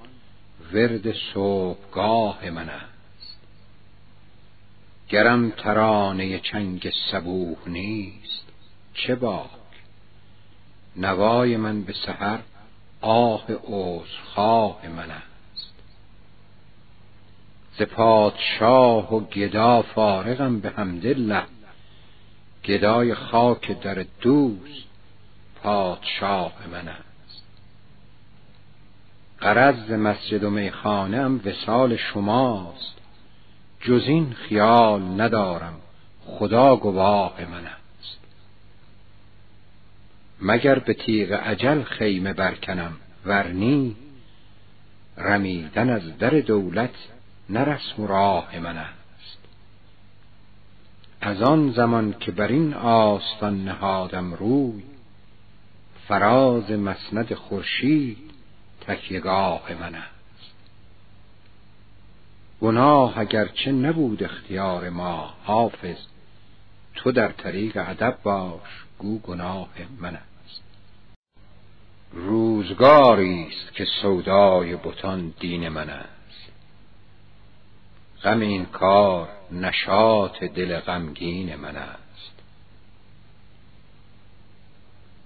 ورد 0.73 1.13
صبحگاه 1.33 2.49
من 2.49 2.69
است. 2.69 2.88
گرم 5.09 5.49
ترانه 5.49 6.39
چنگ 6.39 6.93
صبوح 7.11 7.57
نیست. 7.67 8.45
چه 8.93 9.15
باک؟ 9.15 9.49
نوای 10.95 11.57
من 11.57 11.81
به 11.81 11.93
سحر 11.93 12.39
آه 13.01 13.45
عذرخواه 13.63 14.87
من 14.87 15.11
است. 15.11 15.73
ز 17.77 17.81
پادشاه 17.81 19.15
و 19.15 19.19
گدا 19.19 19.81
فارغم 19.81 20.59
به 20.59 20.69
حمدالله. 20.69 21.43
گدای 22.65 23.15
خاک 23.15 23.81
در 23.81 24.05
دوست 24.21 24.87
پادشاه 25.63 26.53
من 26.71 26.87
است. 26.87 27.43
غرض 29.41 29.91
مسجد 29.91 30.43
و 30.43 30.49
میخانه 30.49 31.17
ام 31.17 31.41
وصال 31.45 31.95
شماست. 31.95 32.98
جز 33.81 34.03
این 34.07 34.33
خیال 34.33 35.01
ندارم. 35.21 35.75
خدا 36.25 36.75
گواه 36.75 37.45
من 37.51 37.65
است. 37.65 38.19
مگر 40.41 40.79
به 40.79 40.93
تیغ 40.93 41.39
اجل 41.43 41.83
خیمه 41.83 42.33
برکنم؟ 42.33 42.97
ورنی 43.25 43.95
رمیدن 45.17 45.89
از 45.89 46.17
در 46.17 46.29
دولت 46.29 46.95
نه 47.49 47.59
رسم 47.59 48.01
و 48.01 48.07
راه 48.07 48.59
من 48.59 48.77
است. 48.77 49.37
از 51.21 51.41
آن 51.41 51.71
زمان 51.71 52.15
که 52.19 52.31
بر 52.31 52.47
این 52.47 52.73
آستان 52.73 53.65
نهادم 53.65 54.33
روی 54.33 54.83
فراز 56.07 56.71
مسند 56.71 57.33
خورشید 57.33 58.17
تکیگاه 58.81 59.73
من 59.79 59.95
است. 59.95 60.18
گناه 62.61 63.19
اگرچه 63.19 63.71
نبود 63.71 64.23
اختیار 64.23 64.89
ما 64.89 65.33
حافظ 65.43 65.97
تو 66.95 67.11
در 67.11 67.31
طریق 67.31 67.77
ادب 67.87 68.17
باش 68.23 68.85
گو 68.97 69.19
گناه 69.19 69.69
من 69.99 70.15
است. 70.15 70.61
روزگاری 72.11 73.47
است 73.47 73.73
که 73.73 73.85
سودای 74.01 74.75
بتان 74.75 75.33
دین 75.39 75.69
من 75.69 75.89
است. 75.89 76.51
غم 78.23 78.39
این 78.39 78.65
کار 78.65 79.29
نشاط 79.51 80.43
دل 80.43 80.79
غمگین 80.79 81.55
من 81.55 81.75
است. 81.75 82.31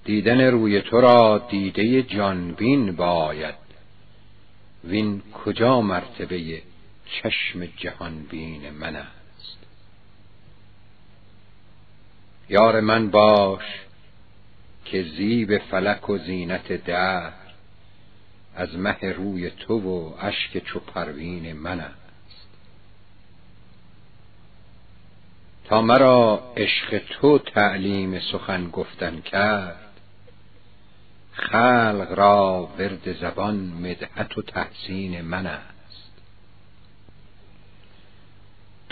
دیدن 0.05 0.41
روی 0.41 0.81
تو 0.81 1.01
را 1.01 1.38
دیده 1.49 2.03
جانبین 2.03 2.95
باید. 2.95 3.55
وین 4.84 5.22
کجا 5.22 5.81
مرتبه 5.81 6.61
چشم 7.22 7.65
جهان 7.65 8.23
بین 8.23 8.69
من 8.69 8.95
است. 8.95 9.57
یار 12.49 12.80
من 12.80 13.10
باش 13.10 13.64
که 14.85 15.03
زیب 15.03 15.57
فلک 15.57 16.10
و 16.10 16.18
زینت 16.18 16.85
در 16.85 17.31
از 18.56 18.76
مه 18.77 18.98
روی 19.02 19.49
تو 19.49 19.80
و 19.80 20.14
اشک 20.19 20.57
چو 20.57 20.80
پروین 20.80 21.53
من 21.53 21.80
است. 21.80 21.94
تا 25.65 25.81
مرا 25.81 26.53
عشق 26.57 27.02
تو 27.10 27.40
تعلیم 27.40 28.19
سخن 28.19 28.69
گفتن 28.69 29.22
کرد 29.22 29.99
خلق 31.31 32.07
را 32.11 32.69
ورد 32.77 33.14
زبان 33.22 33.56
مدحت 33.56 34.38
و 34.38 34.41
تحسین 34.41 35.22
من 35.22 35.48
است. 35.48 35.73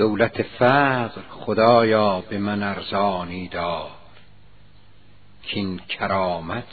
دولت 0.01 0.41
فقر 0.41 1.21
خدایا 1.29 2.21
به 2.21 2.37
من 2.37 2.63
ارزانی 2.63 3.47
دار 3.47 3.91
کین 5.43 5.77
کرامت 5.77 6.67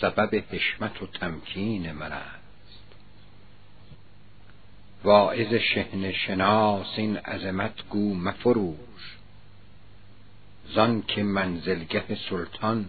سبب 0.00 0.44
حشمت 0.50 1.02
و 1.02 1.06
تمکین 1.06 1.92
من 1.92 2.12
است. 2.12 2.84
واعظ 5.04 5.54
شهن 5.54 6.12
شناس 6.12 6.86
این 6.96 7.16
عظمت 7.16 7.88
گو 7.90 8.14
مفروش. 8.14 9.16
زان 10.74 11.02
که 11.02 11.22
منزلگه 11.22 12.18
سلطان 12.30 12.88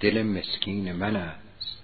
دل 0.00 0.22
مسکین 0.22 0.92
من 0.92 1.16
است. 1.16 1.82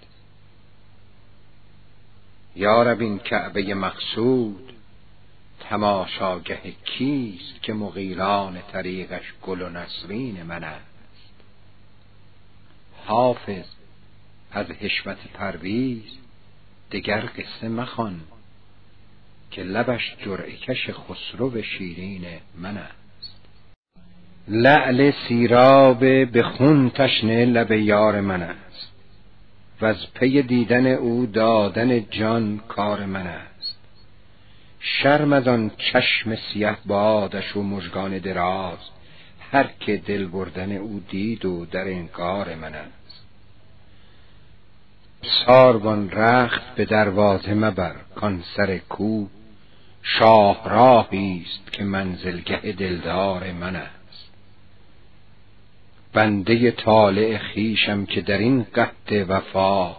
یارب 2.55 3.01
این 3.01 3.19
کعبه 3.19 3.73
مقصود 3.73 4.78
تماشاگه 5.69 6.61
کیست 6.85 7.63
که 7.63 7.73
مغیلان 7.73 8.61
طریقش 8.71 9.33
گل 9.41 9.61
و 9.61 9.69
نسرین 9.69 10.43
من 10.43 10.63
است؟ 10.63 10.85
حافظ 13.05 13.65
از 14.51 14.65
حشمت 14.71 15.17
پرویز 15.33 16.17
دگر 16.91 17.29
قصه 17.37 17.69
مخوان 17.69 18.21
که 19.51 19.63
لبش 19.63 20.15
جرعه 20.25 20.55
کش 20.55 20.89
خسرو 20.89 21.61
شیرین 21.61 22.25
من 22.55 22.77
است. 22.77 23.35
لعل 24.47 25.11
سیراب 25.27 25.99
به 26.25 26.43
خون 26.43 26.89
تشنه 26.89 27.45
لب 27.45 27.71
یار 27.71 28.21
من 28.21 28.41
است. 28.41 28.91
و 29.81 29.85
از 29.85 30.13
پی 30.13 30.41
دیدن 30.41 30.87
او 30.87 31.25
دادن 31.25 32.09
جان 32.09 32.57
کار 32.67 33.05
من 33.05 33.27
است. 33.27 33.48
شرم 34.79 35.33
از 35.33 35.47
آن 35.47 35.71
چشم 35.77 36.35
سیه 36.35 36.77
بادش 36.85 37.55
و 37.55 37.63
مژگان 37.63 38.17
دراز. 38.17 38.77
هر 39.51 39.69
که 39.79 39.97
دل 39.97 40.25
بردن 40.25 40.71
او 40.71 41.03
دید 41.09 41.45
و 41.45 41.65
در 41.65 41.87
انکار 41.87 42.55
من 42.55 42.73
است. 42.73 43.25
ساربان 45.45 46.11
رخت 46.11 46.75
به 46.75 46.85
دروازه 46.85 47.53
مبر 47.53 47.95
کان 48.15 48.43
سر 48.57 48.77
کو 48.77 49.25
شاهراهی 50.01 51.45
است 51.45 51.73
که 51.73 51.83
منزلگه 51.83 52.57
دلدار 52.57 53.51
من 53.51 53.75
است. 53.75 54.29
بنده 56.13 56.71
طالع 56.71 57.37
خویشم 57.53 58.05
که 58.05 58.21
در 58.21 58.37
این 58.37 58.63
قد 58.75 59.29
وفا 59.29 59.95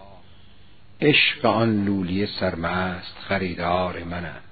عشق 1.01 1.45
آن 1.45 1.85
لولی 1.85 2.27
سرمست 2.27 3.17
خریدار 3.27 4.03
من 4.03 4.25
است. 4.25 4.50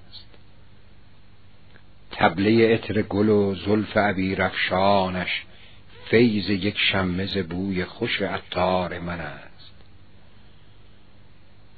تبله 2.20 2.74
عطر 2.74 3.02
گل 3.02 3.30
و 3.30 3.56
زلف 3.56 3.98
عبیرافشانش 3.98 5.44
فیض 6.10 6.50
یک 6.50 6.78
شمه 6.92 7.26
ز 7.26 7.38
بوی 7.38 7.86
خوش 7.86 8.22
عطار 8.22 9.00
من 9.00 9.20
است. 9.20 9.74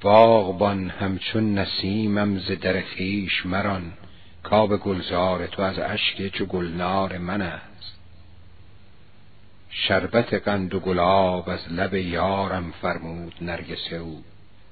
باغبان 0.01 0.89
همچون 0.89 1.57
نسیمم 1.57 2.39
ز 2.39 2.51
در 2.51 2.81
خویش 2.81 3.45
مران 3.45 3.93
کاب 4.43 4.77
گلزار 4.77 5.47
تو 5.47 5.61
از 5.61 5.80
اشک 5.80 6.27
چو 6.27 6.45
گلنار 6.45 7.18
من 7.18 7.41
است. 7.41 7.99
شربت 9.69 10.34
قند 10.34 10.73
و 10.73 10.80
گلاب 10.80 11.49
از 11.49 11.72
لب 11.72 11.93
یارم 11.93 12.73
فرمود 12.81 13.35
نرگس 13.41 13.93
او 13.93 14.23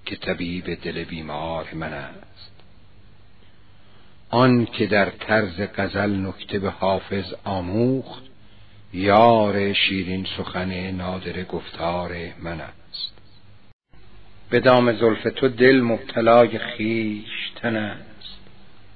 که 0.05 0.15
طبیب 0.15 0.81
دل 0.83 1.03
بیمار 1.03 1.67
من 1.73 1.93
است. 1.93 2.48
آن 4.29 4.65
که 4.65 4.85
در 4.85 5.09
طرز 5.09 5.61
غزل 5.77 6.15
نکته 6.15 6.59
به 6.59 6.69
حافظ 6.69 7.33
آموخت 7.43 8.23
یار 8.93 9.73
شیرین 9.73 10.27
سخن 10.37 10.91
نادر 10.91 11.43
گفتار 11.43 12.11
من 12.39 12.61
است. 12.61 13.13
به 14.49 14.59
دام 14.59 14.93
زلف 14.93 15.23
تو 15.35 15.47
دل 15.49 15.81
مبتلای 15.81 16.59
خویشتن 16.59 17.75
است. 17.75 18.39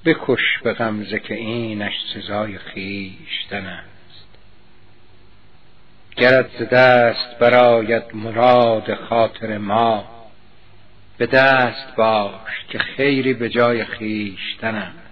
بکش 0.05 0.59
به 0.63 0.73
غمزه 0.73 1.19
که 1.19 1.33
اینش 1.33 1.93
سزای 2.13 2.57
خویشتن 2.57 3.65
است. 3.65 4.27
گرت 6.15 6.49
ز 6.59 6.69
دست 6.69 7.39
برآید 7.39 8.03
مراد 8.13 8.93
خاطر 8.93 9.57
ما. 9.57 10.05
به 11.17 11.25
دست 11.25 11.95
باش 11.95 12.65
که 12.69 12.79
خیری 12.79 13.33
به 13.33 13.49
جای 13.49 13.85
خیشتن 13.85 14.75
است. 14.75 15.02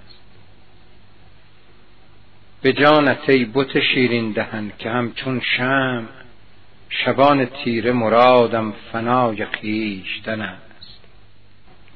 به 2.62 2.74
جانت 2.74 3.30
ای 3.30 3.46
بت 3.46 3.80
شیرین 3.80 4.32
دهن 4.32 4.72
که 4.80 4.90
همچون 4.90 5.42
شم 5.58 6.08
شبان 6.90 7.46
تیره 7.46 7.92
مرادم 7.92 8.74
فنای 8.92 9.46
خیشتن 9.46 10.42
است. 10.42 11.00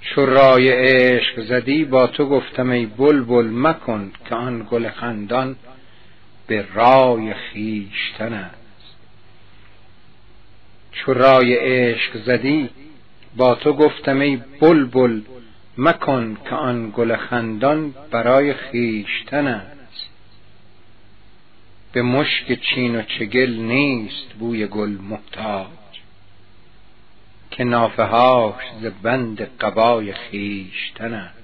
چو 0.01 0.25
رای 0.25 0.69
عشق 0.69 1.41
زدی 1.41 1.85
با 1.85 2.07
تو 2.07 2.25
گفتم 2.25 2.69
ای 2.69 2.85
بلبل 2.85 3.49
مکن 3.51 4.11
که 4.29 4.35
آن 4.35 4.67
گل 4.71 4.89
خندان 4.89 5.55
به 6.47 6.65
رای 6.73 7.33
خیشتن 7.33 8.33
است. 8.33 8.95
چو 10.91 11.13
رای 11.13 11.55
عشق 11.55 12.17
زدی 12.17 12.69
با 13.37 13.55
تو 13.55 13.73
گفتم 13.73 14.19
ای 14.19 14.39
بلبل 14.61 15.21
مکن 15.77 16.37
که 16.49 16.55
آن 16.55 16.91
گل 16.95 17.15
خندان 17.15 17.93
برای 18.11 18.53
خیشتن 18.53 19.47
است. 19.47 19.74
به 21.95 22.01
مشک 22.01 22.61
چین 22.61 22.95
و 22.95 23.01
چگل 23.01 23.55
نیست 23.55 24.33
بوی 24.39 24.67
گل 24.67 24.89
محتاج 24.89 25.67
که 27.51 27.63
نافه 27.63 28.53
ز 28.81 28.85
بند 29.03 29.41
قبای 29.41 30.13
خیشتن 30.13 31.13
است 31.13 31.43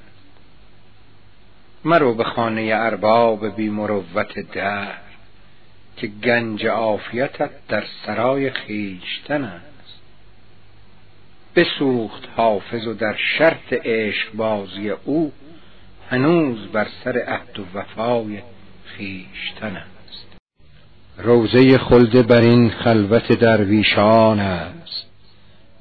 مرو 1.85 2.13
به 2.13 2.23
خانه 2.23 2.71
ارباب 2.73 3.55
بی 3.55 3.69
مروت 3.69 4.39
در 4.51 4.93
که 5.97 6.07
گنج 6.07 6.65
عافیتت 6.65 7.67
در 7.67 7.83
سرای 8.05 8.51
خیشتن 8.51 9.43
است 9.43 10.01
بسوخت 11.55 12.27
حافظ 12.35 12.87
و 12.87 12.93
در 12.93 13.15
شرط 13.37 13.73
عشق 13.73 14.33
بازی 14.33 14.89
او 14.89 15.33
هنوز 16.09 16.67
بر 16.67 16.87
سر 17.03 17.19
عهد 17.27 17.59
و 17.59 17.65
وفای 17.73 18.41
خیشتن 18.85 19.83
روزه 21.23 21.77
خلد 21.77 22.27
بر 22.27 22.41
این 22.41 22.69
خلوت 22.69 23.31
درویشان 23.31 24.39
است. 24.39 25.05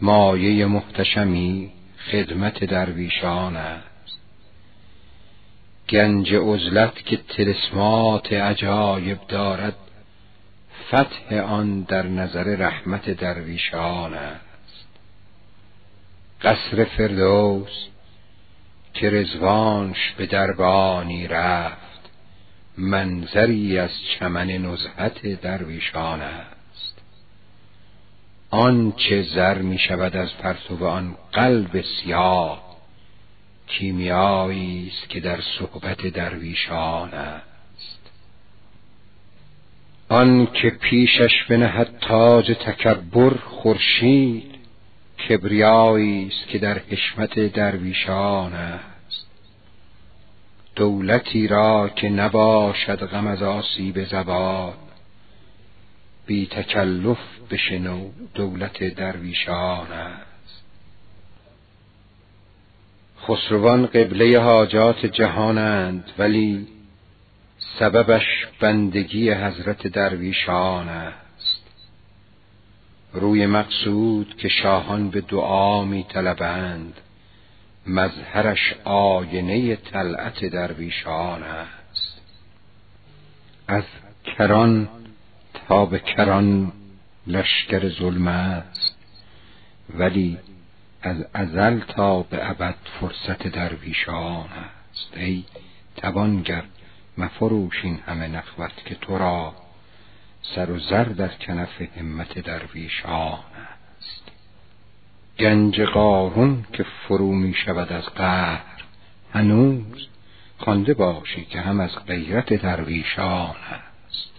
مایه 0.00 0.66
محتشمی 0.66 1.70
خدمت 2.12 2.64
درویشان 2.64 3.56
است. 3.56 4.18
گنج 5.88 6.34
عزلت 6.34 7.04
که 7.04 7.16
تلسمات 7.16 8.32
عجایب 8.32 9.18
دارد 9.28 9.76
فتح 10.88 11.36
آن 11.36 11.80
در 11.80 12.06
نظر 12.06 12.44
رحمت 12.44 13.10
درویشان 13.10 14.14
است. 14.14 14.88
قصر 16.42 16.84
فردوس 16.84 17.86
که 18.94 19.10
رزوانش 19.10 20.12
به 20.16 20.26
دربانی 20.26 21.26
رفت 21.26 21.89
منظری 22.80 23.78
از 23.78 23.90
چمن 24.02 24.50
نزهت 24.50 25.40
درویشان 25.40 26.20
است. 26.20 26.98
آنچه 28.50 29.22
زر 29.22 29.58
می 29.58 29.78
شود 29.78 30.16
از 30.16 30.36
پرتو 30.36 30.86
آن 30.86 31.14
قلب 31.32 31.84
سیاه 31.84 32.76
کیمیایی 33.66 34.92
است 34.92 35.08
که 35.08 35.20
در 35.20 35.40
صحبت 35.58 36.06
درویشان 36.06 37.14
است. 37.14 38.10
آن 40.08 40.46
که 40.46 40.70
پیشش 40.70 41.44
بنهد 41.48 41.98
تاج 42.00 42.46
تکبر 42.46 43.30
خورشید 43.30 44.54
کبریایی 45.28 46.26
است 46.26 46.48
که 46.48 46.58
در 46.58 46.78
حشمت 46.78 47.38
درویشان 47.40 48.52
است. 48.52 48.89
دولتی 50.80 51.46
را 51.46 51.88
که 51.96 52.08
نباشد 52.08 53.06
غم 53.06 53.26
از 53.26 53.42
آسیب 53.42 54.04
زبان 54.04 54.72
بی 56.26 56.46
تکلف 56.46 57.18
بشنو 57.50 58.08
دولت 58.34 58.84
درویشان 58.84 59.92
است. 59.92 60.62
خسروان 63.22 63.86
قبله 63.86 64.40
حاجات 64.40 65.06
جهانند 65.06 66.10
ولی 66.18 66.66
سببش 67.78 68.46
بندگی 68.60 69.30
حضرت 69.30 69.86
درویشان 69.86 70.88
است. 70.88 71.62
روی 73.12 73.46
مقصود 73.46 74.36
که 74.38 74.48
شاهان 74.48 75.10
به 75.10 75.20
دعا 75.20 75.84
می 75.84 76.04
طلبند 76.08 77.00
مظهرش 77.86 78.74
آینه 78.84 79.76
طلعت 79.76 80.44
درویشان 80.44 81.42
است. 81.42 82.20
از 83.68 83.84
کران 84.24 84.88
تا 85.54 85.86
به 85.86 85.98
کران 85.98 86.72
لشکر 87.26 87.88
ظلم 87.88 88.28
است. 88.28 88.96
ولی 89.94 90.38
از 91.02 91.26
ازل 91.34 91.80
تا 91.80 92.22
به 92.22 92.50
ابد 92.50 92.74
فرصت 93.00 93.48
درویشان 93.48 94.48
است. 94.48 95.16
ای 95.16 95.44
توانگر 95.96 96.64
مفروش 97.18 97.84
این 97.84 97.98
همه 98.06 98.28
نخوت 98.28 98.84
که 98.84 98.94
تو 98.94 99.18
را 99.18 99.54
سر 100.42 100.70
و 100.70 100.78
زر 100.78 101.04
در 101.04 101.28
کنف 101.28 101.82
همت 101.82 102.38
درویشان 102.38 103.38
است 103.56 103.69
گنج 105.38 105.80
قارون 105.80 106.64
که 106.72 106.82
فرو 107.08 107.32
می 107.32 107.54
شود 107.54 107.92
از 107.92 108.04
قهر. 108.04 108.84
هنوز 109.32 110.08
خوانده 110.58 110.94
باشی 110.94 111.44
که 111.44 111.60
هم 111.60 111.80
از 111.80 111.90
غیرت 112.06 112.52
درویشان 112.52 113.56
است 114.06 114.30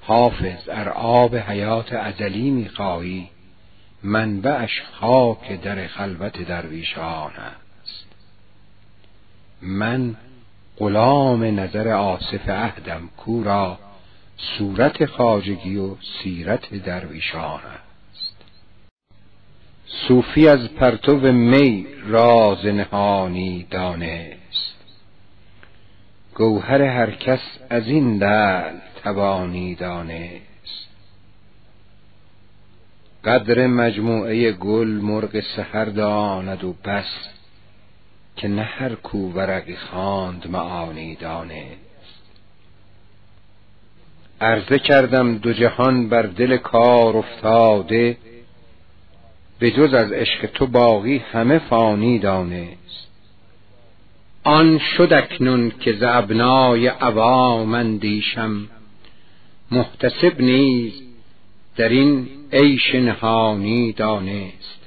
حافظ 0.00 0.68
ار 0.68 0.88
آب 0.88 1.36
حیات 1.36 1.92
ازلی 1.92 2.50
می‌خواهی. 2.50 3.28
منبعش 4.02 4.82
خاک 5.00 5.60
در 5.60 5.86
خلوت 5.86 6.42
درویشان 6.42 7.32
است 7.32 8.06
من 9.62 10.16
غلام 10.78 11.60
نظر 11.60 11.88
آصف 11.88 12.48
عهدم 12.48 13.08
کورا 13.16 13.78
صورت 14.36 15.06
خاجگی 15.06 15.76
و 15.76 15.96
سیرت 16.22 16.74
درویشان 16.74 17.60
است 17.60 17.87
صوفی 19.88 20.48
از 20.48 20.68
پرتو 20.68 21.16
می 21.32 21.86
راز 22.06 22.66
نهانی 22.66 23.66
دانست. 23.70 24.74
گوهر 26.34 26.82
هر 26.82 27.10
کس 27.10 27.40
از 27.70 27.88
این 27.88 28.18
دل 28.18 28.80
توانی 29.04 29.74
دانست. 29.74 30.88
قدر 33.24 33.66
مجموعه 33.66 34.52
گل 34.52 34.88
مرغ 34.88 35.40
سحر 35.56 35.84
داند 35.84 36.64
و 36.64 36.74
بس 36.84 37.28
که 38.36 38.48
نه 38.48 38.62
هر 38.62 38.94
کو 38.94 39.18
ورقی 39.18 39.76
خواند 39.76 40.50
معانی 40.50 41.14
دانست. 41.14 41.88
عرضه 44.40 44.78
کردم 44.78 45.38
دو 45.38 45.52
جهان 45.52 46.08
بر 46.08 46.22
دل 46.22 46.56
کار 46.56 47.16
افتاده 47.16 48.16
به 49.58 49.70
جز 49.70 49.94
از 49.94 50.12
عشق 50.12 50.46
تو 50.46 50.66
باقی 50.66 51.18
همه 51.18 51.58
فانی 51.58 52.18
دانست. 52.18 53.08
آن 54.44 54.78
شد 54.78 55.12
اکنون 55.12 55.72
که 55.80 55.92
ز 55.92 56.02
ابنای 56.02 56.86
عوام 56.86 57.74
اندیشم. 57.74 58.68
محتسب 59.70 60.40
نیز 60.40 60.92
در 61.76 61.88
این 61.88 62.28
عیش 62.52 62.94
نهانی 62.94 63.92
دانست. 63.92 64.78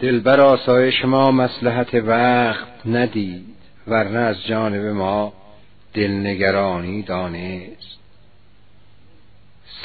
دلبر 0.00 0.40
آسایش 0.40 1.04
ما 1.04 1.30
مسلحت 1.30 1.94
وقت 1.94 2.86
ندید 2.86 3.56
ورنه 3.86 4.18
از 4.18 4.44
جانب 4.44 4.84
ما 4.84 5.32
دلنگرانی 5.94 7.02
دانست. 7.02 7.95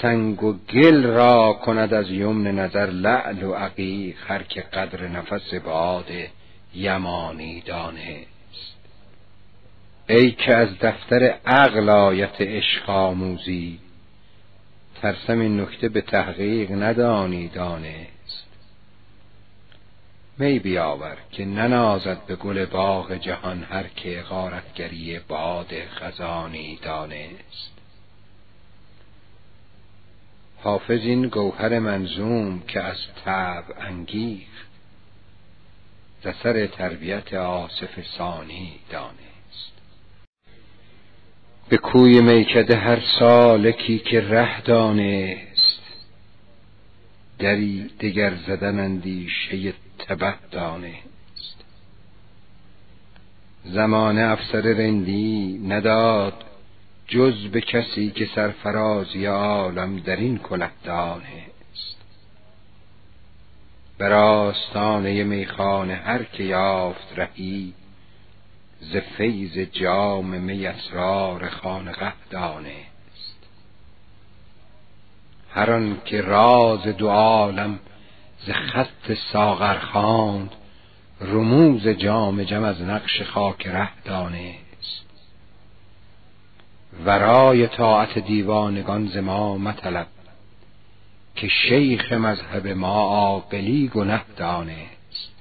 سنگ 0.01 0.43
و 0.43 0.53
گل 0.53 1.03
را 1.03 1.53
کند 1.53 1.93
از 1.93 2.11
یمن 2.11 2.51
نظر 2.51 2.85
لعل 2.89 3.43
و 3.43 3.53
عقیق 3.53 4.15
هر 4.27 4.43
که 4.43 4.61
قدر 4.61 5.07
نفس 5.07 5.53
باد 5.53 6.11
یمانی 6.73 7.61
دانست. 7.61 8.75
ای 10.09 10.31
که 10.31 10.55
از 10.55 10.79
دفتر 10.79 11.23
عقل 11.45 11.89
آیت 11.89 12.41
عشق 12.41 12.89
آموزی 12.89 13.79
ترسم 15.01 15.39
این 15.39 15.61
نکته 15.61 15.89
به 15.89 16.01
تحقیق 16.01 16.71
ندانی 16.71 17.47
دانست. 17.47 18.47
می 20.37 20.59
بیاور 20.59 21.17
که 21.31 21.45
ننازد 21.45 22.25
به 22.27 22.35
گل 22.35 22.65
باغ 22.65 23.13
جهان 23.13 23.63
هر 23.63 23.87
که 23.95 24.21
غارتگری 24.21 25.19
باد 25.27 25.71
خزانی 25.89 26.79
دانست. 26.81 27.80
حافظ 30.63 30.99
این 30.99 31.27
گوهر 31.27 31.79
منظوم 31.79 32.59
که 32.67 32.81
از 32.81 32.97
تب 33.25 33.63
انگیخت. 33.77 34.67
ز 36.23 36.27
سر 36.43 36.67
تربیت 36.67 37.33
آصف 37.33 38.01
ثانی 38.17 38.79
دانست. 38.89 39.71
به 41.69 41.77
کوی 41.77 42.21
میکده 42.21 42.77
هر 42.77 42.99
سالکی 43.19 43.99
که 43.99 44.21
ره 44.21 44.61
دانست. 44.61 45.81
دری 47.39 47.89
دگر 47.99 48.35
زدن 48.47 48.79
اندیشه 48.79 49.73
تبه 49.99 50.35
دانست. 50.51 51.63
زمان 53.65 54.17
افسر 54.17 54.61
رندی 54.61 55.57
نداد 55.67 56.50
جز 57.11 57.47
به 57.47 57.61
کسی 57.61 58.11
که 58.11 58.29
سرفرازی 58.35 59.25
عالم 59.25 59.99
در 59.99 60.15
این 60.15 60.37
کله 60.37 60.69
دانست. 60.83 61.97
بر 63.97 64.13
آستانه 64.13 65.23
میخانه 65.23 65.95
هر 65.95 66.23
که 66.23 66.43
یافت 66.43 67.19
رهی 67.19 67.73
ز 68.79 68.95
فیض 68.95 69.57
جام 69.57 70.25
می 70.25 70.67
اسرار 70.67 71.49
خانقه 71.49 72.13
دانست. 72.29 73.37
هر 75.49 75.71
آن 75.71 76.01
که 76.05 76.21
راز 76.21 76.83
دو 76.83 77.09
عالم 77.09 77.79
ز 78.45 78.49
خط 78.49 79.13
ساغر 79.33 79.79
خواند 79.79 80.51
رموز 81.21 81.87
جام 81.87 82.43
جم 82.43 82.63
از 82.63 82.81
نقش 82.81 83.21
خاک 83.21 83.67
ره 83.67 83.89
دانست. 84.05 84.70
ورای 87.05 87.67
طاعت 87.67 88.19
دیوانگان 88.19 89.07
ز 89.07 89.17
ما 89.17 89.57
مطلب 89.57 90.07
که 91.35 91.47
شیخ 91.47 92.13
مذهب 92.13 92.67
ما 92.67 93.01
عاقلی 93.01 93.87
گنه 93.87 94.21
دانست. 94.37 95.31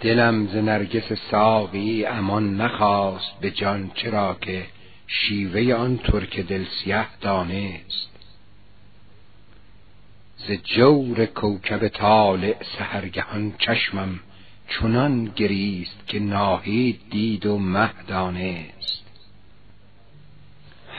دلم 0.00 0.46
ز 0.46 0.56
نرگس 0.56 1.12
ساقی 1.30 2.06
امان 2.06 2.60
نخواست 2.60 3.40
به 3.40 3.50
جان 3.50 3.90
چرا 3.94 4.36
که 4.40 4.66
شیوه 5.06 5.74
آن 5.74 5.98
ترک 5.98 6.40
دل 6.40 6.64
سیه 6.64 7.06
دانست. 7.20 8.10
ز 10.36 10.52
جور 10.52 11.26
کوکب 11.26 11.88
طالع 11.88 12.56
سحرگهان 12.78 13.54
چشمم 13.58 14.20
چنان 14.72 15.24
گریست 15.24 16.06
که 16.06 16.18
ناهید 16.18 17.00
دید 17.10 17.46
و 17.46 17.58
مه 17.58 17.90
دانست. 18.08 19.02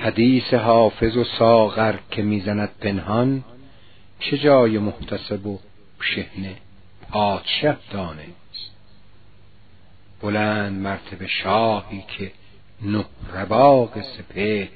حدیث 0.02 0.54
حافظ 0.54 1.18
و 1.18 1.24
ساغر 1.24 1.96
که 2.12 2.22
می‌زند 2.22 2.70
پنهان 2.80 3.44
چه 4.20 4.38
جای 4.38 4.78
محتسب 4.78 5.48
و 5.48 5.60
شهنه 6.00 6.56
پادشه 7.12 7.78
دانست. 7.92 8.72
بلند 10.22 10.82
مرتبه 10.82 11.28
شاهی 11.28 12.04
که 12.18 12.32
نه 12.82 13.06
رباق 13.34 14.02
سپه 14.02 14.70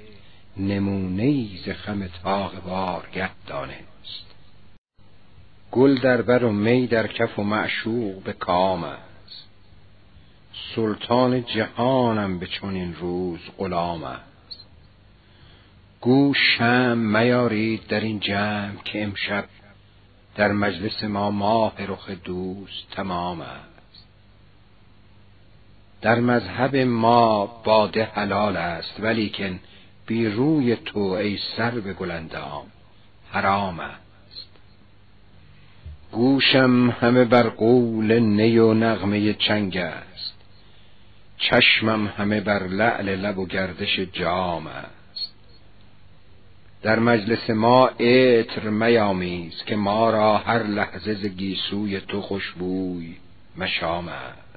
نمونه 0.57 1.57
ز 1.65 1.69
خم 1.69 2.07
تاق 2.07 2.63
بارگه 2.63 3.29
دانست. 3.47 3.86
گل 5.71 5.99
در 5.99 6.21
بر 6.21 6.43
و 6.43 6.51
می 6.51 6.87
در 6.87 7.07
کف 7.07 7.39
و 7.39 7.43
معشوق 7.43 8.23
به 8.23 8.33
کام 8.33 8.83
است. 8.83 9.47
سلطان 10.75 11.45
جهانم 11.45 12.39
به 12.39 12.47
چنین 12.47 12.95
روز 12.95 13.39
غلام 13.57 14.03
است. 14.03 14.65
گو 16.01 16.33
شمع 16.33 17.21
میارید 17.21 17.87
در 17.87 17.99
این 17.99 18.19
جمع 18.19 18.83
که 18.85 19.03
امشب 19.03 19.45
در 20.35 20.51
مجلس 20.51 21.03
ما 21.03 21.31
ماه 21.31 21.73
رخ 21.79 22.09
دوست 22.09 22.89
تمام 22.91 23.41
است. 23.41 24.05
در 26.01 26.19
مذهب 26.19 26.75
ما 26.75 27.45
باده 27.45 28.03
حلال 28.03 28.57
است 28.57 28.99
ولیکن 28.99 29.59
بی 30.05 30.27
روی 30.27 30.75
تو 30.75 30.99
ای 30.99 31.37
سر 31.57 31.71
به 31.71 31.93
گلندام 31.93 32.65
حرام 33.31 33.79
است. 33.79 34.06
گوشم 36.11 36.89
همه 36.89 37.25
بر 37.25 37.49
قول 37.49 38.19
نی 38.19 38.57
و 38.57 38.73
نغمه 38.73 39.33
چنگ 39.33 39.77
است. 39.77 40.33
چشمم 41.37 42.07
همه 42.07 42.41
بر 42.41 42.67
لعل 42.67 43.15
لب 43.15 43.37
و 43.37 43.45
گردش 43.45 43.99
جام 43.99 44.67
است. 44.67 45.33
در 46.81 46.99
مجلس 46.99 47.49
ما 47.49 47.87
عطر 47.87 48.69
میامیز 48.69 49.63
که 49.65 49.75
ما 49.75 50.09
را 50.09 50.37
هر 50.37 50.63
لحظه 50.63 51.13
ز 51.13 51.25
گیسوی 51.25 51.99
تو 51.99 52.21
خوشبوی 52.21 53.15
مشام 53.57 54.07
است. 54.07 54.47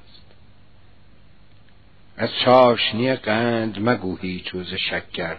از 2.16 2.30
چاشنی 2.44 3.14
قند 3.14 3.88
مگو 3.88 4.16
هیچ 4.16 4.56
شکر 4.76 5.36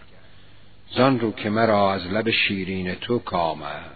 زان 0.95 1.19
رو 1.19 1.31
که 1.31 1.49
مرا 1.49 1.93
از 1.93 2.07
لب 2.07 2.29
شیرین 2.29 2.95
تو 2.95 3.19
کام 3.19 3.61
است. 3.61 3.90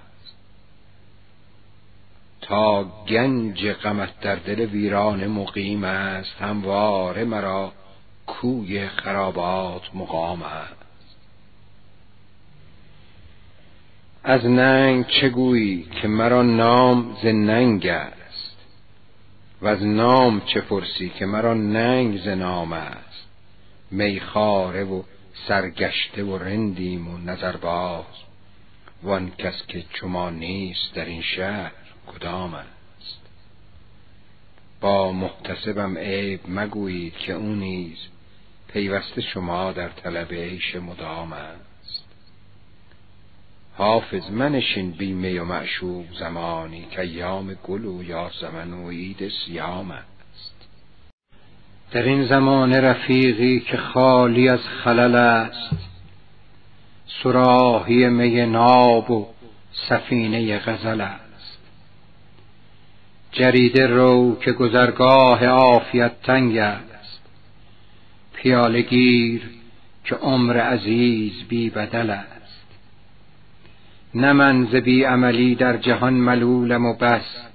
تا 2.47 2.83
گنج 2.83 3.71
غمت 3.71 4.19
در 4.19 4.35
دل 4.35 4.59
ویران 4.59 5.27
مقیم 5.27 5.83
است 5.83 6.35
همواره 6.41 7.23
مرا 7.23 7.71
کوی 8.27 8.87
خرابات 8.87 9.81
مقام 9.93 10.43
است. 10.43 10.75
از 14.23 14.45
ننگ 14.45 15.05
چگویی 15.07 15.83
که 16.01 16.07
مرا 16.07 16.41
نام 16.41 17.17
ز 17.23 17.25
ننگ 17.25 17.87
است؟ 17.87 18.57
و 19.61 19.67
از 19.67 19.83
نام 19.85 20.41
چه 20.45 20.61
پرسی 20.61 21.09
که 21.09 21.25
مرا 21.25 21.53
ننگ 21.53 22.19
ز 22.19 22.27
نام 22.27 22.73
است؟ 22.73 23.27
میخاره 23.91 24.83
و 24.83 25.01
سرگشته 25.47 26.23
و 26.23 26.37
رندیم 26.37 27.07
و 27.07 27.17
نظرباز 27.17 28.05
وان 29.03 29.31
کس 29.37 29.67
که 29.67 29.83
چما 29.93 30.29
نیست 30.29 30.93
در 30.93 31.05
این 31.05 31.21
شهر 31.21 31.84
کدام 32.07 32.53
است؟ 32.53 33.21
با 34.81 35.11
محتسبم 35.11 35.97
عیب 35.97 36.39
مگویید 36.47 37.13
که 37.13 37.33
او 37.33 37.55
نیز 37.55 37.97
پیوسته 38.73 39.21
شما 39.21 39.71
در 39.71 39.89
طلب 39.89 40.31
عیش 40.33 40.75
مدام 40.75 41.33
است. 41.33 42.05
حافظ 43.77 44.29
منشین 44.31 44.91
بیمه 44.91 45.41
و 45.41 45.45
معشوق 45.45 46.05
زمانی 46.19 46.87
که 46.91 47.01
ایام 47.01 47.53
گل 47.53 47.85
و 47.85 48.03
یاسمن 48.03 48.73
و 48.73 48.89
عید 48.89 49.31
سیام 49.45 49.91
است. 49.91 50.55
در 51.91 52.03
این 52.03 52.25
زمان 52.25 52.73
رفیقی 52.73 53.59
که 53.59 53.77
خالی 53.77 54.49
از 54.49 54.59
خلل 54.83 55.15
است 55.15 55.75
سراحی 57.23 58.09
می 58.09 58.45
ناب 58.45 59.11
و 59.11 59.27
سفینه 59.89 60.59
غزل 60.59 61.01
است. 61.01 61.24
جریده 63.35 63.87
رو 63.87 64.37
که 64.39 64.51
گذرگاه 64.51 65.45
عافیت 65.45 66.21
تنگ 66.23 66.57
است. 66.57 67.21
پیاله 68.33 68.81
گیر 68.81 69.41
که 70.03 70.15
عمر 70.15 70.57
عزیز 70.57 71.33
بی 71.49 71.69
بدل 71.69 72.09
است. 72.09 72.65
نه 74.15 74.33
من 74.33 74.65
ز 74.65 74.75
بی 74.75 75.03
عملی 75.03 75.55
در 75.55 75.77
جهان 75.77 76.13
ملولم 76.13 76.85
و 76.85 76.93
بس 76.93 77.45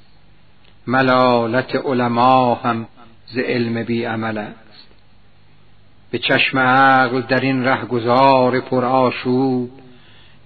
ملالت 0.86 1.76
علما 1.76 2.54
هم 2.54 2.86
ز 3.26 3.38
علم 3.38 3.82
بی 3.82 4.04
عمل 4.04 4.38
است. 4.38 4.88
به 6.10 6.18
چشم 6.18 6.58
عقل 6.58 7.20
در 7.20 7.40
این 7.40 7.64
پر 8.60 8.84
آشوب 8.84 9.70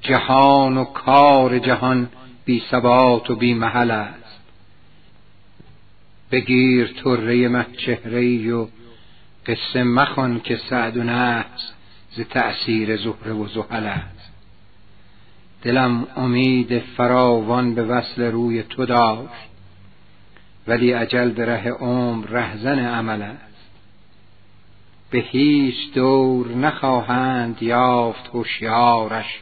جهان 0.02 0.76
و 0.76 0.84
کار 0.84 1.58
جهان 1.58 2.08
بی 2.44 2.62
ثبات 2.70 3.30
و 3.30 3.36
بی 3.36 3.54
محل 3.54 3.90
است. 3.90 4.23
بگیر 6.30 6.94
طره 7.04 7.48
مه 7.48 7.66
چهره 7.76 8.54
و 8.54 8.66
قصه 9.46 9.82
مخوان 9.82 10.40
که 10.40 10.56
سعد 10.56 10.96
و 10.96 11.02
نحس 11.02 11.72
ز 12.10 12.20
تأثیر 12.20 12.96
زهره 12.96 13.32
و 13.32 13.48
زحل 13.48 13.86
است. 13.86 14.32
دلم 15.62 16.06
امید 16.16 16.78
فراوان 16.78 17.74
به 17.74 17.82
وصل 17.82 18.22
روی 18.22 18.62
تو 18.62 18.86
داشت 18.86 19.48
ولی 20.66 20.92
عجل 20.92 21.30
به 21.30 21.46
ره 21.46 21.70
عمر 21.70 22.26
رهزن 22.26 22.78
عمل 22.78 23.22
است. 23.22 23.70
به 25.10 25.18
هیچ 25.18 25.92
دور 25.94 26.48
نخواهند 26.48 27.62
یافت 27.62 28.26
هوشیارش 28.26 29.40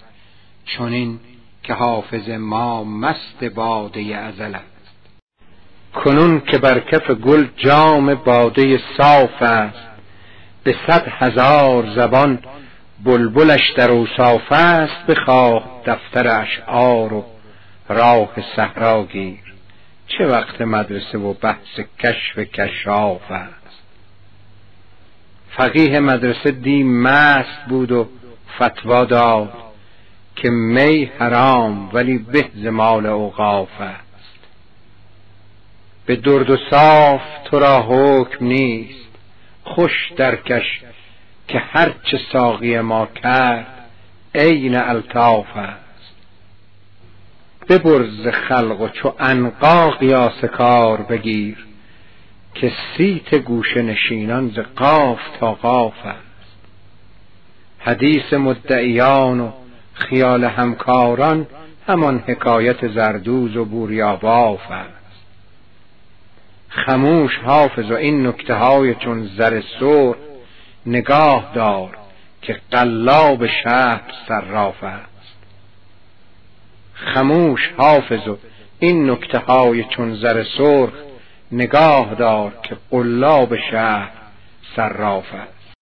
چنین 0.65 1.21
که 1.63 1.75
حافظ 1.75 2.29
ما 2.29 2.85
مست 2.85 3.45
باده 3.45 4.17
ازل 4.17 4.55
است. 4.55 4.72
کنون 5.95 6.41
که 6.41 6.59
بر 6.59 6.81
کف 6.81 7.11
گل 7.11 7.47
جام 7.57 8.15
باده 8.15 8.81
صاف 8.97 9.43
است. 9.43 9.89
به 10.65 10.75
صد 10.87 11.07
هزار 11.09 11.87
زبان 11.97 12.39
بلبلش 13.05 13.71
در 13.77 13.91
اوصاف 13.91 14.53
است 14.53 15.07
بخواه 15.09 15.83
دفتر 15.87 16.41
اشعار 16.41 17.13
و 17.13 17.25
راه 17.89 18.31
صحرا 18.57 19.05
گیر. 19.05 19.55
چه 20.07 20.27
وقت 20.27 20.61
مدرسه 20.61 21.19
و 21.19 21.33
بحث 21.33 21.81
کشف 21.99 22.39
کشاف 22.39 23.31
است؟ 23.31 23.83
فقیه 25.57 26.01
مدرسه 26.01 26.51
دی 26.51 26.83
مست 26.83 27.67
بود 27.69 27.93
و 27.93 28.09
فتوا 28.59 29.05
داد 29.05 29.53
که 30.37 30.51
می 30.51 31.11
حرام 31.19 31.91
ولی 31.93 32.19
به 32.19 32.45
زمال 32.55 33.07
اوقاف 33.07 33.81
است. 33.81 34.12
به 36.13 36.17
درد 36.17 36.51
و 36.51 36.57
صاف 36.71 37.21
تو 37.45 37.59
را 37.59 37.83
حکم 37.83 38.47
نیست. 38.47 39.09
خوش 39.65 40.13
درکش 40.17 40.81
که 41.49 41.59
هرچه 41.59 42.21
ساقی 42.33 42.81
ما 42.81 43.07
کرد 43.07 43.67
عین 44.35 44.77
الطاف 44.77 45.57
است. 45.57 46.15
ببرز 47.69 48.29
خلق 48.29 48.81
و 48.81 48.89
چو 48.89 49.15
انقا 49.19 49.91
قیاس 49.91 50.45
کار 50.45 51.03
بگیر 51.03 51.67
که 52.55 52.73
سیت 52.97 53.35
گوشه 53.35 53.83
نشینان 53.83 54.49
ز 54.49 54.59
قاف 54.59 55.21
تا 55.41 55.55
قاف 55.55 56.07
است. 56.07 56.57
حدیث 57.79 58.33
مدعیان 58.33 59.41
و 59.41 59.51
خیال 59.95 60.45
همکاران 60.45 61.47
همان 61.87 62.19
حکایت 62.27 62.89
زردوز 62.89 63.57
و 63.57 63.65
بوریاباف 63.65 64.71
است. 64.71 65.02
خموش 66.75 67.39
حافظ 67.39 67.91
و 67.91 67.95
این 67.95 68.27
نکته 68.27 68.55
های 68.55 68.95
چون 68.95 69.27
زر 69.27 69.63
سر 69.81 70.15
نگاه 70.87 71.53
دار 71.55 71.99
که 72.43 72.61
قلاب 72.71 73.47
شهر 73.47 74.13
صراف 74.29 74.85
است. 74.85 75.37
خموش 76.95 77.61
حافظ 77.77 78.29
و 78.29 78.39
این 78.79 79.11
نکته 79.11 79.39
های 79.39 79.85
چون 79.85 80.15
زر 80.15 80.45
سرخ 80.59 80.93
نگاه 81.53 82.15
دار 82.15 82.53
که 82.63 82.77
قلاب 82.91 83.57
شهر 83.71 84.13
صراف 84.77 85.35
است. 85.35 85.77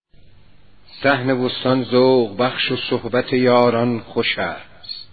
صحن 1.02 1.44
بستان 1.44 1.84
ذوق 1.84 2.36
بخش 2.36 2.72
و 2.72 2.76
صحبت 2.90 3.32
یاران 3.32 4.00
خوش 4.00 4.38
است. 4.38 5.08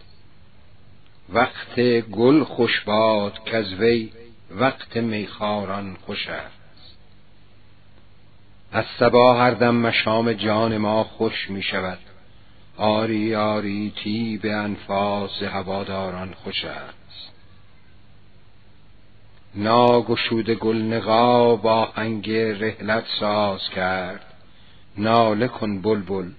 وقت 1.33 1.79
گل 2.11 2.43
خوش 2.43 2.81
باد 2.81 3.43
کز 3.45 3.73
وی 3.73 4.09
وقت 4.51 4.97
میخاران 4.97 5.97
خوش 6.05 6.27
است. 6.27 6.97
از 8.71 8.85
صبا 8.99 9.33
هر 9.33 9.51
دم 9.51 9.75
مشام 9.75 10.33
جان 10.33 10.77
ما 10.77 11.03
خوش 11.03 11.49
می 11.49 11.61
شود 11.61 11.99
آری 12.77 13.35
آری 13.35 13.93
تی 14.03 14.37
به 14.37 14.53
انفاس 14.53 15.43
هواداران 15.43 16.33
خوش 16.33 16.65
است. 16.65 17.31
ناگشود 19.55 20.49
گل 20.49 20.77
نقا 20.77 21.55
با 21.55 21.85
هنگ 21.85 22.31
رحلت 22.31 23.05
ساز 23.19 23.69
کرد. 23.75 24.33
ناله 24.97 25.47
کن 25.47 25.81
بلبل 25.81 26.31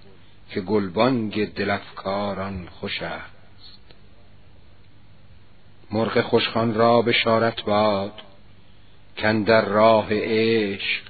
که 0.49 0.61
گلبانگ 0.61 1.53
دلفکاران 1.53 2.67
خوش 2.79 3.01
است. 3.01 3.38
مرغ 5.91 6.21
خوشخان 6.21 6.73
را 6.73 7.01
بشارت 7.01 7.63
باد. 7.63 8.13
در 9.45 9.65
راه 9.65 10.07
عشق 10.11 11.01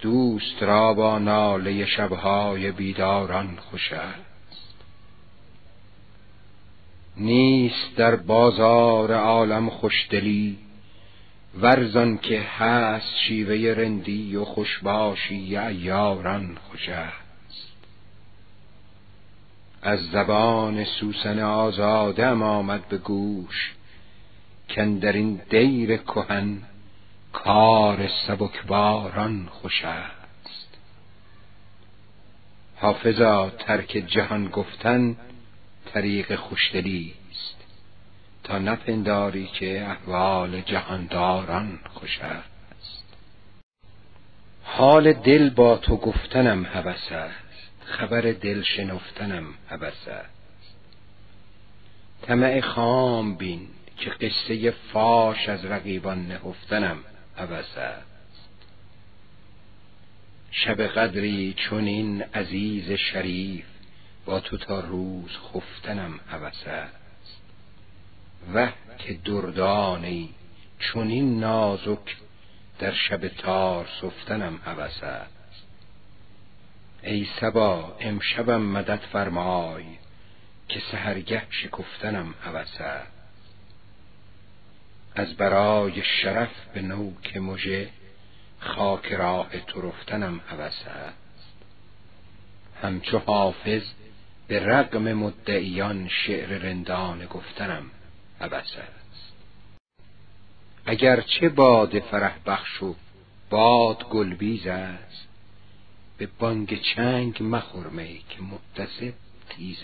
دوست 0.00 0.62
را 0.62 0.94
با 0.94 1.18
ناله 1.18 1.86
شبهای 1.86 2.70
بیداران 2.70 3.58
خوش 3.70 3.92
است. 3.92 4.74
نیست 7.16 7.96
در 7.96 8.16
بازار 8.16 9.14
عالم 9.14 9.70
خوشدلی 9.70 10.58
ورزان 11.60 12.18
که 12.18 12.40
هست 12.40 13.16
شیوه 13.26 13.74
رندی 13.80 14.36
و 14.36 14.44
خوشباشی 14.44 15.34
یاران 15.72 16.58
خوش 16.70 16.88
است. 16.88 17.72
از 19.82 20.00
زبان 20.10 20.84
سوسن 20.84 21.38
آزادم 21.38 22.42
آمد 22.42 22.88
به 22.88 22.98
گوش 22.98 23.72
در 24.76 25.12
این 25.12 25.40
دیر 25.50 25.96
کهن 25.96 26.62
کار 27.32 28.08
سبکباران 28.26 29.48
خوش 29.50 29.84
است. 29.84 30.68
حافظا 32.76 33.50
ترک 33.50 33.88
جهان 34.06 34.48
گفتن 34.48 35.16
طریق 35.94 36.36
خوشدلی 36.36 37.14
است. 37.30 37.56
تا 38.44 38.58
نپنداری 38.58 39.46
که 39.46 39.86
احوال 39.86 40.60
جهانداران 40.60 41.78
خوش 41.94 42.18
است. 42.20 43.04
حال 44.64 45.12
دل 45.12 45.50
با 45.50 45.76
تو 45.76 45.96
گفتنم 45.96 46.64
هوس 46.64 47.12
است. 47.12 47.42
خبر 47.84 48.20
دل 48.20 48.62
شنفتنم 48.62 49.44
هوس 49.68 50.08
است. 50.08 50.76
طمع 52.22 52.60
خام 52.60 53.34
بین. 53.34 53.68
که 54.02 54.10
قصه 54.10 54.70
فاش 54.70 55.48
از 55.48 55.64
رقیبان 55.64 56.26
نهفتنم 56.26 56.98
هوس 57.36 57.76
است. 57.76 58.06
شب 60.50 60.80
قدری 60.80 61.54
چونین 61.56 62.22
عزیز 62.22 62.90
شریف 62.92 63.64
با 64.24 64.40
تو 64.40 64.56
تا 64.58 64.80
روز 64.80 65.30
خفتنم 65.30 66.20
هوس 66.30 66.66
است. 66.66 67.42
وه 68.54 68.72
که 68.98 69.14
دردانی 69.14 70.34
چونین 70.78 71.40
نازک 71.40 72.16
در 72.78 72.92
شب 72.92 73.28
تار 73.28 73.88
سفتنم 74.00 74.60
هوس 74.64 75.02
است. 75.02 75.66
ای 77.02 77.26
سبا 77.40 77.96
امشبم 78.00 78.62
مدد 78.62 79.00
فرمای 79.12 79.84
که 80.68 80.80
سهرگه 80.92 81.42
شکفتنم 81.50 82.34
هوس 82.44 82.80
است. 82.80 83.11
از 85.14 85.36
برای 85.36 86.02
شرف 86.02 86.66
به 86.74 86.82
نوک 86.82 87.36
مژه 87.36 87.88
خاک 88.58 89.12
راه 89.12 89.48
تو 89.66 89.80
رفتنم 89.80 90.40
هوس 90.48 90.86
است. 90.86 91.54
همچو 92.82 93.18
حافظ 93.18 93.82
به 94.48 94.60
رقم 94.60 95.12
مدعیان 95.12 96.08
شعر 96.08 96.48
رندان 96.48 97.26
گفتنم 97.26 97.90
عبس 98.40 98.76
است. 98.76 99.32
اگر 100.86 101.20
چه 101.20 101.48
باد 101.48 101.98
فرح 101.98 102.38
بخش 102.46 102.82
و 102.82 102.94
باد 103.50 104.08
گلبیز 104.08 104.66
است 104.66 105.28
به 106.18 106.28
بانگ 106.38 106.80
چنگ 106.80 107.42
مخورمی 107.42 108.22
که 108.28 108.38
متصب 108.42 109.14
تیز 109.48 109.78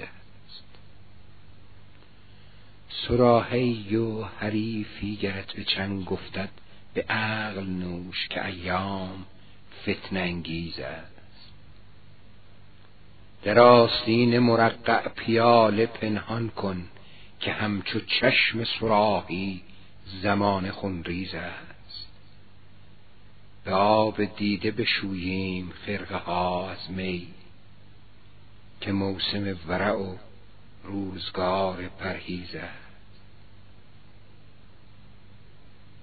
سراحی 2.90 3.96
و 3.96 4.22
حریفی 4.22 5.16
گرت 5.16 5.52
به 5.52 5.64
چنگ 5.64 6.04
گفتد 6.04 6.48
به 6.94 7.02
عقل 7.02 7.66
نوش 7.66 8.28
که 8.28 8.46
ایام 8.46 9.24
فتنه 9.82 10.20
انگیز 10.20 10.78
است. 10.78 11.12
در 13.42 13.58
آستین 13.58 14.38
مرقع 14.38 15.08
پیاله 15.08 15.86
پنهان 15.86 16.48
کن 16.48 16.88
که 17.40 17.52
همچو 17.52 18.00
چشم 18.00 18.64
سراحی 18.64 19.62
زمان 20.22 20.70
خونریز 20.70 21.34
است. 21.34 22.06
به 23.64 23.74
آب 23.74 24.24
دیده 24.24 24.70
بشوییم 24.70 25.72
خرقه 25.86 26.16
ها 26.16 26.70
از 26.70 26.90
می 26.90 27.26
که 28.80 28.92
موسم 28.92 29.56
ورع 29.68 29.92
و 29.92 30.16
روزگار 30.88 31.88
پرهیز 31.98 32.54
است. 32.54 32.88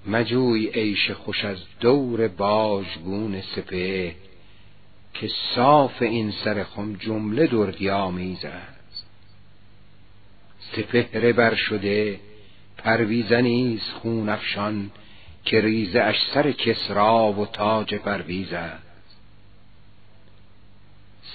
مجوی 0.07 0.67
عیش 0.67 1.11
خوش 1.11 1.45
از 1.45 1.57
دور 1.79 2.27
باژگون 2.27 3.41
سپه 3.41 4.15
که 5.13 5.29
صاف 5.55 6.01
این 6.01 6.31
سر 6.31 6.63
خم 6.63 6.95
جمله 6.95 7.47
دردی 7.47 7.89
آمیز 7.89 8.45
است. 8.45 9.05
سپهره 10.59 11.33
بر 11.33 11.55
شده 11.55 12.19
پرویزنی‌ست 12.77 13.81
خون 13.81 14.29
افشان 14.29 14.91
که 15.45 15.61
ریزه 15.61 15.99
اش 15.99 16.15
سر 16.33 16.51
کسرا 16.51 17.31
و 17.31 17.45
تاج 17.45 17.95
پرویز 17.95 18.53
است. 18.53 18.83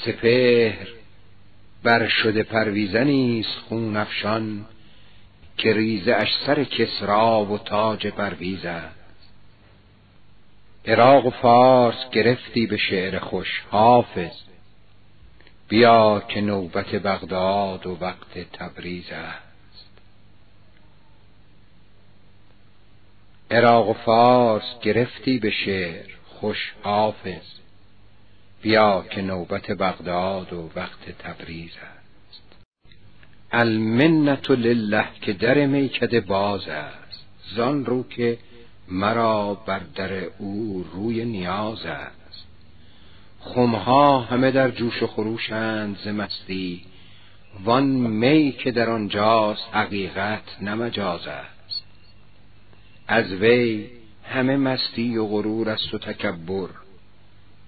سپهر 0.05 1.00
بر 1.83 2.09
شده 2.09 2.43
پرویزنی‌ست 2.43 3.47
خون 3.47 3.97
افشان 3.97 4.67
که 5.57 5.73
ریزه 5.73 6.13
اش 6.13 6.29
سر 6.47 6.65
کسرا 6.65 7.45
و 7.45 7.59
تاج 7.59 8.07
پرویز 8.07 8.65
است. 8.65 8.97
عراق 10.87 11.27
و 11.27 11.31
فارس 11.31 12.11
گرفتی 12.13 12.67
به 12.67 12.77
شعر 12.77 13.19
خوش 13.19 13.63
حافظ. 13.71 14.33
بیا 15.69 16.23
که 16.29 16.41
نوبت 16.41 16.95
بغداد 16.95 17.87
و 17.87 17.99
وقت 18.01 18.39
تبریز 18.53 19.11
است. 19.11 19.91
عراق 23.51 23.89
و 23.89 23.93
فارس 23.93 24.81
گرفتی 24.83 25.39
به 25.39 25.51
شعر 25.51 26.07
خوش 26.27 26.73
حافظ. 26.83 27.60
بیا 28.63 29.05
که 29.11 29.23
نوبت 29.23 29.71
بغداد 29.71 30.53
و 30.53 30.71
وقت 30.77 31.19
تبریز 31.19 31.71
است. 31.71 32.43
المنت 33.53 34.51
لله 34.51 35.05
که 35.21 35.33
در 35.33 35.67
میکده 35.67 36.21
باز 36.21 36.69
است. 36.69 37.27
زان 37.57 37.87
رو 37.87 38.03
که 38.03 38.39
مرا 38.89 39.55
بر 39.55 39.81
در 39.95 40.13
او 40.39 40.87
روی 40.93 41.25
نیاز 41.25 41.87
است. 41.87 42.47
خمها 43.41 44.21
همه 44.21 44.51
در 44.51 44.71
جوش 44.71 45.03
و 45.03 45.07
خروشند 45.07 45.99
ز 46.05 46.09
مستی. 46.09 46.83
وان 47.65 47.85
می 47.85 48.53
که 48.53 48.71
در 48.71 48.91
آنجاست 48.91 49.69
حقیقت 49.73 50.63
نمجاز 50.63 51.27
است. 51.27 51.85
از 53.09 53.33
وی 53.33 53.87
همه 54.25 54.57
مستی 54.57 55.17
و 55.17 55.27
غرور 55.27 55.71
است 55.71 55.95
و 55.95 55.99
تکبر. 55.99 56.69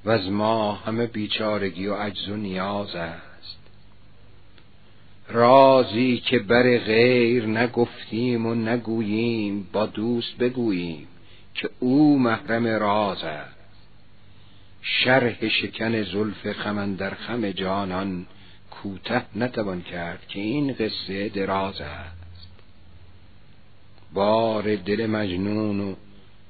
و 0.05 0.11
از 0.11 0.31
ما 0.31 0.73
همه 0.73 1.07
بیچارگی 1.07 1.87
و 1.87 1.95
عجز 1.95 2.29
و 2.29 2.37
نیاز 2.37 2.95
است. 2.95 3.59
رازی 5.29 6.23
که 6.27 6.39
بر 6.39 6.79
غیر 6.79 7.47
نگفتیم 7.47 8.47
و 8.47 8.55
نگوییم 8.55 9.69
با 9.73 9.87
دوست 9.87 10.37
بگوییم 10.37 11.09
که 11.55 11.71
او 11.81 12.19
محرم 12.19 12.67
راز 12.67 13.25
است. 13.25 13.57
شرح 14.83 15.49
شکن 15.49 16.03
زلف 16.03 16.53
خمن 16.53 16.95
در 16.95 17.15
خم 17.15 17.51
جانان 17.51 18.27
کوته 18.71 19.25
نتوان 19.37 19.83
کرد 19.83 20.27
که 20.29 20.41
این 20.41 20.73
قصه 20.73 21.29
دراز 21.29 21.81
است. 21.81 22.49
بار 24.15 24.77
دل 24.77 25.07
مجنون 25.07 25.81
و 25.81 25.95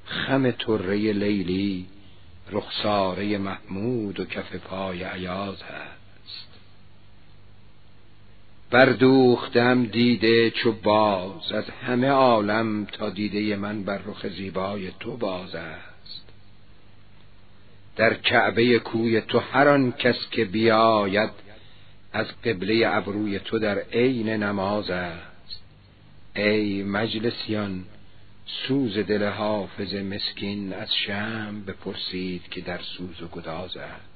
خم 0.05 0.51
طره 0.51 1.13
لیلی 1.13 1.85
رخساره 2.53 3.37
محمود 3.37 4.19
و 4.19 4.25
کف 4.25 4.55
پای 4.55 5.03
عیاز 5.03 5.61
است 5.61 6.03
بردوختم 8.73 9.85
دیده 9.85 10.49
چو 10.49 10.71
باز 10.71 11.51
از 11.51 11.63
همه 11.69 12.07
عالم 12.07 12.85
تا 12.85 13.09
دیده 13.09 13.55
من 13.55 13.83
بر 13.83 13.97
رخ 13.97 14.27
زیبای 14.27 14.91
تو 14.99 15.17
باز 15.17 15.55
است. 15.55 16.23
در 17.95 18.13
کعبه 18.13 18.79
کوی 18.79 19.21
تو 19.21 19.39
هر 19.39 19.67
آن 19.67 19.91
کس 19.91 20.15
که 20.31 20.45
بیاید 20.45 21.29
از 22.13 22.27
قبله 22.45 22.83
ابروی 22.87 23.39
تو 23.39 23.59
در 23.59 23.79
عین 23.79 24.29
نماز 24.29 24.89
است. 24.89 25.61
ای 26.35 26.83
مجلسیان 26.83 27.85
سوز 28.45 28.97
دل 28.97 29.29
حافظ 29.29 29.93
مسکین 29.93 30.73
از 30.73 30.95
شم 30.95 31.63
بپرسید 31.67 32.49
که 32.49 32.61
در 32.61 32.79
سوز 32.81 33.21
و 33.21 33.27
گداز 33.27 33.77
است 33.77 34.13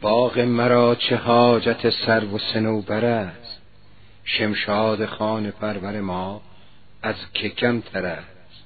باغ 0.00 0.38
مرا 0.38 0.94
چه 0.94 1.16
حاجت 1.16 1.90
سرو 1.90 2.36
و 2.36 2.38
سنوبر 2.38 3.04
است؟ 3.04 3.60
شمشاد 4.24 5.06
خان 5.06 5.50
پرور 5.50 6.00
ما 6.00 6.42
از 7.02 7.16
که 7.34 7.48
تر 7.92 8.06
است؟ 8.06 8.64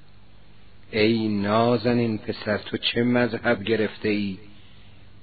ای 0.91 1.29
نازنین 1.29 2.19
پسر 2.19 2.57
تو 2.59 2.77
چه 2.77 3.03
مذهب 3.03 3.65
گرفته 3.65 4.09
ای 4.09 4.39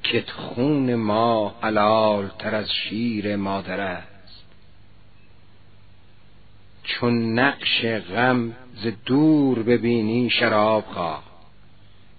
که 0.03 0.23
خون 0.35 0.95
ما 0.95 1.55
حلال 1.61 2.31
تر 2.39 2.55
از 2.55 2.71
شیر 2.71 3.35
مادر 3.35 3.79
است؟ 3.79 4.45
چون 6.83 7.39
نقش 7.39 7.85
غم 7.85 8.55
ز 8.83 8.87
دور 9.05 9.63
ببینی 9.63 10.29
شراب 10.29 10.85
خواه. 10.85 11.23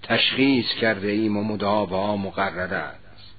تشخیص 0.02 0.66
کرده 0.80 1.08
ایم 1.08 1.36
و 1.36 1.44
مداوا 1.44 2.16
مقرر 2.16 2.74
است. 2.74 3.34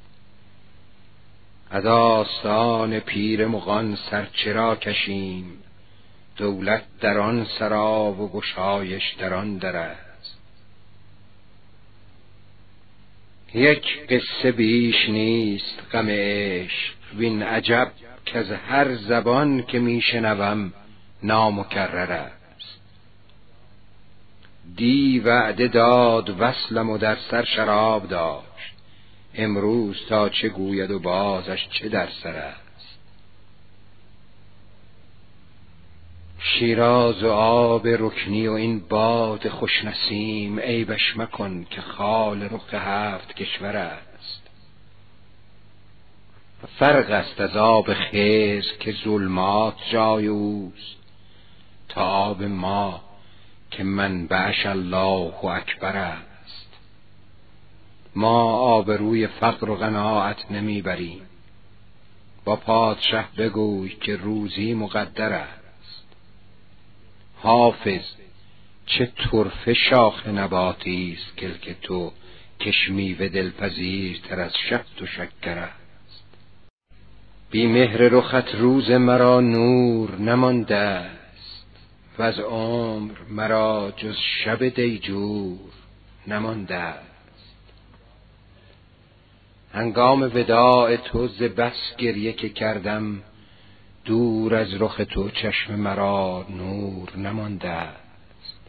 از 1.70 1.86
آستان 1.86 3.00
پیر 3.00 3.48
مغان 3.48 3.98
سر 4.12 4.28
چرا 4.34 4.76
کشیم؟ 4.76 5.46
دولت 6.38 6.84
در 7.00 7.18
آن 7.18 7.48
سرا 7.60 8.16
و 8.20 8.32
گشایش 8.32 9.14
در 9.20 9.34
آن 9.34 9.58
در 9.58 9.76
است. 9.76 10.38
یک 13.54 14.08
قصه 14.10 14.52
بیش 14.52 15.10
نیست 15.10 15.80
غم 15.92 16.08
عشق. 16.10 16.94
وین 17.18 17.44
عجب 17.44 17.92
که 18.26 18.40
از 18.40 18.52
هر 18.52 18.96
زبان 18.96 19.64
که 19.64 19.80
میشنوم 19.80 20.74
نامکرر 21.24 22.12
است. 22.12 22.41
دی 24.76 25.20
وعده 25.20 25.68
داد 25.68 26.36
وصلم 26.40 26.90
و 26.90 26.98
در 26.98 27.18
سر 27.32 27.44
شراب 27.44 28.08
داشت. 28.08 28.76
امروز 29.36 29.98
تا 30.10 30.30
چه 30.30 30.50
گوید 30.50 30.92
و 30.92 31.00
بازش 31.00 31.68
چه 31.70 31.90
در 31.90 32.10
سر 32.24 32.36
است. 32.36 33.00
شیراز 36.40 37.24
و 37.24 37.30
آب 37.32 37.88
رکنی 37.88 38.48
و 38.48 38.52
این 38.52 38.80
باد 38.80 39.48
خوشنسیم 39.48 40.60
عیبش 40.60 41.18
مکن 41.18 41.66
که 41.70 41.82
خال 41.82 42.44
رخ 42.44 42.74
هفت 42.74 43.36
کشور 43.36 43.78
است. 43.78 44.42
فرق 46.80 47.12
است 47.12 47.42
از 47.42 47.58
آب 47.58 47.94
خیز 47.94 48.64
که 48.80 48.96
ظلمات 49.04 49.76
جای 49.92 50.28
اوست 50.28 50.98
تا 51.90 52.02
آب 52.02 52.44
ما 52.44 53.11
که 53.72 53.84
منبعش 53.84 54.66
الله 54.66 55.46
اکبر 55.46 55.98
است. 55.98 56.68
ما 58.16 58.44
آبروی 58.54 59.28
فقر 59.28 59.70
و 59.70 59.76
قناعت 59.76 60.52
نمی‌بریم. 60.52 61.22
با 62.46 62.56
پادشه 62.56 63.26
بگوی 63.38 63.90
که 63.90 64.16
روزی 64.16 64.74
مقدر 64.74 65.34
است. 65.34 66.06
حافظ 67.36 68.04
چه 68.86 69.06
طرفه 69.06 69.74
شاخ 69.74 70.28
نباتی 70.28 71.18
است 71.18 71.38
کلک 71.38 71.76
تو 71.82 72.12
کشمی 72.60 73.14
و 73.14 73.30
دلپذیرتر 73.30 74.40
از 74.40 74.52
شهد 74.70 75.02
و 75.02 75.06
شکر 75.06 75.58
است. 75.58 76.24
بی 77.52 77.68
مهر 77.68 77.98
رخت 77.98 78.56
روز 78.56 78.92
مرا 78.92 79.40
نور 79.40 80.16
نمانده 80.16 81.21
و 82.22 82.24
از 82.24 82.40
عمر 82.40 83.12
مرا 83.30 83.94
جز 83.98 84.16
شب 84.44 84.70
دیجور 84.70 85.58
نمانده 86.28 86.76
است. 86.76 87.54
هنگام 89.74 90.22
وداع 90.22 90.96
تو 90.96 91.28
ز 91.28 91.44
بس 91.44 91.96
گریه 91.98 92.34
که 92.34 92.50
کردم 92.50 93.24
دور 94.06 94.56
از 94.56 94.82
رخ 94.82 95.02
تو 95.10 95.30
چشم 95.30 95.76
مرا 95.76 96.46
نور 96.50 97.18
نمانده 97.18 97.70
است. 97.70 98.60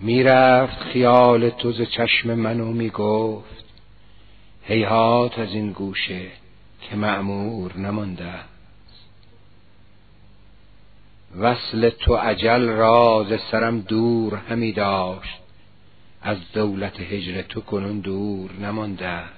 می‌رفت 0.00 0.78
خیال 0.78 1.50
تو 1.50 1.72
ز 1.72 1.82
چشم 1.82 2.34
من 2.34 2.60
و 2.60 2.72
می‌گفت 2.72 3.64
هیهات 4.62 5.38
از 5.38 5.48
این 5.48 5.72
گوشه 5.72 6.26
که 6.80 6.96
معمور 6.96 7.76
نمانده 7.76 8.53
وصل 11.38 11.90
تو 11.90 12.12
اجل 12.12 12.68
راز 12.68 13.40
سرم 13.50 13.80
دور 13.80 14.34
همی 14.34 14.72
داشت. 14.72 15.40
از 16.22 16.38
دولت 16.52 17.00
هجر 17.00 17.42
تو 17.42 17.60
کنون 17.60 18.00
دور 18.00 18.52
نمانده 18.52 19.06
است. 19.06 19.34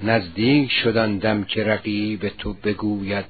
نزدیک 0.00 0.70
شدن 0.70 1.18
دم 1.18 1.44
که 1.44 1.64
رقیب 1.64 2.28
تو 2.28 2.52
بگوید 2.52 3.24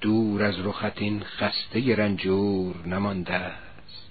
دور 0.00 0.42
از 0.42 0.66
رخت 0.66 1.02
این 1.02 1.22
خسته 1.22 1.96
رنجور 1.96 2.86
نمانده 2.86 3.34
است. 3.34 4.10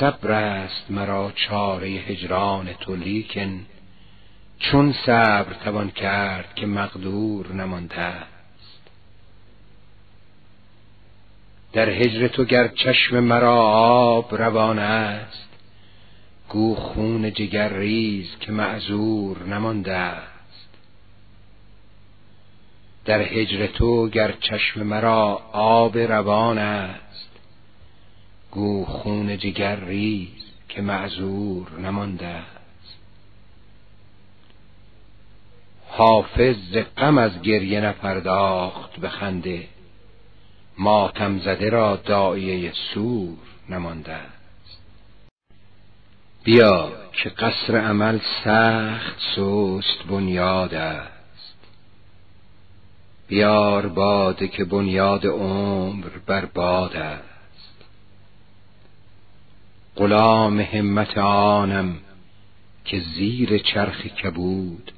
صبر 0.00 0.32
است 0.32 0.90
مرا 0.90 1.32
چاره 1.34 1.88
هجران 1.88 2.72
تو 2.72 2.96
لیکن 2.96 3.66
چون 4.58 4.92
صبر 5.06 5.52
توان 5.64 5.90
کرد 5.90 6.54
که 6.54 6.66
مقدور 6.66 7.52
نمانده 7.52 8.31
در 11.72 11.90
هجر 11.90 12.28
تو 12.28 12.44
گر 12.44 12.68
چشم 12.68 13.20
مرا 13.20 13.62
آب 14.16 14.34
روان 14.34 14.78
است 14.78 15.48
گو 16.48 16.74
خون 16.74 17.32
جگر 17.32 17.72
ریز 17.72 18.36
که 18.40 18.52
معذور 18.52 19.42
نمانده 19.44 19.94
است. 19.94 20.68
در 23.04 23.20
هجر 23.20 23.66
تو 23.66 24.08
گر 24.08 24.32
چشم 24.32 24.82
مرا 24.82 25.42
آب 25.52 25.98
روان 25.98 26.58
است 26.58 27.30
گو 28.50 28.84
خون 28.84 29.38
جگر 29.38 29.84
ریز 29.84 30.52
که 30.68 30.82
معذور 30.82 31.80
نمانده 31.80 32.26
است. 32.26 32.98
حافظ 35.88 36.56
ز 36.72 36.76
غم 36.96 37.18
از 37.18 37.42
گریه 37.42 37.80
نپرداخت 37.80 38.96
به 38.96 39.08
خنده 39.08 39.68
ماتم 40.82 41.38
زده 41.38 41.70
را 41.70 41.96
داعیه 41.96 42.72
سور 42.94 43.38
نمانده 43.68 44.12
است. 44.12 44.80
بیا 46.44 46.92
که 47.12 47.28
قصر 47.28 47.76
عمل 47.76 48.18
سخت 48.44 49.16
سست 49.36 50.02
بنیاد 50.08 50.74
است. 50.74 51.56
بیار 53.28 53.86
باده 53.86 54.48
که 54.48 54.64
بنیاد 54.64 55.26
عمر 55.26 56.08
برباد 56.26 56.96
است. 56.96 57.84
غلام 59.96 60.60
همت 60.60 61.18
آنم 61.18 61.98
که 62.84 63.00
زیر 63.00 63.58
چرخ 63.58 64.06
کبود 64.06 64.92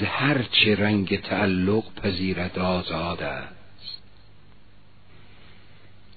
ز 0.00 0.02
هر 0.02 0.42
چه 0.42 0.76
رنگ 0.76 1.20
تعلق 1.20 1.84
پذیرد 1.94 2.58
آزاد 2.58 3.22
است. 3.22 3.61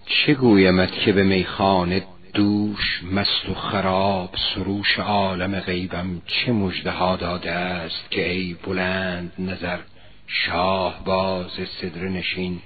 چه 0.05 0.33
گویمت 0.33 0.91
که 0.91 1.11
به 1.11 1.23
میخانه 1.23 2.03
دوش 2.33 3.03
مست 3.11 3.49
و 3.49 3.53
خراب 3.53 4.35
سروش 4.55 4.99
عالم 4.99 5.59
غیبم 5.59 6.21
چه 6.25 6.51
مژده 6.51 6.91
ها 6.91 7.15
داده 7.15 7.51
است 7.51 8.11
که 8.11 8.29
ای 8.29 8.53
بلند 8.53 9.33
نظر 9.39 9.79
شاه 10.27 11.03
باز 11.05 11.51
صدر 11.81 12.07
نشین؟ 12.07 12.61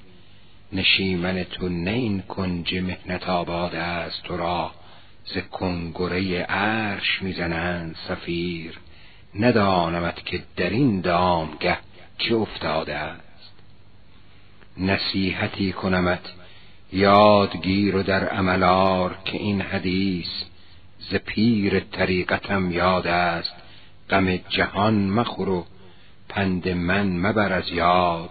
نشیمن 0.73 1.43
تو 1.43 1.69
نه 1.69 1.91
این 1.91 2.21
کنج 2.21 2.75
مهنت 2.75 3.29
آباد 3.29 3.75
است 3.75 4.23
تو 4.23 4.37
را 4.37 4.71
ز 5.25 5.37
کنگره 5.37 6.41
عرش 6.41 7.21
می‌زنند 7.21 7.95
سفیر. 8.07 8.79
ندانمت 9.39 10.25
که 10.25 10.43
در 10.57 10.69
این 10.69 11.01
دامگه 11.01 11.77
چه 12.17 12.35
افتاده 12.35 12.95
است. 12.95 13.53
نصیحتی 14.77 15.71
کنمت 15.71 16.38
یادگیر 16.93 17.95
و 17.95 18.03
در 18.03 18.27
عملار 18.27 19.17
که 19.25 19.37
این 19.37 19.61
حدیث 19.61 20.27
ز 20.99 21.15
پیر 21.15 21.79
طریقتم 21.79 22.71
یاد 22.71 23.07
است. 23.07 23.53
غم 24.09 24.35
جهان 24.35 25.09
مخور 25.09 25.49
و 25.49 25.65
پند 26.29 26.69
من 26.69 27.07
مبر 27.07 27.53
از 27.53 27.69
یاد 27.69 28.29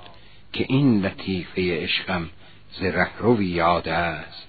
که 0.53 0.67
این 0.69 1.07
لطیفه 1.07 1.83
عشقم 1.83 2.31
ز 2.73 2.83
رهروی 2.83 3.47
یاد 3.47 3.89
است. 3.89 4.49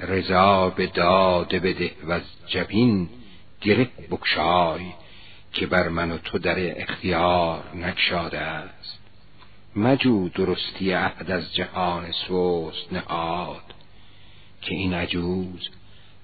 رضا 0.00 0.70
به 0.70 0.86
داده 0.86 1.58
بده 1.58 1.90
و 2.04 2.12
از 2.12 2.22
جبین 2.46 3.08
گره 3.60 3.88
بکشای 4.10 4.80
که 5.52 5.66
بر 5.66 5.88
من 5.88 6.12
و 6.12 6.18
تو 6.18 6.38
در 6.38 6.80
اختیار 6.82 7.64
نگشاده 7.74 8.38
است. 8.38 8.98
مجو 9.76 10.28
درستی 10.28 10.92
عهد 10.92 11.30
از 11.30 11.54
جهان 11.54 12.12
سوست 12.12 12.92
نهاد 12.92 13.74
که 14.62 14.74
این 14.74 14.94
عجوز 14.94 15.68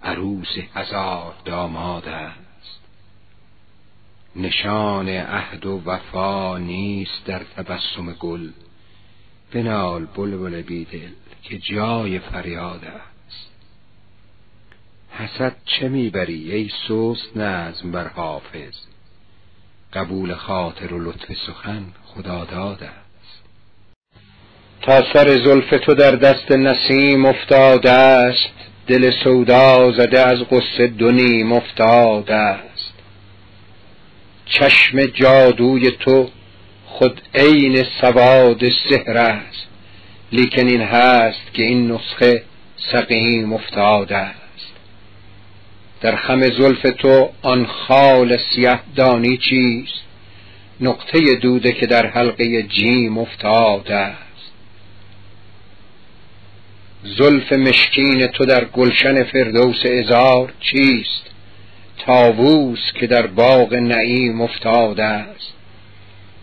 عروس 0.02 0.58
هزار 0.74 1.34
داماد 1.44 2.08
است. 2.08 2.80
نشان 4.36 5.08
عهد 5.08 5.66
و 5.66 5.82
وفا 5.84 6.58
نیست 6.58 7.24
در 7.24 7.38
تبسم 7.38 8.12
گل 8.12 8.50
بنال 9.52 10.06
بلبل 10.06 10.62
بیدل 10.62 11.12
که 11.42 11.58
جای 11.58 12.18
فریاد 12.18 12.84
است. 12.84 13.50
حسد 15.10 15.56
چه 15.64 15.88
می‌بری 15.88 16.52
ای 16.52 16.70
سوست 16.88 17.36
نظم 17.36 17.90
بر 17.92 18.08
حافظ؟ 18.08 18.74
قبول 19.92 20.34
خاطر 20.34 20.94
و 20.94 20.98
لطف 20.98 21.32
سخن 21.46 21.92
خدا 22.04 22.44
داده 22.44 22.88
است. 22.88 23.01
تا 24.82 25.12
سر 25.12 25.28
زلف 25.28 25.70
تو 25.70 25.94
در 25.94 26.10
دست 26.10 26.52
نسیم 26.52 27.24
افتاده 27.24 27.90
است 27.90 28.52
دل 28.86 29.10
سودا 29.24 29.92
زده 29.92 30.20
از 30.20 30.38
قصه 30.38 30.86
دونیم 30.86 31.52
افتاده 31.52 32.34
است. 32.34 32.92
چشم 34.46 35.06
جادوی 35.06 35.90
تو 35.90 36.30
خود 36.86 37.20
عین 37.34 37.84
سواد 38.00 38.68
سحر 38.90 39.16
است 39.18 39.66
لیکن 40.32 40.66
این 40.66 40.80
هست 40.80 41.54
که 41.54 41.62
این 41.62 41.92
نسخه 41.92 42.42
سقیم 42.92 43.52
افتاده 43.52 44.16
است. 44.16 44.72
در 46.00 46.16
خم 46.16 46.40
زلف 46.40 46.82
تو 46.98 47.30
آن 47.42 47.66
خال 47.66 48.38
سیه 48.54 48.80
دانی 48.96 49.36
چیست؟ 49.36 50.02
نقطه 50.80 51.34
دوده 51.34 51.72
که 51.72 51.86
در 51.86 52.06
حلقه 52.06 52.62
جیم 52.62 53.18
افتاده 53.18 53.94
است. 53.94 54.31
زلف 57.04 57.52
مشکین 57.52 58.26
تو 58.26 58.44
در 58.44 58.64
گلشن 58.64 59.24
فردوس 59.24 59.86
ازار 59.86 60.52
چیست؟ 60.60 61.22
تاووس 62.06 62.92
که 62.94 63.06
در 63.06 63.26
باغ 63.26 63.74
نعیم 63.74 64.40
افتاده 64.40 65.04
است. 65.04 65.52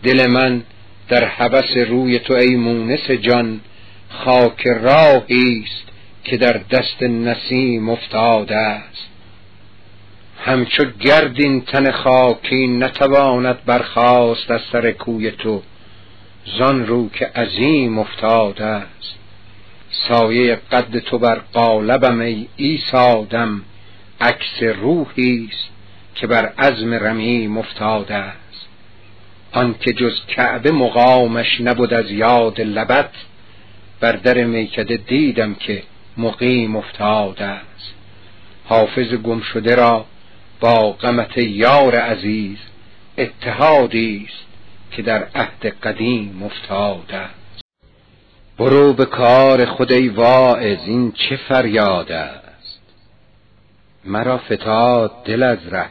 دل 0.02 0.26
من 0.26 0.62
در 1.08 1.24
حبس 1.24 1.76
روی 1.76 2.18
تو 2.18 2.34
ای 2.34 2.56
مونس 2.56 3.10
جان 3.10 3.60
خاک 4.08 4.66
راهی 4.66 5.64
است 5.64 5.88
که 6.24 6.36
در 6.36 6.60
دست 6.70 7.02
نسیم 7.02 7.88
افتاده 7.88 8.56
است. 8.56 9.06
همچو 10.44 10.84
گردین 10.84 11.60
تن 11.60 11.90
خاکی 11.90 12.66
نتواند 12.66 13.64
برخاست 13.66 14.50
از 14.50 14.60
سر 14.72 14.90
کوی 14.90 15.30
تو 15.30 15.62
زان 16.58 16.86
رو 16.86 17.08
که 17.08 17.26
عظیم 17.26 17.98
افتاده 17.98 18.64
است. 18.64 19.19
سایه 19.90 20.54
قد 20.72 20.98
تو 20.98 21.18
بر 21.18 21.40
قالبم 21.52 22.20
ای 22.20 22.46
ایسادم 22.56 23.62
عکس 24.20 24.62
روحی 24.62 25.48
است 25.50 25.68
که 26.14 26.26
بر 26.26 26.46
عزم 26.46 26.94
رمیم 26.94 27.58
افتاده 27.58 28.14
است. 28.14 28.66
آنکه 29.52 29.92
جز 29.92 30.26
کعبه 30.28 30.72
مقامش 30.72 31.60
نبود 31.60 31.94
از 31.94 32.10
یاد 32.10 32.60
لبت 32.60 33.10
بر 34.00 34.12
در 34.12 34.44
میکده 34.44 34.96
دیدم 34.96 35.54
که 35.54 35.82
مقیم 36.16 36.76
افتاده 36.76 37.44
است. 37.44 37.94
حافظ 38.64 39.14
گم 39.14 39.40
شده 39.40 39.74
را 39.74 40.04
با 40.60 40.92
غمت 40.92 41.38
یار 41.38 41.94
عزیز 41.94 42.58
اتحادی 43.18 44.28
است 44.28 44.44
که 44.90 45.02
در 45.02 45.28
عهد 45.34 45.66
قدیم 45.66 46.42
افتاده 46.42 47.16
است. 47.16 47.39
برو 48.60 48.92
به 48.92 49.06
کار 49.06 49.66
خود 49.66 49.92
ای 49.92 50.08
واعظ 50.08 50.78
این 50.86 51.12
چه 51.12 51.36
فریاد 51.36 52.12
است؟ 52.12 52.80
مرا 54.04 54.38
فتاد 54.38 55.24
دل 55.24 55.42
از 55.42 55.58
ره 55.68 55.90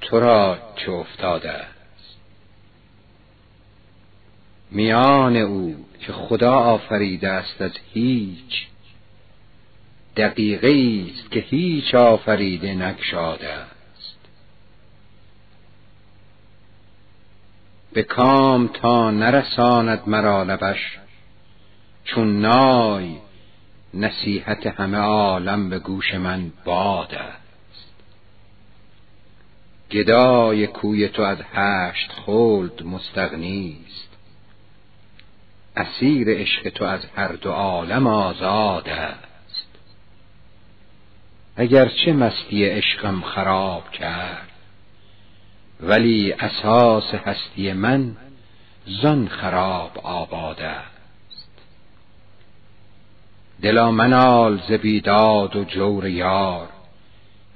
تو 0.00 0.20
را 0.20 0.58
چه 0.76 0.92
افتاده 0.92 1.50
است؟ 1.50 2.16
میان 4.70 5.36
او 5.36 5.86
که 6.00 6.12
خدا 6.12 6.54
آفریده 6.54 7.28
است 7.28 7.62
از 7.62 7.72
هیچ 7.92 8.66
دقیقه 10.16 11.02
است 11.12 11.30
که 11.30 11.40
هیچ 11.40 11.94
آفریده 11.94 12.74
نگشاده 12.74 13.52
است. 13.52 14.18
به 17.92 18.02
کام 18.02 18.68
تا 18.68 19.10
نرساند 19.10 20.02
مرا 20.06 20.42
لبش 20.42 20.98
چون 22.08 22.40
نای 22.40 23.16
نصیحت 23.94 24.66
همه 24.66 24.98
عالم 24.98 25.68
به 25.68 25.78
گوش 25.78 26.14
من 26.14 26.52
باد 26.64 27.14
است. 27.14 27.94
گدای 29.90 30.66
کوی 30.66 31.08
تو 31.08 31.22
از 31.22 31.38
هشت 31.54 32.12
خلد 32.12 32.82
مستغنی 32.86 33.76
است. 33.86 34.08
اسیر 35.76 36.28
عشق 36.30 36.68
تو 36.68 36.84
از 36.84 37.00
هر 37.16 37.32
دو 37.32 37.50
عالم 37.50 38.06
آزاد 38.06 38.88
است. 38.88 39.68
اگرچه 41.56 42.12
مستی 42.12 42.64
عشقم 42.64 43.20
خراب 43.20 43.90
کرد 43.90 44.48
ولی 45.80 46.32
اساس 46.32 47.14
هستی 47.14 47.72
من 47.72 48.16
زان 49.02 49.28
خراب 49.28 49.98
آباد 49.98 50.60
است. 50.60 50.97
دلا 53.62 53.90
منال 53.90 54.62
ز 54.68 54.72
بیداد 54.72 55.56
و 55.56 55.64
جور 55.64 56.06
یار 56.06 56.68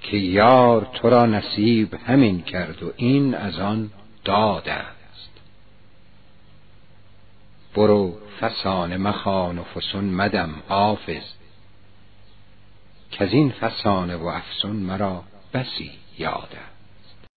که 0.01 0.17
یار 0.17 0.89
تو 0.95 1.11
را 1.11 1.27
نصیب 1.27 1.95
همین 1.95 2.43
کرد 2.43 2.83
و 2.83 2.93
این 2.97 3.35
از 3.35 3.59
آن 3.59 3.91
داد 4.25 4.69
است. 4.69 5.31
برو 7.75 8.15
فسانه 8.41 8.97
مخوان 8.97 9.59
و 9.59 9.63
فسون 9.63 10.05
مدم 10.05 10.51
حافظ 10.69 11.23
که 13.11 13.25
از 13.25 13.33
این 13.33 13.51
فسانه 13.51 14.17
و 14.17 14.27
افسون 14.27 14.77
مرا 14.77 15.23
بسی 15.55 15.91
یاد 16.19 16.49
است. 16.53 17.29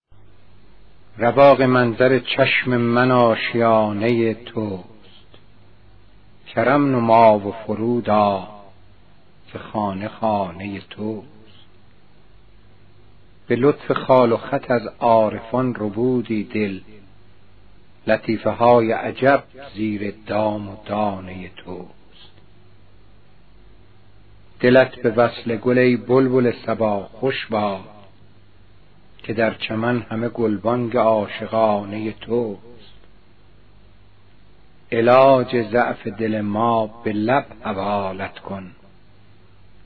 رواق 1.17 1.61
منظر 1.61 2.19
چشم 2.19 2.77
من 2.77 3.11
آشیانه 3.11 4.33
توست 4.33 4.85
کرم 6.47 6.95
نما 6.95 7.39
و 7.39 7.51
فرودا 7.51 8.54
که 9.55 9.59
خانه 9.59 10.07
خانه 10.07 10.79
توست. 10.79 11.27
به 13.47 13.55
لطف 13.55 13.91
خال 13.91 14.31
و 14.31 14.37
خط 14.37 14.71
از 14.71 14.81
عارفان 14.99 15.75
ربودی 15.75 16.43
دل. 16.43 16.79
لطیفه 18.07 18.49
های 18.49 18.91
عجب 18.91 19.43
زیر 19.75 20.13
دام 20.27 20.69
و 20.69 20.75
دانه 20.85 21.51
توست. 21.57 22.31
دلت 24.59 24.95
به 24.95 25.09
وصل 25.09 25.55
گل 25.55 25.77
ای 25.77 25.97
بلبل 25.97 26.53
صبا 26.65 27.03
خوش 27.03 27.45
باد 27.45 27.83
که 29.17 29.33
در 29.33 29.53
چمن 29.53 30.01
همه 30.01 30.29
گلبانگ 30.29 30.97
عاشقانه 30.97 32.11
توست. 32.11 32.59
علاج 34.91 35.61
ضعف 35.71 36.07
دل 36.07 36.41
ما 36.41 36.87
به 36.87 37.13
لب 37.13 37.45
حوالت 37.63 38.39
کن. 38.39 38.71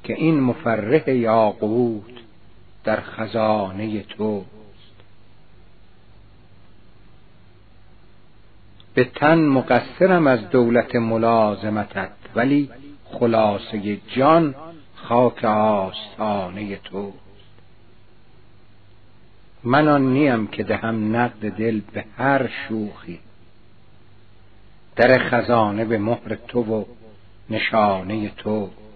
که 0.03 0.13
این 0.13 0.39
مفرح 0.39 1.09
یاقوت 1.09 2.03
در 2.83 3.01
خزانه 3.01 4.01
توست. 4.01 4.49
به 8.93 9.03
تن 9.03 9.39
مقصرم 9.39 10.27
از 10.27 10.49
دولت 10.49 10.95
ملازمتت 10.95 12.11
ولی 12.35 12.69
خلاصه 13.05 13.97
جان 14.07 14.55
خاک 14.95 15.43
آستانه 15.45 16.75
توست. 16.75 17.17
من 19.63 19.87
آن 19.87 20.13
نیم 20.13 20.47
که 20.47 20.63
دهم 20.63 21.15
نقد 21.15 21.49
دل 21.49 21.81
به 21.93 22.05
هر 22.17 22.47
شوخی 22.47 23.19
در 24.95 25.29
خزانه 25.29 25.85
به 25.85 25.97
مهر 25.97 26.35
تو 26.47 26.61
و 26.61 26.83
نشانه 27.49 28.29
توست. 28.29 28.88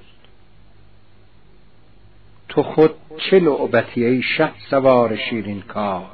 تو 2.54 2.64
خود 2.64 2.92
چه 3.18 3.40
لعبتی 3.40 4.06
ای 4.06 4.22
شه 4.22 4.52
سوار 4.70 5.16
شیرین 5.16 5.62
کار 5.62 6.12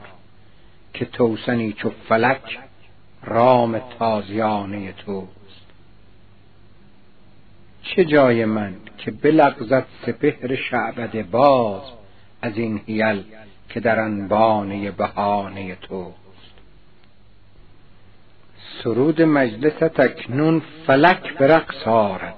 که 0.93 1.05
توسنی 1.05 1.73
چو 1.73 1.91
فلک 2.09 2.59
رام 3.23 3.81
تازیانه 3.99 4.91
توست. 4.91 5.65
چه 7.81 8.05
جای 8.05 8.45
من 8.45 8.75
که 8.97 9.11
بلغزد 9.11 9.85
سپهر 10.05 10.55
شعبد 10.55 11.29
باز 11.29 11.81
از 12.41 12.57
این 12.57 12.81
حیل 12.87 13.23
که 13.69 13.79
در 13.79 13.99
انبانه 13.99 14.91
بهانه 14.91 15.75
توست. 15.75 16.15
سرود 18.83 19.21
مجلست 19.21 19.99
اکنون 19.99 20.61
فلک 20.87 21.37
به 21.37 21.47
رقص 21.47 21.87
آرد. 21.87 22.35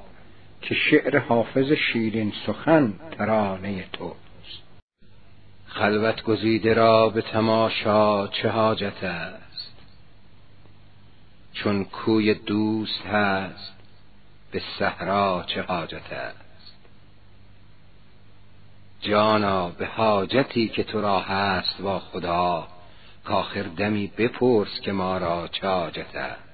که 0.62 0.76
شعر 0.76 1.18
حافظ 1.18 1.72
شیرین 1.72 2.34
سخن 2.48 2.94
ترانه 3.18 3.86
توست. 3.94 4.62
خلوت 5.66 6.24
گزیده 6.24 6.74
را 6.74 7.10
به 7.10 7.22
تماشا 7.22 8.28
چه 8.28 8.50
حاجت 8.50 9.04
است؟ 9.04 9.76
چون 11.54 11.84
کوی 11.86 12.34
دوست 12.34 13.06
هست 13.06 13.74
به 14.52 14.62
صحرا 14.80 15.44
چه 15.48 15.62
حاجت 15.62 16.14
است؟ 16.14 16.76
جانا 19.02 19.70
به 19.70 19.86
حاجتی 19.86 20.68
که 20.68 20.84
تو 20.84 21.02
را 21.02 21.20
هست 21.20 21.82
با 21.82 22.00
خدا 22.00 22.68
کاخر 23.24 23.64
دمی 23.64 24.08
بپرس 24.08 24.82
که 24.82 24.92
ما 24.92 25.18
را 25.18 25.48
چه 25.48 25.68
حاجت 25.68 26.16
است؟ 26.16 26.51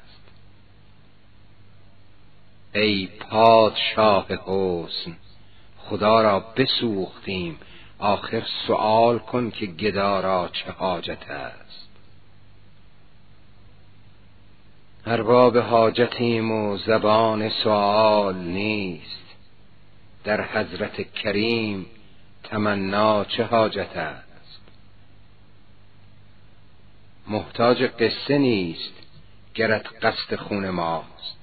ای 2.76 3.08
پادشاه 3.08 4.26
حسن 4.46 5.18
خدا 5.78 6.22
را 6.22 6.40
بسوختیم. 6.40 7.60
آخر 8.00 8.44
سؤال 8.68 9.20
کن 9.20 9.52
که 9.52 9.66
گدا 9.66 10.20
را 10.20 10.50
چه 10.54 10.72
حاجت 10.72 11.30
است. 11.30 11.88
ارباب 15.06 15.58
حاجتیم 15.58 16.52
و 16.52 16.78
زبان 16.78 17.50
سؤال 17.50 18.36
نیست. 18.36 19.26
در 20.24 20.42
حضرت 20.42 21.14
کریم 21.14 21.86
تمنا 22.44 23.26
چه 23.26 23.44
حاجت 23.44 23.98
است؟ 23.98 24.62
محتاج 27.28 27.84
قصه 27.84 28.38
نیست 28.38 28.94
گرت 29.54 30.06
قصد 30.06 30.36
خون 30.36 30.70
ماست. 30.70 31.37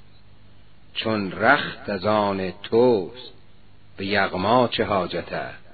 چون 0.95 1.33
رخت 1.33 1.89
از 1.89 2.07
آن 2.07 2.53
توست 2.63 3.33
به 3.97 4.07
یغما 4.07 4.69
چه 4.69 4.85
حاجت 4.85 5.33
است؟ 5.33 5.65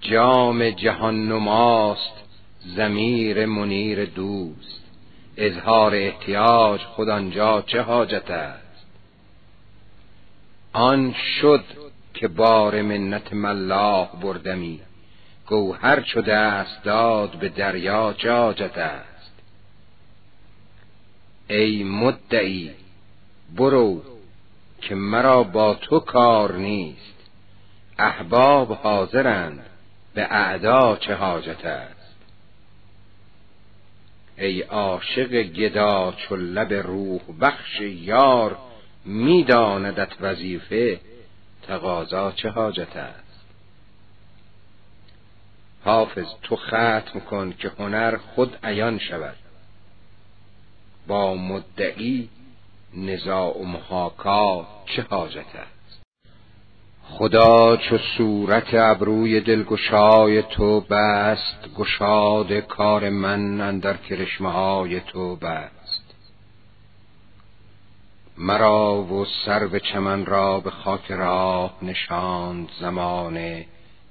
جام 0.00 0.70
جهان 0.70 1.28
نماست 1.28 2.12
زمیر 2.76 3.46
منیر 3.46 4.04
دوست. 4.04 4.84
اظهار 5.36 5.94
احتیاج 5.94 6.80
خود 6.80 7.08
آنجا 7.08 7.62
چه 7.62 7.82
حاجت 7.82 8.30
است؟ 8.30 8.86
آن 10.72 11.14
شد 11.40 11.64
که 12.14 12.28
بار 12.28 12.82
منت 12.82 13.32
ملاح 13.32 14.08
بردمی 14.22 14.80
گوهر 15.46 16.00
چو 16.00 16.22
دست 16.22 16.82
داد 16.84 17.30
به 17.30 17.48
دریا 17.48 18.12
چه 18.12 18.32
حاجت 18.32 18.78
است؟ 18.78 19.07
ای 21.48 21.84
مدعی 21.84 22.70
برو 23.56 24.02
که 24.80 24.94
مرا 24.94 25.42
با 25.42 25.74
تو 25.74 26.00
کار 26.00 26.56
نیست. 26.56 27.14
احباب 27.98 28.72
حاضرند 28.72 29.66
به 30.14 30.26
اعدا 30.30 30.96
چه 30.96 31.14
حاجت 31.14 31.64
است. 31.64 32.16
ای 34.36 34.62
عاشق 34.62 35.42
گدا 35.42 36.12
چو 36.12 36.36
روح 36.36 37.20
بخش 37.40 37.80
یار 37.80 38.58
میداندت 39.04 40.12
وظیفه 40.20 41.00
تقاضا 41.62 42.32
چه 42.32 42.48
حاجت 42.48 42.96
است. 42.96 43.44
حافظ 45.84 46.26
تو 46.42 46.56
ختم 46.56 47.20
کن 47.30 47.52
که 47.52 47.70
هنر 47.78 48.16
خود 48.16 48.58
عیان 48.64 48.98
شود. 48.98 49.36
با 51.08 51.34
مدعی 51.34 52.28
نزاع 52.96 53.58
و 53.58 53.64
محاکا 53.64 54.66
چه 54.86 55.06
حاجت 55.10 55.56
است؟ 55.56 56.00
خدا 57.02 57.76
چو 57.76 57.98
صورت 57.98 58.74
ابروی 58.74 59.40
دلگشای 59.40 60.42
تو 60.42 60.80
بست 60.80 61.74
گشاد 61.76 62.52
کار 62.52 63.08
من 63.08 63.60
اندر 63.60 63.96
کرشمه 63.96 64.52
های 64.52 65.00
تو 65.00 65.36
بست. 65.36 66.04
مرا 68.38 69.02
و 69.02 69.24
سرو 69.24 69.78
چمن 69.78 70.26
را 70.26 70.60
به 70.60 70.70
خاک 70.70 71.10
راه 71.10 71.74
نشاند 71.82 72.68
زمانه 72.80 73.66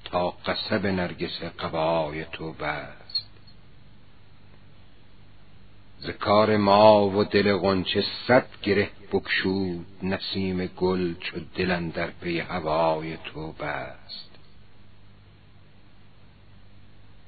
تا 0.05 0.29
قصب 0.29 0.85
نرگس 0.85 1.43
قبای 1.59 2.25
تو 2.25 2.53
بست. 2.53 2.96
ز 5.99 6.09
کار 6.09 6.57
ما 6.57 7.09
و 7.09 7.23
دل 7.23 7.57
غنچه 7.57 8.03
صد 8.27 8.45
گره 8.63 8.89
بکشود 9.11 9.85
نسیم 10.03 10.65
گل 10.65 11.13
چو 11.13 11.39
دل 11.55 11.89
در 11.89 12.07
پی 12.07 12.39
هوای 12.39 13.17
تو 13.17 13.51
بست. 13.51 14.29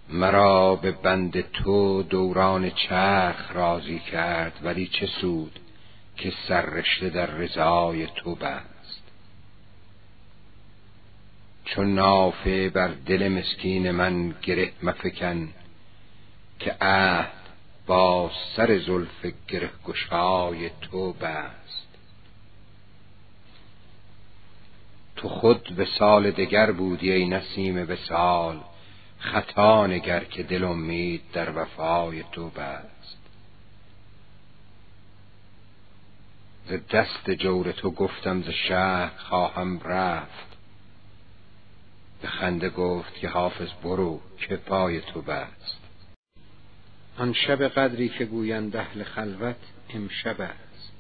مرا 0.09 0.75
به 0.75 0.91
بند 0.91 1.51
تو 1.51 2.03
دوران 2.03 2.69
چرخ 2.69 3.51
راضی 3.51 3.99
کرد 3.99 4.59
ولی 4.63 4.87
چه 4.87 5.05
سود 5.21 5.59
که 6.17 6.33
سررشته 6.47 7.09
در 7.09 7.25
رضای 7.25 8.07
تو 8.07 8.35
بست. 8.35 9.03
چون 11.65 11.95
نافه 11.95 12.69
بر 12.69 12.87
دل 12.87 13.27
مسکین 13.27 13.91
من 13.91 14.35
گره 14.41 14.71
مفکن 14.83 15.49
که 16.59 16.75
عهد 16.81 17.38
با 17.89 18.31
سر 18.55 18.79
زلف 18.79 19.25
گره 19.47 19.69
گشای 19.85 20.69
تو 20.81 21.13
بست. 21.13 21.87
تو 25.15 25.29
خود 25.29 25.75
به 25.75 25.85
سال 25.99 26.31
دگر 26.31 26.71
بودی 26.71 27.11
ای 27.11 27.25
نسیم 27.25 27.95
سال 27.95 28.61
خطا 29.19 29.87
نگر 29.87 30.23
که 30.23 30.43
دل 30.43 30.63
امید 30.63 31.21
در 31.33 31.57
وفای 31.57 32.23
تو 32.31 32.49
بست. 32.49 33.17
ز 36.67 36.73
دست 36.91 37.29
جور 37.29 37.71
تو 37.71 37.91
گفتم 37.91 38.41
ز 38.41 38.49
شهر 38.49 39.17
خواهم 39.17 39.79
رفت. 39.79 40.57
به 42.21 42.27
خنده 42.27 42.69
گفت 42.69 43.15
که 43.15 43.29
حافظ 43.29 43.69
برو 43.83 44.21
که 44.37 44.55
پای 44.55 45.01
تو 45.01 45.21
بست. 45.21 45.78
آن 47.19 47.33
شب 47.33 47.63
قدری 47.63 48.09
که 48.09 48.25
گویند 48.25 48.75
اهل 48.75 49.03
خلوت 49.03 49.55
امشب 49.89 50.41
است. 50.41 50.91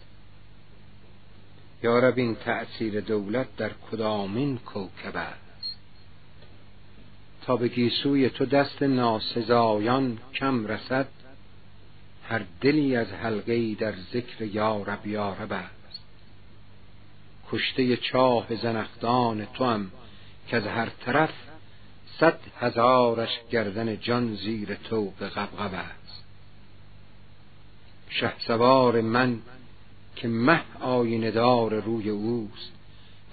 یارب 1.83 2.17
این 2.17 2.35
تأثیر 2.35 2.99
دولت 3.01 3.47
در 3.57 3.71
کدامین 3.91 4.57
کوکب 4.57 5.15
است؟ 5.15 5.77
تا 7.41 7.55
به 7.55 7.67
گیسوی 7.67 8.29
تو 8.29 8.45
دست 8.45 8.83
ناسزایان 8.83 10.17
کم 10.33 10.67
رسد 10.67 11.07
هر 12.23 12.41
دلی 12.61 12.95
از 12.95 13.07
حلقه 13.07 13.73
در 13.75 13.93
ذکر 14.13 14.41
یارب 14.41 15.07
یارب 15.07 15.53
است. 15.53 16.01
کشته 17.51 17.97
چاه 17.97 18.55
زنخدان 18.55 19.45
تو 19.45 19.65
هم 19.65 19.91
که 20.47 20.57
از 20.57 20.63
هر 20.63 20.89
طرف 20.89 21.33
صد 22.19 22.39
هزارش 22.59 23.39
گردن 23.51 23.99
جان 23.99 24.35
زیر 24.35 24.75
تو 24.75 25.11
به 25.11 25.29
غبغب 25.29 25.73
است. 25.73 25.98
سوار 28.47 29.01
من 29.01 29.41
که 30.15 30.27
مه 30.27 30.61
آینه 30.79 31.31
دار 31.31 31.73
روی 31.81 32.09
اوست. 32.09 32.71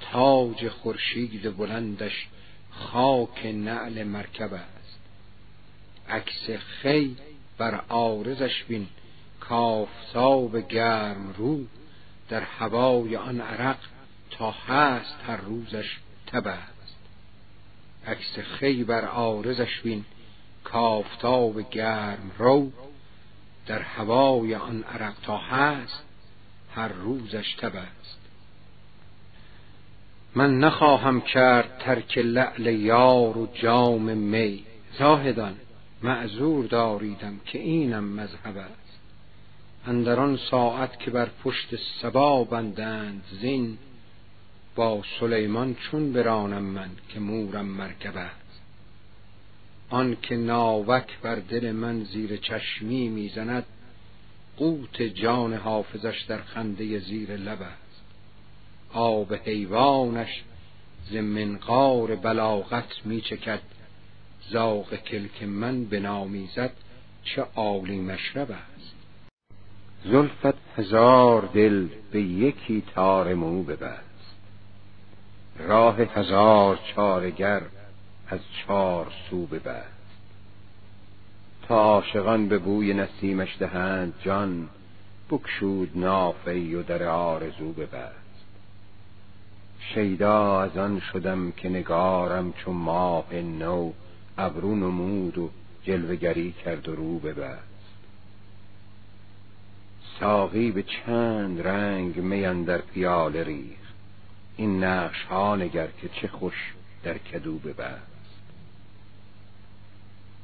تاج 0.01 0.69
خورشید 0.69 1.57
بلندش 1.57 2.29
خاک 2.71 3.47
نعل 3.47 4.05
مرکب 4.05 4.55
است. 4.55 4.99
عکس 6.09 6.51
خی 6.51 7.17
بر 7.59 7.75
عارضش 7.75 8.65
بین 8.65 8.87
کافتاب 9.41 10.69
گرم 10.69 11.35
رو. 11.39 11.65
در 12.29 12.41
هوای 12.41 13.17
آن 13.17 13.41
عرق 13.41 13.79
تا 14.31 14.51
هست 14.51 15.17
هر 15.27 15.37
روزش 15.37 15.97
تب 16.27 16.47
است. 16.47 16.97
عکس 18.07 18.39
خی 18.39 18.85
بر 18.85 19.05
عارضش 19.05 19.81
بین 19.81 20.05
کافتاب 20.65 21.71
گرم 21.71 22.31
رو. 22.39 22.73
در 23.67 23.83
هوای 23.83 24.55
آن 24.55 24.83
عرق 24.83 25.15
تا 25.23 25.37
هست 25.37 26.05
هر 26.75 26.89
روزش 26.89 27.55
تب 27.55 27.77
است. 27.77 28.19
من 30.35 30.59
نخواهم 30.59 31.21
کرد 31.21 31.79
ترک 31.79 32.19
لعل 32.19 32.67
یار 32.67 33.39
و 33.39 33.47
جام 33.47 34.17
می. 34.17 34.65
زاهدان 34.99 35.57
معذور 36.03 36.67
داریدم 36.67 37.41
که 37.47 37.59
اینم 37.59 38.05
مذهب 38.05 38.57
است. 38.57 38.99
اندر 39.87 40.21
آن 40.21 40.39
ساعت 40.51 40.99
که 40.99 41.11
بر 41.11 41.29
پشت 41.45 41.69
سبا 42.03 42.45
بندند 42.45 43.23
زین 43.41 43.79
با 44.75 45.03
سلیمان 45.21 45.75
چون 45.75 46.13
برانم 46.13 46.63
من 46.63 46.91
که 47.09 47.21
مورم 47.21 47.67
مرکب 47.67 48.17
است. 48.17 48.61
آن 49.91 50.17
که 50.23 50.37
ناوک 50.37 51.19
بر 51.23 51.35
دل 51.35 51.73
من 51.73 52.05
زیر 52.05 52.37
چشمی 52.37 53.09
می‌زند 53.09 53.65
قوت 54.57 55.03
جان 55.03 55.55
حافظش 55.55 56.23
در 56.29 56.43
خنده 56.43 56.99
زیر 56.99 57.37
لب 57.37 57.63
است. 57.63 58.03
آب 58.93 59.35
حیوانش 59.35 60.43
ز 61.11 61.17
منقار 61.17 62.17
بلاغت 62.17 63.07
میچکد 63.07 63.61
زاغ 64.51 64.95
کلک 64.95 65.43
من 65.43 65.85
بنامیزد 65.85 66.73
چه 67.25 67.47
عالی 67.57 68.01
مشرب 68.01 68.51
است. 68.51 68.95
زلفت 70.05 70.59
هزار 70.77 71.51
دل 71.55 71.89
به 72.13 72.23
یکی 72.23 72.83
تار 72.95 73.35
مو 73.35 73.63
ببست. 73.63 74.35
راه 75.59 75.97
هزار 75.97 76.79
چارگر 76.95 77.63
از 78.29 78.41
چار 78.67 79.13
سو 79.31 79.47
ببست 79.47 79.97
تا 81.69 81.75
عاشقان 81.75 82.49
به 82.49 82.59
بوی 82.59 82.95
نسیمش 82.95 83.57
دهند 83.59 84.15
جان 84.21 84.69
بکشود 85.31 85.91
نافه 85.95 86.77
و 86.77 86.83
در 86.83 87.03
آرزو 87.03 87.73
ببست 87.73 88.27
شیدا 89.79 90.63
از 90.63 90.77
آن 90.77 91.01
شدم 91.01 91.51
که 91.51 91.69
نگارم 91.69 92.53
چون 92.53 92.77
ماه 92.77 93.35
نو 93.35 93.93
ابرو 94.39 94.75
نمود 94.75 95.39
و 95.39 95.51
جلوگری 95.85 96.53
کرد 96.53 96.89
و 96.89 96.97
رو 96.97 97.19
ببست 97.19 97.77
ساقی 100.21 100.71
به 100.71 100.83
چند 100.83 101.67
رنگ 101.67 102.19
میان 102.19 102.65
در 102.65 102.79
پیاله 102.79 103.45
ریخ 103.45 103.79
این 104.57 104.85
نقش 104.85 105.23
ها 105.25 105.57
نگر 105.57 105.87
که 105.87 106.09
چه 106.09 106.29
خوش 106.29 106.75
در 107.03 107.19
کدو 107.19 107.59
ببست 107.59 108.16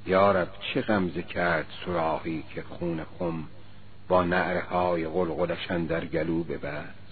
یارب 0.06 0.48
چه 0.74 0.80
غمزه 0.80 1.22
کرد 1.22 1.66
سراحی 1.84 2.44
که 2.54 2.62
خون 2.62 3.04
خم 3.18 3.44
با 4.08 4.24
نعرهای 4.24 5.08
غلغلش 5.08 5.66
در 5.66 6.04
گلو 6.04 6.44
ببست؟ 6.44 7.02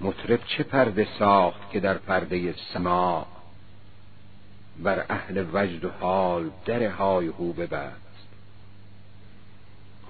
مطرب 0.00 0.40
چه 0.46 0.62
پرده 0.62 1.06
ساخت 1.18 1.70
که 1.70 1.80
در 1.80 1.98
پرده 1.98 2.54
سما 2.74 3.26
بر 4.78 5.04
اهل 5.10 5.46
وجد 5.52 5.84
و 5.84 5.90
حال 5.90 6.50
در 6.66 6.86
های 6.86 7.26
هو 7.26 7.52
ببست؟ 7.52 8.02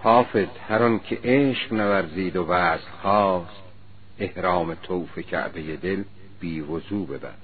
حافظ 0.03 0.49
هر 0.69 0.99
که 0.99 1.21
عشق 1.25 1.73
نورزید 1.73 2.37
و 2.37 2.47
وصل 2.47 2.91
خواست 3.03 3.63
احرام 4.19 4.75
توف 4.75 5.19
کعبه 5.19 5.77
دل 5.77 6.05
بی 6.41 6.61
وضو 6.61 7.07
ببست. 7.07 7.42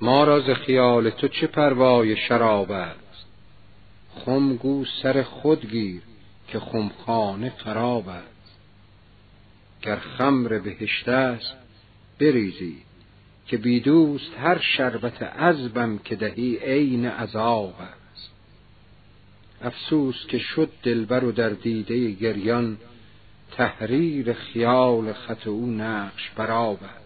ما 0.00 0.24
را 0.24 0.40
ز 0.40 0.50
خیال 0.50 1.10
تو 1.10 1.28
چه 1.28 1.46
پروای 1.46 2.16
شراب 2.16 2.72
است؟ 2.72 3.26
خم 4.24 4.56
گو 4.56 4.84
سر 5.02 5.22
خود 5.22 5.70
گیر 5.70 6.02
که 6.48 6.58
خمخانه 6.58 7.52
خراب 7.56 8.08
است. 8.08 8.56
گر 9.82 9.96
خمر 9.96 10.58
بهشت 10.58 11.08
است 11.08 11.56
بریزی 12.20 12.76
که 13.46 13.56
بیدوست 13.56 14.32
هر 14.38 14.58
شربت 14.58 15.22
عذبم 15.22 15.98
که 15.98 16.16
دهی 16.16 16.56
عین 16.56 17.06
عذاب 17.06 17.74
است. 17.78 18.30
افسوس 19.62 20.26
که 20.28 20.38
شد 20.38 20.70
دلبر 20.82 21.24
و 21.24 21.32
در 21.32 21.48
دیده 21.48 22.10
گریان 22.10 22.78
تحریر 23.50 24.32
خیال 24.32 25.12
خط 25.12 25.46
او 25.46 25.66
نقش 25.66 26.30
است. 26.38 27.05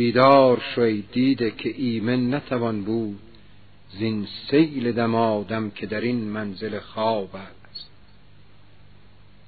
بیدار 0.00 0.62
شوی 0.74 1.02
دیده 1.12 1.50
که 1.50 1.74
ایمن 1.76 2.34
نتوان 2.34 2.82
بود. 2.82 3.18
زین 3.98 4.28
سیل 4.50 4.92
دمادم 4.92 5.70
که 5.70 5.86
در 5.86 6.00
این 6.00 6.24
منزل 6.24 6.78
خواب 6.78 7.36
است. 7.36 7.90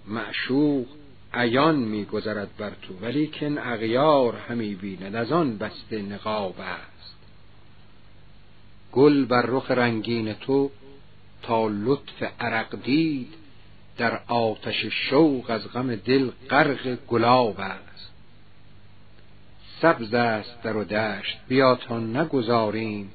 معشوق 0.07 0.87
عیان 1.35 1.77
میگذرد 1.77 2.49
بر 2.59 2.73
تو 2.83 2.95
ولیکن 3.03 3.59
اغیار 3.59 4.37
همی 4.37 4.75
بیند. 4.75 5.17
از 5.17 5.33
آن 5.33 5.59
بسته 5.59 6.03
نقاب 6.03 6.61
است. 6.61 7.17
گل 8.93 9.25
بر 9.25 9.43
رخ 9.43 9.71
رنگین 9.71 10.33
تو 10.33 10.71
تا 11.43 11.69
لطف 11.69 12.23
عرق 12.41 12.83
دید. 12.83 13.35
در 13.99 14.21
آتش 14.27 14.87
شوق 15.11 15.51
از 15.51 15.73
غم 15.73 15.97
دل 15.97 16.31
غرق 16.51 16.99
گلاب 17.07 17.61
است. 17.61 17.92
سبز 19.83 20.15
است 20.15 20.63
در 20.63 20.77
و 20.77 20.85
دشت 20.85 21.39
بیا 21.49 21.75
تا 21.75 21.99
نگذاریم 22.01 23.11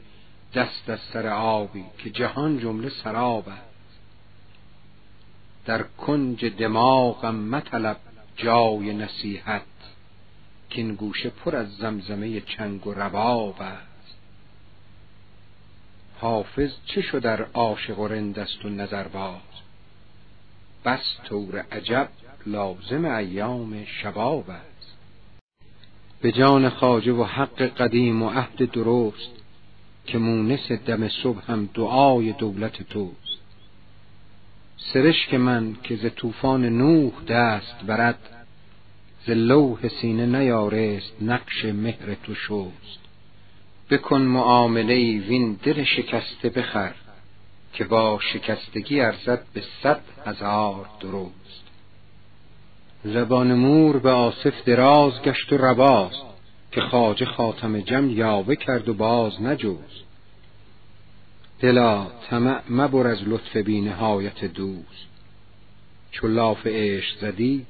دست 0.54 0.90
از 0.90 1.00
سر 1.14 1.28
آبی 1.28 1.86
که 1.98 2.10
جهان 2.10 2.60
جمله 2.60 2.90
سراب 2.90 3.50
است. 3.50 4.00
در 5.66 5.84
کنج 5.84 6.46
دماغم 6.46 7.36
مطلب 7.36 7.98
جای 8.36 8.94
نصیحت 8.94 9.62
کین 10.70 10.96
گوشه 10.96 11.30
پر 11.30 11.56
از 11.56 11.76
زمزمه 11.76 12.42
چنگ 12.42 12.88
و 12.88 12.94
رباب 12.94 13.62
است. 13.62 14.16
حافظ 16.20 16.72
چه 16.86 17.02
شد 17.02 17.20
در 17.20 17.42
عاشق 17.42 18.00
و 18.00 18.08
رندست 18.08 18.66
و 18.66 18.70
نظرباز 18.70 19.42
بس 20.86 21.18
طور 21.26 21.66
عجب 21.72 22.10
لازم 22.46 23.06
ایام 23.06 23.86
شباب 23.86 24.50
است. 24.50 24.77
به 26.22 26.32
جان 26.32 26.70
خواجه 26.70 27.12
و 27.12 27.24
حق 27.24 27.62
قدیم 27.62 28.24
و 28.24 28.30
عهد 28.30 28.72
درست 28.72 29.32
که 30.06 30.18
مونس 30.18 30.72
دم 30.72 31.08
صبح 31.08 31.52
هم 31.52 31.70
دعای 31.74 32.32
دولت 32.32 32.84
توست. 32.84 33.38
سرشک 34.78 35.34
من 35.34 35.76
که 35.84 35.96
ز 35.96 36.06
طوفان 36.16 36.66
نوح 36.66 37.24
دست 37.28 37.84
برد 37.88 38.46
ز 39.26 39.30
لوح 39.30 39.88
سینه 39.88 40.26
نیارست 40.26 41.14
نقش 41.22 41.66
مهر 41.66 42.16
تو 42.24 42.36
شست. 42.36 43.00
بکن 43.90 44.22
معامله 44.22 45.20
وین 45.20 45.60
دل 45.64 45.84
شکسته 45.84 46.50
بخر 46.50 46.94
که 47.74 47.84
با 47.84 48.20
شکستگی 48.34 49.00
ارزد 49.00 49.46
به 49.54 49.64
صد 49.84 50.02
هزار 50.26 50.90
درست. 51.00 51.67
زبان 53.14 53.54
مور 53.54 53.98
به 53.98 54.12
آصف 54.12 54.64
دراز 54.66 55.22
گشت 55.22 55.54
و 55.54 55.58
رباست 55.58 56.22
که 56.72 56.82
خواجه 56.82 57.26
خاتم 57.26 57.80
جم 57.80 58.10
یاوه 58.10 58.56
کرد 58.56 58.90
و 58.90 58.94
باز 58.94 59.42
نجوست 59.42 60.04
دلا 61.60 62.08
طمع 62.30 62.62
مبر 62.70 63.08
از 63.08 63.18
لطف 63.28 63.58
بی 63.58 63.82
نهایت 63.82 64.46
دوست. 64.46 65.08
چو 66.12 66.28
لاف 66.28 66.68
عشق 66.68 67.20
زدی 67.22 67.66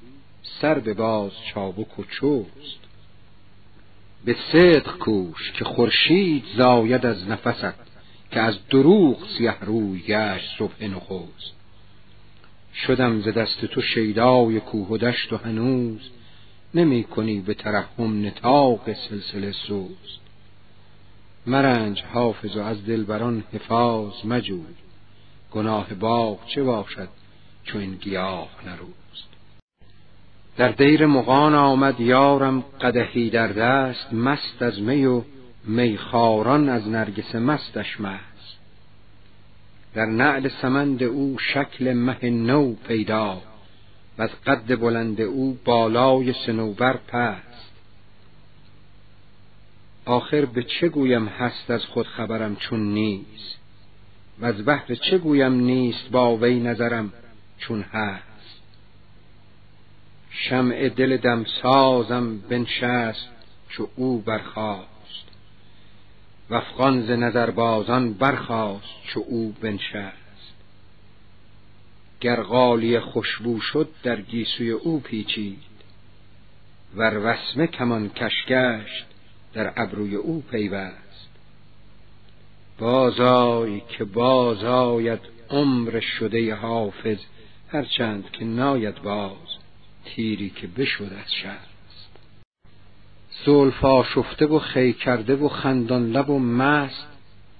سر 0.61 0.79
به 0.79 0.93
باز 0.93 1.31
چابک 1.53 1.99
و 1.99 2.03
چوست 2.03 2.79
به 4.25 4.35
صدق 4.51 4.97
کوش 4.97 5.51
که 5.51 5.65
خورشید 5.65 6.43
زاید 6.57 7.05
از 7.05 7.27
نفست 7.27 7.79
که 8.31 8.39
از 8.39 8.67
دروغ 8.69 9.17
سیه 9.37 9.59
روی 9.61 10.01
گشت 10.01 10.57
صبح 10.57 10.83
نخوست 10.83 11.56
شدم 12.85 13.21
ز 13.21 13.27
دست 13.27 13.65
تو 13.65 13.81
شیدای 13.81 14.59
کوه 14.59 14.87
و 14.87 14.97
دشت 14.97 15.33
و 15.33 15.37
هنوز 15.37 16.09
نمی 16.73 17.03
کنی 17.03 17.39
به 17.39 17.53
ترحم 17.53 18.25
نتاق 18.25 18.93
سلسله 18.93 19.51
سوز. 19.51 20.17
مرنج 21.45 22.03
حافظ 22.13 22.55
و 22.55 22.61
از 22.61 22.85
دلبران 22.85 23.43
حفاظ 23.53 24.25
مجوی 24.25 24.75
گناه 25.51 25.93
باغ 25.93 26.45
چه 26.47 26.63
باشد 26.63 27.09
چو 27.63 27.77
این 27.77 27.95
گیاه 27.95 28.49
نروست 28.65 29.27
در 30.57 30.69
دیر 30.69 31.05
مغان 31.05 31.55
آمد 31.55 31.99
یارم 31.99 32.63
قدحی 32.81 33.29
در 33.29 33.47
دست 33.47 34.13
مست 34.13 34.61
از 34.61 34.81
می 34.81 35.05
و 35.05 35.21
میخاران 35.63 36.69
از 36.69 36.87
نرگس 36.87 37.35
مستش 37.35 38.01
مست. 38.01 38.26
در 39.97 40.05
نعل 40.05 40.49
سمند 40.61 41.03
او 41.03 41.37
شکل 41.39 41.93
مه 41.93 42.29
نو 42.29 42.73
پیدا 42.73 43.41
و 44.17 44.21
از 44.21 44.29
قد 44.45 44.79
بلند 44.79 45.21
او 45.21 45.59
بالای 45.65 46.33
سنوبر 46.33 46.97
پست. 46.97 47.71
آخر 50.05 50.45
به 50.45 50.63
چه 50.63 50.89
گویم 50.89 51.27
هست 51.27 51.71
از 51.71 51.85
خود 51.85 52.07
خبرم 52.07 52.55
چون 52.55 52.93
نیست؟ 52.93 53.57
و 54.39 54.45
از 54.45 54.65
بحر 54.65 54.95
چه 54.95 55.17
گویم 55.17 55.53
نیست 55.53 56.09
با 56.11 56.37
وی 56.37 56.59
نظرم 56.59 57.13
چون 57.57 57.81
هست؟ 57.81 58.61
شمع 60.29 60.89
دل 60.89 61.17
دمسازم 61.17 62.37
بنشست 62.37 63.29
چو 63.69 63.89
او 63.95 64.21
برخواست 64.21 64.96
وفغان 66.49 67.05
ز 67.05 67.09
نظربازان 67.09 68.13
برخاست 68.13 69.03
چو 69.07 69.23
او 69.27 69.55
بنشست. 69.61 70.53
گر 72.19 72.41
غالی 72.41 72.99
خوشبو 72.99 73.59
شد 73.59 73.89
در 74.03 74.21
گیسوی 74.21 74.71
او 74.71 74.99
پیچید 74.99 75.59
ور 76.95 77.17
وسمه 77.17 77.67
کمان 77.67 78.09
کش 78.09 78.45
گشت 78.47 79.05
در 79.53 79.73
ابروی 79.77 80.15
او 80.15 80.41
پیوست. 80.51 81.29
بازای 82.77 83.81
که 83.89 84.03
بازاید 84.03 85.19
عمر 85.49 85.99
شده 85.99 86.55
حافظ 86.55 87.17
هرچند 87.69 88.31
که 88.31 88.45
ناید 88.45 89.01
باز 89.01 89.57
تیری 90.05 90.49
که 90.49 90.67
بشد 90.67 91.11
از 91.25 91.33
شست. 91.33 91.66
زلفا 93.45 94.03
شفته 94.03 94.45
و 94.45 94.59
خی 94.59 94.93
کرده 94.93 95.35
و 95.35 95.49
خندان 95.49 96.11
لب 96.11 96.29
و 96.29 96.39
مست 96.39 97.07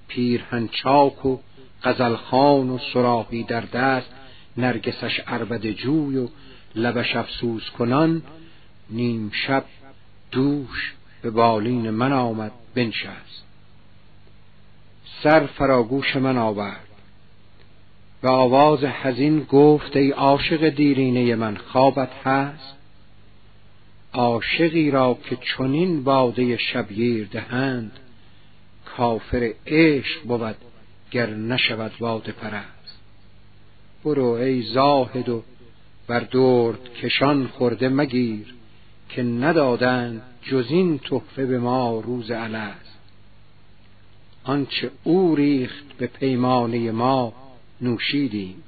پیرهن 0.08 0.68
چاک 0.68 1.26
و 1.26 1.38
غزلخان 1.84 2.70
و 2.70 2.78
سراحی 2.94 3.44
در 3.44 3.62
دست 3.62 4.10
نرگسش 4.58 5.20
عربد 5.20 5.72
جوی 5.72 6.18
و 6.18 6.28
لبش 6.76 7.16
افسوس 7.16 7.70
کنان 7.70 8.22
نیم 8.90 9.32
شب 9.34 9.66
دوش 10.32 10.94
به 11.22 11.30
بالین 11.30 11.90
من 11.90 12.14
آمد 12.14 12.52
بنشست. 12.76 13.44
سر 15.24 15.46
فراگوش 15.46 16.16
من 16.16 16.38
آورد 16.38 16.88
و 18.24 18.28
آواز 18.28 18.84
حزین 18.84 19.44
گفت 19.44 19.96
ای 19.96 20.12
عاشق 20.12 20.70
دیرینه 20.70 21.36
من 21.36 21.58
خوابت 21.58 22.12
هست؟ 22.26 22.76
عاشقی 24.18 24.92
را 24.92 25.18
که 25.30 25.36
چنین 25.36 26.04
باده 26.04 26.58
شبگیر 26.58 27.28
دهند 27.28 27.92
کافر 28.86 29.54
عشق 29.68 30.24
بود 30.24 30.56
گر 31.12 31.30
نشود 31.30 31.92
باده 32.00 32.32
پرست. 32.32 33.00
برو 34.06 34.26
ای 34.26 34.62
زاهد 34.62 35.30
و 35.30 35.44
بر 36.08 36.20
درد 36.20 36.94
کشان 36.94 37.48
خورده 37.48 37.90
مگیر 37.90 38.56
که 39.10 39.24
ندادند 39.24 40.22
جز 40.42 40.66
این 40.70 41.00
تحفه 41.00 41.46
به 41.46 41.60
ما 41.60 42.00
روز 42.00 42.32
الست. 42.32 42.98
آنچه 44.44 44.92
او 45.04 45.36
ریخت 45.36 45.86
به 45.98 46.08
پیمانه 46.08 46.92
ما 46.92 47.34
نوشیدیم 47.82 48.64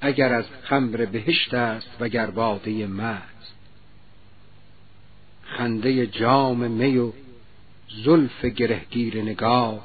اگر 0.00 0.32
از 0.32 0.44
خمر 0.62 1.04
بهشت 1.04 1.54
است 1.54 1.90
وگر 2.00 2.30
باده 2.30 2.86
مست. 2.86 3.33
خنده 5.44 6.06
جام 6.06 6.70
می 6.70 6.98
و 6.98 7.12
زلف 8.04 8.44
گرهگیر 8.44 9.22
نگار. 9.22 9.80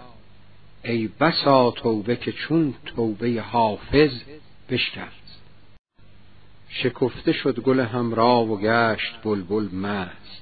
ای 0.84 1.10
بسا 1.20 1.72
توبه 1.72 2.16
که 2.16 2.32
چون 2.32 2.74
توبه 2.86 3.42
حافظ 3.42 4.12
بشکست. 4.70 5.40
شکفته 6.70 7.34
شد 7.34 7.60
گل 7.60 7.80
همرا 7.80 8.46
و 8.46 8.60
گشت 8.60 9.20
بلبل 9.24 9.76
مست. 9.76 10.42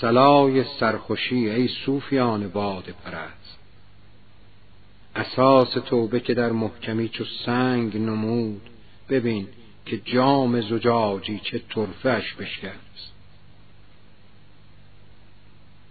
صلای 0.00 0.64
سرخوشی 0.64 1.50
ای 1.50 1.68
صوفیان 1.68 2.48
باد 2.48 2.94
پرست. 3.04 3.58
اساس 5.16 5.72
توبه 5.72 6.20
که 6.20 6.34
در 6.34 6.52
محکمی 6.52 7.08
چو 7.08 7.24
سنگ 7.46 7.96
نمود 7.96 8.70
ببین 9.08 9.48
که 9.86 9.98
جام 9.98 10.60
زجاجی 10.60 11.40
چه 11.44 11.58
طرفش 11.58 12.34
بشکست. 12.34 13.11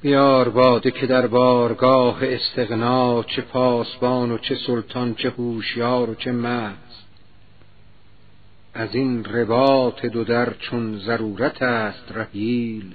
بیار 0.01 0.49
باده 0.49 0.91
که 0.91 1.07
در 1.07 1.27
بارگاه 1.27 2.19
استغنا 2.21 3.23
چه 3.23 3.41
پاسبان 3.41 4.31
و 4.31 4.37
چه 4.37 4.55
سلطان 4.55 5.15
چه 5.15 5.29
هوشیار 5.29 6.09
و 6.09 6.15
چه 6.15 6.31
مست. 6.31 7.07
از 8.73 8.95
این 8.95 9.25
رباط 9.25 10.05
دو 10.05 10.23
در 10.23 10.53
چون 10.53 10.99
ضرورت 10.99 11.61
است 11.61 12.11
رحیل 12.11 12.93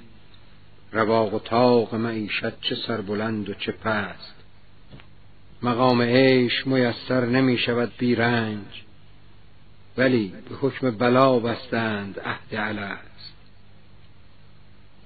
رواق 0.91 1.33
و 1.33 1.39
طاق 1.39 1.95
معیشت 1.95 2.61
چه 2.61 2.75
سربلند 2.87 3.49
و 3.49 3.53
چه 3.53 3.71
پست. 3.71 4.35
مقام 5.63 6.01
عیش 6.01 6.67
میسر 6.67 7.25
نمی 7.25 7.57
شود 7.57 7.91
بی 7.97 8.15
رنج 8.15 8.83
ولی 9.97 10.33
به 10.49 10.55
حکم 10.55 10.91
بلا 10.91 11.39
بستند 11.39 12.19
عهد 12.19 12.55
الست 12.55 13.06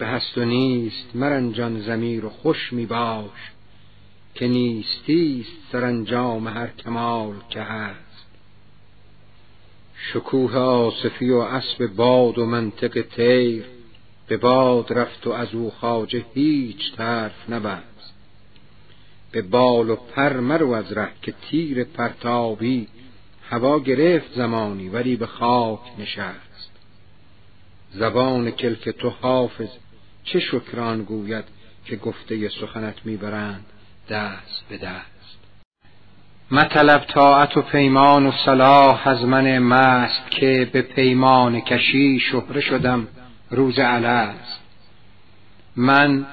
به 0.01 0.07
هست 0.07 0.37
و 0.37 0.45
نیست 0.45 1.15
مرنجان 1.15 1.81
زمیر 1.81 2.25
و 2.25 2.29
خوش 2.29 2.73
می 2.73 2.85
باش 2.85 3.51
که 4.35 4.47
نیستیست 4.47 5.51
سرانجام 5.71 6.47
هر 6.47 6.67
کمال 6.67 7.35
که 7.49 7.61
هست. 7.61 8.25
شکوه 9.95 10.57
آصفی 10.57 11.29
و 11.29 11.37
اسب 11.37 11.85
باد 11.85 12.37
و 12.37 12.45
منطق 12.45 13.01
تیر 13.15 13.63
به 14.27 14.37
باد 14.37 14.93
رفت 14.93 15.27
و 15.27 15.31
از 15.31 15.53
او 15.53 15.71
خواجه 15.71 16.25
هیچ 16.33 16.95
طرف 16.97 17.49
نبست. 17.49 18.13
به 19.31 19.41
بال 19.41 19.89
و 19.89 19.95
پر 19.95 20.39
مرو 20.39 20.71
از 20.71 20.91
ره 20.91 21.11
که 21.21 21.33
تیر 21.49 21.83
پرتابی 21.83 22.87
هوا 23.49 23.79
گرفت 23.79 24.35
زمانی 24.35 24.89
ولی 24.89 25.15
به 25.15 25.25
خاک 25.25 25.99
نشست. 25.99 26.71
زبان 27.93 28.51
کلک 28.51 28.89
تو 28.89 29.09
حافظ 29.09 29.69
چه 30.23 30.39
شکران 30.39 31.03
گوید 31.03 31.45
که 31.85 31.95
گفته 31.95 32.49
سخنت 32.49 32.95
می‌برند 33.05 33.65
دست 34.09 34.63
به 34.69 34.77
دست. 34.77 35.11
مطلب 36.51 37.05
طاعت 37.05 37.57
و 37.57 37.61
پیمان 37.61 38.25
و 38.25 38.31
صلاح 38.45 39.07
از 39.07 39.23
من 39.23 39.59
مست 39.59 40.31
که 40.31 40.69
به 40.73 40.81
پیمان 40.81 41.61
کشی 41.61 42.19
شهره 42.19 42.61
شدم 42.61 43.07
روز 43.49 43.79
الست. 43.79 44.59
من 45.75 46.25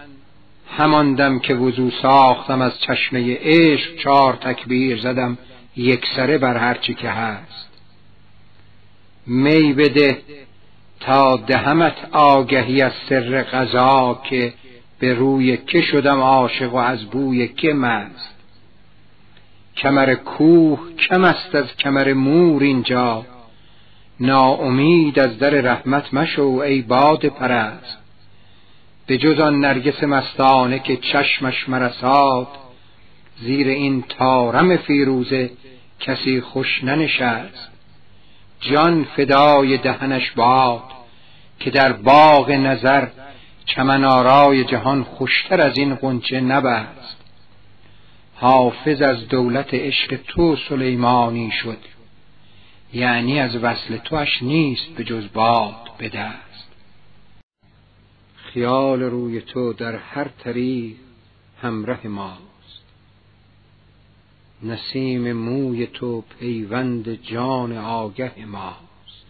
هماندم 0.76 1.38
که 1.38 1.54
وضو 1.54 1.90
ساختم 1.90 2.60
از 2.62 2.80
چشمه 2.80 3.38
عشق 3.40 3.96
چهار 3.96 4.36
تکبیر 4.36 5.00
زدم 5.00 5.38
یک 5.76 6.06
سره 6.16 6.38
بر 6.38 6.56
هرچی 6.56 6.94
که 6.94 7.10
هست. 7.10 7.68
می 9.26 9.72
بده 9.72 10.22
تا 11.00 11.36
دهمت 11.36 11.96
آگهی 12.12 12.82
از 12.82 12.92
سر 13.08 13.42
غذا 13.42 14.20
که 14.24 14.54
به 14.98 15.14
روی 15.14 15.56
که 15.56 15.80
شدم 15.80 16.20
عاشق 16.20 16.74
و 16.74 16.76
از 16.76 17.04
بوی 17.04 17.48
که 17.48 17.72
مست 17.72 18.34
کمر 19.76 20.14
کوه 20.14 20.80
کم 20.96 21.24
است 21.24 21.54
از 21.54 21.76
کمر 21.76 22.12
مور 22.12 22.62
اینجا. 22.62 23.26
ناامید 24.20 25.18
از 25.18 25.38
در 25.38 25.50
رحمت 25.50 26.14
مشو 26.14 26.42
ای 26.42 26.82
باد 26.82 27.26
پرست. 27.26 27.98
به 29.06 29.18
جز 29.18 29.40
آن 29.40 29.60
نرگس 29.60 30.02
مستانه 30.02 30.78
که 30.78 30.96
چشمش 30.96 31.68
مرساد 31.68 32.48
زیر 33.40 33.68
این 33.68 34.04
تارم 34.08 34.76
فیروزه 34.76 35.50
کسی 36.00 36.40
خوش 36.40 36.84
ننشست. 36.84 37.67
جان 38.60 39.04
فدای 39.04 39.78
دهنش 39.78 40.30
باد 40.30 40.82
که 41.60 41.70
در 41.70 41.92
باغ 41.92 42.50
نظر 42.50 43.08
چمن 43.64 44.04
آرای 44.04 44.64
جهان 44.64 45.04
خوشتر 45.04 45.60
از 45.60 45.78
این 45.78 45.94
قنچه 45.94 46.40
نبست. 46.40 47.16
حافظ 48.34 49.02
از 49.02 49.28
دولت 49.28 49.74
عشق 49.74 50.16
تو 50.26 50.56
سلیمانی 50.56 51.50
شد 51.50 51.78
یعنی 52.92 53.40
از 53.40 53.56
وصل 53.56 53.96
توش 53.96 54.42
نیست 54.42 54.86
به 54.88 55.04
جز 55.04 55.24
باد 55.34 55.90
به 55.98 56.08
دست. 56.08 56.68
خیال 58.36 59.02
روی 59.02 59.40
تو 59.40 59.72
در 59.72 59.96
هر 59.96 60.28
طریق 60.28 60.96
همراه 61.62 62.06
ماست. 62.06 62.47
نسیم 64.62 65.32
موی 65.32 65.86
تو 65.86 66.24
پیوند 66.40 67.14
جان 67.22 67.78
آگه 67.78 68.44
ماست. 68.46 69.26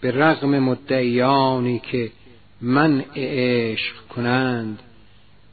به 0.00 0.10
رغم 0.10 0.58
مدعیانی 0.58 1.78
که 1.78 2.12
من 2.60 3.00
عشق 3.16 4.06
کنند 4.08 4.82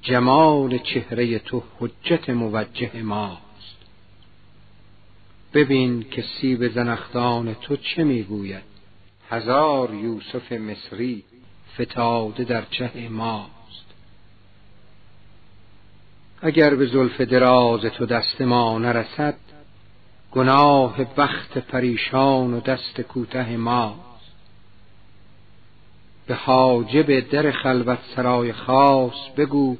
جمال 0.02 0.77
چهره 0.77 1.40
تو 1.40 1.64
حجت 1.80 2.30
موجه 2.30 3.02
ماست. 3.02 3.77
ببین 5.53 6.03
که 6.11 6.22
سیب 6.22 6.68
زنخدان 6.68 7.53
تو 7.53 7.76
چه 7.76 8.03
می‌گوید. 8.03 8.64
هزار 9.30 9.93
یوسف 9.93 10.52
مصری 10.52 11.24
فتاده 11.80 12.43
در 12.43 12.66
چه 12.66 13.10
ماست. 13.10 13.52
اگر 16.46 16.76
به 16.76 16.86
زلف 16.86 17.22
دراز 17.22 17.82
تو 17.82 18.06
دست 18.06 18.42
ما 18.42 18.80
نرسد 18.80 19.36
گناه 20.32 21.04
بخت 21.04 21.58
پریشان 21.58 22.54
و 22.54 22.60
دست 22.60 23.02
کوته 23.02 23.58
ماست 23.58 24.34
به 26.28 26.36
حاجب 26.36 27.20
در 27.30 27.52
خلوت 27.52 28.00
سرای 28.16 28.54
خاص 28.54 29.30
بگو 29.38 29.78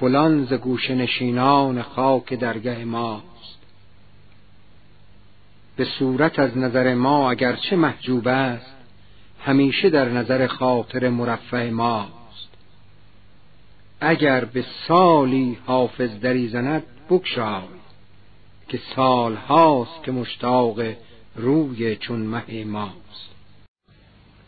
فلان 0.00 0.44
ز 0.44 0.52
گوش 0.52 0.90
نشینان 0.90 1.82
خاک 1.82 2.34
درگه 2.34 2.84
ماست. 2.84 3.58
به 5.76 5.84
صورت 5.84 6.38
از 6.38 6.58
نظر 6.58 6.94
ما 6.94 7.30
اگرچه 7.30 7.76
محجوب 7.76 8.28
است 8.28 8.76
همیشه 9.40 9.90
در 9.90 10.08
نظر 10.08 10.46
خاطر 10.46 11.08
مرفع 11.08 11.70
ماست. 11.70 12.19
اگر 14.00 14.44
به 14.44 14.64
سالی 14.88 15.58
حافظ 15.66 16.10
دری 16.20 16.48
زند 16.48 16.82
بکشای 17.10 17.62
که 18.68 18.80
سال 18.96 19.34
هاست 19.34 20.02
که 20.02 20.12
مشتاق 20.12 20.80
روی 21.36 21.96
چون 21.96 22.20
مه 22.20 22.64
ماست. 22.64 23.30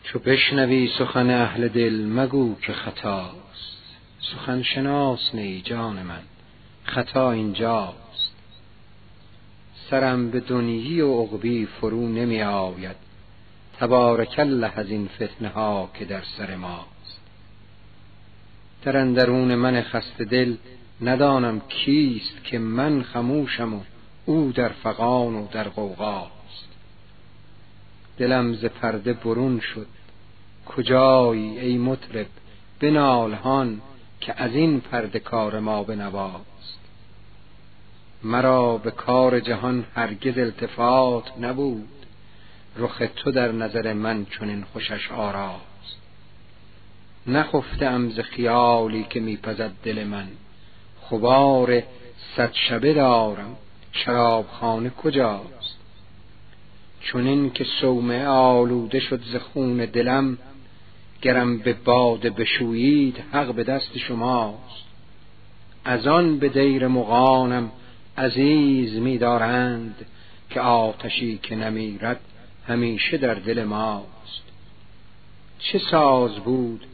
چو 0.03 0.19
بشنوی 0.19 0.89
سخن 0.99 1.29
اهل 1.29 1.67
دل 1.67 2.05
مگو 2.05 2.55
که 2.61 2.73
خطاست. 2.73 3.83
سخن 4.19 4.61
شناس 4.61 5.35
نی 5.35 5.61
جان 5.61 6.01
من 6.03 6.21
خطا 6.83 7.31
اینجاست. 7.31 8.35
سرم 9.89 10.31
به 10.31 10.39
دنیی 10.39 11.01
و 11.01 11.21
عقبی 11.21 11.65
فرو 11.65 12.07
نمی 12.07 12.41
آید. 12.41 12.95
تبارک 13.79 14.35
الله 14.37 14.79
از 14.79 14.89
این 14.89 15.07
فتنه 15.07 15.49
ها 15.49 15.89
که 15.93 16.05
در 16.05 16.21
سر 16.37 16.55
ماست. 16.55 16.92
در 18.83 18.97
اندرون 18.97 19.55
من 19.55 19.81
خسته 19.81 20.23
دل 20.23 20.55
ندانم 21.01 21.59
کیست 21.59 22.43
که 22.43 22.59
من 22.59 23.03
خموشم 23.03 23.73
و 23.73 23.81
او 24.25 24.51
در 24.51 24.69
فقان 24.69 25.35
و 25.35 25.47
در 25.47 25.69
غوغاست. 25.69 26.69
دلم 28.17 28.53
ز 28.53 28.65
پرده 28.65 29.13
برون 29.13 29.59
شد. 29.59 29.87
کجایی 30.65 31.59
ای 31.59 31.77
مطرب؟ 31.77 32.27
بنال 32.79 33.33
هان 33.33 33.81
که 34.21 34.33
از 34.37 34.55
این 34.55 34.81
پرده 34.81 35.19
کار 35.19 35.59
ما 35.59 35.83
بنواست. 35.83 36.79
مرا 38.23 38.77
به 38.77 38.91
کار 38.91 39.39
جهان 39.39 39.85
هرگز 39.95 40.37
التفات 40.37 41.31
نبود. 41.41 41.89
رخ 42.77 43.01
تو 43.15 43.31
در 43.31 43.51
نظر 43.51 43.93
من 43.93 44.25
چنین 44.25 44.63
خوشش 44.63 45.11
آراست. 45.11 45.72
نخفته 47.27 47.85
ام 47.85 48.09
ز 48.09 48.19
خیالی 48.19 49.05
که 49.09 49.19
میپزد 49.19 49.71
دل 49.83 50.03
من. 50.03 50.27
خبار 51.01 51.83
صد 52.35 52.53
شبه 52.53 52.93
دارم. 52.93 53.55
شرابخانه 53.91 54.89
کجاست؟ 54.89 55.77
چنین 57.01 57.51
که 57.51 57.63
سومه 57.63 58.25
آلوده 58.25 58.99
شد 58.99 59.21
ز 59.23 59.35
خون 59.35 59.77
دلم 59.77 60.37
گرم 61.21 61.57
به 61.57 61.73
باده 61.73 62.29
بشویید 62.29 63.23
حق 63.31 63.53
به 63.53 63.63
دست 63.63 63.97
شماست. 63.97 64.83
از 65.85 66.07
آن 66.07 66.39
به 66.39 66.49
دیر 66.49 66.87
مغانم 66.87 67.71
عزیز 68.17 68.93
میدارند 68.93 70.05
که 70.49 70.61
آتشی 70.61 71.39
که 71.43 71.55
نمیرد 71.55 72.19
همیشه 72.67 73.17
در 73.17 73.33
دل 73.33 73.63
ماست. 73.63 74.43
چه 75.59 75.79
ساز 75.79 76.35
بود 76.35 76.85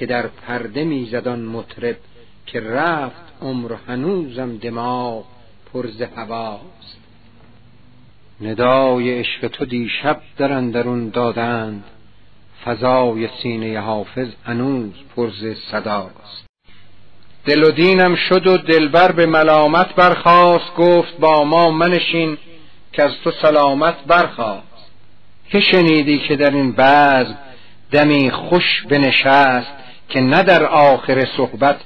که 0.00 0.06
در 0.06 0.26
پرده 0.26 0.84
می‌زد 0.84 1.28
آن 1.28 1.40
مطرب 1.40 1.96
که 2.46 2.60
رفت 2.60 3.22
عمر 3.42 3.74
هنوزم 3.88 4.56
دماغ 4.56 5.24
پرز 5.72 6.02
هواست 6.16 6.98
ندای 8.40 9.18
عشق 9.18 9.48
تو 9.48 9.64
دیشب 9.64 10.20
در 10.36 10.52
اندرون 10.52 11.08
دادند 11.08 11.84
فضای 12.64 13.28
سینه 13.42 13.80
حافظ 13.80 14.28
هنوز 14.44 14.92
پرز 15.16 15.56
صداست. 15.70 16.46
دل 17.44 17.62
و 17.62 17.70
دینم 17.70 18.14
شد 18.14 18.46
و 18.46 18.56
دلبر 18.56 19.12
به 19.12 19.26
ملامت 19.26 19.94
برخواست 19.94 20.74
گفت 20.74 21.16
با 21.18 21.44
ما 21.44 21.70
منشین 21.70 22.38
که 22.92 23.02
از 23.02 23.12
تو 23.24 23.30
سلامت 23.30 24.04
برخواست 24.06 24.90
که 25.48 25.60
شنیدی 25.60 26.18
که 26.18 26.36
در 26.36 26.50
این 26.50 26.72
بعض 26.72 27.26
دمی 27.90 28.30
خوش 28.30 28.82
بنشست 28.88 29.79
که 30.10 30.20
نه 30.20 30.42
در 30.42 30.64
آخر 30.64 31.26
صحبت 31.36 31.80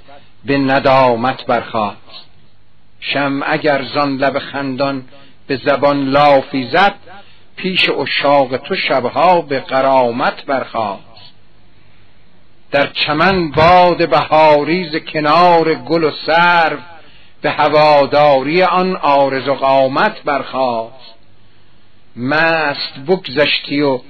به 0.45 0.59
ندامت 0.59 1.47
برخواست 1.47 2.25
شم 3.01 3.41
اگر 3.47 3.85
زان 3.95 4.17
لب 4.17 4.39
خندان 4.39 5.05
به 5.47 5.61
زبان 5.65 6.05
لافی 6.05 6.69
زد 6.73 6.95
پیش 7.57 7.91
اشاق 7.91 8.57
تو 8.57 8.77
شبها 8.77 9.41
به 9.41 9.61
قرامت 9.61 10.45
برخواست 10.45 11.05
در 12.71 12.87
چمن 12.87 13.51
باد 13.51 14.11
بهاریز 14.11 14.97
کنار 14.97 15.75
گل 15.75 16.05
و 16.05 16.11
سرو 16.27 16.79
به 17.43 17.51
هواداری 17.51 18.63
آن 18.63 18.97
آرز 18.97 19.49
و 19.49 19.55
قامت 19.55 20.23
برخواست 20.23 21.15
مست 22.17 22.99
بگذشتی 23.09 23.81
و 23.81 24.01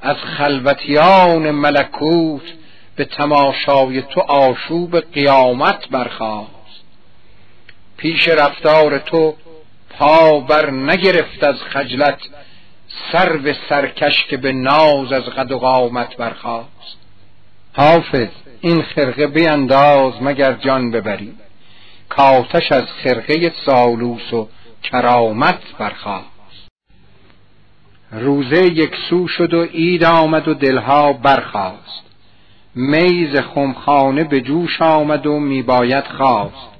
از 0.00 0.16
خلوتیان 0.16 1.50
ملکوت 1.50 2.42
به 2.96 3.04
تماشای 3.04 4.02
تو 4.02 4.20
آشوب 4.20 5.00
قیامت 5.00 5.88
برخواست 5.88 6.84
پیش 7.96 8.28
رفتار 8.28 8.98
تو 8.98 9.34
پا 9.90 10.40
بر 10.40 10.70
نگرفت 10.70 11.44
از 11.44 11.56
خجلت 11.62 12.18
سر 13.12 13.56
سرکش 13.68 14.24
که 14.24 14.36
به 14.36 14.52
ناز 14.52 15.12
از 15.12 15.22
قد 15.22 15.52
و 15.52 15.58
قامت 15.58 16.16
برخواست 16.16 16.96
حافظ 17.72 18.28
این 18.60 18.82
خرقه 18.82 19.26
بینداز 19.26 20.12
مگر 20.22 20.52
جان 20.52 20.90
ببری. 20.90 21.34
کاتش 22.08 22.72
از 22.72 22.84
خرقه 23.02 23.52
سالوس 23.66 24.32
و 24.32 24.48
کرامت 24.82 25.60
برخواست 25.78 26.68
روزه 28.12 28.66
یک 28.66 28.96
سو 29.10 29.28
شد 29.28 29.54
و 29.54 29.62
عید 29.62 30.04
آمد 30.04 30.48
و 30.48 30.54
دلها 30.54 31.12
برخاست. 31.12 32.03
میز 32.74 33.36
خمخانه 33.36 34.24
به 34.24 34.40
جوش 34.40 34.82
آمد 34.82 35.26
و 35.26 35.40
میباید 35.40 36.04
خواست. 36.04 36.70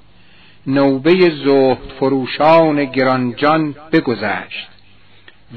نوبه 0.66 1.14
زهد 1.44 1.92
فروشان 2.00 2.84
گرانجان 2.84 3.74
بگذشت. 3.92 4.68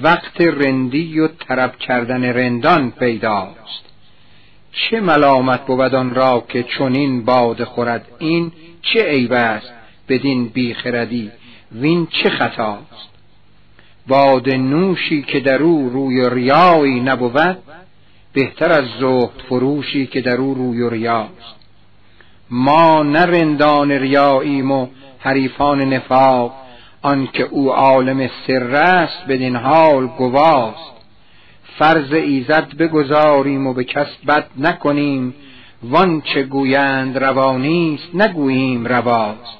وقت 0.01 0.41
رندی 0.41 1.19
و 1.19 1.27
طرب 1.27 1.77
کردن 1.77 2.23
رندان 2.23 2.91
پیداست. 2.91 3.83
چه 4.71 5.01
ملامت 5.01 5.65
بود 5.65 5.95
آن 5.95 6.15
را 6.15 6.45
که 6.49 6.63
چنین 6.63 7.25
باد 7.25 7.63
خورد؟ 7.63 8.05
این 8.19 8.51
چه 8.81 9.03
عیب 9.03 9.33
است 9.33 9.73
بدین 10.09 10.47
بیخردی؟ 10.47 11.31
وین 11.71 12.07
چه 12.11 12.29
خطاست؟ 12.29 13.09
باد 14.07 14.49
نوشی 14.49 15.21
که 15.21 15.39
در 15.39 15.63
او 15.63 15.89
روی 15.89 16.29
ریایی 16.29 16.99
نبود 16.99 17.57
بهتر 18.37 18.71
از 18.71 18.85
زهد 18.99 19.41
فروشی 19.49 20.07
که 20.07 20.21
در 20.21 20.35
او 20.35 20.53
روی 20.53 20.89
ریاست. 20.89 21.55
ما 22.49 23.03
نه 23.03 23.25
رندان 23.25 23.91
ریاییم 23.91 24.71
و 24.71 24.87
حریفان 25.19 25.81
نفاق 25.93 26.53
آنکه 27.01 27.43
او 27.43 27.73
عالم 27.73 28.29
سر 28.47 28.75
است 28.75 29.27
بدین 29.27 29.55
حال 29.55 30.07
گواست. 30.07 30.93
فرض 31.77 32.13
ایزد 32.13 32.77
بگذاریم 32.79 33.67
و 33.67 33.73
به 33.73 33.83
کس 33.83 34.07
بد 34.27 34.45
نکنیم 34.57 35.35
وان 35.83 36.21
چه 36.21 36.43
گویند 36.43 37.17
روانیست 37.17 38.09
نگوییم 38.13 38.87
رواست. 38.87 39.57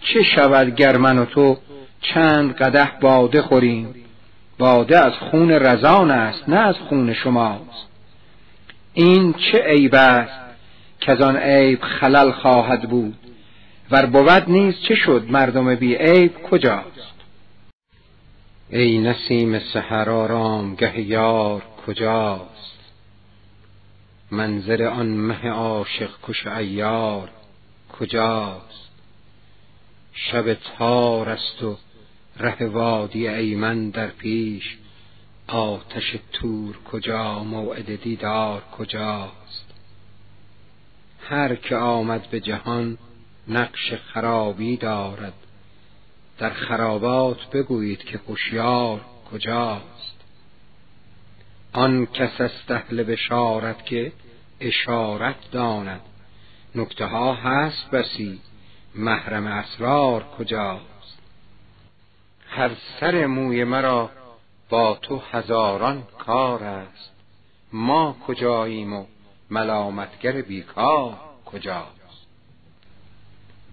چه 0.00 0.22
شود 0.22 0.74
گر 0.74 0.96
من 0.96 1.18
و 1.18 1.24
تو 1.24 1.56
چند 2.00 2.54
قده 2.54 2.90
باده 3.00 3.42
خوریم؟ 3.42 3.94
باده 4.58 5.06
از 5.06 5.12
خون 5.12 5.50
رزان 5.50 6.10
است 6.10 6.48
نه 6.48 6.56
از 6.56 6.76
خون 6.88 7.14
شماست. 7.14 7.87
این 8.98 9.32
چه 9.32 9.58
عیب 9.58 9.94
است 9.94 10.40
که 11.00 11.12
آن 11.12 11.36
عیب 11.36 11.82
خلل 11.82 12.30
خواهد 12.30 12.88
بود؟ 12.90 13.16
ور 13.90 14.06
بود 14.06 14.50
نیز 14.50 14.74
چه 14.88 14.94
شد 14.94 15.26
مردم 15.30 15.74
بی 15.74 15.94
عیب 15.94 16.42
کجاست؟ 16.42 17.14
ای 18.70 18.98
نسیم 18.98 19.58
سحر 19.58 20.10
آرامگه 20.10 21.00
یار 21.00 21.62
کجاست؟ 21.86 22.78
منظر 24.30 24.84
آن 24.84 25.06
مه 25.06 25.48
عاشق 25.48 26.10
کش 26.22 26.46
ایار 26.46 27.30
کجاست؟ 27.98 28.90
شب 30.12 30.54
تار 30.54 31.28
است 31.28 31.62
و 31.62 31.76
ره 32.36 32.66
وادی 32.66 33.28
ایمن 33.28 33.90
در 33.90 34.06
پیش 34.06 34.76
آتش 35.48 36.16
تور 36.32 36.76
کجا 36.76 37.44
موعد 37.44 38.02
دیدار 38.02 38.62
کجاست؟ 38.78 39.64
هر 41.20 41.54
که 41.54 41.76
آمد 41.76 42.26
به 42.30 42.40
جهان 42.40 42.98
نقش 43.48 43.94
خرابی 43.94 44.76
دارد. 44.76 45.32
در 46.38 46.50
خرابات 46.50 47.50
بگویید 47.50 47.98
که 47.98 48.20
هوشیار 48.28 49.00
کجاست؟ 49.32 50.16
آن 51.72 52.06
کس 52.06 52.40
است 52.40 52.70
اهل 52.70 53.02
بشارت 53.02 53.86
که 53.86 54.12
اشارت 54.60 55.50
داند. 55.52 56.00
نکته 56.74 57.04
ها 57.04 57.34
هست 57.34 57.90
بسی 57.90 58.40
محرم 58.94 59.46
اسرار 59.46 60.24
کجاست؟ 60.38 61.18
هر 62.48 62.70
سر 63.00 63.26
موی 63.26 63.64
مرا 63.64 64.10
با 64.68 64.98
تو 65.02 65.22
هزاران 65.30 66.02
کار 66.18 66.64
است. 66.64 67.12
ما 67.72 68.16
کجاییم 68.26 68.92
و 68.92 69.04
ملامتگر 69.50 70.32
بیکار 70.42 71.16
کجاست؟ 71.46 72.26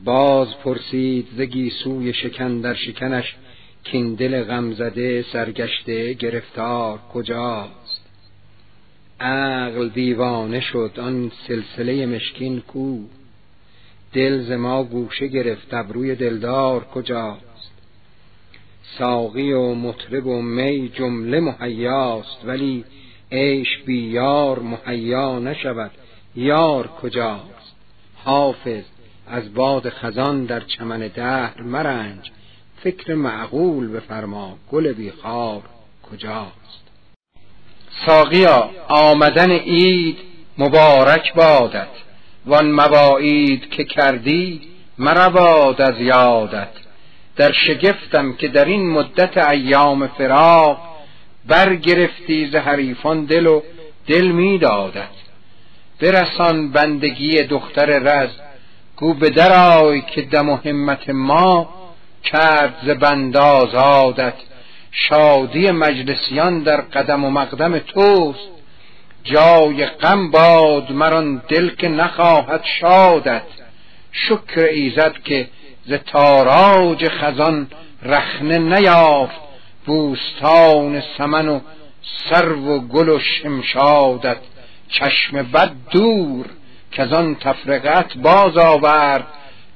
باز 0.03 0.57
پرسید 0.57 1.27
ز 1.37 1.41
گیسوی 1.41 2.13
شکن 2.13 2.61
در 2.61 2.73
شکنش 2.73 3.35
کین 3.83 4.15
دل 4.15 4.43
غمزده 4.43 5.25
سرگشته 5.33 6.13
گرفتار 6.13 6.99
کجاست. 7.13 8.01
عقل 9.19 9.89
دیوانه 9.89 10.59
شد 10.59 10.91
آن 10.97 11.31
سلسله 11.47 12.05
مشکین 12.05 12.61
کو. 12.61 12.99
دل 14.13 14.41
ز 14.41 14.51
ما 14.51 14.83
گوشه 14.83 15.27
گرفت 15.27 15.73
ابروی 15.73 16.15
دلدار 16.15 16.83
کجاست؟ 16.83 17.44
ساقی 18.99 19.51
و 19.51 19.73
مطرب 19.73 20.25
و 20.25 20.41
می 20.41 20.89
جمله 20.89 21.39
مهیاست 21.39 22.45
ولی 22.45 22.85
عیش 23.31 23.67
بی 23.85 24.01
یار 24.01 24.59
مهیا 24.59 25.39
نشود. 25.39 25.91
یار 26.35 26.87
کجاست؟ 26.87 27.75
حافظ 28.23 28.83
از 29.27 29.53
باد 29.53 29.89
خزان 29.89 30.45
در 30.45 30.59
چمن 30.59 31.07
دهر 31.07 31.61
مرنج. 31.61 32.31
فکر 32.83 33.13
معقول 33.13 33.87
بفرما 33.87 34.57
گل 34.71 34.93
بیخار 34.93 35.61
کجاست؟ 36.11 36.83
ساقیا 38.05 38.69
آمدن 38.87 39.51
عید 39.51 40.17
مبارک 40.57 41.33
بادت. 41.33 41.87
وان 42.45 42.71
مواعید 42.71 43.69
که 43.69 43.83
کردی 43.83 44.61
مرباد 44.97 45.81
از 45.81 46.01
یادت. 46.01 46.84
در 47.35 47.51
شگفتم 47.51 48.33
که 48.33 48.47
در 48.47 48.65
این 48.65 48.89
مدت 48.89 49.37
ایام 49.37 50.07
فراق 50.07 50.77
برگرفتی 51.47 52.49
ز 52.51 52.55
حریفان 52.55 53.25
دل 53.25 53.47
و 53.47 53.61
دل 54.07 54.27
میدادت 54.27 55.09
برسان 56.01 56.71
بندگی 56.71 57.43
دختر 57.43 57.85
رز 57.85 58.29
گو 58.95 59.13
به 59.13 59.29
درای 59.29 60.01
که 60.01 60.21
دم 60.21 60.49
و 60.49 60.55
همت 60.65 61.09
ما 61.09 61.69
کرد 62.23 62.73
ز 62.85 62.89
بند 62.89 63.37
آزادت. 63.37 64.33
شادی 64.91 65.71
مجلسیان 65.71 66.63
در 66.63 66.81
قدم 66.81 67.23
و 67.23 67.29
مقدم 67.29 67.79
توست. 67.79 68.49
جای 69.23 69.85
غم 69.85 70.31
باد 70.31 70.91
مران 70.91 71.41
دل 71.47 71.69
که 71.69 71.87
نخواهد 71.87 72.63
شادت. 72.81 73.43
شکر 74.11 74.59
ایزد 74.61 75.13
که 75.23 75.47
ز 75.87 75.93
تاراج 75.93 77.07
خزان 77.07 77.67
رخنه 78.03 78.57
نیافت 78.57 79.41
بوستان 79.85 81.03
سمن 81.17 81.47
و 81.47 81.59
سرو 82.29 82.75
و 82.75 82.79
گل 82.79 83.09
و 83.09 83.19
شمشادت. 83.19 84.37
چشم 84.89 85.43
بد 85.43 85.71
دور 85.91 86.45
که 86.91 87.03
از 87.03 87.13
آن 87.13 87.35
تفرقت 87.35 88.17
باز 88.17 88.57
آورد. 88.57 89.27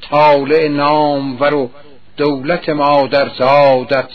طالع 0.01 0.67
نامور 0.67 1.53
و 1.53 1.69
دولت 2.17 2.69
مادرزادت. 2.69 4.09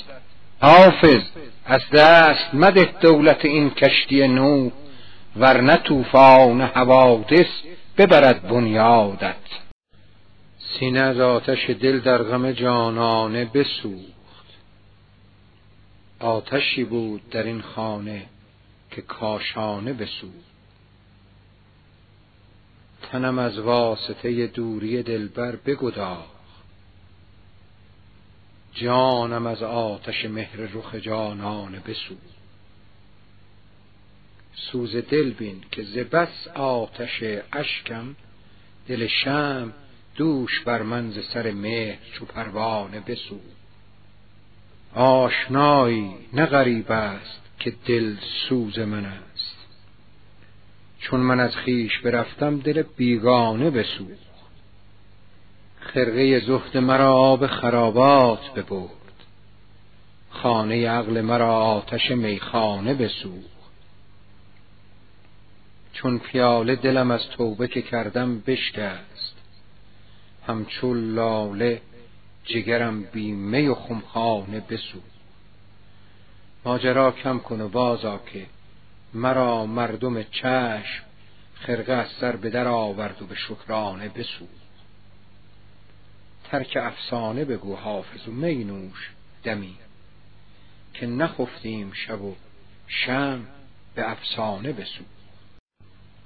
حافظ 0.61 1.23
از 1.67 1.91
دست 1.93 2.55
مده 2.55 2.89
دولت 3.01 3.45
این 3.45 3.71
کشتی 3.71 4.29
نو 4.29 4.71
ورنه 5.37 5.77
طوفان 5.77 6.61
حوادث 6.61 7.47
ببرد 7.99 8.49
بنیادت. 8.49 9.64
سینه 10.79 11.01
از 11.01 11.21
آتش 11.21 11.71
دل 11.71 12.01
در 12.01 12.23
غم 12.23 12.53
جانانه 12.53 13.45
بسوخت. 13.45 14.15
آتشی 16.21 16.85
بود 16.85 17.31
در 17.31 17.43
این 17.43 17.63
خانه 17.63 18.27
که 18.91 19.03
کاشانه 19.03 19.93
بسوخت. 19.93 20.55
تنم 23.03 23.39
از 23.39 23.59
واسطه 23.59 24.47
دوری 24.47 25.03
دلبر 25.03 25.57
بگداخت. 25.57 26.35
جانم 28.73 29.47
از 29.47 29.63
آتش 29.63 30.25
مهر 30.25 30.57
رخ 30.57 30.95
جانانه 30.95 31.81
بسوخت. 31.81 32.35
سوز 34.55 34.97
دل 34.97 35.31
بین 35.31 35.65
که 35.71 35.83
ز 35.83 35.99
بس 35.99 36.49
آتش 36.55 37.23
اشکم 37.53 38.17
دل 38.89 39.07
شم 39.07 39.73
دوش 40.15 40.61
بر 40.61 40.83
من 40.83 41.11
ز 41.11 41.19
سر 41.35 41.51
مهر 41.51 41.99
چو 42.13 42.25
پروانه 42.25 43.01
بسوخت 43.01 43.65
آشنایی 44.95 46.15
نه 46.33 46.47
غریب 46.47 46.93
است 46.93 47.41
که 47.59 47.75
دل 47.87 48.17
سوز 48.49 48.79
من 48.79 49.05
است. 49.05 49.57
چون 50.99 51.21
من 51.21 51.41
از 51.41 51.57
خیش 51.57 51.99
برفتم 51.99 52.59
دل 52.59 52.83
بیگانه 52.97 53.71
بسوخت. 53.71 54.35
خرقه 55.81 56.41
زهد 56.41 56.77
مرا 56.77 57.13
آب 57.13 57.47
خرابات 57.47 58.55
ببرد. 58.55 58.91
خانه 60.31 60.89
عقل 60.89 61.21
مرا 61.21 61.57
آتش 61.57 62.11
میخانه 62.11 62.95
بسوخت. 62.95 63.55
چون 65.93 66.19
پیاله 66.19 66.77
دلم 66.77 67.11
از 67.11 67.29
توبه 67.29 67.69
که 67.69 67.83
کردم 67.83 68.39
بشکست. 68.39 69.34
همچو 70.47 70.95
لاله 70.95 71.83
جگرم 72.45 73.03
بی 73.03 73.33
می 73.33 73.69
و 73.69 73.75
خمخانه 73.75 74.61
بسوخت 74.61 75.15
ماجرا 76.65 77.11
کم 77.11 77.39
کن 77.39 77.61
و 77.61 77.69
بازا 77.69 78.19
که 78.19 78.47
مرا 79.15 79.67
مردم 79.67 80.23
چشم 80.23 81.05
خرقه 81.55 81.93
از 81.93 82.09
سر 82.21 82.37
به 82.37 82.51
در 82.51 82.69
آورد 82.69 83.23
و 83.23 83.27
به 83.27 83.35
شکرانه 83.35 84.09
بسوخت 84.09 84.65
ترک 86.45 86.79
افسانه 86.81 87.45
بگو 87.45 87.77
حافظ 87.77 88.29
و 88.29 88.33
می 88.33 88.65
نوش 88.65 89.11
دمی 89.43 89.77
که 90.95 91.07
نخفتیم 91.07 91.93
شب 91.93 92.23
و 92.23 92.35
شم 92.87 93.47
به 93.95 94.11
افسانه 94.11 94.73
بسوخت 94.73 95.15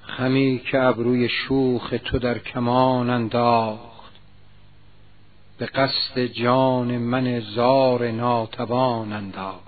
خمی 0.02 0.62
که 0.70 0.78
ابروی 0.78 1.28
شوخ 1.28 1.94
تو 2.04 2.18
در 2.18 2.38
کمان 2.38 3.10
انداخت 3.10 3.87
به 5.58 5.66
قصد 5.66 6.18
جان 6.20 6.98
من 6.98 7.40
زار 7.40 8.10
ناتوان 8.10 9.12
انداخت. 9.12 9.62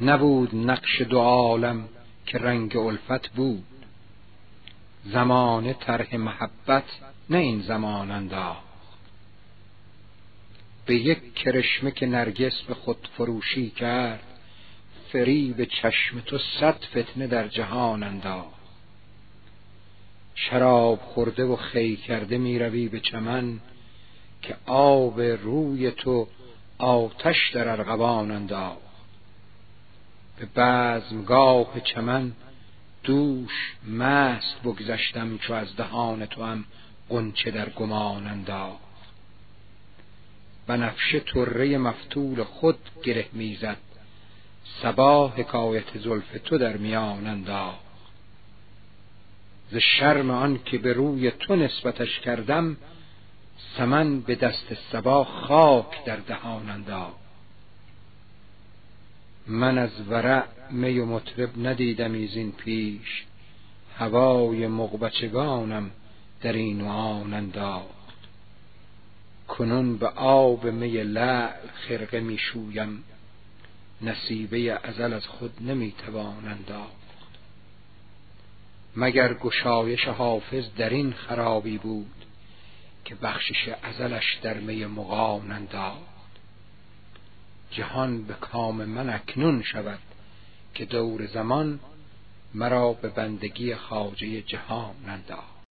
نبود 0.00 0.54
نقش 0.54 1.02
دو 1.02 1.18
عالم 1.18 1.88
که 2.26 2.38
رنگ 2.38 2.76
الفت 2.76 3.28
بود. 3.28 3.64
زمانه 5.04 5.72
طرح 5.72 6.16
محبت 6.16 6.84
نه 7.30 7.38
این 7.38 7.60
زمان 7.60 8.10
انداخت. 8.10 8.64
به 10.86 10.94
یک 10.94 11.34
کرشمه 11.34 11.90
که 11.90 12.06
نرگس 12.06 12.62
به 12.62 12.74
خود 12.74 13.08
فروشی 13.16 13.70
کرد 13.70 14.22
فریب 15.12 15.64
چشم 15.64 16.20
تو 16.20 16.38
صد 16.38 16.84
فتنه 16.84 17.26
در 17.26 17.48
جهان 17.48 18.02
انداخت. 18.02 18.54
شراب 20.34 21.00
خورده 21.00 21.44
و 21.44 21.56
خی 21.56 21.96
کرده 21.96 22.38
می 22.38 22.58
روی 22.58 22.88
به 22.88 23.00
چمن 23.00 23.60
که 24.44 24.56
آب 24.66 25.20
روی 25.20 25.90
تو 25.90 26.28
آتش 26.78 27.50
در 27.54 27.68
ارغوان 27.68 28.30
انداخت. 28.30 28.78
به 30.38 30.46
بزمگاه 30.46 31.80
چمن 31.80 32.32
دوش 33.02 33.76
مست 33.88 34.62
بگذشتم 34.64 35.38
چو 35.38 35.54
از 35.54 35.76
دهان 35.76 36.26
تو 36.26 36.44
هم 36.44 36.64
قنچه 37.08 37.50
در 37.50 37.68
گمان 37.68 38.26
انداخت. 38.26 38.80
بنفشه 40.66 41.20
طره 41.20 41.78
مفتول 41.78 42.42
خود 42.42 42.78
گره 43.04 43.26
می‌زد. 43.32 43.76
صبا 44.82 45.28
حکایت 45.28 45.98
زلف 45.98 46.40
تو 46.44 46.58
در 46.58 46.76
میان 46.76 47.26
انداخت. 47.26 47.84
ز 49.70 49.76
شرم 49.76 50.30
آن 50.30 50.60
که 50.64 50.78
به 50.78 50.92
روی 50.92 51.30
تو 51.30 51.56
نسبتش 51.56 52.20
کردم 52.20 52.76
سمن 53.78 54.20
به 54.20 54.34
دست 54.34 54.74
سبا 54.92 55.24
خاک 55.24 56.04
در 56.04 56.16
دهان 56.16 56.70
انداخت. 56.70 57.24
من 59.46 59.78
از 59.78 60.08
ورع 60.08 60.44
می 60.70 60.98
و 60.98 61.06
مطرب 61.06 61.66
ندیدم 61.66 62.12
این 62.12 62.52
پیش 62.52 63.24
هوای 63.98 64.66
مغبچگانم 64.66 65.90
در 66.42 66.52
این 66.52 66.80
و 66.80 66.88
آن 66.88 67.34
انداخت. 67.34 67.94
کنون 69.48 69.96
به 69.96 70.08
آب 70.08 70.64
می 70.64 71.02
لعل 71.02 71.68
خرقه 71.74 72.20
می 72.20 72.38
شویم 72.38 73.04
نصیبه 74.02 74.80
ازل 74.82 75.12
از 75.12 75.26
خود 75.26 75.52
نمی 75.60 75.94
توان 76.06 76.58
مگر 78.96 79.34
گشایش 79.34 80.04
حافظ 80.08 80.64
در 80.76 80.90
این 80.90 81.12
خرابی 81.12 81.78
بود؟ 81.78 82.23
که 83.04 83.14
بخشش 83.14 83.68
ازلش 83.82 84.38
در 84.42 84.54
می 84.54 84.86
مغان 84.86 85.52
انداخت. 85.52 86.14
جهان 87.70 88.24
به 88.24 88.34
کام 88.34 88.84
من 88.84 89.10
اکنون 89.10 89.62
شود 89.62 89.98
که 90.74 90.84
دور 90.84 91.26
زمان 91.26 91.80
مرا 92.54 92.92
به 92.92 93.08
بندگی 93.08 93.74
خواجه 93.74 94.42
جهان 94.42 94.94
انداخت. 95.06 95.64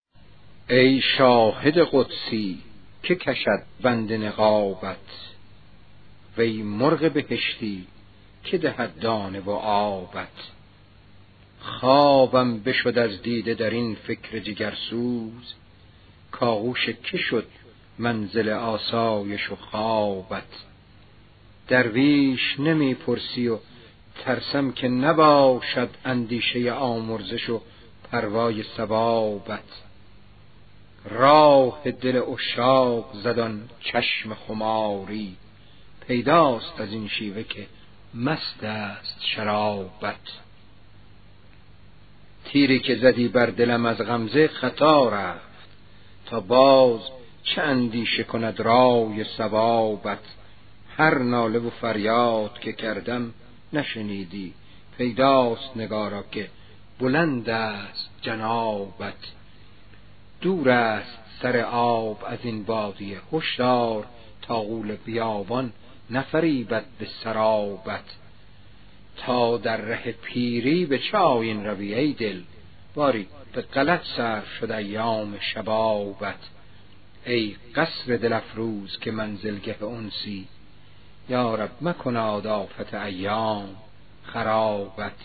ای 0.70 1.02
شاهد 1.18 1.78
قدسی 1.92 2.60
که 3.04 3.16
کشد 3.16 3.64
بند 3.82 4.14
نقابت 4.14 4.98
وی 6.38 6.64
مرغ 6.64 7.12
بهشتی 7.14 7.88
که 8.44 8.58
دهد 8.58 9.00
دانه 9.00 9.40
و 9.40 9.50
آبت. 9.52 10.28
خوابم 11.60 12.60
بشد 12.60 12.98
از 12.98 13.22
دیده 13.22 13.54
در 13.54 13.70
این 13.70 13.96
فکر 13.96 14.40
جگرسوز 14.40 15.54
کاغوش 16.34 16.90
که 16.90 17.18
شد 17.18 17.48
منزل 18.00 18.50
آسایش 18.50 19.52
و 19.52 19.56
خوابت؟ 19.56 20.44
درویش 21.68 22.60
نمی 22.60 22.94
پرسی 22.94 23.48
و 23.48 23.58
ترسم 24.26 24.72
که 24.72 24.88
نباشد 24.88 25.90
اندیشه 26.06 26.72
آمرزش 26.72 27.50
و 27.50 27.62
پروای 28.12 28.64
ثوابت. 28.64 29.60
راه 31.06 31.92
دل 31.92 32.22
اشاق 32.34 33.14
زدان 33.24 33.70
چشم 33.80 34.34
خماری 34.34 35.36
پیداست 36.08 36.82
از 36.82 36.92
این 36.92 37.08
شیوه 37.08 37.44
که 37.44 37.68
مست 38.14 38.64
است 38.64 39.18
شرابت. 39.36 40.16
تیری 42.46 42.80
که 42.80 42.96
زدی 42.96 43.28
بر 43.28 43.46
دلم 43.46 43.86
از 43.86 43.98
غمزه 43.98 44.48
خطا 44.48 45.10
رفت. 45.10 45.53
تا 46.26 46.40
باز 46.40 47.00
چه 47.44 47.62
اندیشه 47.62 48.24
کند 48.24 48.60
رای 48.60 49.24
ثوابت؟ 49.38 50.20
هر 50.98 51.18
ناله 51.20 51.60
و 51.60 51.70
فریاد 51.70 52.60
که 52.60 52.74
کردم 52.74 53.34
نشنیدی. 53.74 54.54
پیداست 54.98 55.78
نگارا 55.78 56.24
که 56.32 56.50
بلند 57.00 57.50
است 57.50 58.10
جنابت. 58.22 59.14
دور 60.42 60.70
است 60.70 61.20
سر 61.42 61.58
آب 61.72 62.24
از 62.28 62.40
این 62.44 62.64
بادیه. 62.64 63.18
هشدار 63.34 64.06
تا 64.42 64.62
غول 64.62 64.96
بیابان 64.96 65.74
نفریبد 66.10 66.86
به 67.00 67.08
سرابت. 67.24 68.06
تا 69.18 69.58
در 69.58 69.78
ره 69.78 70.12
پیری 70.12 70.86
به 70.86 71.00
چه 71.00 71.18
آین 71.18 71.66
روی 71.66 71.94
ای 71.94 72.14
دل. 72.14 72.42
باری 72.96 73.28
به 73.54 73.62
غلط 73.62 74.02
سر 74.18 74.44
شد 74.60 74.72
ایام 74.72 75.40
شبابت. 75.40 76.40
ای 77.26 77.56
قصر 77.76 78.18
دل 78.18 78.34
افروز 78.34 79.00
که 79.00 79.12
منزلگه 79.12 79.84
انسی 79.84 80.48
یارب 81.30 81.70
مکناد 81.82 82.48
آفت 82.48 82.94
ایام 82.94 83.76
خرابت. 84.24 85.16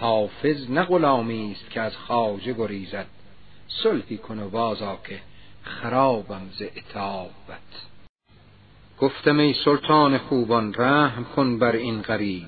حافظ 0.00 0.70
نه 0.70 0.82
غلامی 0.82 1.52
است 1.52 1.70
که 1.70 1.80
از 1.80 1.96
خواجه 1.96 2.52
گریزد 2.52 3.06
صلحی 3.68 4.16
کن 4.18 4.38
و 4.38 4.48
بازا 4.48 4.98
که 5.08 5.20
خرابم 5.62 6.50
ز 6.58 6.62
عتابت. 6.62 7.70
گفتم 8.98 9.38
ای 9.38 9.54
سلطان 9.64 10.18
خوبان 10.18 10.74
رحم 10.74 11.24
کن 11.24 11.58
بر 11.58 11.72
این 11.72 12.02
غریب. 12.02 12.46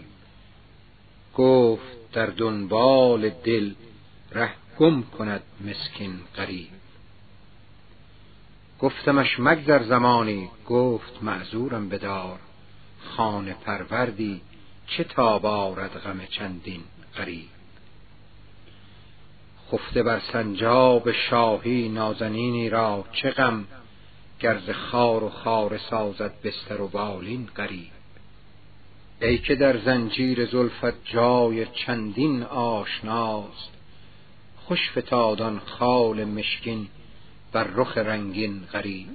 گفت 1.34 2.12
در 2.12 2.26
دنبال 2.26 3.28
دل 3.28 3.74
ره 4.32 4.61
گم 4.78 5.02
کند 5.02 5.42
مسکین 5.60 6.20
غریب. 6.36 6.68
گفتمش 8.80 9.40
مگذر 9.40 9.82
زمانی 9.82 10.50
گفت 10.66 11.22
معذورم 11.22 11.88
بدار. 11.88 12.38
خانه 13.16 13.54
پروردی 13.54 14.40
چه 14.86 15.04
تاب 15.04 15.46
آرد 15.46 15.98
غم 15.98 16.20
چندین 16.26 16.82
غریب. 17.16 17.48
خفته 19.72 20.02
بر 20.02 20.20
سنجاب 20.32 21.12
شاهی 21.12 21.88
نازنینی 21.88 22.70
را 22.70 23.04
چه 23.12 23.30
غم 23.30 23.66
گرز 24.40 24.70
خار 24.70 25.24
و 25.24 25.28
خار 25.28 25.78
سازد 25.78 26.32
بستر 26.44 26.80
و 26.80 26.88
بالین 26.88 27.48
غریب. 27.56 27.90
ای 29.20 29.38
که 29.38 29.54
در 29.54 29.78
زنجیر 29.78 30.46
زلفت 30.46 31.04
جای 31.04 31.66
چندین 31.66 32.42
آشناست 32.42 33.81
خوش 34.72 34.90
فتادان 34.98 35.58
خال 35.58 36.24
مشکین 36.24 36.88
بر 37.52 37.64
رخ 37.64 37.98
رنگین 37.98 38.60
غریب. 38.72 39.08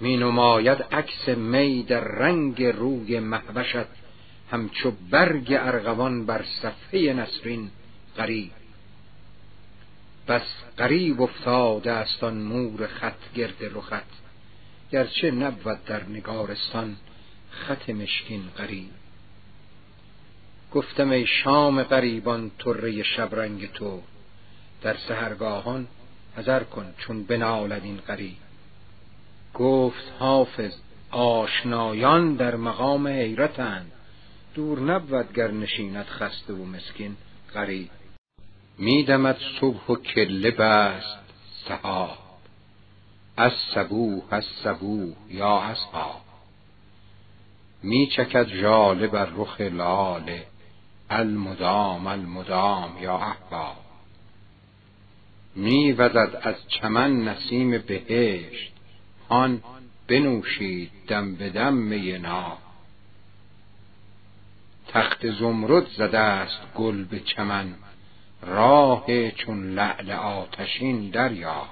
می 0.00 0.16
نماید 0.16 0.82
عکس 0.82 1.28
می 1.28 1.82
در 1.82 2.00
رنگ 2.00 2.62
روی 2.62 3.20
محوشت 3.20 3.88
همچو 4.50 4.92
برگ 5.10 5.56
ارغوان 5.60 6.26
بر 6.26 6.44
صفحه 6.62 7.12
نسرین 7.12 7.70
غریب. 8.16 8.50
بس 10.28 10.48
غریب 10.78 11.22
افتاده 11.22 11.92
است 11.92 12.24
آن 12.24 12.42
مور 12.42 12.86
خط 12.86 13.32
گرد 13.34 13.56
رخت 13.74 14.10
گرچه 14.92 15.30
نبود 15.30 15.84
در 15.84 16.04
نگارستان 16.04 16.96
خط 17.50 17.90
مشکین 17.90 18.42
غریب. 18.58 19.01
گفتم 20.74 21.10
ای 21.10 21.26
شام 21.26 21.82
غریبان 21.82 22.50
طره 22.58 23.02
شبرنگ 23.02 23.72
تو 23.72 24.00
در 24.82 24.96
سهرگاهان 25.08 25.86
حذر 26.36 26.62
کن 26.62 26.94
چون 26.98 27.24
بنالد 27.24 27.84
این 27.84 27.96
غریب. 27.96 28.36
گفت 29.54 30.12
حافظ 30.18 30.72
آشنایان 31.10 32.34
در 32.34 32.56
مقام 32.56 33.08
حیرتند 33.08 33.92
دور 34.54 34.80
نبود 34.80 35.32
گر 35.32 35.50
نشیند 35.50 36.06
خسته 36.06 36.52
و 36.52 36.64
مسکین 36.64 37.16
غریب. 37.54 37.90
میدمد 38.78 39.38
صبح 39.60 39.86
و 39.86 39.96
کله 39.96 40.50
بست 40.50 41.18
سحاب 41.68 42.18
از 43.36 43.52
صبوح 43.74 44.22
از 44.30 44.44
صبوح 44.64 45.14
یا 45.28 45.58
اصحاب 45.58 46.20
می 47.82 48.06
چکد 48.06 48.48
ژاله 48.48 49.06
بر 49.06 49.28
رخ 49.36 49.60
لاله 49.60 50.46
المدام 51.12 52.06
المدام 52.06 52.98
یا 53.02 53.16
احباب. 53.16 53.76
می 55.54 55.92
وزد 55.92 56.40
از 56.42 56.54
چمن 56.68 57.28
نسیم 57.28 57.70
بهشت 57.70 58.72
آن 59.28 59.62
بنوشید 60.08 60.90
دم 61.08 61.34
به 61.34 61.50
دم 61.50 61.74
می 61.74 62.18
ناب. 62.18 62.58
تخت 64.88 65.30
زمرد 65.30 65.86
زده 65.86 66.18
است 66.18 66.60
گل 66.74 67.04
به 67.04 67.20
چمن 67.20 67.74
راه 68.42 69.30
چون 69.30 69.74
لعل 69.74 70.10
آتشین 70.10 71.10
دریا 71.10 71.66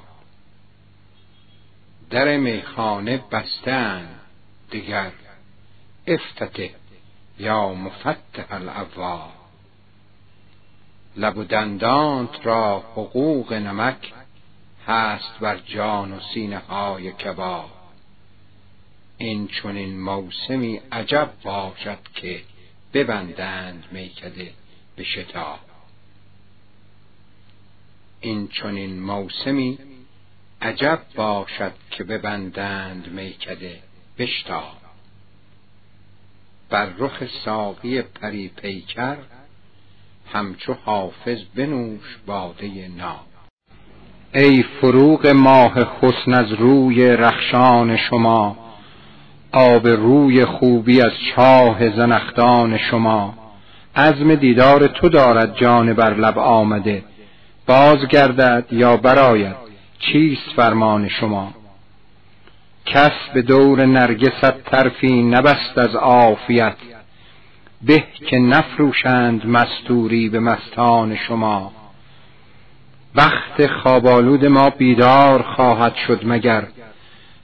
در 2.11 2.37
میخانه 2.37 3.25
بستند 3.33 4.21
دیگر 4.71 5.13
افتته 6.07 6.71
یا 7.41 7.69
مفتح 7.75 8.45
الابواب 8.51 9.33
لب 11.17 11.39
و 11.39 11.45
دندانت 11.45 12.47
را 12.47 12.79
حقوق 12.79 13.53
نمک 13.53 14.13
هست 14.87 15.39
بر 15.41 15.57
جان 15.57 16.13
و 16.13 16.21
سینه 16.35 16.59
های 16.59 17.13
کباب. 17.13 17.71
این 19.19 19.49
چنین 19.49 20.01
موسمی 20.01 20.81
عجب 20.93 21.31
باشد 21.45 21.99
که 22.15 22.43
ببندند 22.95 23.85
میکده 23.93 24.53
به 24.97 25.05
شتاب. 25.05 25.59
این 28.21 28.49
چنین 28.49 29.01
موسمی 29.01 29.79
عجب 30.63 31.03
باشد 31.15 31.73
که 31.91 32.05
ببندند 32.05 33.09
میکده 33.09 33.83
بشتاب 34.19 34.80
بر 36.71 36.89
رخ 36.99 37.23
ساقی 37.45 38.03
پری 38.03 38.49
پیکر 38.49 39.17
همچو 40.33 40.75
حافظ 40.85 41.39
بنوش 41.55 42.19
باده 42.27 42.89
ناب. 42.97 43.27
ای 44.35 44.63
فروغ 44.63 45.27
ماه 45.27 45.73
حسن 46.01 46.35
از 46.35 46.53
روی 46.53 47.07
رخشان 47.07 47.97
شما 47.97 48.57
آب 49.53 49.89
روی 49.89 50.45
خوبی 50.45 51.01
از 51.01 51.13
چاه 51.37 51.97
زنختان 51.97 52.79
شما. 52.79 53.35
عزم 53.97 54.35
دیدار 54.35 54.87
تو 54.87 55.09
دارد 55.09 55.57
جان 55.57 55.93
بر 55.93 56.15
لب 56.15 56.39
آمده 56.39 57.05
باز 57.67 58.07
گردد 58.07 58.67
یا 58.71 58.97
براید 58.97 59.57
چیست 59.99 60.51
فرمان 60.57 61.09
شما؟ 61.09 61.60
کس 62.91 63.13
به 63.35 63.43
دور 63.43 63.87
نرگست 63.87 64.65
طرفی 64.65 65.23
نبست 65.23 65.79
از 65.79 65.95
عافیت. 65.95 66.77
به 67.83 68.05
که 68.27 68.39
نفروشند 68.39 69.47
مستوری 69.47 70.29
به 70.29 70.41
مستان 70.41 71.17
شما. 71.17 71.73
وقت 73.15 73.67
خوابالود 73.67 74.47
ما 74.47 74.71
بیدار 74.71 75.43
خواهد 75.43 75.95
شد 75.95 76.21
مگر. 76.25 76.69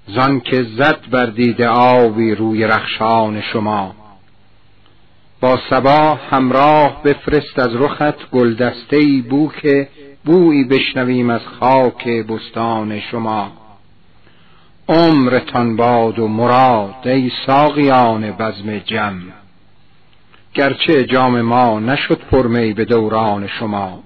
زان 0.07 0.41
که 0.41 0.63
زد 0.63 1.01
بر 1.11 1.27
دیده 1.27 1.69
آوی 1.69 2.35
روی 2.35 2.65
رخشان 2.65 3.41
شما. 3.41 3.95
با 5.41 5.59
سبا 5.71 6.19
همراه 6.31 7.03
بفرست 7.03 7.59
از 7.59 7.77
رخت 7.77 8.31
گلدسته 8.31 8.97
ای 8.97 9.21
بو 9.21 9.51
که 9.63 9.89
بویی 10.25 10.65
بشنویم 10.65 11.31
از 11.31 11.43
خاک 11.61 12.09
بستان 12.09 13.01
شما. 13.01 13.66
عمرتان 14.89 15.77
باد 15.77 16.19
و 16.19 16.29
مراد 16.29 17.09
ای 17.09 17.31
ساقیان 17.47 18.31
بزم 18.31 18.79
جم. 18.79 19.23
گرچه 20.55 21.05
جام 21.05 21.41
ما 21.41 21.81
نشد 21.81 22.21
پرمی 22.31 22.73
به 22.73 22.85
دوران 22.85 23.47
شما. 23.47 24.03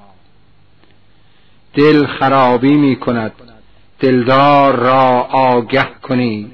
دل 1.74 2.06
خرابی 2.06 2.74
می 2.74 2.96
کند 2.96 3.32
دلدار 4.00 4.76
را 4.76 5.28
آگه 5.30 5.88
کنید. 6.02 6.52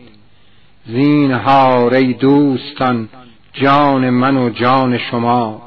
زینهار 0.87 1.95
ای 1.95 2.13
دوستان 2.13 3.09
جان 3.53 4.11
من 4.11 4.37
و 4.37 4.51
جان 4.51 4.99
شما. 4.99 5.63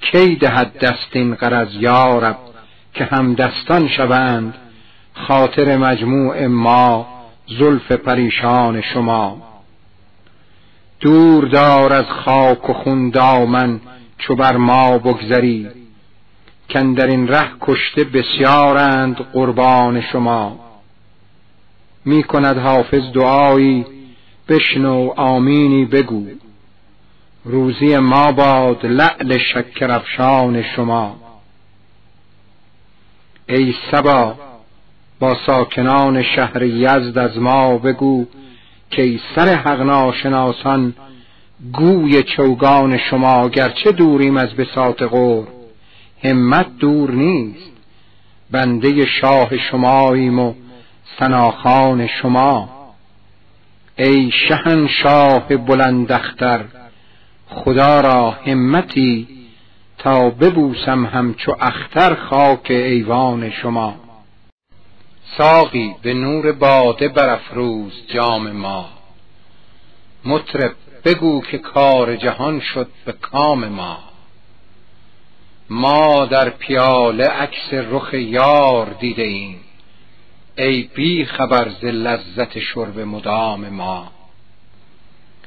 کی 0.00 0.36
دهد 0.36 0.78
دست 0.78 1.08
این 1.12 1.34
قرض 1.34 1.74
یارب 1.74 2.36
که 2.94 3.04
هم 3.04 3.34
دستان 3.34 3.88
شوند؟ 3.88 4.54
خاطر 5.14 5.76
مجموع 5.76 6.46
ما 6.46 7.21
زلف 7.58 7.92
پریشان 7.92 8.80
شما. 8.80 9.42
دور 11.00 11.44
دار 11.44 11.92
از 11.92 12.04
خاک 12.04 12.70
و 12.70 12.72
خون 12.72 13.10
دامن 13.10 13.80
چو 14.18 14.34
بر 14.34 14.56
ما 14.56 14.98
بگذری. 14.98 15.68
کن 16.70 16.92
در 16.92 17.06
این 17.06 17.28
ره 17.28 17.48
کشته 17.60 18.04
بسیارند 18.04 19.16
قربان 19.16 20.00
شما. 20.00 20.60
می 22.04 22.22
کند 22.22 22.58
حافظ 22.58 23.12
دعایی 23.14 23.86
بشنو 24.48 25.12
آمینی 25.16 25.84
بگو. 25.84 26.26
روزی 27.44 27.96
ما 27.96 28.32
باد 28.32 28.86
لعل 28.86 29.38
شکرفشان 29.38 30.62
شما. 30.62 31.16
ای 33.48 33.74
سبا 33.90 34.51
با 35.22 35.36
ساکنان 35.46 36.22
شهر 36.22 36.62
یزد 36.62 37.18
از 37.18 37.38
ما 37.38 37.78
بگو 37.78 38.26
که 38.90 39.20
سر 39.34 39.54
حق 39.54 39.80
ناشناسان 39.80 40.94
گوی 41.72 42.22
چوگان 42.22 42.98
شما 42.98 43.48
گرچه 43.48 43.92
دوریم 43.92 44.36
از 44.36 44.54
بساط 44.54 45.02
غور. 45.02 45.46
همت 46.24 46.66
دور 46.78 47.10
نیست 47.10 47.72
بنده 48.50 49.06
شاه 49.06 49.58
شماییم 49.58 50.38
و 50.38 50.54
سناخان 51.18 52.06
شما. 52.06 52.68
ای 53.98 54.30
شهن 54.48 54.86
شاه 54.86 55.56
بلندختر 55.56 56.64
خدا 57.48 58.00
را 58.00 58.30
همتی 58.30 59.28
تا 59.98 60.30
ببوسم 60.30 61.06
همچو 61.06 61.56
اختر 61.60 62.14
خاک 62.14 62.70
ایوان 62.70 63.50
شما. 63.50 64.01
ساقی 65.24 65.94
به 66.02 66.14
نور 66.14 66.52
باده 66.52 67.08
برافروز 67.08 68.06
جام 68.06 68.50
ما. 68.50 68.88
مطرب 70.24 70.72
بگو 71.04 71.40
که 71.42 71.58
کار 71.58 72.16
جهان 72.16 72.60
شد 72.60 72.88
به 73.04 73.12
کام 73.12 73.68
ما. 73.68 73.98
ما 75.70 76.26
در 76.26 76.50
پیاله 76.50 77.26
عکس 77.26 77.72
رخ 77.72 78.14
یار 78.14 78.86
دیده 79.00 79.22
ایم. 79.22 79.60
ای 80.58 80.82
بی 80.94 81.24
خبر 81.24 81.68
ز 81.68 81.84
لذت 81.84 82.58
شرب 82.58 83.00
مدام 83.00 83.68
ما. 83.68 84.12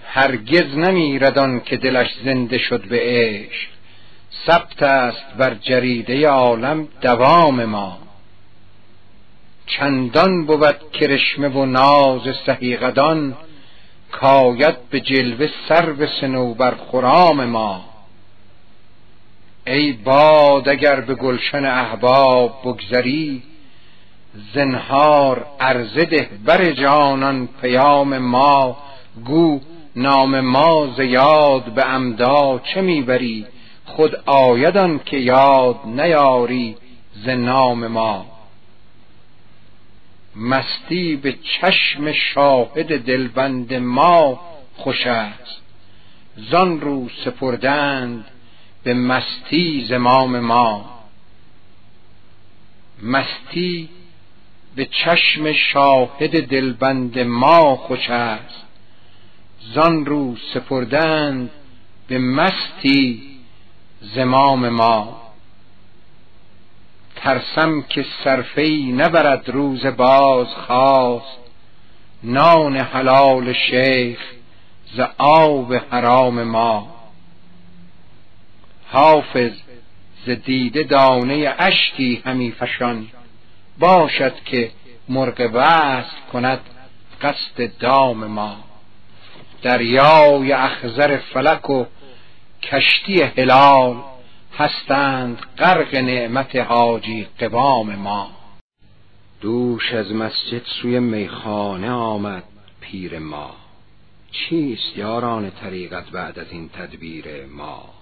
هرگز 0.06 0.78
نمیردان 0.78 1.60
که 1.60 1.78
دلش 1.78 2.16
زنده 2.26 2.58
شد 2.58 2.88
به 2.88 3.00
عشق. 3.04 3.70
ثبت 4.48 4.84
است 4.84 5.34
بر 5.38 5.54
جریده 5.54 6.28
عالم 6.28 6.88
دوام 7.02 7.66
ما. 7.66 8.05
چندان 9.68 10.46
بود 10.46 10.92
کرشمه 10.92 11.48
و 11.48 11.66
ناز 11.66 12.22
سهیقدان 12.46 13.36
کاید 14.12 14.90
به 14.90 15.00
جلوه 15.00 15.50
سر 15.70 15.92
به 15.92 16.10
بر 16.58 16.76
خرام 16.92 17.46
ما. 17.46 17.86
ای 19.68 19.92
باد 19.92 20.70
اگر 20.70 21.02
به 21.02 21.16
گلشن 21.16 21.66
احباب 21.66 22.62
بگذری 22.66 23.44
زنهار 24.54 25.46
عرضه 25.60 26.06
ده 26.06 26.30
بر 26.46 26.72
جانان 26.72 27.50
پیام 27.62 28.18
ما. 28.18 28.78
گو 29.26 29.60
نام 29.96 30.40
ما 30.40 30.88
زیاد 30.98 31.64
به 31.64 31.82
عمدا 31.82 32.60
چه 32.60 32.82
می‌بری؟ 32.82 33.46
خود 33.86 34.16
آیدان 34.26 35.00
که 35.06 35.18
یاد 35.18 35.76
نیاری 35.86 36.76
ز 37.14 37.30
نام 37.30 37.88
ما. 37.88 38.35
مستی 40.36 41.16
به 41.16 41.34
چشم 41.34 42.12
شاهد 42.12 43.06
دلبند 43.06 43.74
ما 43.74 44.42
خوش 44.76 45.08
است. 45.08 45.62
زان 46.38 46.82
رو 46.82 47.10
سپردند 47.26 48.26
به 48.84 48.94
مستی 48.94 49.86
زمام 49.90 50.40
ما. 50.40 51.00
مستی 53.04 53.90
به 54.76 54.86
چشم 54.86 55.54
شاهد 55.54 56.48
دلبند 56.48 57.20
ما 57.20 57.76
خوش 57.76 58.10
است. 58.10 58.66
زان 59.74 60.06
رو 60.06 60.36
سپردند 60.54 61.52
به 62.08 62.18
مستی 62.18 63.24
زمام 64.02 64.70
ما. 64.70 65.25
ترسم 67.16 67.82
که 67.82 68.06
صرفی 68.24 68.92
نبرد 68.92 69.50
روز 69.50 69.86
باز 69.86 70.48
خواست. 70.48 71.38
نان 72.24 72.78
حلال 72.78 73.54
شیخ 73.54 74.20
ز 74.94 75.00
آب 75.18 75.74
حرام 75.74 76.44
ما. 76.44 76.96
حافظ 78.92 79.52
ز 80.26 80.30
دیده 80.30 80.84
دانه 80.84 81.56
اشکی 81.60 82.22
همی 82.26 82.52
فشان. 82.52 83.08
باشد 83.80 84.44
که 84.46 84.72
مرغ 85.10 85.50
وصل 85.54 86.18
کند 86.34 86.60
قصد 87.22 87.78
دام 87.80 88.26
ما. 88.26 88.58
دریای 89.62 90.52
اخزر 90.52 91.18
فلک 91.18 91.70
و 91.70 91.86
کشتی 92.64 93.22
هلال 93.22 93.96
هستند 94.58 95.38
غرق 95.58 95.96
نعمت 95.96 96.56
حاجی 96.56 97.28
قوام 97.40 97.96
ما. 97.96 98.32
دوش 99.42 99.94
از 99.94 100.12
مسجد 100.12 100.62
سوی 100.66 101.00
میخانه 101.00 101.92
آمد 101.92 102.44
پیر 102.82 103.20
ما. 103.20 103.56
چیست 104.32 104.98
یاران 104.98 105.52
طریقت 105.52 106.10
بعد 106.10 106.40
از 106.40 106.52
این 106.52 106.70
تدبیر 106.70 107.46
ما؟ 107.46 107.94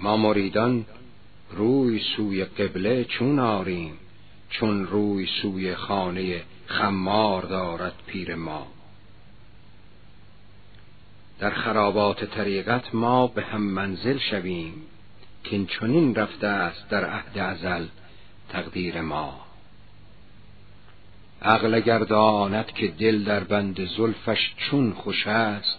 ما 0.00 0.16
مریدان 0.16 0.84
روی 1.50 2.00
سوی 2.16 2.44
قبله 2.44 3.04
چون 3.04 3.38
آریم 3.38 3.98
چون 4.50 4.86
روی 4.86 5.26
سوی 5.42 5.74
خانه 5.74 6.42
خمار 6.66 7.42
دارد 7.42 7.94
پیر 8.06 8.34
ما. 8.34 8.66
در 11.42 11.50
خرابات 11.50 12.24
طریقت 12.24 12.94
ما 12.94 13.26
به 13.26 13.42
هم 13.42 13.62
منزل 13.62 14.18
شویم 14.18 14.72
که 15.44 15.64
چنین 15.64 16.14
رفته 16.14 16.46
است 16.46 16.88
در 16.88 17.04
عهد 17.04 17.38
ازل 17.38 17.86
تقدیر 18.48 19.00
ما. 19.00 19.40
عقل 21.42 21.80
گرداند 21.80 22.66
که 22.66 22.88
دل 22.88 23.24
در 23.24 23.44
بند 23.44 23.88
زلفش 23.96 24.54
چون 24.56 24.92
خوش 24.92 25.26
است 25.26 25.78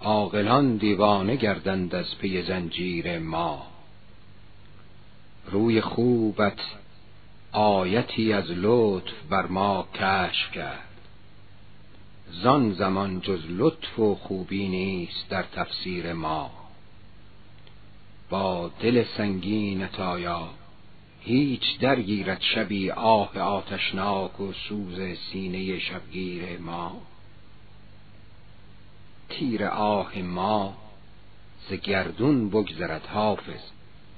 عاقلان 0.00 0.76
دیوانه 0.76 1.36
گردند 1.36 1.94
از 1.94 2.18
پی 2.18 2.42
زنجیر 2.42 3.18
ما. 3.18 3.66
روی 5.50 5.80
خوبت 5.80 6.60
آیتی 7.52 8.32
از 8.32 8.50
لطف 8.50 9.14
بر 9.30 9.46
ما 9.46 9.88
کشف 9.94 10.52
کرد. 10.52 10.93
زان 12.30 12.72
زمان 12.72 13.20
جز 13.20 13.40
لطف 13.48 13.98
و 13.98 14.14
خوبی 14.14 14.68
نیست 14.68 15.28
در 15.28 15.42
تفسیر 15.42 16.12
ما. 16.12 16.50
با 18.30 18.70
دل 18.80 19.04
سنگینت 19.16 20.00
آیا 20.00 20.48
هیچ 21.20 21.78
درگیرد 21.80 22.40
شبی 22.40 22.90
آه 22.90 23.38
آتشناک 23.38 24.40
و 24.40 24.52
سوز 24.52 25.00
سینه 25.32 25.78
شبگیر 25.78 26.58
ما. 26.58 27.02
تیر 29.28 29.64
آه 29.64 30.18
ما 30.18 30.76
ز 31.68 31.72
گردون 31.72 32.50
بگذرد 32.50 33.06
حافظ 33.06 33.60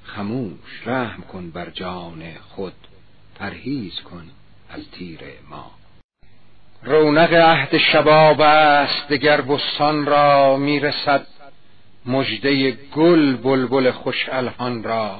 خموش 0.02 0.86
رحم 0.86 1.22
کن 1.22 1.50
بر 1.50 1.70
جان 1.70 2.34
خود 2.34 2.74
پرهیز 3.34 4.00
کن 4.00 4.30
از 4.68 4.82
تیر 4.92 5.20
ما. 5.50 5.75
رونق 6.82 7.34
عهد 7.34 7.76
شباب 7.76 8.40
است 8.40 9.08
دگر 9.08 9.40
بستان 9.40 10.06
را 10.06 10.56
می‌رسد 10.56 11.26
مژده 12.06 12.70
گل 12.70 13.36
بلبل 13.36 13.90
خوش 13.90 14.28
الحان 14.28 14.82
را. 14.82 15.18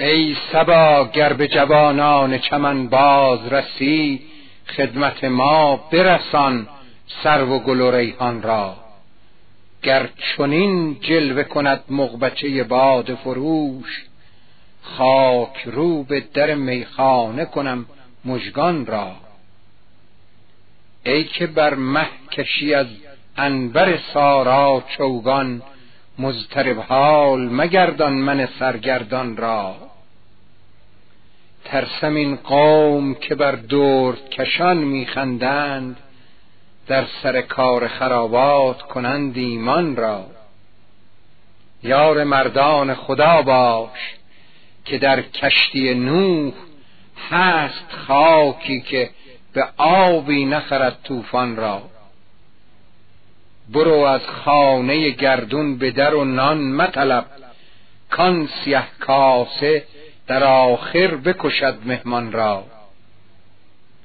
ای 0.00 0.36
سبا 0.52 1.10
گر 1.12 1.32
به 1.32 1.48
جوانان 1.48 2.38
چمن 2.38 2.88
باز 2.88 3.52
رسی 3.52 4.22
خدمت 4.76 5.24
ما 5.24 5.76
برسان 5.76 6.68
سرو 7.22 7.54
و 7.54 7.58
گل 7.58 7.80
و 7.80 7.90
ریحان 7.90 8.42
را. 8.42 8.76
گر 9.82 10.08
چنین 10.16 11.00
جلوه 11.00 11.42
کند 11.42 11.84
مغبچه 11.90 12.64
باد 12.64 13.14
فروش 13.14 14.04
خاک 14.82 15.62
رو 15.66 16.02
به 16.02 16.20
در 16.34 16.54
میخانه 16.54 17.44
کنم 17.44 17.86
مژگان 18.24 18.86
را. 18.86 19.12
ای 21.06 21.24
که 21.24 21.46
بر 21.46 21.74
مه 21.74 22.08
کشی 22.32 22.74
از 22.74 22.86
انبر 23.36 23.98
سارا 24.14 24.84
چوگان 24.96 25.62
مضطرب 26.18 26.78
حال 26.78 27.40
مگردان 27.40 28.12
من 28.12 28.48
سرگردان 28.58 29.36
را. 29.36 29.76
ترسم 31.64 32.14
این 32.14 32.36
قوم 32.36 33.14
که 33.14 33.34
بر 33.34 33.52
درد 33.52 34.30
کشان 34.30 34.76
میخندند 34.76 35.96
در 36.86 37.06
سر 37.22 37.40
کار 37.40 37.88
خرابات 37.88 38.82
کنند 38.82 39.36
ایمان 39.36 39.96
را. 39.96 40.26
یار 41.82 42.24
مردان 42.24 42.94
خدا 42.94 43.42
باش 43.42 44.14
که 44.84 44.98
در 44.98 45.22
کشتی 45.22 45.94
نوح 45.94 46.52
هست 47.30 47.92
خاکی 48.06 48.80
که 48.80 49.10
به 49.52 49.68
آبی 49.76 50.44
نخرد 50.44 50.98
طوفان 51.04 51.56
را. 51.56 51.82
برو 53.68 53.94
از 53.94 54.26
خانه 54.26 55.10
گردون 55.10 55.78
به 55.78 55.90
در 55.90 56.14
و 56.14 56.24
نان 56.24 56.72
مطلب 56.72 57.26
کان 58.10 58.48
سیه 58.64 58.84
کاسه 59.00 59.84
در 60.26 60.44
آخر 60.44 61.06
بکشد 61.16 61.78
مهمان 61.84 62.32
را. 62.32 62.64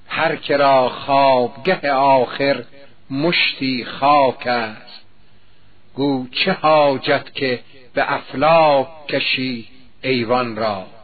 هر 0.08 0.36
که 0.36 0.58
را 0.58 0.90
خوابگه 0.90 1.92
آخر 1.92 2.64
مشتی 3.10 3.86
خاک 3.86 4.48
است. 4.48 5.06
گو 5.96 6.28
چه 6.32 6.52
حاجت 6.52 7.34
که 7.34 7.60
به 7.94 8.14
افلاک 8.14 9.08
کشی 9.08 9.68
ایوان 10.02 10.56
را. 10.56 10.95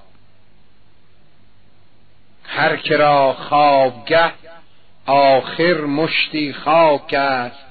هر 2.53 2.75
که 2.75 2.97
را 2.97 3.33
خوابگه 3.33 4.31
آخر 5.05 5.73
مشتی 5.73 6.53
خاک 6.53 7.13
است. 7.13 7.65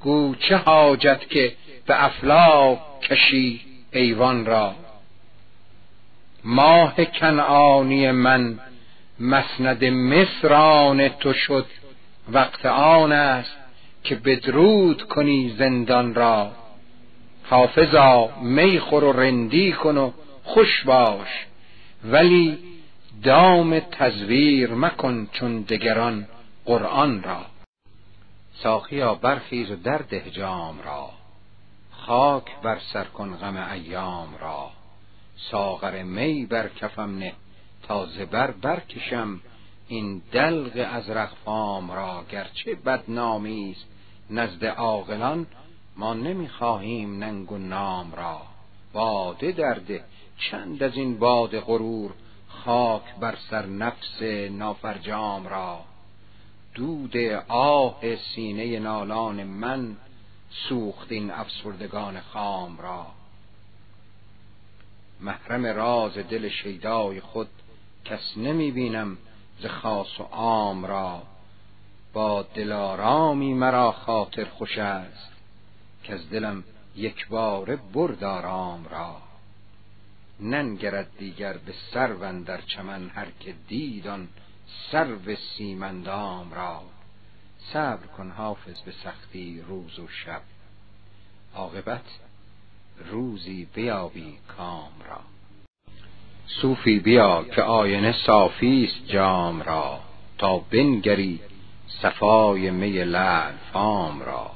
گو 0.00 0.34
چه 0.34 0.56
حاجت 0.56 1.28
که 1.30 1.52
به 1.86 2.04
افلاک 2.04 2.78
کشی 3.00 3.60
ایوان 3.92 4.46
را. 4.46 4.74
ماه 6.44 7.04
کنعانی 7.04 8.10
من 8.10 8.58
مسند 9.20 9.84
مصران 9.84 11.08
تو 11.08 11.32
شد 11.32 11.66
وقت 12.28 12.66
آن 12.66 13.12
است 13.12 13.56
که 14.04 14.14
بدرود 14.14 15.02
کنی 15.02 15.54
زندان 15.58 16.14
را. 16.14 16.50
حافظا 17.44 18.28
می 18.42 18.78
خور 18.78 19.04
و 19.04 19.12
رندی 19.12 19.72
کن 19.72 19.96
و 19.96 20.10
خوش 20.44 20.84
باش 20.84 21.28
ولی 22.04 22.71
دام 23.22 23.80
تزویر 23.80 24.74
مکن 24.74 25.28
چون 25.32 25.62
دگران 25.62 26.28
قرآن 26.64 27.22
را. 27.22 27.40
ساخیا 28.54 29.14
برخیز 29.14 29.70
و 29.70 29.76
درده 29.76 30.30
جام 30.30 30.80
را. 30.84 31.10
خاک 31.90 32.44
بر 32.62 32.78
سر 32.92 33.04
کن 33.04 33.36
غم 33.36 33.56
ایام 33.56 34.28
را. 34.40 34.70
ساغر 35.50 36.02
می 36.02 36.46
بر 36.46 36.68
کفم 36.68 37.18
نه 37.18 37.32
تا 37.82 38.06
زبر 38.06 38.50
برکشم. 38.50 39.40
این 39.88 40.22
دلق 40.32 40.88
از 40.92 41.10
رخفام 41.10 41.90
را 41.90 42.24
گرچه 42.30 42.74
بدنامی 42.74 43.70
است 43.70 43.86
نزد 44.30 44.64
عاقلان 44.64 45.46
ما 45.96 46.14
نمی‌خواهیم 46.14 47.24
ننگ 47.24 47.52
و 47.52 47.58
نام 47.58 48.12
را. 48.14 48.42
باده 48.92 49.52
درده 49.52 50.04
چند 50.38 50.82
از 50.82 50.96
این 50.96 51.18
باد 51.18 51.60
غرور 51.60 52.10
خاک 52.64 53.02
بر 53.20 53.36
سر 53.50 53.66
نفس 53.66 54.22
نافرجام 54.50 55.48
را. 55.48 55.80
دود 56.74 57.16
آه 57.48 58.16
سینه 58.16 58.78
نالان 58.78 59.44
من 59.44 59.96
سوختین 60.68 61.30
افسردگان 61.30 62.20
خام 62.20 62.78
را. 62.78 63.06
محرم 65.20 65.66
راز 65.66 66.18
دل 66.18 66.48
شیدای 66.48 67.20
خود 67.20 67.48
کس 68.04 68.36
نمی 68.36 68.70
بینم 68.70 69.18
ز 69.60 69.66
خاص 69.66 70.20
و 70.20 70.22
عام 70.22 70.86
را. 70.86 71.22
با 72.12 72.42
دلارامی 72.42 73.54
مرا 73.54 73.92
خاطر 73.92 74.44
خوش 74.44 74.78
است 74.78 75.32
که 76.04 76.14
از 76.14 76.30
دلم 76.30 76.64
یک 76.96 77.28
بار 77.28 77.76
برد 77.76 78.24
آرام 78.24 78.86
را. 78.90 79.31
ننگرد 80.42 81.18
دیگر 81.18 81.52
به 81.52 81.72
سرو 81.92 82.42
در 82.44 82.60
چمن 82.60 83.08
هر 83.08 83.26
که 83.40 83.54
دیدان 83.68 84.28
سرو 84.92 85.36
سیمندام 85.56 86.52
را. 86.54 86.82
صبر 87.72 88.06
کن 88.06 88.30
حافظ 88.30 88.80
به 88.80 88.92
سختی 89.04 89.60
روز 89.68 89.98
و 89.98 90.08
شب. 90.08 90.42
عاقبت 91.54 92.04
روزی 93.10 93.68
بیابی 93.74 94.38
کام 94.56 94.92
را. 95.08 95.20
صوفی 96.46 96.98
بیا 96.98 97.44
که 97.44 97.62
آینه 97.62 98.14
صافی 98.26 98.84
است 98.84 99.10
جام 99.10 99.62
را 99.62 100.00
تا 100.38 100.58
بنگری 100.58 101.40
صفای 102.02 102.70
می 102.70 103.04
لعل 103.04 103.54
فام 103.72 104.20
را. 104.22 104.50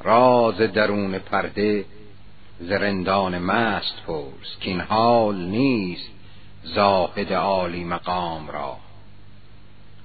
راز 0.00 0.56
درون 0.56 1.18
پرده 1.18 1.84
زرندان 2.60 3.38
مست 3.38 4.02
پرس 4.06 4.58
که 4.60 4.70
این 4.70 4.80
حال 4.80 5.36
نیست 5.36 6.10
زاهد 6.62 7.32
عالی 7.32 7.84
مقام 7.84 8.48
را. 8.48 8.76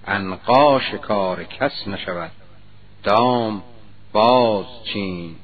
انقاش 0.07 0.93
کار 0.93 1.43
کس 1.43 1.87
نشود 1.87 2.31
دام 3.03 3.63
باز 4.11 4.65
چین 4.93 5.35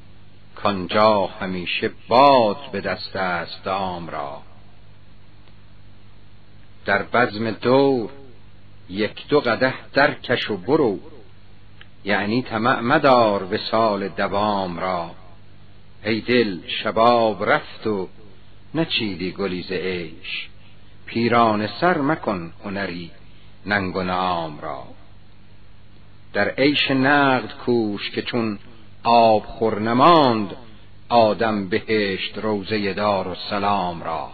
کانجا 0.56 1.26
همیشه 1.26 1.92
باد 2.08 2.72
به 2.72 2.82
دست 2.82 3.16
است 3.16 3.64
دام 3.64 4.10
را. 4.10 4.42
در 6.86 7.04
بزم 7.04 7.52
دور 7.52 8.10
یک 8.90 9.28
دو 9.28 9.40
قده 9.40 9.74
درکش 9.94 10.52
و 10.52 10.58
برو 10.58 11.00
یعنی 12.04 12.42
طمع 12.42 12.80
مدار 12.80 13.60
سال 13.72 14.08
دوام 14.08 14.80
را. 14.80 15.12
ای 16.03 16.22
دل 16.22 16.58
شباب 16.68 17.50
رفت 17.50 17.88
و 17.88 18.10
نچیدی 18.74 19.32
گلیز 19.32 19.72
عیش. 19.72 20.48
پیران 21.06 21.68
سر 21.68 21.98
مکن 21.98 22.53
هنری 22.66 23.11
ننگ 23.66 23.95
و 23.95 24.03
نام 24.03 24.60
را. 24.60 24.84
در 26.34 26.50
عیش 26.50 26.92
نقد 26.92 27.53
کوش 27.66 28.11
که 28.11 28.22
چون 28.22 28.60
آب 29.03 29.45
خور 29.45 29.80
نماند 29.80 30.56
آدم 31.10 31.69
بهشت 31.69 32.38
روزه 32.38 32.94
دار 32.94 33.28
و 33.28 33.36
سلام 33.50 34.03
را. 34.03 34.30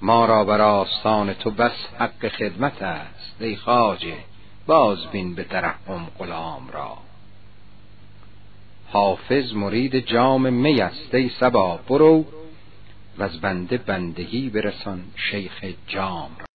ما 0.00 0.26
را 0.26 0.44
بر 0.44 0.60
آستان 0.60 1.34
تو 1.34 1.50
بس 1.50 1.86
حق 1.98 2.28
خدمت 2.28 2.82
است 2.82 3.36
ای 3.40 3.56
خواجه 3.56 4.16
باز 4.66 5.06
بین 5.06 5.34
به 5.34 5.44
ترحم 5.44 6.06
غلام 6.18 6.68
را. 6.72 7.07
حافظ 8.92 9.52
مرید 9.54 9.98
جام 9.98 10.52
می 10.52 10.80
است 10.80 11.14
ای 11.14 11.30
سبا 11.40 11.80
برو. 11.88 12.24
و 13.18 13.22
از 13.22 13.40
بنده 13.40 13.78
بندگی 13.78 14.50
برسان 14.50 15.04
شیخ 15.30 15.64
جام 15.86 16.30
را. 16.38 16.46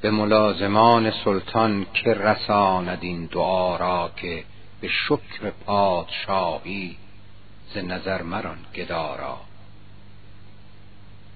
به 0.00 0.10
ملازمان 0.10 1.12
سلطان 1.24 1.86
که 1.94 2.14
رساند 2.14 2.98
این 3.00 3.26
دعا 3.26 3.76
را 3.76 4.10
که 4.16 4.44
به 4.80 4.88
شکر 4.88 5.50
پادشاهی 5.66 6.96
ز 7.74 7.78
نظر 7.78 8.22
مران 8.22 8.58
گدارا 8.74 9.40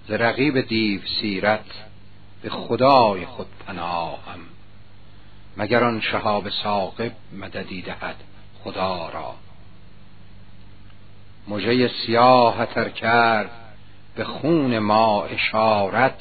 ز 0.08 0.10
رقیب 0.10 0.60
دیو 0.60 1.00
سیرت 1.20 1.64
به 2.42 2.50
خدای 2.50 3.26
خود 3.26 3.46
پناهم 3.66 4.40
مگر 5.56 5.84
آن 5.84 6.00
شهاب 6.00 6.48
ساقب 6.48 7.12
مددی 7.32 7.82
دهد 7.82 8.16
خدا 8.64 9.08
را. 9.08 9.34
مژه 11.48 11.88
سیاه 11.88 12.66
کرد 12.90 13.50
به 14.14 14.24
خون 14.24 14.78
ما 14.78 15.24
اشارت. 15.24 16.20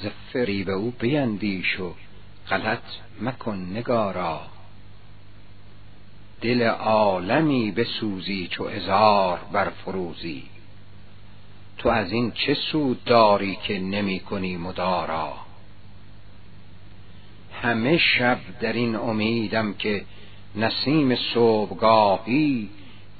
ز 0.00 0.06
فریب 0.32 0.70
او 0.70 0.90
بیندیش 0.90 1.80
و 1.80 1.94
غلط 2.48 2.82
مکن 3.20 3.56
نگارا. 3.56 4.40
دل 6.40 6.62
عالمی 6.62 7.70
بسوزی 7.70 8.48
چو 8.48 8.64
ازار 8.64 9.40
بر 9.52 9.68
فروزی 9.68 10.42
تو 11.78 11.88
از 11.88 12.12
این 12.12 12.30
چه 12.30 12.54
سود 12.54 13.04
داری 13.04 13.58
که 13.62 13.78
نمی 13.78 14.20
کنی 14.20 14.56
مدارا؟ 14.56 15.32
همه 17.62 17.98
شب 17.98 18.38
در 18.60 18.72
این 18.72 18.96
امیدم 18.96 19.74
که 19.74 20.04
نسیم 20.56 21.16
صبحگاهی 21.34 22.70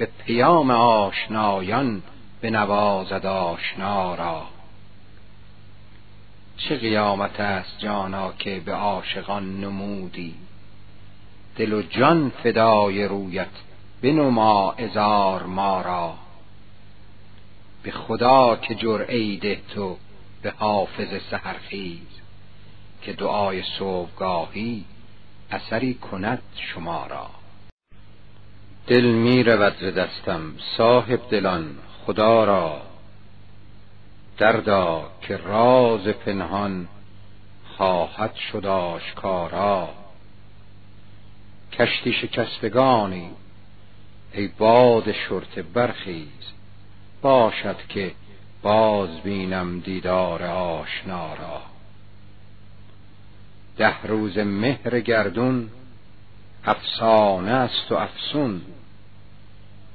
به 0.02 0.08
پیام 0.26 0.70
آشنایان 0.70 2.02
به 2.40 2.50
نوازد 2.50 3.26
آشنا 3.26 4.14
را. 4.14 4.46
چه 6.56 6.76
قیامت 6.76 7.40
است 7.40 7.78
جانا 7.78 8.32
که 8.32 8.60
به 8.60 8.74
عاشقان 8.74 9.60
نمودی؟ 9.60 10.34
دل 11.56 11.72
و 11.72 11.82
جان 11.82 12.30
فدای 12.30 13.04
رویت 13.04 13.48
بنما 14.02 14.72
ازار 14.72 15.42
ما 15.42 15.80
را. 15.82 16.14
به 17.82 17.90
خدا 17.90 18.56
که 18.56 18.74
جرعی 18.74 19.36
ده 19.36 19.60
تو 19.74 19.96
به 20.42 20.54
حافظ 20.56 21.22
سهرخیز 21.30 22.20
که 23.02 23.12
دعای 23.12 23.62
صبحگاهی 23.78 24.84
اثری 25.50 25.94
کند 25.94 26.42
شما 26.56 27.06
را. 27.06 27.41
دل 28.86 29.04
می 29.04 29.42
رود 29.42 29.78
دستم 29.78 30.40
صاحب 30.76 31.20
دلان 31.30 31.78
خدا 32.06 32.44
را. 32.44 32.82
دردا 34.38 35.10
که 35.20 35.36
راز 35.36 36.08
پنهان 36.08 36.88
خواهد 37.76 38.34
شد 38.34 38.66
آشکارا. 38.66 39.88
کشتی 41.72 42.12
شکستگانی 42.12 43.30
ای 44.32 44.48
باد 44.48 45.12
شرط 45.12 45.58
برخیز 45.58 46.52
باشد 47.22 47.76
که 47.88 48.12
باز 48.62 49.20
بینم 49.20 49.80
دیدار 49.80 50.42
آشنا 50.42 51.34
را. 51.34 51.62
ده 53.76 54.02
روز 54.02 54.38
مهر 54.38 55.00
گردون 55.00 55.70
افسانه 56.64 57.50
است 57.50 57.92
و 57.92 57.94
افسون. 57.94 58.60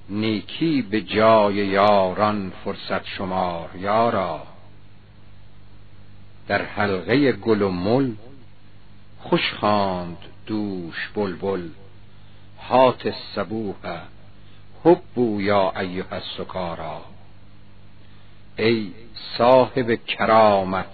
نیکی 0.10 0.82
به 0.82 1.02
جای 1.02 1.56
یاران 1.56 2.52
فرصت 2.66 3.06
شمار 3.06 3.70
یارا. 3.76 4.44
در 6.48 6.62
حلقه 6.62 7.32
گل 7.32 7.62
و 7.62 7.70
مل 7.70 8.12
خوش 9.20 9.54
خواند 9.54 10.18
دوش 10.46 11.10
بلبل. 11.16 11.70
هات 12.70 13.06
الصبوح 13.06 13.76
حبو 14.84 15.42
یا 15.42 15.74
ایها 15.80 16.16
السکارا. 16.16 17.02
ای 18.58 18.92
صاحب 19.38 20.06
کرامت 20.06 20.94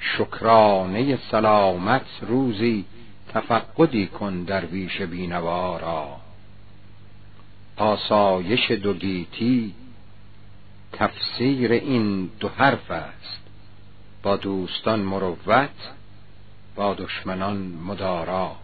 شکرانه 0.00 1.18
سلامت 1.30 2.06
روزی 2.20 2.84
تفقدی 3.28 4.06
کن 4.06 4.42
در 4.42 4.64
ویش 4.66 5.02
بینوارا. 5.02 6.23
آسایش 7.76 8.70
دو 8.70 8.94
گیتی 8.94 9.74
تفسیر 10.92 11.72
این 11.72 12.30
دو 12.40 12.48
حرف 12.48 12.90
است. 12.90 13.40
با 14.22 14.36
دوستان 14.36 15.00
مروت 15.00 15.70
با 16.76 16.94
دشمنان 16.94 17.56
مدارا. 17.56 18.56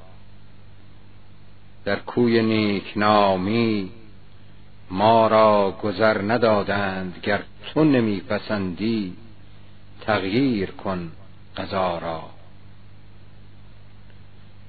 در 1.84 1.96
کوی 1.96 2.42
نیکنامی 2.42 3.90
ما 4.90 5.26
را 5.26 5.78
گذر 5.82 6.22
ندادند 6.22 7.18
گر 7.22 7.42
تو 7.62 7.84
نمیپسندی 7.84 9.16
تغییر 10.00 10.70
کن 10.70 11.12
قضا 11.56 11.98
را. 11.98 12.22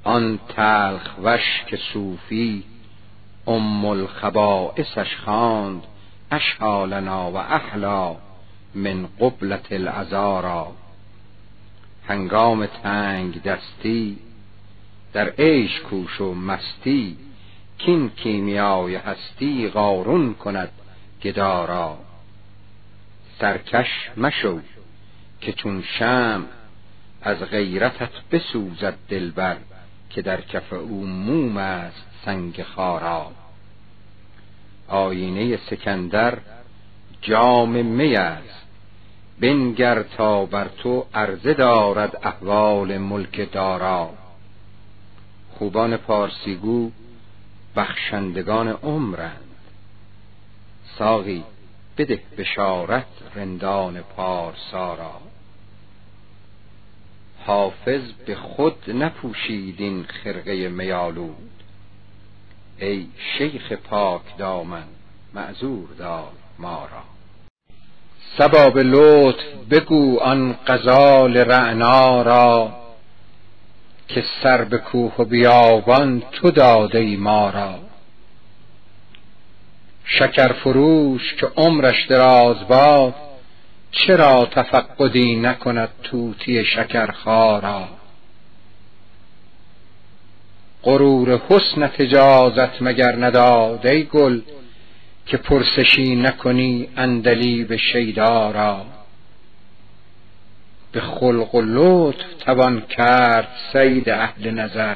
آن 0.04 0.40
تلخ 0.48 1.12
وش 1.24 1.64
که 1.68 1.78
صوفی 1.94 2.64
ام 3.52 3.86
الخبائسش 3.86 5.16
خواند 5.26 5.84
اشهالنا 6.32 7.32
و 7.32 7.38
احلا 7.38 8.16
من 8.76 9.08
قبلت 9.20 9.72
العذارا. 9.72 10.72
هنگام 12.08 12.66
تنگ 12.66 13.42
دستی 13.44 14.18
در 15.14 15.30
عیش 15.30 15.80
کوش 15.80 16.22
و 16.22 16.34
مستی 16.34 17.18
کین 17.78 18.10
کیمیای 18.10 18.96
هستی 18.96 19.68
قارون 19.68 20.34
کند 20.34 20.70
گدارا. 21.24 21.98
سرکش 23.40 24.10
مشو 24.18 24.60
که 25.42 25.54
چون 25.54 25.84
شم 26.00 26.46
از 27.22 27.38
غیرتت 27.38 28.12
بسوزد 28.32 28.96
دلبر 29.10 29.58
که 30.10 30.22
در 30.22 30.42
کف 30.42 30.74
او 30.74 31.06
موم 31.06 31.58
است 31.58 32.06
سنگ 32.26 32.64
خارا. 32.64 33.41
آینه 34.92 35.58
سکندر 35.58 36.38
جام 37.22 37.86
می 37.86 38.16
است. 38.16 38.66
بنگر 39.40 40.04
تا 40.04 40.46
بر 40.46 40.68
تو 40.68 41.06
عرضه 41.14 41.54
دارد 41.54 42.18
احوال 42.24 42.98
ملک 42.98 43.52
دارا. 43.52 44.10
خوبان 45.58 45.98
پارسیگو 45.98 46.92
بخشندگان 47.76 48.68
عمرند. 48.68 49.52
ساقی 50.98 51.44
بده 51.98 52.20
بشارت 52.38 53.06
رندان 53.36 54.02
پارسا 54.02 55.22
حافظ 57.46 58.02
به 58.26 58.36
خود 58.36 58.92
نپوشید 58.92 59.76
این 59.82 60.04
خرقه 60.04 60.70
میالود 60.70 61.61
ای 62.82 63.08
شیخ 63.38 63.72
پاک 63.72 64.22
دامن 64.38 64.84
معذور 65.34 65.90
دار 65.98 66.32
ما 66.60 66.88
را. 66.92 67.04
سباب 68.38 68.78
لطف 68.78 69.44
بگو 69.72 70.20
آن 70.20 70.56
غزال 70.68 71.38
رعنا 71.38 72.22
را 72.22 72.74
که 74.08 74.24
سر 74.44 74.64
به 74.64 74.78
کوه 74.78 75.16
و 75.20 75.26
بیابان 75.26 76.24
تو 76.32 76.52
داده 76.52 77.00
ای 77.00 77.16
ما 77.16 77.50
را. 77.50 77.76
شکر 80.06 80.54
فروش 80.54 81.36
که 81.36 81.48
عمرش 81.58 82.06
دراز 82.06 82.68
باد 82.68 83.16
چرا 83.92 84.48
تفقدی 84.52 85.36
نکند 85.36 85.90
توتی 86.04 86.66
شکرخارا 86.66 87.88
غرور 90.84 91.42
حسن 91.50 91.88
تجازت 91.88 92.82
مگر 92.82 93.16
نداد 93.16 93.88
ای 93.88 94.04
گل 94.04 94.42
که 95.26 95.38
پرسشی 95.38 96.16
نکنی 96.16 96.90
اندلیب 96.98 97.76
شیدارا 97.76 98.86
به 100.92 101.02
خلق 101.02 101.56
و 101.56 101.62
لطف 101.62 102.34
توان 102.40 102.82
کرد 102.82 103.48
سید 103.74 104.10
اهل 104.10 104.52
نظر 104.52 104.96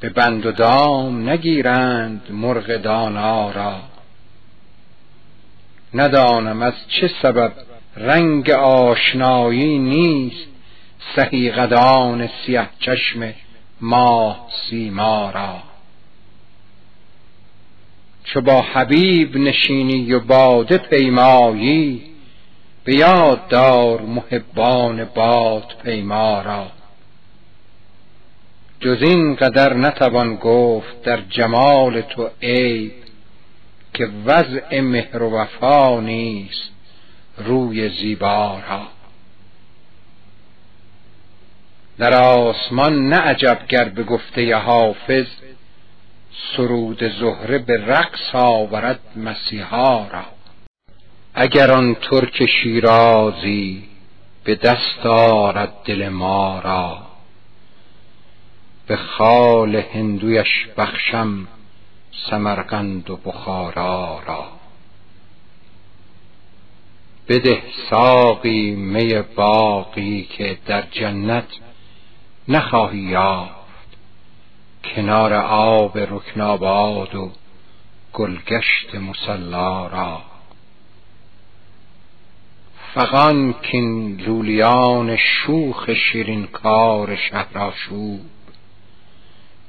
به 0.00 0.08
بند 0.08 0.46
و 0.46 0.52
دام 0.52 1.28
نگیرند 1.30 2.22
مرغ 2.30 2.76
دانا 2.76 3.50
را. 3.50 3.80
ندانم 5.94 6.62
از 6.62 6.74
چه 6.88 7.10
سبب 7.22 7.52
رنگ 7.96 8.50
آشنایی 8.50 9.78
نیست 9.78 10.48
سهی 11.16 11.50
قدان 11.50 12.28
سیه 12.46 12.68
چشم 12.78 13.34
ماه 13.82 14.48
سیما 14.70 15.30
را. 15.30 15.62
چو 18.24 18.40
با 18.40 18.62
حبیب 18.62 19.36
نشینی 19.36 20.12
و 20.12 20.20
باده 20.20 20.78
پیمایی 20.78 22.02
به 22.84 22.94
یاد 22.94 23.48
دار 23.48 24.00
محبان 24.00 25.04
باد 25.04 25.74
پیما 25.84 26.42
را. 26.42 26.66
جز 28.80 29.02
این 29.02 29.34
قدر 29.34 29.74
نتوان 29.74 30.36
گفت 30.36 31.02
در 31.02 31.20
جمال 31.20 32.00
تو 32.00 32.28
عیب 32.42 32.92
که 33.94 34.08
وضع 34.26 34.80
مهر 34.80 35.22
و 35.22 35.30
وفا 35.30 36.00
نیست 36.00 36.70
روی 37.38 37.88
زیبا 37.88 38.60
را. 38.68 38.82
در 42.02 42.14
آسمان 42.14 43.08
نه 43.08 43.16
عجب 43.16 43.58
گر 43.68 43.84
به 43.84 44.02
گفته 44.02 44.56
حافظ 44.56 45.26
سرود 46.56 47.12
زهره 47.20 47.58
به 47.58 47.86
رقص 47.86 48.34
آورد 48.34 49.00
مسیحا 49.16 50.08
را. 50.08 50.24
اگر 51.34 51.70
آن 51.70 51.94
ترک 51.94 52.46
شیرازی 52.46 53.84
به 54.44 54.54
دست 54.54 55.06
آرد 55.06 55.72
دل 55.84 56.08
ما 56.08 56.60
را 56.60 56.98
به 58.86 58.96
خال 58.96 59.76
هندویش 59.76 60.66
بخشم 60.76 61.48
سمرقند 62.30 63.10
و 63.10 63.16
بخارا 63.16 64.22
را. 64.26 64.44
بده 67.28 67.62
ساقی 67.90 68.70
می 68.70 69.22
باقی 69.36 70.22
که 70.22 70.58
در 70.66 70.82
جنت 70.90 71.46
نخواهی 72.48 72.98
یافت. 72.98 73.52
کنار 74.84 75.34
آب 75.34 75.98
رکناباد 75.98 77.14
و 77.14 77.30
گلگشت 78.12 78.94
مسلا 78.94 79.86
را. 79.86 80.22
فغان 82.94 83.52
کین 83.52 84.20
لولیان 84.20 85.16
شوخ 85.16 85.90
شیرین 85.94 86.46
کار 86.46 87.16
شهرآشوب. 87.16 88.20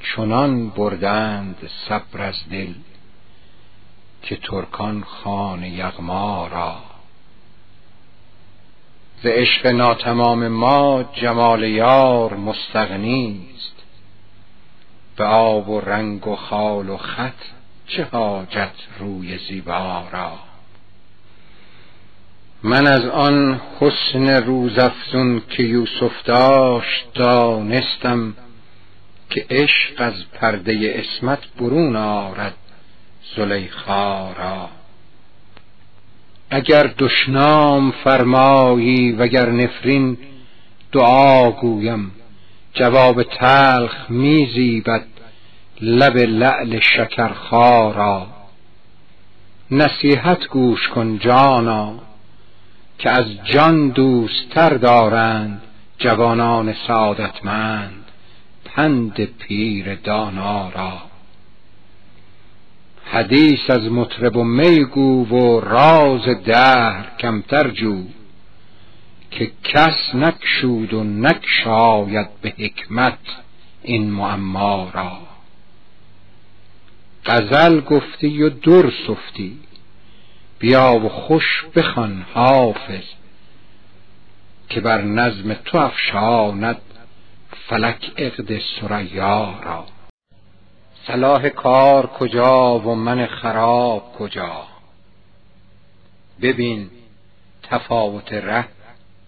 چنان 0.03 0.69
بردند 0.69 1.69
صبر 1.89 2.21
از 2.21 2.49
دل 2.51 2.73
که 4.21 4.35
ترکان 4.35 5.03
خان 5.03 5.63
یغما 5.63 6.47
را. 6.47 6.92
ز 9.23 9.25
عشق 9.25 9.67
ناتمام 9.67 10.47
ما 10.47 11.03
جمال 11.13 11.63
یار 11.63 12.33
مستغنیست 12.33 13.75
به 15.15 15.23
آب 15.23 15.69
و 15.69 15.79
رنگ 15.79 16.27
و 16.27 16.35
خال 16.35 16.89
و 16.89 16.97
خط 16.97 17.41
چه 17.87 18.03
حاجت 18.03 18.71
روی 18.99 19.37
زیبا 19.37 20.03
را؟ 20.11 20.31
من 22.63 22.87
از 22.87 23.05
آن 23.05 23.61
حسن 23.79 24.29
روزافزون 24.29 25.41
که 25.49 25.63
یوسف 25.63 26.23
داشت 26.25 27.13
دانستم 27.13 28.35
که 29.29 29.45
عشق 29.49 29.93
از 29.97 30.13
پرده 30.33 30.95
اسمت 30.95 31.39
برون 31.59 31.95
آرد 31.95 32.55
زلیخا 33.35 34.31
را. 34.31 34.69
اگر 36.55 36.93
دشنام 36.97 37.91
فرمایی 37.91 39.11
وگر 39.11 39.49
نفرین 39.49 40.17
دعا 40.91 41.51
گویم. 41.51 42.11
جواب 42.73 43.23
تلخ 43.23 44.09
میزیبد 44.09 45.05
لب 45.81 46.17
لعل 46.17 46.79
شکرخا 46.79 47.91
را 47.91 48.27
نصیحت 49.71 50.47
گوش 50.47 50.87
کن 50.87 51.17
جانا 51.19 51.99
که 52.99 53.09
از 53.09 53.25
جان 53.43 53.89
دوستتر 53.89 54.69
دارند 54.69 55.61
جوانان 55.97 56.73
سعادتمند. 56.87 58.05
پند 58.65 59.25
پیر 59.25 59.95
دانا 59.95 60.69
را. 60.69 61.12
حدیث 63.05 63.69
از 63.69 63.91
مطرب 63.91 64.35
و 64.35 64.43
میگو 64.43 65.25
و 65.25 65.59
راز 65.59 66.25
دهر 66.45 67.11
کمتر 67.19 67.69
جو 67.69 68.03
که 69.31 69.51
کس 69.63 70.15
نکشود 70.15 70.93
و 70.93 71.03
نکشاید 71.03 72.27
به 72.41 72.53
حکمت 72.57 73.19
این 73.83 74.11
معما 74.11 74.91
را. 74.93 75.17
غزل 77.25 77.79
گفتی 77.79 78.41
و 78.41 78.49
در 78.49 78.91
سفتی 79.07 79.59
بیا 80.59 80.99
و 81.05 81.09
خوش 81.09 81.65
بخوان 81.75 82.25
حافظ 82.33 83.03
که 84.69 84.81
بر 84.81 85.01
نظم 85.01 85.53
تو 85.53 85.77
افشاند 85.77 86.81
فلک 87.67 88.11
عقد 88.17 88.61
سریا 88.79 89.59
را. 89.63 89.92
صلاح 91.07 91.49
کار 91.49 92.07
کجا 92.07 92.79
و 92.79 92.95
من 92.95 93.25
خراب 93.25 94.13
کجا؟ 94.17 94.67
ببین 96.41 96.89
تفاوت 97.63 98.33
ره 98.33 98.65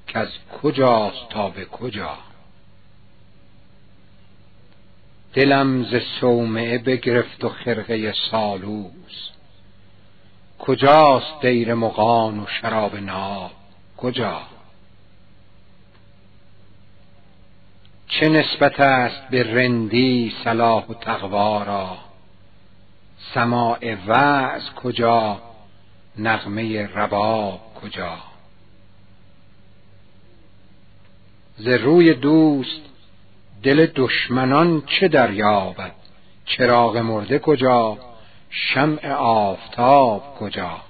که 0.07 0.19
از 0.19 0.29
کجاست 0.61 1.29
تا 1.29 1.49
به 1.49 1.65
کجا؟ 1.65 2.17
دلم 5.33 5.83
ز 5.83 5.95
صومعه 6.19 6.77
بگرفت 6.77 7.43
و 7.43 7.49
خرقه 7.49 8.13
سالوس. 8.31 9.29
کجاست 10.59 11.41
دیر 11.41 11.73
مغان 11.73 12.39
و 12.39 12.45
شراب 12.47 12.95
ناب؟ 12.95 13.51
کجا؟ 13.97 14.41
چه 18.07 18.29
نسبت 18.29 18.79
است 18.79 19.27
به 19.29 19.43
رندی 19.43 20.33
صلاح 20.43 20.85
و 20.85 20.93
تقوا 20.93 21.63
را؟ 21.63 21.97
سماع 23.33 23.95
وعظ 24.07 24.69
کجا؟ 24.69 25.41
نغمه 26.17 26.87
رباب 26.87 27.59
کجا؟ 27.81 28.17
ز 31.57 31.67
روی 31.67 32.13
دوست 32.13 32.81
دل 33.63 33.87
دشمنان 33.95 34.83
چه 34.85 35.07
دریابد؟ 35.07 35.95
چراغ 36.45 36.97
مرده 36.97 37.39
کجا؟ 37.39 37.97
شمع 38.49 39.11
آفتاب 39.13 40.35
کجا؟ 40.39 40.81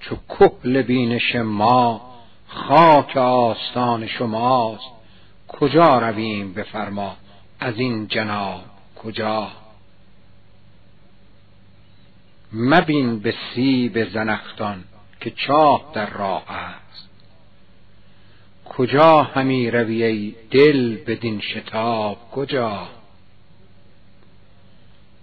چو 0.00 0.16
کحل 0.28 0.82
بینش 0.82 1.36
ما 1.36 2.09
خاک 2.54 3.16
آستان 3.16 4.06
شماست. 4.06 4.90
کجا 5.48 5.98
رویم 5.98 6.52
بفرما 6.52 7.16
از 7.60 7.78
این 7.78 8.06
جناب 8.06 8.60
کجا؟ 8.96 9.48
مبین 12.52 13.18
به 13.18 13.34
سیب 13.54 14.08
زنختان 14.08 14.84
که 15.20 15.30
چاه 15.30 15.90
در 15.94 16.10
راه 16.10 16.52
است. 16.52 17.08
کجا 18.64 19.22
همی 19.22 19.70
روی 19.70 20.34
دل 20.50 20.96
بدین 20.96 21.40
شتاب 21.40 22.30
کجا؟ 22.30 22.88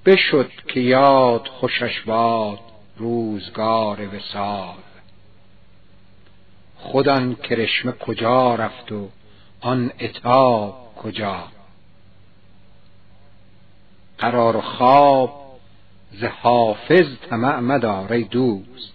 بشد 0.05 0.51
که 0.67 0.79
یاد 0.79 1.47
خوشش 1.47 2.01
باد 2.01 2.59
روزگار 2.97 4.15
وصال. 4.15 4.75
خود 6.79 7.09
آن 7.09 7.35
کرشمه 7.35 7.91
کجا 7.91 8.55
رفت 8.55 8.91
و 8.91 9.09
آن 9.61 9.91
عتاب 9.99 10.95
کجا؟ 10.95 11.43
قرار 14.17 14.55
و 14.57 14.61
خواب 14.61 15.47
ز 16.11 16.23
حافظ 16.23 17.07
طمع 17.29 17.59
مدار 17.59 18.13
ای 18.13 18.23
دوست. 18.23 18.93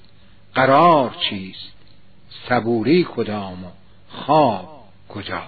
قرار 0.55 1.17
چیست؟ 1.31 1.73
صبوری 2.49 3.07
کدام 3.17 3.65
و 3.65 3.69
خواب 4.09 4.69
کجا؟ 5.09 5.43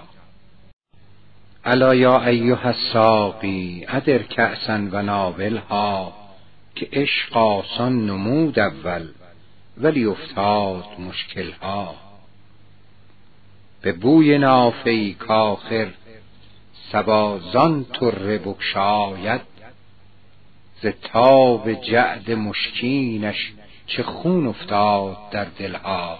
الا 1.65 1.95
یا 1.95 2.25
ایها 2.25 2.69
الساقی 2.69 3.85
ادر 3.89 4.17
کأسا 4.17 4.79
و 4.91 5.01
ناولها 5.01 6.13
که 6.75 6.89
عشق 6.93 7.37
آسان 7.37 8.05
نمود 8.05 8.59
اول 8.59 9.07
ولی 9.77 10.05
افتاد 10.05 10.85
مشکلها. 10.99 12.04
به 13.85 13.91
بوی 13.91 14.37
نافه 14.37 15.13
کاخر 15.13 15.87
صبا 16.91 17.39
زان 17.53 17.85
طره 17.85 18.37
بگشاید 18.37 19.41
ز 20.81 20.87
تاب 20.87 21.73
جعد 21.73 22.31
مشکینش 22.31 23.53
چه 23.87 24.03
خون 24.03 24.47
افتاد 24.47 25.17
در 25.31 25.45
دلها. 25.45 26.19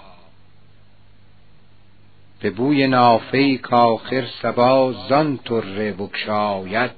به 2.39 2.49
بوی 2.49 2.87
نافه 2.87 3.57
کاخر 3.57 4.27
صبا 4.41 4.93
زان 5.09 5.37
طره 5.37 5.91
بگشاید 5.91 6.91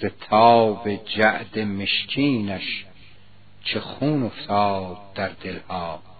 ز 0.00 0.04
تاب 0.28 0.96
جعد 0.96 1.58
مشکینش 1.58 2.84
چه 3.64 3.80
خون 3.80 4.22
افتاد 4.22 4.96
در 5.14 5.28
دلها. 5.28 6.13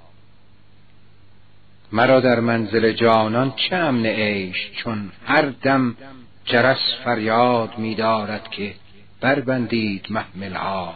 مرا 1.95 2.21
در 2.21 2.41
منزل 2.41 2.93
جانان 2.93 3.53
چه 3.57 3.77
امن 3.77 4.07
عیش 4.07 4.71
چون 4.77 5.13
هر 5.27 5.43
دم 5.43 5.97
جرس 6.45 6.95
فریاد 7.05 7.79
می 7.79 7.95
دارد 7.95 8.51
که 8.51 8.75
بربندید 9.21 10.07
محملها 10.11 10.95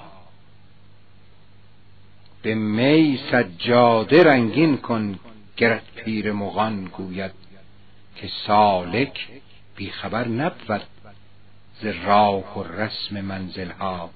به 2.43 2.55
می 2.55 3.19
سجاده 3.33 4.25
رنگین 4.25 4.77
کن 4.77 5.19
گرت 5.57 5.83
پیر 5.97 6.33
مغان 6.33 6.85
گوید 6.85 7.33
که 8.17 8.29
سالک 8.47 9.29
بیخبر 9.77 10.29
نبود 10.29 10.83
ز 11.81 11.87
راه 11.87 12.59
و 12.59 12.63
رسم 12.63 13.21
منزلها. 13.21 14.11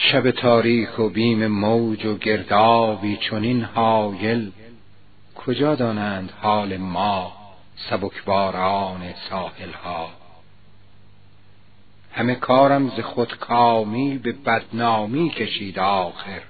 شب 0.00 0.30
تاریک 0.30 0.98
و 0.98 1.08
بیم 1.08 1.46
موج 1.46 2.06
و 2.06 2.18
گردابی 2.18 3.16
چنین 3.16 3.62
هایل 3.62 4.52
کجا 5.34 5.74
دانند 5.74 6.30
حال 6.40 6.76
ما 6.76 7.32
سبکباران 7.90 9.12
ساحلها؟ 9.30 10.10
همه 12.12 12.34
کارم 12.34 12.88
ز 12.88 13.00
خودکامی 13.00 14.18
به 14.18 14.32
بدنامی 14.32 15.30
کشید 15.30 15.78
آخر. 15.78 16.42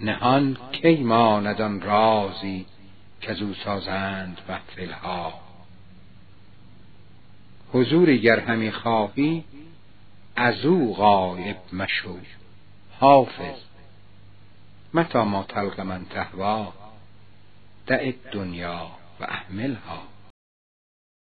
نهان 0.00 0.56
کی 0.72 0.96
ماند 0.96 1.60
آن 1.60 1.80
رازی 1.80 2.66
کز 3.20 3.42
او 3.42 3.54
سازند 3.64 4.38
محفلها؟ 4.48 5.34
حضوری 7.72 8.20
گر 8.20 8.40
همی 8.40 8.70
خواهی 8.70 9.44
از 10.36 10.64
او 10.64 10.94
غایب 10.94 11.56
مشو. 11.72 12.18
حافظ. 13.00 13.58
متى 14.94 15.18
ما 15.18 15.42
تلق 15.42 15.80
من 15.80 16.04
تهوا 16.04 16.72
دع 17.86 18.00
الدنیا 18.00 18.86
و 19.20 19.24
احملها 19.24 20.11